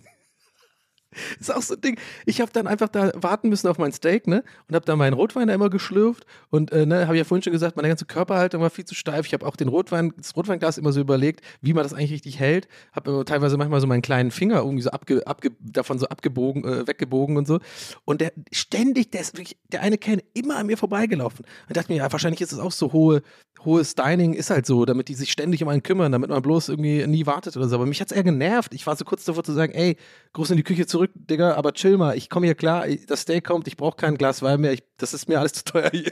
Das 1.12 1.40
ist 1.50 1.56
auch 1.56 1.62
so 1.62 1.74
ein 1.76 1.82
Ding. 1.82 2.00
Ich 2.26 2.40
habe 2.40 2.52
dann 2.54 2.68
einfach 2.68 2.88
da 2.88 3.12
warten 3.16 3.50
müssen 3.50 3.68
auf 3.68 3.78
mein 3.78 3.92
Steak, 3.92 4.28
ne? 4.28 4.44
Und 4.68 4.76
habe 4.76 4.86
dann 4.86 4.98
meinen 4.98 5.14
Rotwein 5.14 5.48
da 5.48 5.54
immer 5.54 5.70
geschlürft. 5.70 6.26
Und, 6.50 6.72
äh, 6.72 6.86
ne, 6.86 7.08
habe 7.08 7.18
ja 7.18 7.24
vorhin 7.24 7.44
schon 7.44 7.54
gesagt, 7.54 7.76
meine 7.76 7.90
ganze 7.90 8.06
Körperhaltung 8.06 8.62
war 8.62 8.70
viel 8.70 8.86
zu 8.86 8.96
steif. 8.96 9.26
Ich 9.26 9.34
habe 9.34 9.46
auch 9.46 9.56
den 9.56 9.68
Rotwein, 9.68 10.14
das 10.18 10.36
Rotweinglas 10.36 10.78
immer 10.78 10.94
so 10.94 11.02
überlegt, 11.02 11.42
wie 11.62 11.74
man 11.74 11.84
das 11.84 11.94
eigentlich 11.94 12.12
richtig 12.12 12.40
hält. 12.40 12.68
Habe 12.94 13.24
teilweise 13.26 13.58
manchmal 13.58 13.82
so 13.82 13.88
meinen 13.88 14.02
kleinen 14.02 14.32
Finger 14.32 14.60
irgendwie 14.60 14.84
so 14.84 14.92
abge, 14.92 15.26
abge, 15.28 15.52
davon 15.60 16.00
so 16.00 16.08
abgebogen, 16.08 16.64
äh, 16.64 16.88
weggebogen 16.88 17.38
und 17.38 17.48
so. 17.48 17.60
Und 18.06 18.22
der 18.22 18.32
ständig, 18.52 19.12
der 19.12 19.22
ist 19.22 19.34
wirklich, 19.38 19.58
der 19.72 19.82
eine 19.82 19.98
Kellner 19.98 20.24
immer 20.34 20.58
an 20.58 20.68
mir 20.68 20.78
vorbeigelaufen. 20.78 21.46
Und 21.68 21.76
dachte 21.76 21.92
mir, 21.92 21.98
ja, 21.98 22.12
wahrscheinlich 22.12 22.42
ist 22.42 22.54
es 22.54 22.60
auch 22.60 22.72
so 22.72 22.94
hohe, 22.94 23.22
hohes 23.66 23.96
Dining 23.96 24.34
ist 24.34 24.50
halt 24.50 24.66
so, 24.66 24.86
damit 24.86 25.10
die 25.10 25.16
sich 25.16 25.32
ständig 25.32 25.62
um 25.62 25.70
einen 25.70 25.84
kümmern, 25.84 26.12
damit 26.12 26.30
man 26.30 26.42
bloß 26.42 26.70
irgendwie 26.70 27.06
nie 27.08 27.26
wartet 27.26 27.58
oder 27.58 27.68
so. 27.68 27.76
Aber 27.76 27.86
mich 27.86 28.00
hat's 28.02 28.12
eher 28.12 28.24
genervt. 28.24 28.74
Ich 28.74 28.88
war 28.88 28.96
so 28.96 29.04
kurz 29.06 29.26
davor 29.26 29.44
zu 29.44 29.54
sagen, 29.54 29.74
ey, 29.74 29.98
groß 30.34 30.52
in 30.52 30.58
die 30.58 30.64
Küche 30.64 30.86
zurück, 30.86 31.01
Digga, 31.08 31.56
aber 31.56 31.74
chill 31.74 31.98
mal, 31.98 32.18
ich 32.18 32.30
komme 32.30 32.46
hier 32.46 32.56
klar, 32.56 32.86
das 33.08 33.22
Steak 33.22 33.44
kommt, 33.46 33.68
ich 33.68 33.78
brauche 33.78 33.98
kein 33.98 34.18
Glas 34.18 34.42
Wein 34.42 34.62
mehr, 34.62 34.74
ich, 34.74 34.84
das 34.98 35.14
ist 35.14 35.28
mir 35.28 35.40
alles 35.40 35.54
zu 35.54 35.64
teuer 35.64 35.90
hier. 35.92 36.12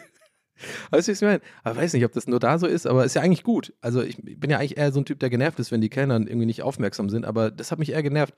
Weißt 0.91 1.07
du, 1.07 1.11
ich 1.13 1.21
meine? 1.21 1.41
Aber 1.63 1.77
weiß 1.77 1.93
nicht, 1.93 2.05
ob 2.05 2.11
das 2.11 2.27
nur 2.27 2.39
da 2.39 2.57
so 2.59 2.67
ist, 2.67 2.85
aber 2.85 3.05
ist 3.05 3.15
ja 3.15 3.21
eigentlich 3.21 3.43
gut. 3.43 3.73
Also 3.79 4.01
ich 4.01 4.17
bin 4.17 4.49
ja 4.49 4.57
eigentlich 4.57 4.77
eher 4.77 4.91
so 4.91 4.99
ein 4.99 5.05
Typ, 5.05 5.19
der 5.19 5.29
genervt 5.29 5.59
ist, 5.59 5.71
wenn 5.71 5.81
die 5.81 5.89
Kellner 5.89 6.15
irgendwie 6.15 6.45
nicht 6.45 6.63
aufmerksam 6.63 7.09
sind, 7.09 7.25
aber 7.25 7.49
das 7.49 7.71
hat 7.71 7.79
mich 7.79 7.91
eher 7.91 8.03
genervt. 8.03 8.35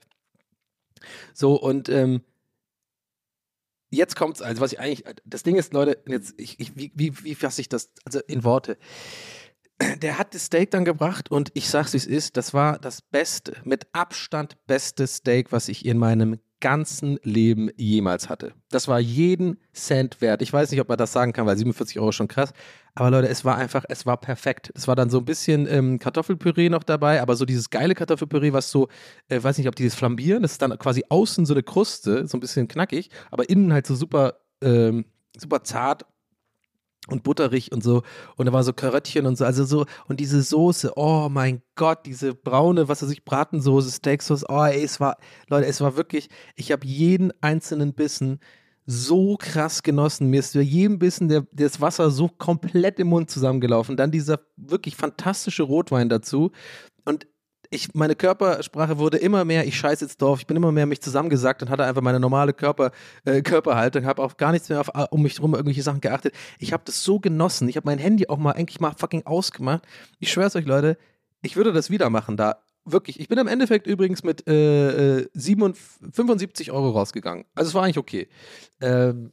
So, 1.34 1.60
und 1.60 1.88
ähm, 1.88 2.22
jetzt 3.90 4.16
kommt's, 4.16 4.40
also 4.40 4.60
was 4.60 4.72
ich 4.72 4.80
eigentlich, 4.80 5.04
das 5.24 5.42
Ding 5.42 5.56
ist, 5.56 5.72
Leute, 5.72 6.02
jetzt, 6.06 6.34
ich, 6.38 6.60
ich, 6.60 6.76
wie, 6.76 6.92
wie, 6.94 7.24
wie 7.24 7.34
fasse 7.34 7.60
ich 7.60 7.68
das, 7.68 7.92
also 8.04 8.20
in 8.20 8.44
Worte? 8.44 8.78
Der 10.02 10.18
hat 10.18 10.34
das 10.34 10.46
Steak 10.46 10.70
dann 10.70 10.84
gebracht 10.84 11.30
und 11.30 11.50
ich 11.54 11.68
sag's, 11.68 11.92
wie 11.92 11.96
es 11.96 12.06
ist, 12.06 12.36
das 12.36 12.54
war 12.54 12.78
das 12.78 13.02
beste, 13.02 13.56
mit 13.64 13.86
Abstand 13.92 14.56
beste 14.66 15.06
Steak, 15.06 15.52
was 15.52 15.68
ich 15.68 15.84
in 15.84 15.98
meinem 15.98 16.38
ganzen 16.62 17.18
Leben 17.24 17.70
jemals 17.76 18.28
hatte. 18.28 18.54
Das 18.70 18.86
war 18.86 19.00
jeden 19.00 19.58
Cent 19.74 20.20
wert. 20.20 20.40
Ich 20.42 20.52
weiß 20.52 20.70
nicht, 20.70 20.80
ob 20.80 20.88
man 20.88 20.96
das 20.96 21.12
sagen 21.12 21.32
kann, 21.32 21.44
weil 21.44 21.56
47 21.56 21.98
Euro 21.98 22.10
ist 22.10 22.14
schon 22.14 22.28
krass. 22.28 22.52
Aber 22.94 23.10
Leute, 23.10 23.28
es 23.28 23.44
war 23.44 23.56
einfach, 23.56 23.84
es 23.88 24.06
war 24.06 24.16
perfekt. 24.16 24.72
Es 24.76 24.86
war 24.86 24.94
dann 24.94 25.10
so 25.10 25.18
ein 25.18 25.24
bisschen 25.24 25.66
ähm, 25.66 25.98
Kartoffelpüree 25.98 26.68
noch 26.68 26.84
dabei, 26.84 27.20
aber 27.20 27.34
so 27.34 27.44
dieses 27.44 27.68
geile 27.68 27.94
Kartoffelpüree, 27.94 28.52
was 28.52 28.70
so, 28.70 28.88
äh, 29.28 29.42
weiß 29.42 29.58
nicht, 29.58 29.66
ob 29.66 29.74
dieses 29.74 29.96
Flambieren, 29.96 30.42
das 30.42 30.52
ist 30.52 30.62
dann 30.62 30.78
quasi 30.78 31.04
außen 31.08 31.46
so 31.46 31.52
eine 31.52 31.64
Kruste, 31.64 32.28
so 32.28 32.36
ein 32.36 32.40
bisschen 32.40 32.68
knackig, 32.68 33.10
aber 33.32 33.50
innen 33.50 33.72
halt 33.72 33.86
so 33.86 33.96
super, 33.96 34.34
ähm, 34.62 35.04
super 35.36 35.64
zart 35.64 36.06
und 37.08 37.22
butterig 37.24 37.72
und 37.72 37.82
so. 37.82 38.02
Und 38.36 38.46
da 38.46 38.52
war 38.52 38.62
so 38.62 38.72
Karöttchen 38.72 39.26
und 39.26 39.36
so. 39.36 39.44
Also 39.44 39.64
so, 39.64 39.86
und 40.06 40.20
diese 40.20 40.42
Soße, 40.42 40.92
oh 40.96 41.28
mein 41.28 41.62
Gott, 41.74 42.06
diese 42.06 42.34
braune, 42.34 42.88
was 42.88 43.02
weiß 43.02 43.10
ich, 43.10 43.24
Bratensoße, 43.24 43.90
Steaksoße, 43.90 44.46
oh 44.48 44.62
ey, 44.62 44.82
es 44.84 45.00
war, 45.00 45.16
Leute, 45.48 45.66
es 45.66 45.80
war 45.80 45.96
wirklich, 45.96 46.28
ich 46.54 46.70
habe 46.70 46.86
jeden 46.86 47.32
einzelnen 47.40 47.94
Bissen 47.94 48.38
so 48.86 49.36
krass 49.36 49.82
genossen. 49.82 50.28
Mir 50.28 50.40
ist 50.40 50.54
bei 50.54 50.60
jedem 50.60 50.98
Bissen 50.98 51.28
der, 51.28 51.46
das 51.52 51.80
Wasser 51.80 52.10
so 52.10 52.28
komplett 52.28 52.98
im 52.98 53.08
Mund 53.08 53.30
zusammengelaufen. 53.30 53.96
Dann 53.96 54.10
dieser 54.10 54.40
wirklich 54.56 54.96
fantastische 54.96 55.62
Rotwein 55.62 56.08
dazu. 56.08 56.50
Und 57.04 57.26
ich, 57.72 57.94
meine 57.94 58.14
Körpersprache 58.14 58.98
wurde 58.98 59.16
immer 59.16 59.44
mehr, 59.44 59.66
ich 59.66 59.76
scheiße 59.76 60.04
jetzt 60.04 60.20
drauf, 60.20 60.40
ich 60.40 60.46
bin 60.46 60.56
immer 60.56 60.72
mehr 60.72 60.86
mich 60.86 61.00
zusammengesackt 61.00 61.62
und 61.62 61.70
hatte 61.70 61.84
einfach 61.84 62.02
meine 62.02 62.20
normale 62.20 62.52
Körper, 62.52 62.92
äh, 63.24 63.42
Körperhaltung, 63.42 64.04
habe 64.04 64.22
auf 64.22 64.36
gar 64.36 64.52
nichts 64.52 64.68
mehr 64.68 64.80
auf, 64.80 64.90
um 65.10 65.22
mich 65.22 65.34
drum 65.34 65.54
irgendwelche 65.54 65.82
Sachen 65.82 66.00
geachtet. 66.00 66.34
Ich 66.58 66.72
habe 66.72 66.82
das 66.84 67.02
so 67.02 67.18
genossen. 67.18 67.68
Ich 67.68 67.76
habe 67.76 67.86
mein 67.86 67.98
Handy 67.98 68.28
auch 68.28 68.36
mal 68.36 68.52
eigentlich 68.52 68.80
mal 68.80 68.92
fucking 68.96 69.24
ausgemacht. 69.24 69.82
Ich 70.18 70.30
schwör's 70.30 70.54
euch, 70.54 70.66
Leute, 70.66 70.98
ich 71.40 71.56
würde 71.56 71.72
das 71.72 71.90
wieder 71.90 72.10
machen 72.10 72.36
da. 72.36 72.62
Wirklich. 72.84 73.20
Ich 73.20 73.28
bin 73.28 73.38
im 73.38 73.46
Endeffekt 73.46 73.86
übrigens 73.86 74.22
mit 74.22 74.46
äh, 74.48 75.28
77, 75.32 76.08
äh, 76.08 76.12
75 76.12 76.72
Euro 76.72 76.90
rausgegangen. 76.90 77.44
Also 77.54 77.68
es 77.68 77.74
war 77.74 77.84
eigentlich 77.84 77.98
okay. 77.98 78.28
Ähm, 78.80 79.32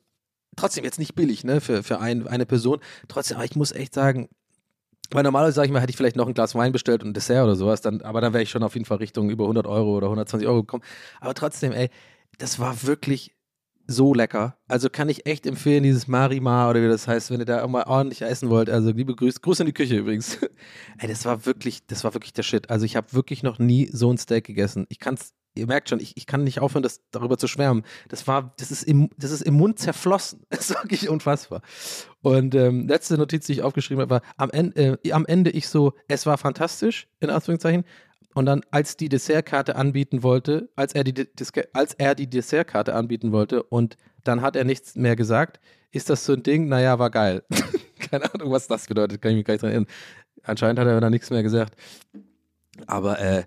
trotzdem 0.56 0.84
jetzt 0.84 1.00
nicht 1.00 1.16
billig, 1.16 1.44
ne, 1.44 1.60
für, 1.60 1.84
für 1.84 2.00
ein, 2.00 2.28
eine 2.28 2.46
Person. 2.46 2.80
Trotzdem, 3.08 3.38
aber 3.38 3.46
ich 3.46 3.56
muss 3.56 3.72
echt 3.72 3.94
sagen, 3.94 4.30
weil 5.12 5.24
normalerweise, 5.24 5.56
sage 5.56 5.68
ich 5.68 5.72
mal, 5.72 5.82
hätte 5.82 5.92
ich 5.92 5.98
vielleicht 5.98 6.16
noch 6.16 6.28
ein 6.28 6.34
Glas 6.34 6.56
Wein 6.56 6.72
bestellt 6.72 7.04
und 7.04 7.10
ein 7.10 7.14
Dessert 7.14 7.44
oder 7.44 7.56
sowas, 7.56 7.82
dann, 7.82 8.02
aber 8.02 8.22
dann 8.22 8.34
wäre 8.34 8.44
ich 8.44 8.50
schon 8.50 8.64
auf 8.64 8.74
jeden 8.74 8.86
Fall 8.86 8.98
Richtung 8.98 9.30
über 9.30 9.46
100 9.46 9.66
Euro 9.68 9.98
oder 9.98 10.08
120 10.08 10.48
Euro 10.48 10.62
gekommen. 10.62 10.84
Aber 11.20 11.34
trotzdem, 11.34 11.72
ey, 11.72 11.90
das 12.38 12.60
war 12.60 12.84
wirklich 12.84 13.36
so 13.90 14.14
lecker. 14.14 14.56
Also 14.68 14.90
kann 14.90 15.10
ich 15.10 15.26
echt 15.26 15.48
empfehlen, 15.48 15.82
dieses 15.84 16.08
Marima 16.08 16.70
oder 16.70 16.82
wie 16.84 16.88
das 16.88 17.08
heißt, 17.08 17.32
wenn 17.32 17.40
ihr 17.40 17.46
da 17.46 17.64
auch 17.64 17.68
mal 17.68 17.86
ordentlich 17.86 18.22
essen 18.22 18.50
wollt. 18.50 18.70
Also 18.70 18.92
liebe 18.92 19.16
Grüße, 19.16 19.40
Gruß 19.40 19.62
in 19.62 19.66
die 19.66 19.74
Küche 19.74 19.98
übrigens. 19.98 20.38
ey, 21.00 21.08
das 21.08 21.26
war 21.26 21.46
wirklich, 21.48 21.86
das 21.88 22.04
war 22.04 22.14
wirklich 22.14 22.34
der 22.34 22.44
Shit. 22.44 22.70
Also 22.70 22.86
ich 22.86 22.96
habe 22.96 23.12
wirklich 23.14 23.42
noch 23.42 23.58
nie 23.58 23.90
so 23.92 24.12
ein 24.14 24.18
Steak 24.20 24.46
gegessen. 24.46 24.86
Ich 24.90 25.00
kann 25.00 25.16
es 25.16 25.34
ihr 25.56 25.68
merkt 25.68 25.90
schon, 25.90 26.00
ich, 26.00 26.16
ich 26.16 26.26
kann 26.26 26.44
nicht 26.44 26.60
aufhören, 26.60 26.84
das, 26.84 27.02
darüber 27.12 27.38
zu 27.38 27.48
schwärmen. 27.48 27.84
Das 28.08 28.28
war, 28.28 28.54
das 28.58 28.72
ist 28.72 28.84
im, 28.84 29.10
das 29.18 29.32
ist 29.32 29.42
im 29.42 29.56
Mund 29.56 29.80
zerflossen. 29.80 30.46
Das 30.50 30.70
ist 30.70 30.84
wirklich 30.84 31.10
unfassbar. 31.10 31.62
Und 32.22 32.54
ähm, 32.56 32.88
letzte 32.88 33.18
Notiz, 33.18 33.46
die 33.46 33.54
ich 33.54 33.62
aufgeschrieben 33.62 34.02
habe, 34.02 34.16
war 34.16 34.22
am 34.38 34.50
Ende, 34.52 35.00
äh, 35.04 35.12
am 35.12 35.26
Ende 35.26 35.52
ich 35.52 35.68
so, 35.68 35.94
es 36.08 36.26
war 36.26 36.38
fantastisch, 36.38 37.08
in 37.20 37.30
Anführungszeichen. 37.30 37.86
Und 38.36 38.46
dann, 38.46 38.62
als 38.72 38.98
die 38.98 39.10
Dessertkarte 39.10 39.76
anbieten 39.76 40.22
wollte, 40.22 40.70
als 40.76 40.94
er 40.94 41.04
die, 41.04 41.28
als 41.74 41.94
er 41.96 42.16
die 42.16 42.30
Dessertkarte 42.30 42.94
anbieten 42.94 43.32
wollte 43.32 43.64
und 43.64 43.98
dann 44.24 44.42
hat 44.42 44.56
er 44.56 44.66
nichts 44.66 44.96
mehr 44.96 45.16
gesagt, 45.16 45.60
ist 45.92 46.10
das 46.10 46.26
so 46.26 46.34
ein 46.34 46.44
Ding, 46.44 46.68
naja, 46.68 47.00
war 47.00 47.10
geil. 47.10 47.44
Keine 48.00 48.32
Ahnung, 48.34 48.52
was 48.52 48.68
das 48.68 48.86
bedeutet, 48.86 49.22
kann 49.22 49.32
ich 49.32 49.38
mich 49.38 49.46
gar 49.46 49.54
nicht 49.54 49.64
dran 49.64 49.72
erinnern. 49.72 49.90
Anscheinend 50.44 50.80
hat 50.80 50.88
er 50.88 51.02
dann 51.02 51.12
nichts 51.12 51.30
mehr 51.30 51.44
gesagt. 51.44 51.76
Aber 52.88 53.20
äh, 53.20 53.44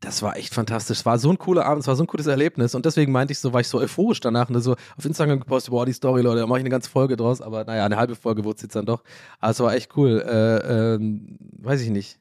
das 0.00 0.22
war 0.22 0.36
echt 0.36 0.54
fantastisch. 0.54 1.00
Es 1.00 1.06
war 1.06 1.18
so 1.18 1.30
ein 1.30 1.38
cooler 1.38 1.66
Abend, 1.66 1.82
es 1.82 1.86
war 1.86 1.94
so 1.94 2.02
ein 2.02 2.06
cooles 2.06 2.26
Erlebnis 2.26 2.74
und 2.74 2.86
deswegen 2.86 3.12
meinte 3.12 3.32
ich 3.32 3.38
so, 3.38 3.52
war 3.52 3.60
ich 3.60 3.68
so 3.68 3.78
euphorisch 3.78 4.20
danach 4.20 4.48
und 4.48 4.60
so 4.60 4.72
auf 4.96 5.04
Instagram 5.04 5.40
gepostet, 5.40 5.70
boah, 5.70 5.84
die 5.84 5.92
Story, 5.92 6.22
Leute, 6.22 6.40
da 6.40 6.46
mache 6.46 6.58
ich 6.58 6.62
eine 6.62 6.70
ganze 6.70 6.88
Folge 6.88 7.16
draus, 7.16 7.42
aber 7.42 7.64
naja, 7.64 7.84
eine 7.84 7.96
halbe 7.96 8.16
Folge 8.16 8.44
wurde 8.44 8.56
es 8.56 8.62
jetzt 8.62 8.76
dann 8.76 8.86
doch. 8.86 9.02
Aber 9.40 9.50
es 9.50 9.60
war 9.60 9.74
echt 9.74 9.96
cool. 9.96 10.22
Äh, 10.26 10.94
äh, 10.94 11.20
weiß 11.58 11.82
ich 11.82 11.90
nicht. 11.90 12.18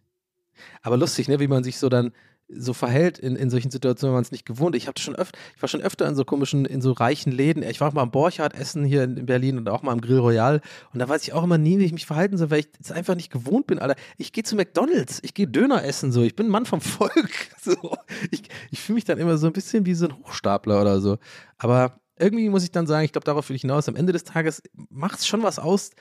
Aber 0.81 0.97
lustig, 0.97 1.29
ne, 1.29 1.39
wie 1.39 1.47
man 1.47 1.63
sich 1.63 1.77
so 1.77 1.87
dann 1.87 2.11
so 2.51 2.73
verhält 2.73 3.19
in, 3.19 3.35
in 3.35 3.49
solchen 3.49 3.71
Situationen, 3.71 4.11
wenn 4.11 4.17
man 4.17 4.23
es 4.23 4.31
nicht 4.31 4.45
gewohnt. 4.45 4.75
Ich 4.75 4.87
hatte 4.87 5.01
schon 5.01 5.15
öfter, 5.15 5.37
ich 5.55 5.61
war 5.61 5.69
schon 5.69 5.81
öfter 5.81 6.07
in 6.07 6.15
so 6.15 6.25
komischen, 6.25 6.65
in 6.65 6.81
so 6.81 6.91
reichen 6.91 7.31
Läden. 7.31 7.63
Ich 7.63 7.79
war 7.79 7.89
auch 7.89 7.93
mal 7.93 8.01
am 8.01 8.11
Borchardt 8.11 8.55
essen 8.55 8.83
hier 8.83 9.03
in, 9.03 9.17
in 9.17 9.25
Berlin 9.25 9.57
und 9.57 9.69
auch 9.69 9.83
mal 9.83 9.91
am 9.91 10.01
Grill 10.01 10.19
Royal. 10.19 10.61
Und 10.93 10.99
da 10.99 11.07
weiß 11.07 11.23
ich 11.23 11.33
auch 11.33 11.43
immer 11.43 11.57
nie, 11.57 11.79
wie 11.79 11.85
ich 11.85 11.93
mich 11.93 12.05
verhalten 12.05 12.37
soll, 12.37 12.49
weil 12.49 12.61
ich 12.61 12.69
es 12.81 12.91
einfach 12.91 13.15
nicht 13.15 13.31
gewohnt 13.31 13.67
bin, 13.67 13.79
Alter. 13.79 13.95
Ich 14.17 14.31
gehe 14.31 14.43
zu 14.43 14.55
McDonalds, 14.55 15.19
ich 15.23 15.33
gehe 15.33 15.47
Döner 15.47 15.83
essen, 15.83 16.11
so. 16.11 16.23
Ich 16.23 16.35
bin 16.35 16.47
ein 16.47 16.51
Mann 16.51 16.65
vom 16.65 16.81
Volk. 16.81 17.29
So. 17.61 17.75
Ich, 18.31 18.43
ich 18.71 18.79
fühle 18.79 18.95
mich 18.95 19.03
dann 19.03 19.17
immer 19.17 19.37
so 19.37 19.45
ein 19.45 19.53
bisschen 19.53 19.85
wie 19.85 19.93
so 19.93 20.05
ein 20.05 20.13
Hochstapler 20.13 20.79
oder 20.79 21.01
so. 21.01 21.17
Aber 21.57 21.99
irgendwie 22.17 22.49
muss 22.49 22.63
ich 22.63 22.71
dann 22.71 22.87
sagen, 22.87 23.05
ich 23.05 23.11
glaube, 23.11 23.25
darauf 23.25 23.49
will 23.49 23.55
ich 23.55 23.61
hinaus. 23.61 23.87
Am 23.89 23.95
Ende 23.95 24.13
des 24.13 24.23
Tages 24.23 24.63
macht 24.89 25.19
es 25.19 25.27
schon 25.27 25.43
was 25.43 25.59
aus, 25.59 25.91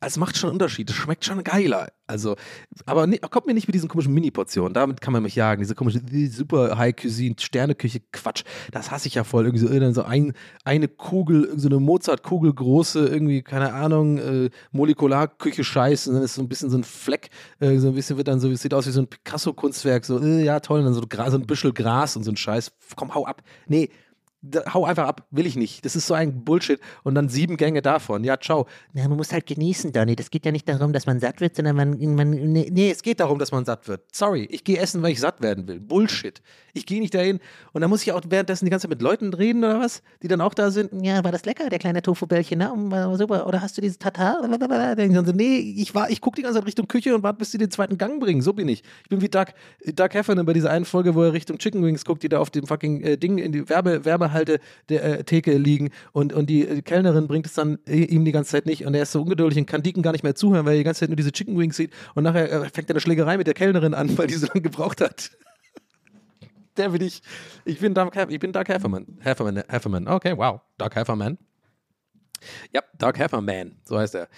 es 0.00 0.18
macht 0.18 0.36
schon 0.36 0.48
einen 0.48 0.56
Unterschied. 0.56 0.90
Es 0.90 0.96
schmeckt 0.96 1.24
schon 1.24 1.42
geiler. 1.42 1.88
Also, 2.06 2.36
aber 2.84 3.06
ne, 3.06 3.18
kommt 3.18 3.46
mir 3.46 3.54
nicht 3.54 3.66
mit 3.66 3.74
diesen 3.74 3.88
komischen 3.88 4.12
Mini-Portionen. 4.12 4.74
Damit 4.74 5.00
kann 5.00 5.12
man 5.12 5.22
mich 5.22 5.34
jagen. 5.34 5.62
Diese 5.62 5.74
komische, 5.74 6.00
super 6.30 6.76
High 6.76 6.94
Cuisine, 6.94 7.34
Sterneküche, 7.38 8.00
Quatsch. 8.12 8.44
Das 8.70 8.90
hasse 8.90 9.08
ich 9.08 9.14
ja 9.14 9.24
voll. 9.24 9.46
Irgendwie 9.46 9.66
so, 9.66 9.92
so 9.92 10.02
ein, 10.02 10.34
eine 10.64 10.88
Kugel, 10.88 11.58
so 11.58 11.68
eine 11.68 11.80
Mozart-Kugel 11.80 12.52
große, 12.52 13.06
irgendwie, 13.06 13.42
keine 13.42 13.72
Ahnung, 13.72 14.18
äh, 14.18 14.50
Molekularküche 14.72 15.64
Scheiße. 15.64 16.10
Und 16.10 16.16
dann 16.16 16.24
ist 16.24 16.34
so 16.34 16.42
ein 16.42 16.48
bisschen 16.48 16.68
so 16.68 16.76
ein 16.76 16.84
Fleck, 16.84 17.30
äh, 17.60 17.78
so 17.78 17.88
ein 17.88 17.94
bisschen 17.94 18.18
wird 18.18 18.28
dann 18.28 18.38
so, 18.38 18.54
sieht 18.54 18.74
aus 18.74 18.86
wie 18.86 18.92
so 18.92 19.00
ein 19.00 19.08
Picasso-Kunstwerk. 19.08 20.04
So, 20.04 20.20
äh, 20.20 20.44
ja, 20.44 20.60
toll. 20.60 20.80
Und 20.80 20.84
dann 20.84 20.94
so, 20.94 21.00
so 21.00 21.38
ein 21.38 21.46
Büschel 21.46 21.72
Gras 21.72 22.16
und 22.16 22.22
so 22.22 22.30
ein 22.30 22.36
Scheiß. 22.36 22.72
Komm, 22.96 23.14
hau 23.14 23.24
ab. 23.24 23.42
Nee, 23.66 23.88
hau 24.72 24.84
einfach 24.84 25.06
ab, 25.06 25.26
will 25.30 25.46
ich 25.46 25.56
nicht. 25.56 25.84
Das 25.84 25.96
ist 25.96 26.06
so 26.06 26.14
ein 26.14 26.44
Bullshit. 26.44 26.80
Und 27.02 27.14
dann 27.14 27.28
sieben 27.28 27.56
Gänge 27.56 27.82
davon. 27.82 28.24
Ja, 28.24 28.38
ciao. 28.38 28.66
Na, 28.92 29.06
man 29.08 29.16
muss 29.16 29.32
halt 29.32 29.46
genießen, 29.46 29.92
Donny. 29.92 30.16
Das 30.16 30.30
geht 30.30 30.44
ja 30.46 30.52
nicht 30.52 30.68
darum, 30.68 30.92
dass 30.92 31.06
man 31.06 31.20
satt 31.20 31.40
wird, 31.40 31.56
sondern 31.56 31.76
man. 31.76 32.14
man 32.14 32.30
nee. 32.30 32.68
nee, 32.70 32.90
es 32.90 33.02
geht 33.02 33.20
darum, 33.20 33.38
dass 33.38 33.52
man 33.52 33.64
satt 33.64 33.88
wird. 33.88 34.02
Sorry, 34.12 34.46
ich 34.50 34.64
gehe 34.64 34.78
essen, 34.78 35.02
weil 35.02 35.12
ich 35.12 35.20
satt 35.20 35.40
werden 35.40 35.66
will. 35.66 35.80
Bullshit. 35.80 36.42
Ich 36.74 36.84
gehe 36.84 37.00
nicht 37.00 37.14
dahin 37.14 37.40
und 37.72 37.80
dann 37.80 37.88
muss 37.88 38.02
ich 38.02 38.12
auch 38.12 38.20
währenddessen 38.28 38.66
die 38.66 38.70
ganze 38.70 38.84
Zeit 38.84 38.90
mit 38.90 39.00
Leuten 39.00 39.32
reden 39.32 39.64
oder 39.64 39.80
was, 39.80 40.02
die 40.22 40.28
dann 40.28 40.42
auch 40.42 40.52
da 40.52 40.70
sind. 40.70 40.90
Ja, 41.02 41.24
war 41.24 41.32
das 41.32 41.46
lecker, 41.46 41.70
der 41.70 41.78
kleine 41.78 42.02
Tofu-Bällchen, 42.02 42.58
ne? 42.58 42.70
War 42.74 43.16
super. 43.16 43.46
Oder 43.46 43.62
hast 43.62 43.78
du 43.78 43.80
dieses 43.80 43.98
Tatar? 43.98 44.42
So, 44.42 45.32
nee, 45.32 45.56
ich, 45.58 45.94
ich 46.08 46.20
gucke 46.20 46.36
die 46.36 46.42
ganze 46.42 46.58
Zeit 46.58 46.66
Richtung 46.66 46.86
Küche 46.86 47.14
und 47.14 47.22
warte, 47.22 47.38
bis 47.38 47.50
sie 47.50 47.58
den 47.58 47.70
zweiten 47.70 47.96
Gang 47.96 48.20
bringen. 48.20 48.42
So 48.42 48.52
bin 48.52 48.68
ich. 48.68 48.82
Ich 49.04 49.08
bin 49.08 49.22
wie 49.22 49.28
Doug, 49.28 49.46
Doug 49.86 50.08
Heffernan 50.12 50.44
bei 50.44 50.52
dieser 50.52 50.70
einen 50.70 50.84
Folge, 50.84 51.14
wo 51.14 51.22
er 51.22 51.32
Richtung 51.32 51.56
Chicken 51.58 51.82
Wings 51.82 52.04
guckt, 52.04 52.22
die 52.22 52.28
da 52.28 52.40
auf 52.40 52.50
dem 52.50 52.66
fucking 52.66 53.00
äh, 53.00 53.16
Ding 53.16 53.38
in 53.38 53.52
die 53.52 53.68
Werbe, 53.68 54.04
Werbehalte 54.04 54.35
der 54.44 54.60
äh, 54.90 55.56
liegen 55.56 55.90
und, 56.12 56.32
und 56.32 56.50
die 56.50 56.66
äh, 56.66 56.82
Kellnerin 56.82 57.26
bringt 57.26 57.46
es 57.46 57.54
dann 57.54 57.78
äh, 57.86 58.04
ihm 58.04 58.24
die 58.24 58.32
ganze 58.32 58.50
Zeit 58.50 58.66
nicht 58.66 58.84
und 58.84 58.94
er 58.94 59.02
ist 59.02 59.12
so 59.12 59.22
ungeduldig 59.22 59.58
und 59.58 59.66
kann 59.66 59.82
Deacon 59.82 60.02
gar 60.02 60.12
nicht 60.12 60.24
mehr 60.24 60.34
zuhören, 60.34 60.66
weil 60.66 60.74
er 60.74 60.78
die 60.78 60.84
ganze 60.84 61.00
Zeit 61.00 61.08
nur 61.08 61.16
diese 61.16 61.32
Chicken 61.32 61.58
Wings 61.58 61.76
sieht 61.76 61.92
und 62.14 62.24
nachher 62.24 62.68
fängt 62.72 62.90
er 62.90 62.94
eine 62.94 63.00
Schlägerei 63.00 63.36
mit 63.36 63.46
der 63.46 63.54
Kellnerin 63.54 63.94
an, 63.94 64.16
weil 64.18 64.26
die 64.26 64.34
so 64.34 64.46
lange 64.46 64.62
gebraucht 64.62 65.00
hat. 65.00 65.30
der 66.76 66.90
bin 66.90 67.02
ich. 67.02 67.22
Ich 67.64 67.80
bin 67.80 67.94
Doug, 67.94 68.10
ich 68.28 68.38
bin 68.38 68.52
Doug 68.52 68.64
Hefferman. 68.66 69.18
Hefferman. 69.20 69.62
Hefferman. 69.68 70.08
Okay, 70.08 70.36
wow. 70.36 70.60
Doug 70.78 70.94
Hefferman. 70.94 71.38
Ja, 72.72 72.82
Doug 72.98 73.14
Hefferman, 73.16 73.76
so 73.84 73.98
heißt 73.98 74.14
er. 74.14 74.28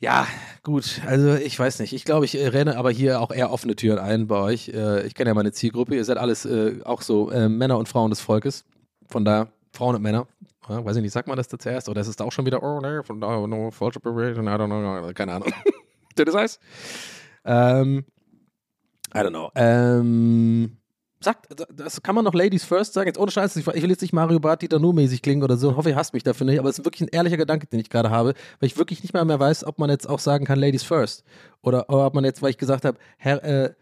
Ja, 0.00 0.28
gut, 0.62 1.00
also 1.06 1.34
ich 1.34 1.58
weiß 1.58 1.80
nicht. 1.80 1.92
Ich 1.92 2.04
glaube, 2.04 2.24
ich 2.24 2.36
renne 2.36 2.76
aber 2.76 2.92
hier 2.92 3.20
auch 3.20 3.32
eher 3.32 3.50
offene 3.50 3.74
Türen 3.74 3.98
ein 3.98 4.28
bei 4.28 4.36
euch. 4.36 4.68
Ich 4.68 5.14
kenne 5.14 5.30
ja 5.30 5.34
meine 5.34 5.50
Zielgruppe. 5.50 5.96
Ihr 5.96 6.04
seid 6.04 6.18
alles 6.18 6.48
auch 6.84 7.02
so 7.02 7.26
Männer 7.48 7.78
und 7.78 7.88
Frauen 7.88 8.10
des 8.10 8.20
Volkes. 8.20 8.64
Von 9.08 9.24
da 9.24 9.48
Frauen 9.72 9.96
und 9.96 10.02
Männer. 10.02 10.26
Ja, 10.68 10.84
weiß 10.84 10.96
ich 10.96 11.02
nicht, 11.02 11.12
sagt 11.12 11.28
man 11.28 11.36
das 11.36 11.48
da 11.48 11.58
zuerst? 11.58 11.88
Oder 11.88 12.00
ist 12.00 12.08
es 12.08 12.16
da 12.16 12.24
auch 12.24 12.32
schon 12.32 12.44
wieder, 12.44 12.62
oh 12.62 12.80
ne, 12.80 13.02
von 13.02 13.20
da, 13.20 13.46
no, 13.46 13.70
falsche 13.70 14.00
Bewegung, 14.00 14.46
I 14.46 14.50
don't 14.50 14.66
know, 14.66 15.12
keine 15.14 15.32
Ahnung. 15.32 15.52
das 16.14 16.34
heißt? 16.34 16.60
Ähm, 17.44 18.04
I 19.14 19.18
don't 19.18 19.30
know. 19.30 19.50
Ähm, 19.54 20.76
sagt, 21.20 21.46
das 21.74 22.02
kann 22.02 22.14
man 22.14 22.24
noch 22.24 22.34
Ladies 22.34 22.64
First 22.64 22.92
sagen. 22.92 23.06
Jetzt 23.06 23.18
ohne 23.18 23.30
Scheiß, 23.30 23.56
ich 23.56 23.66
will 23.66 23.90
jetzt 23.90 24.02
nicht 24.02 24.12
Mario 24.12 24.38
Bart 24.38 24.62
Dieter 24.62 24.78
nur 24.78 24.94
mäßig 24.94 25.22
klingen 25.22 25.42
oder 25.42 25.56
so. 25.56 25.70
Ich 25.70 25.76
hoffe, 25.76 25.90
ihr 25.90 25.96
hasst 25.96 26.12
mich 26.12 26.22
dafür 26.22 26.46
nicht, 26.46 26.58
aber 26.58 26.68
es 26.68 26.78
ist 26.78 26.84
wirklich 26.84 27.08
ein 27.08 27.12
ehrlicher 27.12 27.36
Gedanke, 27.36 27.66
den 27.66 27.80
ich 27.80 27.90
gerade 27.90 28.10
habe, 28.10 28.34
weil 28.60 28.66
ich 28.66 28.76
wirklich 28.76 29.02
nicht 29.02 29.14
mal 29.14 29.24
mehr 29.24 29.40
weiß, 29.40 29.64
ob 29.64 29.78
man 29.78 29.90
jetzt 29.90 30.08
auch 30.08 30.18
sagen 30.18 30.44
kann 30.44 30.58
Ladies 30.58 30.82
First. 30.82 31.24
Oder, 31.62 31.88
oder 31.88 32.06
ob 32.06 32.14
man 32.14 32.24
jetzt, 32.24 32.42
weil 32.42 32.50
ich 32.50 32.58
gesagt 32.58 32.84
habe, 32.84 32.98
Herr, 33.16 33.42
äh, 33.42 33.74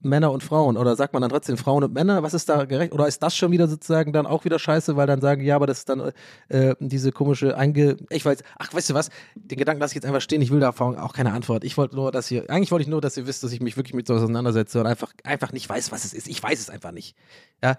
Männer 0.00 0.32
und 0.32 0.42
Frauen 0.42 0.76
oder 0.76 0.96
sagt 0.96 1.12
man 1.12 1.22
dann 1.22 1.30
trotzdem 1.30 1.56
Frauen 1.56 1.82
und 1.82 1.94
Männer? 1.94 2.22
Was 2.22 2.34
ist 2.34 2.48
da 2.48 2.64
gerecht? 2.64 2.92
Oder 2.92 3.06
ist 3.06 3.22
das 3.22 3.36
schon 3.36 3.50
wieder 3.52 3.68
sozusagen 3.68 4.12
dann 4.12 4.26
auch 4.26 4.44
wieder 4.44 4.58
scheiße, 4.58 4.96
weil 4.96 5.06
dann 5.06 5.20
sagen, 5.20 5.42
ja, 5.42 5.56
aber 5.56 5.66
das 5.66 5.78
ist 5.78 5.88
dann 5.88 6.12
äh, 6.48 6.74
diese 6.78 7.10
komische 7.12 7.56
einge. 7.56 7.96
Ich 8.10 8.24
weiß, 8.24 8.42
ach, 8.58 8.72
weißt 8.72 8.90
du 8.90 8.94
was? 8.94 9.10
Den 9.34 9.58
Gedanken 9.58 9.80
lasse 9.80 9.92
ich 9.92 9.96
jetzt 9.96 10.06
einfach 10.06 10.20
stehen. 10.20 10.42
Ich 10.42 10.50
will 10.50 10.60
da 10.60 10.70
auch 10.70 11.12
keine 11.12 11.32
Antwort. 11.32 11.64
Ich 11.64 11.76
wollte 11.76 11.96
nur, 11.96 12.12
dass 12.12 12.30
ihr, 12.30 12.48
eigentlich 12.50 12.70
wollte 12.70 12.82
ich 12.82 12.88
nur, 12.88 13.00
dass 13.00 13.16
ihr 13.16 13.26
wisst, 13.26 13.42
dass 13.42 13.52
ich 13.52 13.60
mich 13.60 13.76
wirklich 13.76 13.94
mit 13.94 14.06
so 14.06 14.14
auseinandersetze 14.14 14.80
und 14.80 14.86
einfach, 14.86 15.12
einfach 15.24 15.52
nicht 15.52 15.68
weiß, 15.68 15.90
was 15.90 16.04
es 16.04 16.12
ist. 16.12 16.28
Ich 16.28 16.42
weiß 16.42 16.60
es 16.60 16.70
einfach 16.70 16.92
nicht. 16.92 17.16
Ja. 17.62 17.78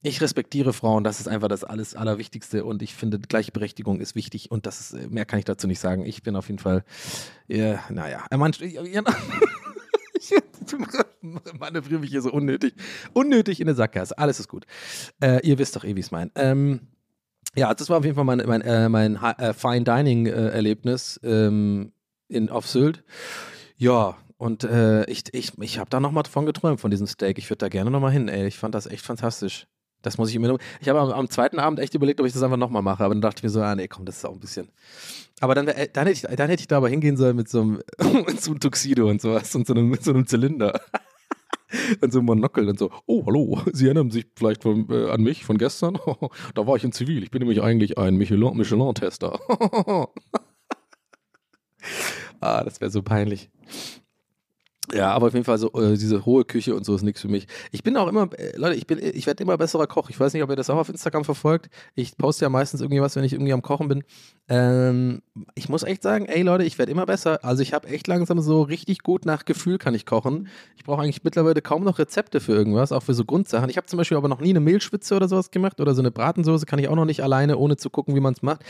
Ich 0.00 0.20
respektiere 0.20 0.72
Frauen, 0.72 1.02
das 1.02 1.18
ist 1.18 1.26
einfach 1.26 1.48
das 1.48 1.64
alles 1.64 1.96
Allerwichtigste 1.96 2.64
und 2.64 2.82
ich 2.82 2.94
finde, 2.94 3.18
Gleichberechtigung 3.18 3.98
ist 3.98 4.14
wichtig 4.14 4.48
und 4.48 4.64
das 4.64 4.80
ist, 4.80 5.10
mehr 5.10 5.24
kann 5.24 5.40
ich 5.40 5.44
dazu 5.44 5.66
nicht 5.66 5.80
sagen. 5.80 6.06
Ich 6.06 6.22
bin 6.22 6.36
auf 6.36 6.46
jeden 6.46 6.60
Fall, 6.60 6.84
ja, 7.48 7.80
naja, 7.90 8.24
man, 8.36 8.52
ja, 8.60 8.82
ich 8.84 9.02
manövriere 11.58 12.00
mich 12.00 12.10
hier 12.10 12.22
so 12.22 12.32
unnötig, 12.32 12.74
unnötig 13.12 13.60
in 13.60 13.66
der 13.66 13.74
Sackgasse. 13.74 14.16
Alles 14.18 14.40
ist 14.40 14.48
gut. 14.48 14.66
Äh, 15.20 15.46
ihr 15.46 15.58
wisst 15.58 15.76
doch 15.76 15.84
eh, 15.84 15.96
wie 15.96 16.00
es 16.00 16.10
meine. 16.10 16.30
Ähm, 16.34 16.80
ja, 17.56 17.72
das 17.74 17.88
war 17.88 17.98
auf 17.98 18.04
jeden 18.04 18.16
Fall 18.16 18.24
mein, 18.24 18.42
mein, 18.46 18.60
äh, 18.62 18.88
mein 18.88 19.16
äh, 19.16 19.54
Fine 19.54 19.84
Dining 19.84 20.26
äh, 20.26 20.76
ähm, 21.22 21.92
in, 22.28 22.48
auf 22.50 22.66
Sylt. 22.66 23.04
Ja, 23.76 24.16
und 24.36 24.64
äh, 24.64 25.04
ich, 25.06 25.24
ich, 25.32 25.58
ich 25.58 25.78
habe 25.78 25.90
da 25.90 25.98
nochmal 25.98 26.22
davon 26.22 26.46
geträumt, 26.46 26.80
von 26.80 26.90
diesem 26.90 27.06
Steak. 27.06 27.38
Ich 27.38 27.50
würde 27.50 27.58
da 27.58 27.68
gerne 27.68 27.90
nochmal 27.90 28.12
hin, 28.12 28.28
ey. 28.28 28.46
Ich 28.46 28.58
fand 28.58 28.74
das 28.74 28.86
echt 28.86 29.04
fantastisch. 29.04 29.66
Das 30.02 30.16
muss 30.16 30.30
ich 30.30 30.36
immer. 30.36 30.56
Ich 30.80 30.88
habe 30.88 31.00
am, 31.00 31.10
am, 31.10 31.30
zweiten 31.30 31.58
Abend 31.58 31.80
echt 31.80 31.94
überlegt, 31.94 32.20
ob 32.20 32.26
ich 32.26 32.32
das 32.32 32.42
einfach 32.42 32.56
nochmal 32.56 32.82
mache, 32.82 33.04
aber 33.04 33.14
dann 33.14 33.20
dachte 33.20 33.40
ich 33.40 33.42
mir 33.42 33.50
so, 33.50 33.60
ah, 33.60 33.74
nee, 33.74 33.88
komm, 33.88 34.04
das 34.04 34.18
ist 34.18 34.24
auch 34.24 34.32
ein 34.32 34.40
bisschen. 34.40 34.68
Aber 35.40 35.54
dann, 35.54 35.68
äh, 35.68 35.88
dann, 35.92 36.06
hätte, 36.06 36.28
ich, 36.28 36.36
dann 36.36 36.48
hätte 36.48 36.60
ich 36.60 36.68
da 36.68 36.76
aber 36.78 36.88
hingehen 36.88 37.16
sollen 37.16 37.36
mit 37.36 37.48
so 37.48 37.60
einem, 37.60 37.82
mit 38.26 38.40
so 38.40 38.52
einem 38.52 38.60
Tuxedo 38.60 39.08
und 39.08 39.20
sowas 39.20 39.54
und 39.54 39.66
so 39.66 39.74
einem, 39.74 39.88
mit 39.88 40.04
so 40.04 40.12
einem 40.12 40.26
Zylinder. 40.26 40.80
und 42.00 42.12
so 42.12 42.18
einem 42.18 42.26
Monokel 42.26 42.68
und 42.68 42.78
so, 42.78 42.90
oh, 43.06 43.26
hallo, 43.26 43.60
Sie 43.72 43.86
erinnern 43.86 44.10
sich 44.10 44.26
vielleicht 44.36 44.62
von, 44.62 44.88
äh, 44.90 45.10
an 45.10 45.22
mich 45.22 45.44
von 45.44 45.58
gestern? 45.58 45.98
da 46.54 46.66
war 46.66 46.76
ich 46.76 46.84
in 46.84 46.92
Zivil, 46.92 47.22
ich 47.22 47.30
bin 47.30 47.40
nämlich 47.40 47.62
eigentlich 47.62 47.98
ein 47.98 48.16
Michelin-Tester. 48.16 49.38
Michelin 49.48 50.06
ah, 52.40 52.64
das 52.64 52.80
wäre 52.80 52.90
so 52.90 53.02
peinlich. 53.02 53.50
Ja, 54.92 55.12
aber 55.12 55.26
auf 55.26 55.34
jeden 55.34 55.44
Fall 55.44 55.58
so 55.58 55.70
äh, 55.72 55.96
diese 55.98 56.24
hohe 56.24 56.44
Küche 56.44 56.74
und 56.74 56.84
so 56.84 56.94
ist 56.94 57.02
nichts 57.02 57.20
für 57.20 57.28
mich. 57.28 57.46
Ich 57.72 57.82
bin 57.82 57.96
auch 57.96 58.08
immer, 58.08 58.30
äh, 58.38 58.56
Leute, 58.56 58.74
ich 58.74 58.86
bin, 58.86 58.98
ich 59.00 59.26
werde 59.26 59.42
immer 59.42 59.58
besserer 59.58 59.86
Koch. 59.86 60.08
Ich 60.08 60.18
weiß 60.18 60.32
nicht, 60.32 60.42
ob 60.42 60.50
ihr 60.50 60.56
das 60.56 60.70
auch 60.70 60.78
auf 60.78 60.88
Instagram 60.88 61.24
verfolgt. 61.24 61.68
Ich 61.94 62.16
poste 62.16 62.46
ja 62.46 62.48
meistens 62.48 62.80
irgendwie 62.80 63.02
was, 63.02 63.14
wenn 63.14 63.24
ich 63.24 63.34
irgendwie 63.34 63.52
am 63.52 63.60
Kochen 63.60 63.88
bin. 63.88 64.04
Ähm, 64.48 65.20
ich 65.54 65.68
muss 65.68 65.82
echt 65.82 66.02
sagen, 66.02 66.24
ey 66.26 66.42
Leute, 66.42 66.64
ich 66.64 66.78
werde 66.78 66.90
immer 66.90 67.04
besser. 67.04 67.44
Also 67.44 67.62
ich 67.62 67.74
habe 67.74 67.88
echt 67.88 68.06
langsam 68.06 68.40
so 68.40 68.62
richtig 68.62 69.02
gut 69.02 69.26
nach 69.26 69.44
Gefühl 69.44 69.76
kann 69.76 69.94
ich 69.94 70.06
kochen. 70.06 70.48
Ich 70.76 70.84
brauche 70.84 71.02
eigentlich 71.02 71.22
mittlerweile 71.22 71.60
kaum 71.60 71.84
noch 71.84 71.98
Rezepte 71.98 72.40
für 72.40 72.52
irgendwas, 72.52 72.92
auch 72.92 73.02
für 73.02 73.14
so 73.14 73.24
Grundsachen. 73.24 73.68
Ich 73.68 73.76
habe 73.76 73.86
zum 73.86 73.98
Beispiel 73.98 74.16
aber 74.16 74.28
noch 74.28 74.40
nie 74.40 74.50
eine 74.50 74.60
Mehlschwitze 74.60 75.16
oder 75.16 75.28
sowas 75.28 75.50
gemacht 75.50 75.80
oder 75.80 75.94
so 75.94 76.00
eine 76.00 76.10
Bratensoße 76.10 76.64
kann 76.64 76.78
ich 76.78 76.88
auch 76.88 76.96
noch 76.96 77.04
nicht 77.04 77.22
alleine, 77.22 77.58
ohne 77.58 77.76
zu 77.76 77.90
gucken, 77.90 78.14
wie 78.14 78.20
man 78.20 78.32
es 78.32 78.42
macht. 78.42 78.62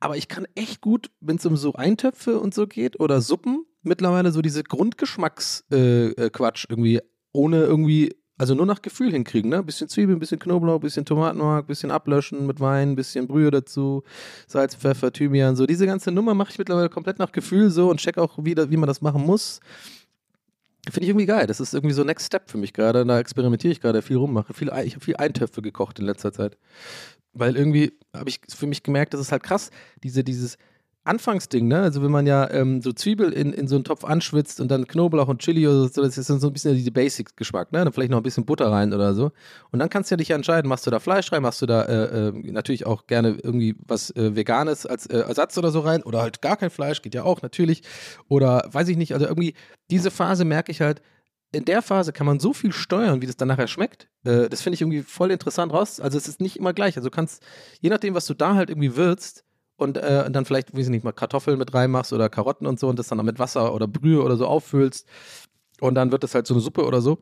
Aber 0.00 0.16
ich 0.16 0.28
kann 0.28 0.46
echt 0.54 0.80
gut, 0.80 1.10
wenn 1.20 1.36
es 1.36 1.44
um 1.44 1.56
so 1.56 1.74
Eintöpfe 1.74 2.38
und 2.40 2.54
so 2.54 2.66
geht 2.66 2.98
oder 3.00 3.20
Suppen, 3.20 3.66
mittlerweile 3.88 4.30
so 4.30 4.42
diese 4.42 4.62
Grundgeschmacksquatsch 4.62 5.70
äh, 5.72 6.10
äh, 6.26 6.70
irgendwie 6.70 7.00
ohne 7.32 7.62
irgendwie, 7.62 8.14
also 8.36 8.54
nur 8.54 8.66
nach 8.66 8.82
Gefühl 8.82 9.10
hinkriegen, 9.10 9.50
ne? 9.50 9.62
Bisschen 9.62 9.88
Zwiebeln, 9.88 10.18
bisschen 10.18 10.38
Knoblauch, 10.38 10.80
bisschen 10.80 11.04
Tomatenmark, 11.04 11.66
bisschen 11.66 11.90
ablöschen 11.90 12.46
mit 12.46 12.60
Wein, 12.60 12.94
bisschen 12.94 13.26
Brühe 13.26 13.50
dazu, 13.50 14.04
Salz, 14.46 14.74
Pfeffer, 14.74 15.12
Thymian, 15.12 15.56
so. 15.56 15.66
Diese 15.66 15.86
ganze 15.86 16.10
Nummer 16.10 16.34
mache 16.34 16.52
ich 16.52 16.58
mittlerweile 16.58 16.88
komplett 16.88 17.18
nach 17.18 17.32
Gefühl 17.32 17.70
so 17.70 17.90
und 17.90 17.98
check 17.98 18.18
auch, 18.18 18.38
wie, 18.38 18.56
wie 18.56 18.76
man 18.76 18.86
das 18.86 19.00
machen 19.00 19.24
muss. 19.24 19.60
Finde 20.90 21.04
ich 21.04 21.10
irgendwie 21.10 21.26
geil. 21.26 21.46
Das 21.46 21.60
ist 21.60 21.74
irgendwie 21.74 21.94
so 21.94 22.04
Next 22.04 22.26
Step 22.26 22.48
für 22.48 22.56
mich 22.56 22.72
gerade. 22.72 23.04
Da 23.04 23.18
experimentiere 23.18 23.72
ich 23.72 23.80
gerade 23.80 24.00
viel 24.00 24.16
rummache. 24.16 24.54
Viel, 24.54 24.68
ich 24.84 24.94
habe 24.94 25.04
viel 25.04 25.16
Eintöpfe 25.16 25.60
gekocht 25.60 25.98
in 25.98 26.06
letzter 26.06 26.32
Zeit. 26.32 26.56
Weil 27.34 27.56
irgendwie 27.56 27.92
habe 28.16 28.30
ich 28.30 28.40
für 28.48 28.66
mich 28.66 28.82
gemerkt, 28.82 29.12
das 29.12 29.20
ist 29.20 29.32
halt 29.32 29.42
krass, 29.42 29.70
diese, 30.02 30.24
dieses, 30.24 30.56
Anfangsding, 31.08 31.66
ne? 31.66 31.80
Also 31.80 32.02
wenn 32.02 32.10
man 32.10 32.26
ja 32.26 32.50
ähm, 32.50 32.82
so 32.82 32.92
Zwiebel 32.92 33.32
in, 33.32 33.52
in 33.52 33.66
so 33.66 33.74
einen 33.74 33.84
Topf 33.84 34.04
anschwitzt 34.04 34.60
und 34.60 34.70
dann 34.70 34.86
Knoblauch 34.86 35.28
und 35.28 35.40
Chili 35.40 35.66
oder 35.66 35.88
so, 35.88 36.02
das 36.02 36.18
ist 36.18 36.30
dann 36.30 36.38
so 36.38 36.48
ein 36.48 36.52
bisschen 36.52 36.74
diese 36.74 36.92
Basic-Geschmack, 36.92 37.72
ne? 37.72 37.84
Dann 37.84 37.92
vielleicht 37.92 38.10
noch 38.10 38.18
ein 38.18 38.22
bisschen 38.22 38.44
Butter 38.44 38.70
rein 38.70 38.92
oder 38.92 39.14
so. 39.14 39.32
Und 39.70 39.78
dann 39.78 39.88
kannst 39.88 40.10
du 40.10 40.14
ja 40.14 40.16
dich 40.18 40.30
entscheiden, 40.30 40.68
machst 40.68 40.86
du 40.86 40.90
da 40.90 41.00
Fleisch 41.00 41.32
rein, 41.32 41.42
machst 41.42 41.62
du 41.62 41.66
da 41.66 41.82
äh, 41.82 42.28
äh, 42.28 42.52
natürlich 42.52 42.86
auch 42.86 43.06
gerne 43.06 43.38
irgendwie 43.42 43.74
was 43.86 44.10
äh, 44.16 44.36
Veganes 44.36 44.86
als 44.86 45.06
äh, 45.06 45.18
Ersatz 45.18 45.56
oder 45.58 45.70
so 45.70 45.80
rein 45.80 46.02
oder 46.02 46.20
halt 46.20 46.42
gar 46.42 46.56
kein 46.56 46.70
Fleisch, 46.70 47.02
geht 47.02 47.14
ja 47.14 47.24
auch 47.24 47.42
natürlich. 47.42 47.82
Oder 48.28 48.68
weiß 48.70 48.88
ich 48.88 48.96
nicht, 48.96 49.14
also 49.14 49.26
irgendwie 49.26 49.54
diese 49.90 50.10
Phase 50.10 50.44
merke 50.44 50.70
ich 50.70 50.80
halt, 50.80 51.02
in 51.52 51.64
der 51.64 51.82
Phase 51.82 52.12
kann 52.12 52.26
man 52.26 52.40
so 52.40 52.52
viel 52.52 52.72
steuern, 52.72 53.22
wie 53.22 53.26
das 53.26 53.36
dann 53.36 53.48
nachher 53.48 53.68
schmeckt. 53.68 54.08
Äh, 54.24 54.48
das 54.48 54.60
finde 54.60 54.74
ich 54.74 54.82
irgendwie 54.82 55.02
voll 55.02 55.30
interessant 55.30 55.72
raus. 55.72 56.00
Also 56.00 56.18
es 56.18 56.28
ist 56.28 56.40
nicht 56.40 56.56
immer 56.56 56.74
gleich. 56.74 56.96
Also 56.96 57.08
du 57.08 57.14
kannst, 57.14 57.42
je 57.80 57.90
nachdem, 57.90 58.14
was 58.14 58.26
du 58.26 58.34
da 58.34 58.54
halt 58.54 58.68
irgendwie 58.70 58.96
würzt, 58.96 59.44
und 59.78 59.96
äh, 59.96 60.30
dann 60.30 60.44
vielleicht, 60.44 60.76
wie 60.76 60.80
ich 60.80 60.88
nicht, 60.88 61.04
mal 61.04 61.12
Kartoffeln 61.12 61.56
mit 61.56 61.72
reinmachst 61.72 62.12
oder 62.12 62.28
Karotten 62.28 62.66
und 62.66 62.78
so 62.80 62.88
und 62.88 62.98
das 62.98 63.06
dann 63.08 63.24
mit 63.24 63.38
Wasser 63.38 63.72
oder 63.72 63.86
Brühe 63.86 64.22
oder 64.22 64.36
so 64.36 64.46
auffüllst. 64.46 65.08
Und 65.80 65.94
dann 65.94 66.10
wird 66.10 66.24
das 66.24 66.34
halt 66.34 66.46
so 66.48 66.54
eine 66.54 66.60
Suppe 66.60 66.84
oder 66.84 67.00
so. 67.00 67.18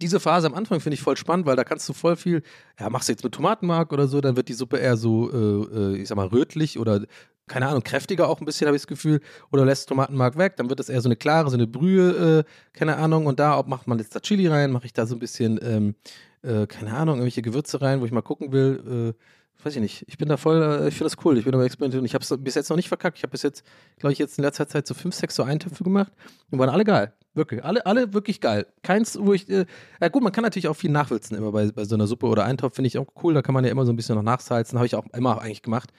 Diese 0.00 0.20
Phase 0.20 0.46
am 0.46 0.54
Anfang 0.54 0.80
finde 0.80 0.94
ich 0.94 1.02
voll 1.02 1.16
spannend, 1.16 1.46
weil 1.46 1.56
da 1.56 1.64
kannst 1.64 1.88
du 1.88 1.92
voll 1.92 2.16
viel, 2.16 2.42
ja, 2.78 2.88
machst 2.90 3.08
du 3.08 3.12
jetzt 3.12 3.24
mit 3.24 3.34
Tomatenmark 3.34 3.92
oder 3.92 4.06
so, 4.06 4.20
dann 4.20 4.36
wird 4.36 4.48
die 4.48 4.54
Suppe 4.54 4.78
eher 4.78 4.96
so, 4.96 5.30
äh, 5.32 5.94
äh 5.94 5.96
ich 5.96 6.08
sag 6.08 6.16
mal, 6.16 6.28
rötlich 6.28 6.78
oder 6.78 7.02
keine 7.46 7.68
Ahnung, 7.68 7.82
kräftiger 7.82 8.28
auch 8.28 8.40
ein 8.40 8.46
bisschen, 8.46 8.66
habe 8.66 8.76
ich 8.76 8.82
das 8.82 8.86
Gefühl, 8.86 9.20
oder 9.52 9.64
lässt 9.66 9.88
Tomatenmark 9.88 10.38
weg, 10.38 10.56
dann 10.56 10.70
wird 10.70 10.80
das 10.80 10.88
eher 10.88 11.00
so 11.00 11.08
eine 11.08 11.16
klare, 11.16 11.50
so 11.50 11.56
eine 11.56 11.66
Brühe, 11.66 12.40
äh, 12.40 12.44
keine 12.72 12.96
Ahnung, 12.96 13.26
und 13.26 13.38
da 13.38 13.62
macht 13.66 13.86
man 13.86 13.98
jetzt 13.98 14.14
da 14.16 14.20
Chili 14.20 14.46
rein, 14.46 14.70
mache 14.72 14.86
ich 14.86 14.94
da 14.94 15.06
so 15.06 15.14
ein 15.14 15.18
bisschen, 15.18 15.60
ähm, 15.62 15.94
äh, 16.42 16.66
keine 16.66 16.94
Ahnung, 16.94 17.16
irgendwelche 17.16 17.42
Gewürze 17.42 17.82
rein, 17.82 18.00
wo 18.00 18.06
ich 18.06 18.12
mal 18.12 18.22
gucken 18.22 18.52
will, 18.52 19.14
äh, 19.14 19.20
weiß 19.62 19.76
ich 19.76 19.82
nicht, 19.82 20.04
ich 20.08 20.18
bin 20.18 20.28
da 20.28 20.36
voll, 20.36 20.62
äh, 20.62 20.88
ich 20.88 20.94
finde 20.94 21.10
das 21.10 21.24
cool, 21.24 21.38
ich 21.38 21.44
bin 21.44 21.54
aber 21.54 21.64
experimentieren. 21.64 22.04
Ich 22.04 22.14
habe 22.14 22.24
es 22.24 22.34
bis 22.42 22.54
jetzt 22.54 22.68
noch 22.70 22.76
nicht 22.76 22.88
verkackt. 22.88 23.16
Ich 23.16 23.22
habe 23.22 23.30
bis 23.30 23.42
jetzt, 23.42 23.64
glaube 23.98 24.12
ich, 24.12 24.18
jetzt 24.18 24.38
in 24.38 24.44
letzter 24.44 24.68
Zeit 24.68 24.86
so 24.86 24.94
fünf, 24.94 25.14
sechs 25.14 25.34
so 25.34 25.42
Eintöpfe 25.42 25.84
gemacht 25.84 26.12
und 26.50 26.58
waren 26.58 26.68
alle 26.68 26.84
geil. 26.84 27.12
Wirklich, 27.34 27.64
alle, 27.64 27.84
alle 27.84 28.14
wirklich 28.14 28.40
geil. 28.40 28.66
Keins, 28.82 29.18
wo 29.20 29.32
ich, 29.32 29.48
äh, 29.48 29.66
ja 30.00 30.08
gut, 30.08 30.22
man 30.22 30.32
kann 30.32 30.44
natürlich 30.44 30.68
auch 30.68 30.76
viel 30.76 30.90
nachwürzen 30.90 31.36
immer 31.36 31.50
bei, 31.50 31.70
bei 31.72 31.84
so 31.84 31.96
einer 31.96 32.06
Suppe 32.06 32.26
oder 32.26 32.44
Eintopf, 32.44 32.76
finde 32.76 32.86
ich 32.88 32.98
auch 32.98 33.08
cool. 33.22 33.34
Da 33.34 33.42
kann 33.42 33.54
man 33.54 33.64
ja 33.64 33.70
immer 33.70 33.84
so 33.84 33.92
ein 33.92 33.96
bisschen 33.96 34.14
noch 34.14 34.22
nachsalzen, 34.22 34.78
habe 34.78 34.86
ich 34.86 34.94
auch 34.94 35.06
immer 35.12 35.40
eigentlich 35.40 35.62
gemacht. 35.62 35.90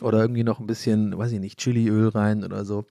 Oder 0.00 0.20
irgendwie 0.20 0.42
noch 0.42 0.58
ein 0.58 0.66
bisschen, 0.66 1.16
weiß 1.16 1.30
ich 1.32 1.38
nicht, 1.38 1.60
Chiliöl 1.60 2.08
rein 2.08 2.42
oder 2.44 2.64
so. 2.64 2.84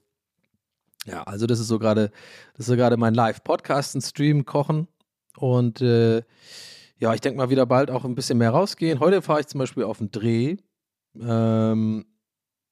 Ja, 1.04 1.24
also 1.24 1.46
das 1.46 1.58
ist 1.60 1.68
so 1.68 1.78
gerade, 1.78 2.10
das 2.54 2.60
ist 2.60 2.66
so 2.66 2.76
gerade 2.76 2.96
mein 2.96 3.12
Live-Podcast, 3.12 3.96
ein 3.96 4.00
Stream, 4.00 4.46
Kochen 4.46 4.86
und 5.36 5.82
äh, 5.82 6.22
ja, 7.02 7.12
ich 7.12 7.20
denke 7.20 7.36
mal 7.36 7.50
wieder 7.50 7.66
bald 7.66 7.90
auch 7.90 8.04
ein 8.04 8.14
bisschen 8.14 8.38
mehr 8.38 8.50
rausgehen. 8.50 9.00
Heute 9.00 9.22
fahre 9.22 9.40
ich 9.40 9.48
zum 9.48 9.58
Beispiel 9.58 9.82
auf 9.82 9.98
einen 9.98 10.12
Dreh. 10.12 10.58
Ähm, 11.20 12.04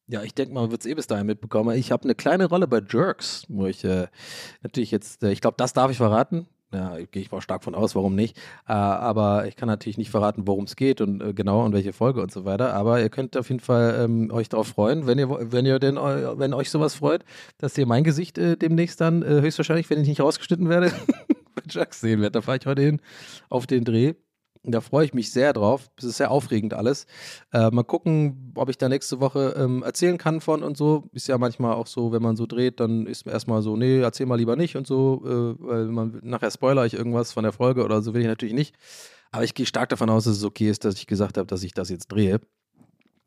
ja, 0.07 0.23
ich 0.23 0.35
denke 0.35 0.55
mal, 0.55 0.71
wird 0.71 0.83
es 0.83 0.87
eh 0.87 0.95
bis 0.95 1.09
dahin 1.09 1.27
mitbekommen. 1.27 1.77
Ich 1.77 1.91
habe 1.91 2.05
eine 2.05 2.15
kleine 2.15 2.47
Rolle 2.47 2.69
bei 2.69 2.81
Jerks, 2.81 3.43
wo 3.49 3.67
ich 3.67 3.83
äh, 3.83 4.07
natürlich 4.63 4.93
jetzt, 4.93 5.25
äh, 5.25 5.33
ich 5.33 5.41
glaube, 5.41 5.57
das 5.59 5.73
darf 5.73 5.91
ich 5.91 5.97
verraten. 5.97 6.47
Ja, 6.73 6.97
gehe 7.11 7.21
ich 7.21 7.33
mal 7.33 7.41
stark 7.41 7.65
von 7.65 7.75
aus, 7.75 7.97
warum 7.97 8.15
nicht. 8.15 8.37
Äh, 8.69 8.73
aber 8.73 9.49
ich 9.49 9.57
kann 9.57 9.67
natürlich 9.67 9.99
nicht 9.99 10.13
verraten, 10.13 10.47
worum 10.47 10.63
es 10.63 10.77
geht 10.77 11.01
und 11.01 11.21
äh, 11.21 11.35
genau 11.35 11.65
und 11.65 11.73
welche 11.73 11.93
Folge 11.93 12.23
und 12.23 12.31
so 12.31 12.45
weiter. 12.45 12.73
Aber 12.75 13.01
ihr 13.01 13.09
könnt 13.09 13.37
auf 13.37 13.49
jeden 13.49 13.59
Fall 13.59 13.99
ähm, 14.05 14.31
euch 14.31 14.49
darauf 14.49 14.69
freuen, 14.69 15.09
wenn 15.09 15.19
ihr, 15.19 15.29
wenn 15.29 15.67
ihr 15.67 15.81
denn, 15.81 15.97
wenn 15.97 16.55
euch 16.55 16.71
sowas 16.71 16.95
freut, 16.95 17.25
dass 17.59 17.77
ihr 17.77 17.87
mein 17.87 18.05
Gesicht 18.05 18.39
äh, 18.39 18.57
demnächst 18.57 19.01
dann 19.01 19.23
äh, 19.23 19.41
höchstwahrscheinlich, 19.41 19.91
wenn 19.91 20.01
ich 20.01 20.09
nicht 20.09 20.21
rausgeschnitten 20.21 20.69
werde, 20.69 20.93
bei 21.55 21.63
Jerks 21.69 22.01
sehen 22.01 22.21
werdet. 22.21 22.37
Da 22.37 22.43
fahre 22.43 22.59
ich 22.59 22.67
heute 22.67 22.83
hin 22.83 23.01
auf 23.49 23.67
den 23.67 23.85
Dreh. 23.85 24.15
Da 24.63 24.83
freue 24.83 25.07
ich 25.07 25.15
mich 25.15 25.33
sehr 25.33 25.55
drauf. 25.55 25.91
Es 25.97 26.05
ist 26.05 26.19
sehr 26.19 26.31
aufregend 26.31 26.75
alles. 26.75 27.07
Äh, 27.51 27.71
mal 27.71 27.83
gucken, 27.83 28.53
ob 28.57 28.69
ich 28.69 28.77
da 28.77 28.91
nächste 28.91 29.19
Woche 29.19 29.55
ähm, 29.57 29.83
erzählen 29.83 30.19
kann 30.19 30.43
von 30.43 30.63
und 30.63 30.77
so. 30.77 31.09
Ist 31.13 31.29
ja 31.29 31.39
manchmal 31.39 31.75
auch 31.75 31.87
so, 31.87 32.13
wenn 32.13 32.21
man 32.21 32.37
so 32.37 32.45
dreht, 32.45 32.79
dann 32.79 33.07
ist 33.07 33.25
man 33.25 33.33
erstmal 33.33 33.63
so, 33.63 33.77
nee, 33.77 34.01
erzähl 34.01 34.27
mal 34.27 34.37
lieber 34.37 34.57
nicht 34.57 34.77
und 34.77 34.87
so, 34.87 35.23
äh, 35.25 35.65
weil 35.67 35.87
man 35.87 36.21
nachher 36.23 36.51
spoiler 36.51 36.85
ich 36.85 36.93
irgendwas 36.93 37.33
von 37.33 37.43
der 37.43 37.53
Folge 37.53 37.85
oder 37.85 38.03
so 38.03 38.13
will 38.13 38.21
ich 38.21 38.27
natürlich 38.27 38.55
nicht. 38.55 38.77
Aber 39.33 39.45
ich 39.45 39.55
gehe 39.55 39.65
stark 39.65 39.89
davon 39.89 40.11
aus, 40.11 40.25
dass 40.25 40.37
es 40.37 40.45
okay 40.45 40.69
ist, 40.69 40.85
dass 40.85 40.97
ich 40.97 41.07
gesagt 41.07 41.39
habe, 41.39 41.47
dass 41.47 41.63
ich 41.63 41.73
das 41.73 41.89
jetzt 41.89 42.09
drehe. 42.09 42.41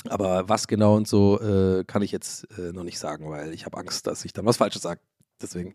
Aber 0.09 0.49
was 0.49 0.67
genau 0.67 0.95
und 0.95 1.07
so 1.07 1.39
äh, 1.39 1.83
kann 1.85 2.01
ich 2.01 2.11
jetzt 2.11 2.47
äh, 2.59 2.73
noch 2.73 2.83
nicht 2.83 2.99
sagen, 2.99 3.29
weil 3.29 3.53
ich 3.53 3.65
habe 3.65 3.77
Angst, 3.77 4.05
dass 4.05 4.25
ich 4.25 4.33
dann 4.33 4.45
was 4.45 4.57
Falsches 4.57 4.81
sage. 4.81 4.99
Deswegen. 5.43 5.73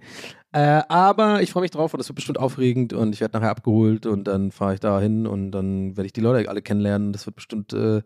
Äh, 0.52 0.82
aber 0.88 1.42
ich 1.42 1.52
freue 1.52 1.60
mich 1.60 1.70
drauf 1.70 1.92
und 1.92 2.00
es 2.00 2.08
wird 2.08 2.16
bestimmt 2.16 2.38
aufregend 2.38 2.94
und 2.94 3.12
ich 3.12 3.20
werde 3.20 3.36
nachher 3.36 3.50
abgeholt 3.50 4.06
und 4.06 4.24
dann 4.24 4.50
fahre 4.50 4.72
ich 4.72 4.80
da 4.80 4.98
hin 4.98 5.26
und 5.26 5.50
dann 5.52 5.94
werde 5.96 6.06
ich 6.06 6.14
die 6.14 6.22
Leute 6.22 6.48
alle 6.48 6.62
kennenlernen. 6.62 7.12
Das 7.12 7.26
wird 7.26 7.36
bestimmt, 7.36 7.74
äh, 7.74 8.00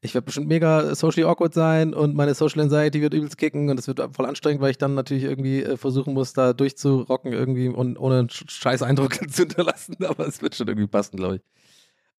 ich 0.00 0.14
werde 0.14 0.24
bestimmt 0.24 0.48
mega 0.48 0.94
socially 0.94 1.28
awkward 1.28 1.52
sein 1.52 1.92
und 1.92 2.16
meine 2.16 2.32
Social 2.32 2.62
Anxiety 2.62 3.02
wird 3.02 3.12
übelst 3.12 3.36
kicken 3.36 3.68
und 3.68 3.78
es 3.78 3.86
wird 3.86 4.00
voll 4.16 4.24
anstrengend, 4.24 4.62
weil 4.62 4.70
ich 4.70 4.78
dann 4.78 4.94
natürlich 4.94 5.24
irgendwie 5.24 5.62
äh, 5.62 5.76
versuchen 5.76 6.14
muss, 6.14 6.32
da 6.32 6.54
durchzurocken 6.54 7.34
irgendwie 7.34 7.68
und 7.68 7.98
ohne 7.98 8.20
einen 8.20 8.30
scheiß 8.30 8.82
Eindruck 8.82 9.14
zu 9.30 9.42
hinterlassen. 9.42 9.96
Aber 10.02 10.26
es 10.26 10.40
wird 10.40 10.54
schon 10.54 10.68
irgendwie 10.68 10.88
passen, 10.88 11.18
glaube 11.18 11.36
ich. 11.36 11.42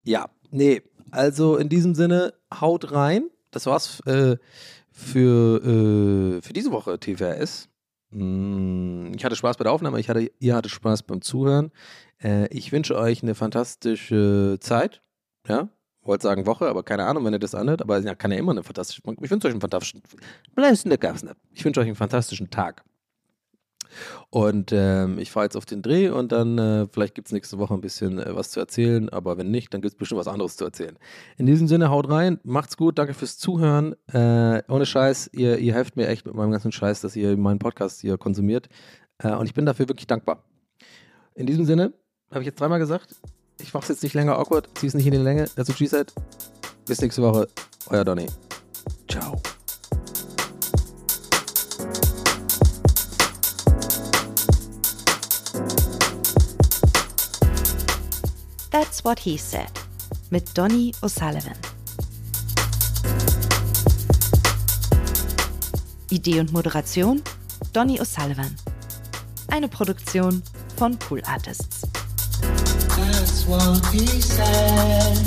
Ja, 0.04 0.30
nee. 0.52 0.84
Also 1.10 1.58
in 1.58 1.68
diesem 1.68 1.96
Sinne, 1.96 2.34
haut 2.54 2.92
rein. 2.92 3.30
Das 3.50 3.66
war's 3.66 4.02
äh, 4.06 4.38
für, 4.92 5.64
äh, 5.64 6.42
für 6.44 6.54
diese 6.54 6.72
Woche 6.72 7.00
TVS. 7.00 7.70
Mm, 8.12 9.12
Ich 9.16 9.26
hatte 9.26 9.36
Spaß 9.36 9.58
bei 9.58 9.64
der 9.64 9.72
Aufnahme, 9.74 10.00
ich 10.00 10.10
hatte, 10.10 10.32
ihr 10.40 10.56
hattet 10.56 10.72
Spaß 10.72 11.04
beim 11.04 11.22
Zuhören. 11.22 11.72
Äh, 12.22 12.48
ich 12.56 12.72
wünsche 12.72 12.96
euch 12.98 13.24
eine 13.24 13.36
fantastische 13.36 14.58
Zeit. 14.60 15.02
Ja, 15.48 15.70
wollte 16.02 16.24
sagen 16.24 16.46
Woche, 16.46 16.68
aber 16.68 16.84
keine 16.84 17.06
Ahnung, 17.06 17.26
wenn 17.26 17.34
ihr 17.34 17.40
das 17.40 17.56
anhört. 17.56 17.82
Aber 17.82 18.00
ja, 18.00 18.16
kann 18.16 18.32
ja 18.32 18.38
immer 18.38 18.52
eine 18.52 18.64
fantastische. 18.64 19.02
Ich 19.22 19.32
wünsche 19.32 19.48
euch 19.48 19.54
einen 19.54 19.62
fantastischen. 19.62 20.02
Ich 21.52 21.64
wünsche 21.66 21.80
euch 21.82 21.88
einen 21.88 21.96
fantastischen 21.96 22.50
Tag. 22.50 22.84
Und 24.30 24.72
ähm, 24.74 25.20
ich 25.20 25.32
fahre 25.32 25.46
jetzt 25.46 25.56
auf 25.56 25.66
den 25.66 25.82
Dreh 25.82 26.10
und 26.10 26.32
dann 26.32 26.58
äh, 26.58 26.88
vielleicht 26.92 27.16
gibt 27.16 27.28
es 27.28 27.32
nächste 27.32 27.58
Woche 27.58 27.74
ein 27.74 27.82
bisschen 27.82 28.20
äh, 28.20 28.36
was 28.36 28.52
zu 28.52 28.60
erzählen, 28.60 29.10
aber 29.10 29.38
wenn 29.38 29.52
nicht, 29.52 29.74
dann 29.74 29.82
gibt 29.82 29.94
es 29.94 29.98
bestimmt 29.98 30.20
was 30.20 30.28
anderes 30.28 30.58
zu 30.58 30.66
erzählen. 30.66 30.98
In 31.38 31.46
diesem 31.46 31.68
Sinne, 31.68 31.90
haut 31.90 32.10
rein, 32.10 32.40
macht's 32.44 32.78
gut, 32.78 32.98
danke 32.98 33.14
fürs 33.14 33.38
Zuhören. 33.38 33.96
Äh, 34.12 34.64
ohne 34.68 34.86
Scheiß, 34.86 35.30
ihr, 35.34 35.58
ihr 35.58 35.74
helft 35.74 35.96
mir 35.96 36.08
echt 36.08 36.26
mit 36.26 36.36
meinem 36.36 36.52
ganzen 36.52 36.72
Scheiß, 36.72 37.02
dass 37.02 37.16
ihr 37.16 37.36
meinen 37.38 37.60
Podcast 37.60 38.02
hier 38.02 38.18
konsumiert. 38.18 38.70
Äh, 39.20 39.34
und 39.34 39.46
ich 39.46 39.54
bin 39.54 39.66
dafür 39.66 39.88
wirklich 39.88 40.08
dankbar. 40.08 40.44
In 41.36 41.46
diesem 41.46 41.66
Sinne, 41.66 41.94
habe 42.32 42.42
ich 42.42 42.48
jetzt 42.48 42.60
dreimal 42.60 42.80
gesagt, 42.80 43.16
ich 43.60 43.74
mach's 43.74 43.88
jetzt 43.88 44.04
nicht 44.04 44.14
länger 44.14 44.38
awkward, 44.38 44.70
zieh's 44.76 44.94
nicht 44.94 45.06
in 45.06 45.14
die 45.14 45.18
Länge. 45.18 45.46
Dazu 45.56 45.74
G-Set. 45.74 46.14
Bis 46.86 47.02
nächste 47.02 47.22
Woche, 47.22 47.48
euer 47.90 48.04
Donny. 48.04 48.28
Ciao. 49.10 49.42
That's 58.80 59.04
What 59.04 59.18
He 59.18 59.38
Said 59.38 59.72
mit 60.30 60.56
Donny 60.56 60.94
O'Sullivan. 61.02 61.58
Idee 66.12 66.40
und 66.42 66.54
Moderation 66.54 67.24
Donny 67.74 68.00
O'Sullivan. 68.00 68.56
Eine 69.48 69.68
Produktion 69.68 70.44
von 70.78 70.96
Pool 71.00 71.24
Artists. 71.26 71.88
That's 72.96 73.48
what 73.48 73.84
he 73.92 74.06
said. 74.22 75.18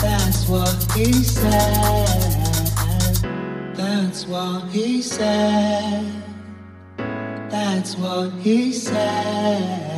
That's 0.00 0.48
what 0.48 0.78
he 0.94 1.12
said. 1.12 2.08
That's 3.76 4.26
what 4.26 4.62
he 4.72 5.02
said. 5.02 6.10
That's 7.50 7.98
what 7.98 8.32
he 8.42 8.72
said. 8.72 9.97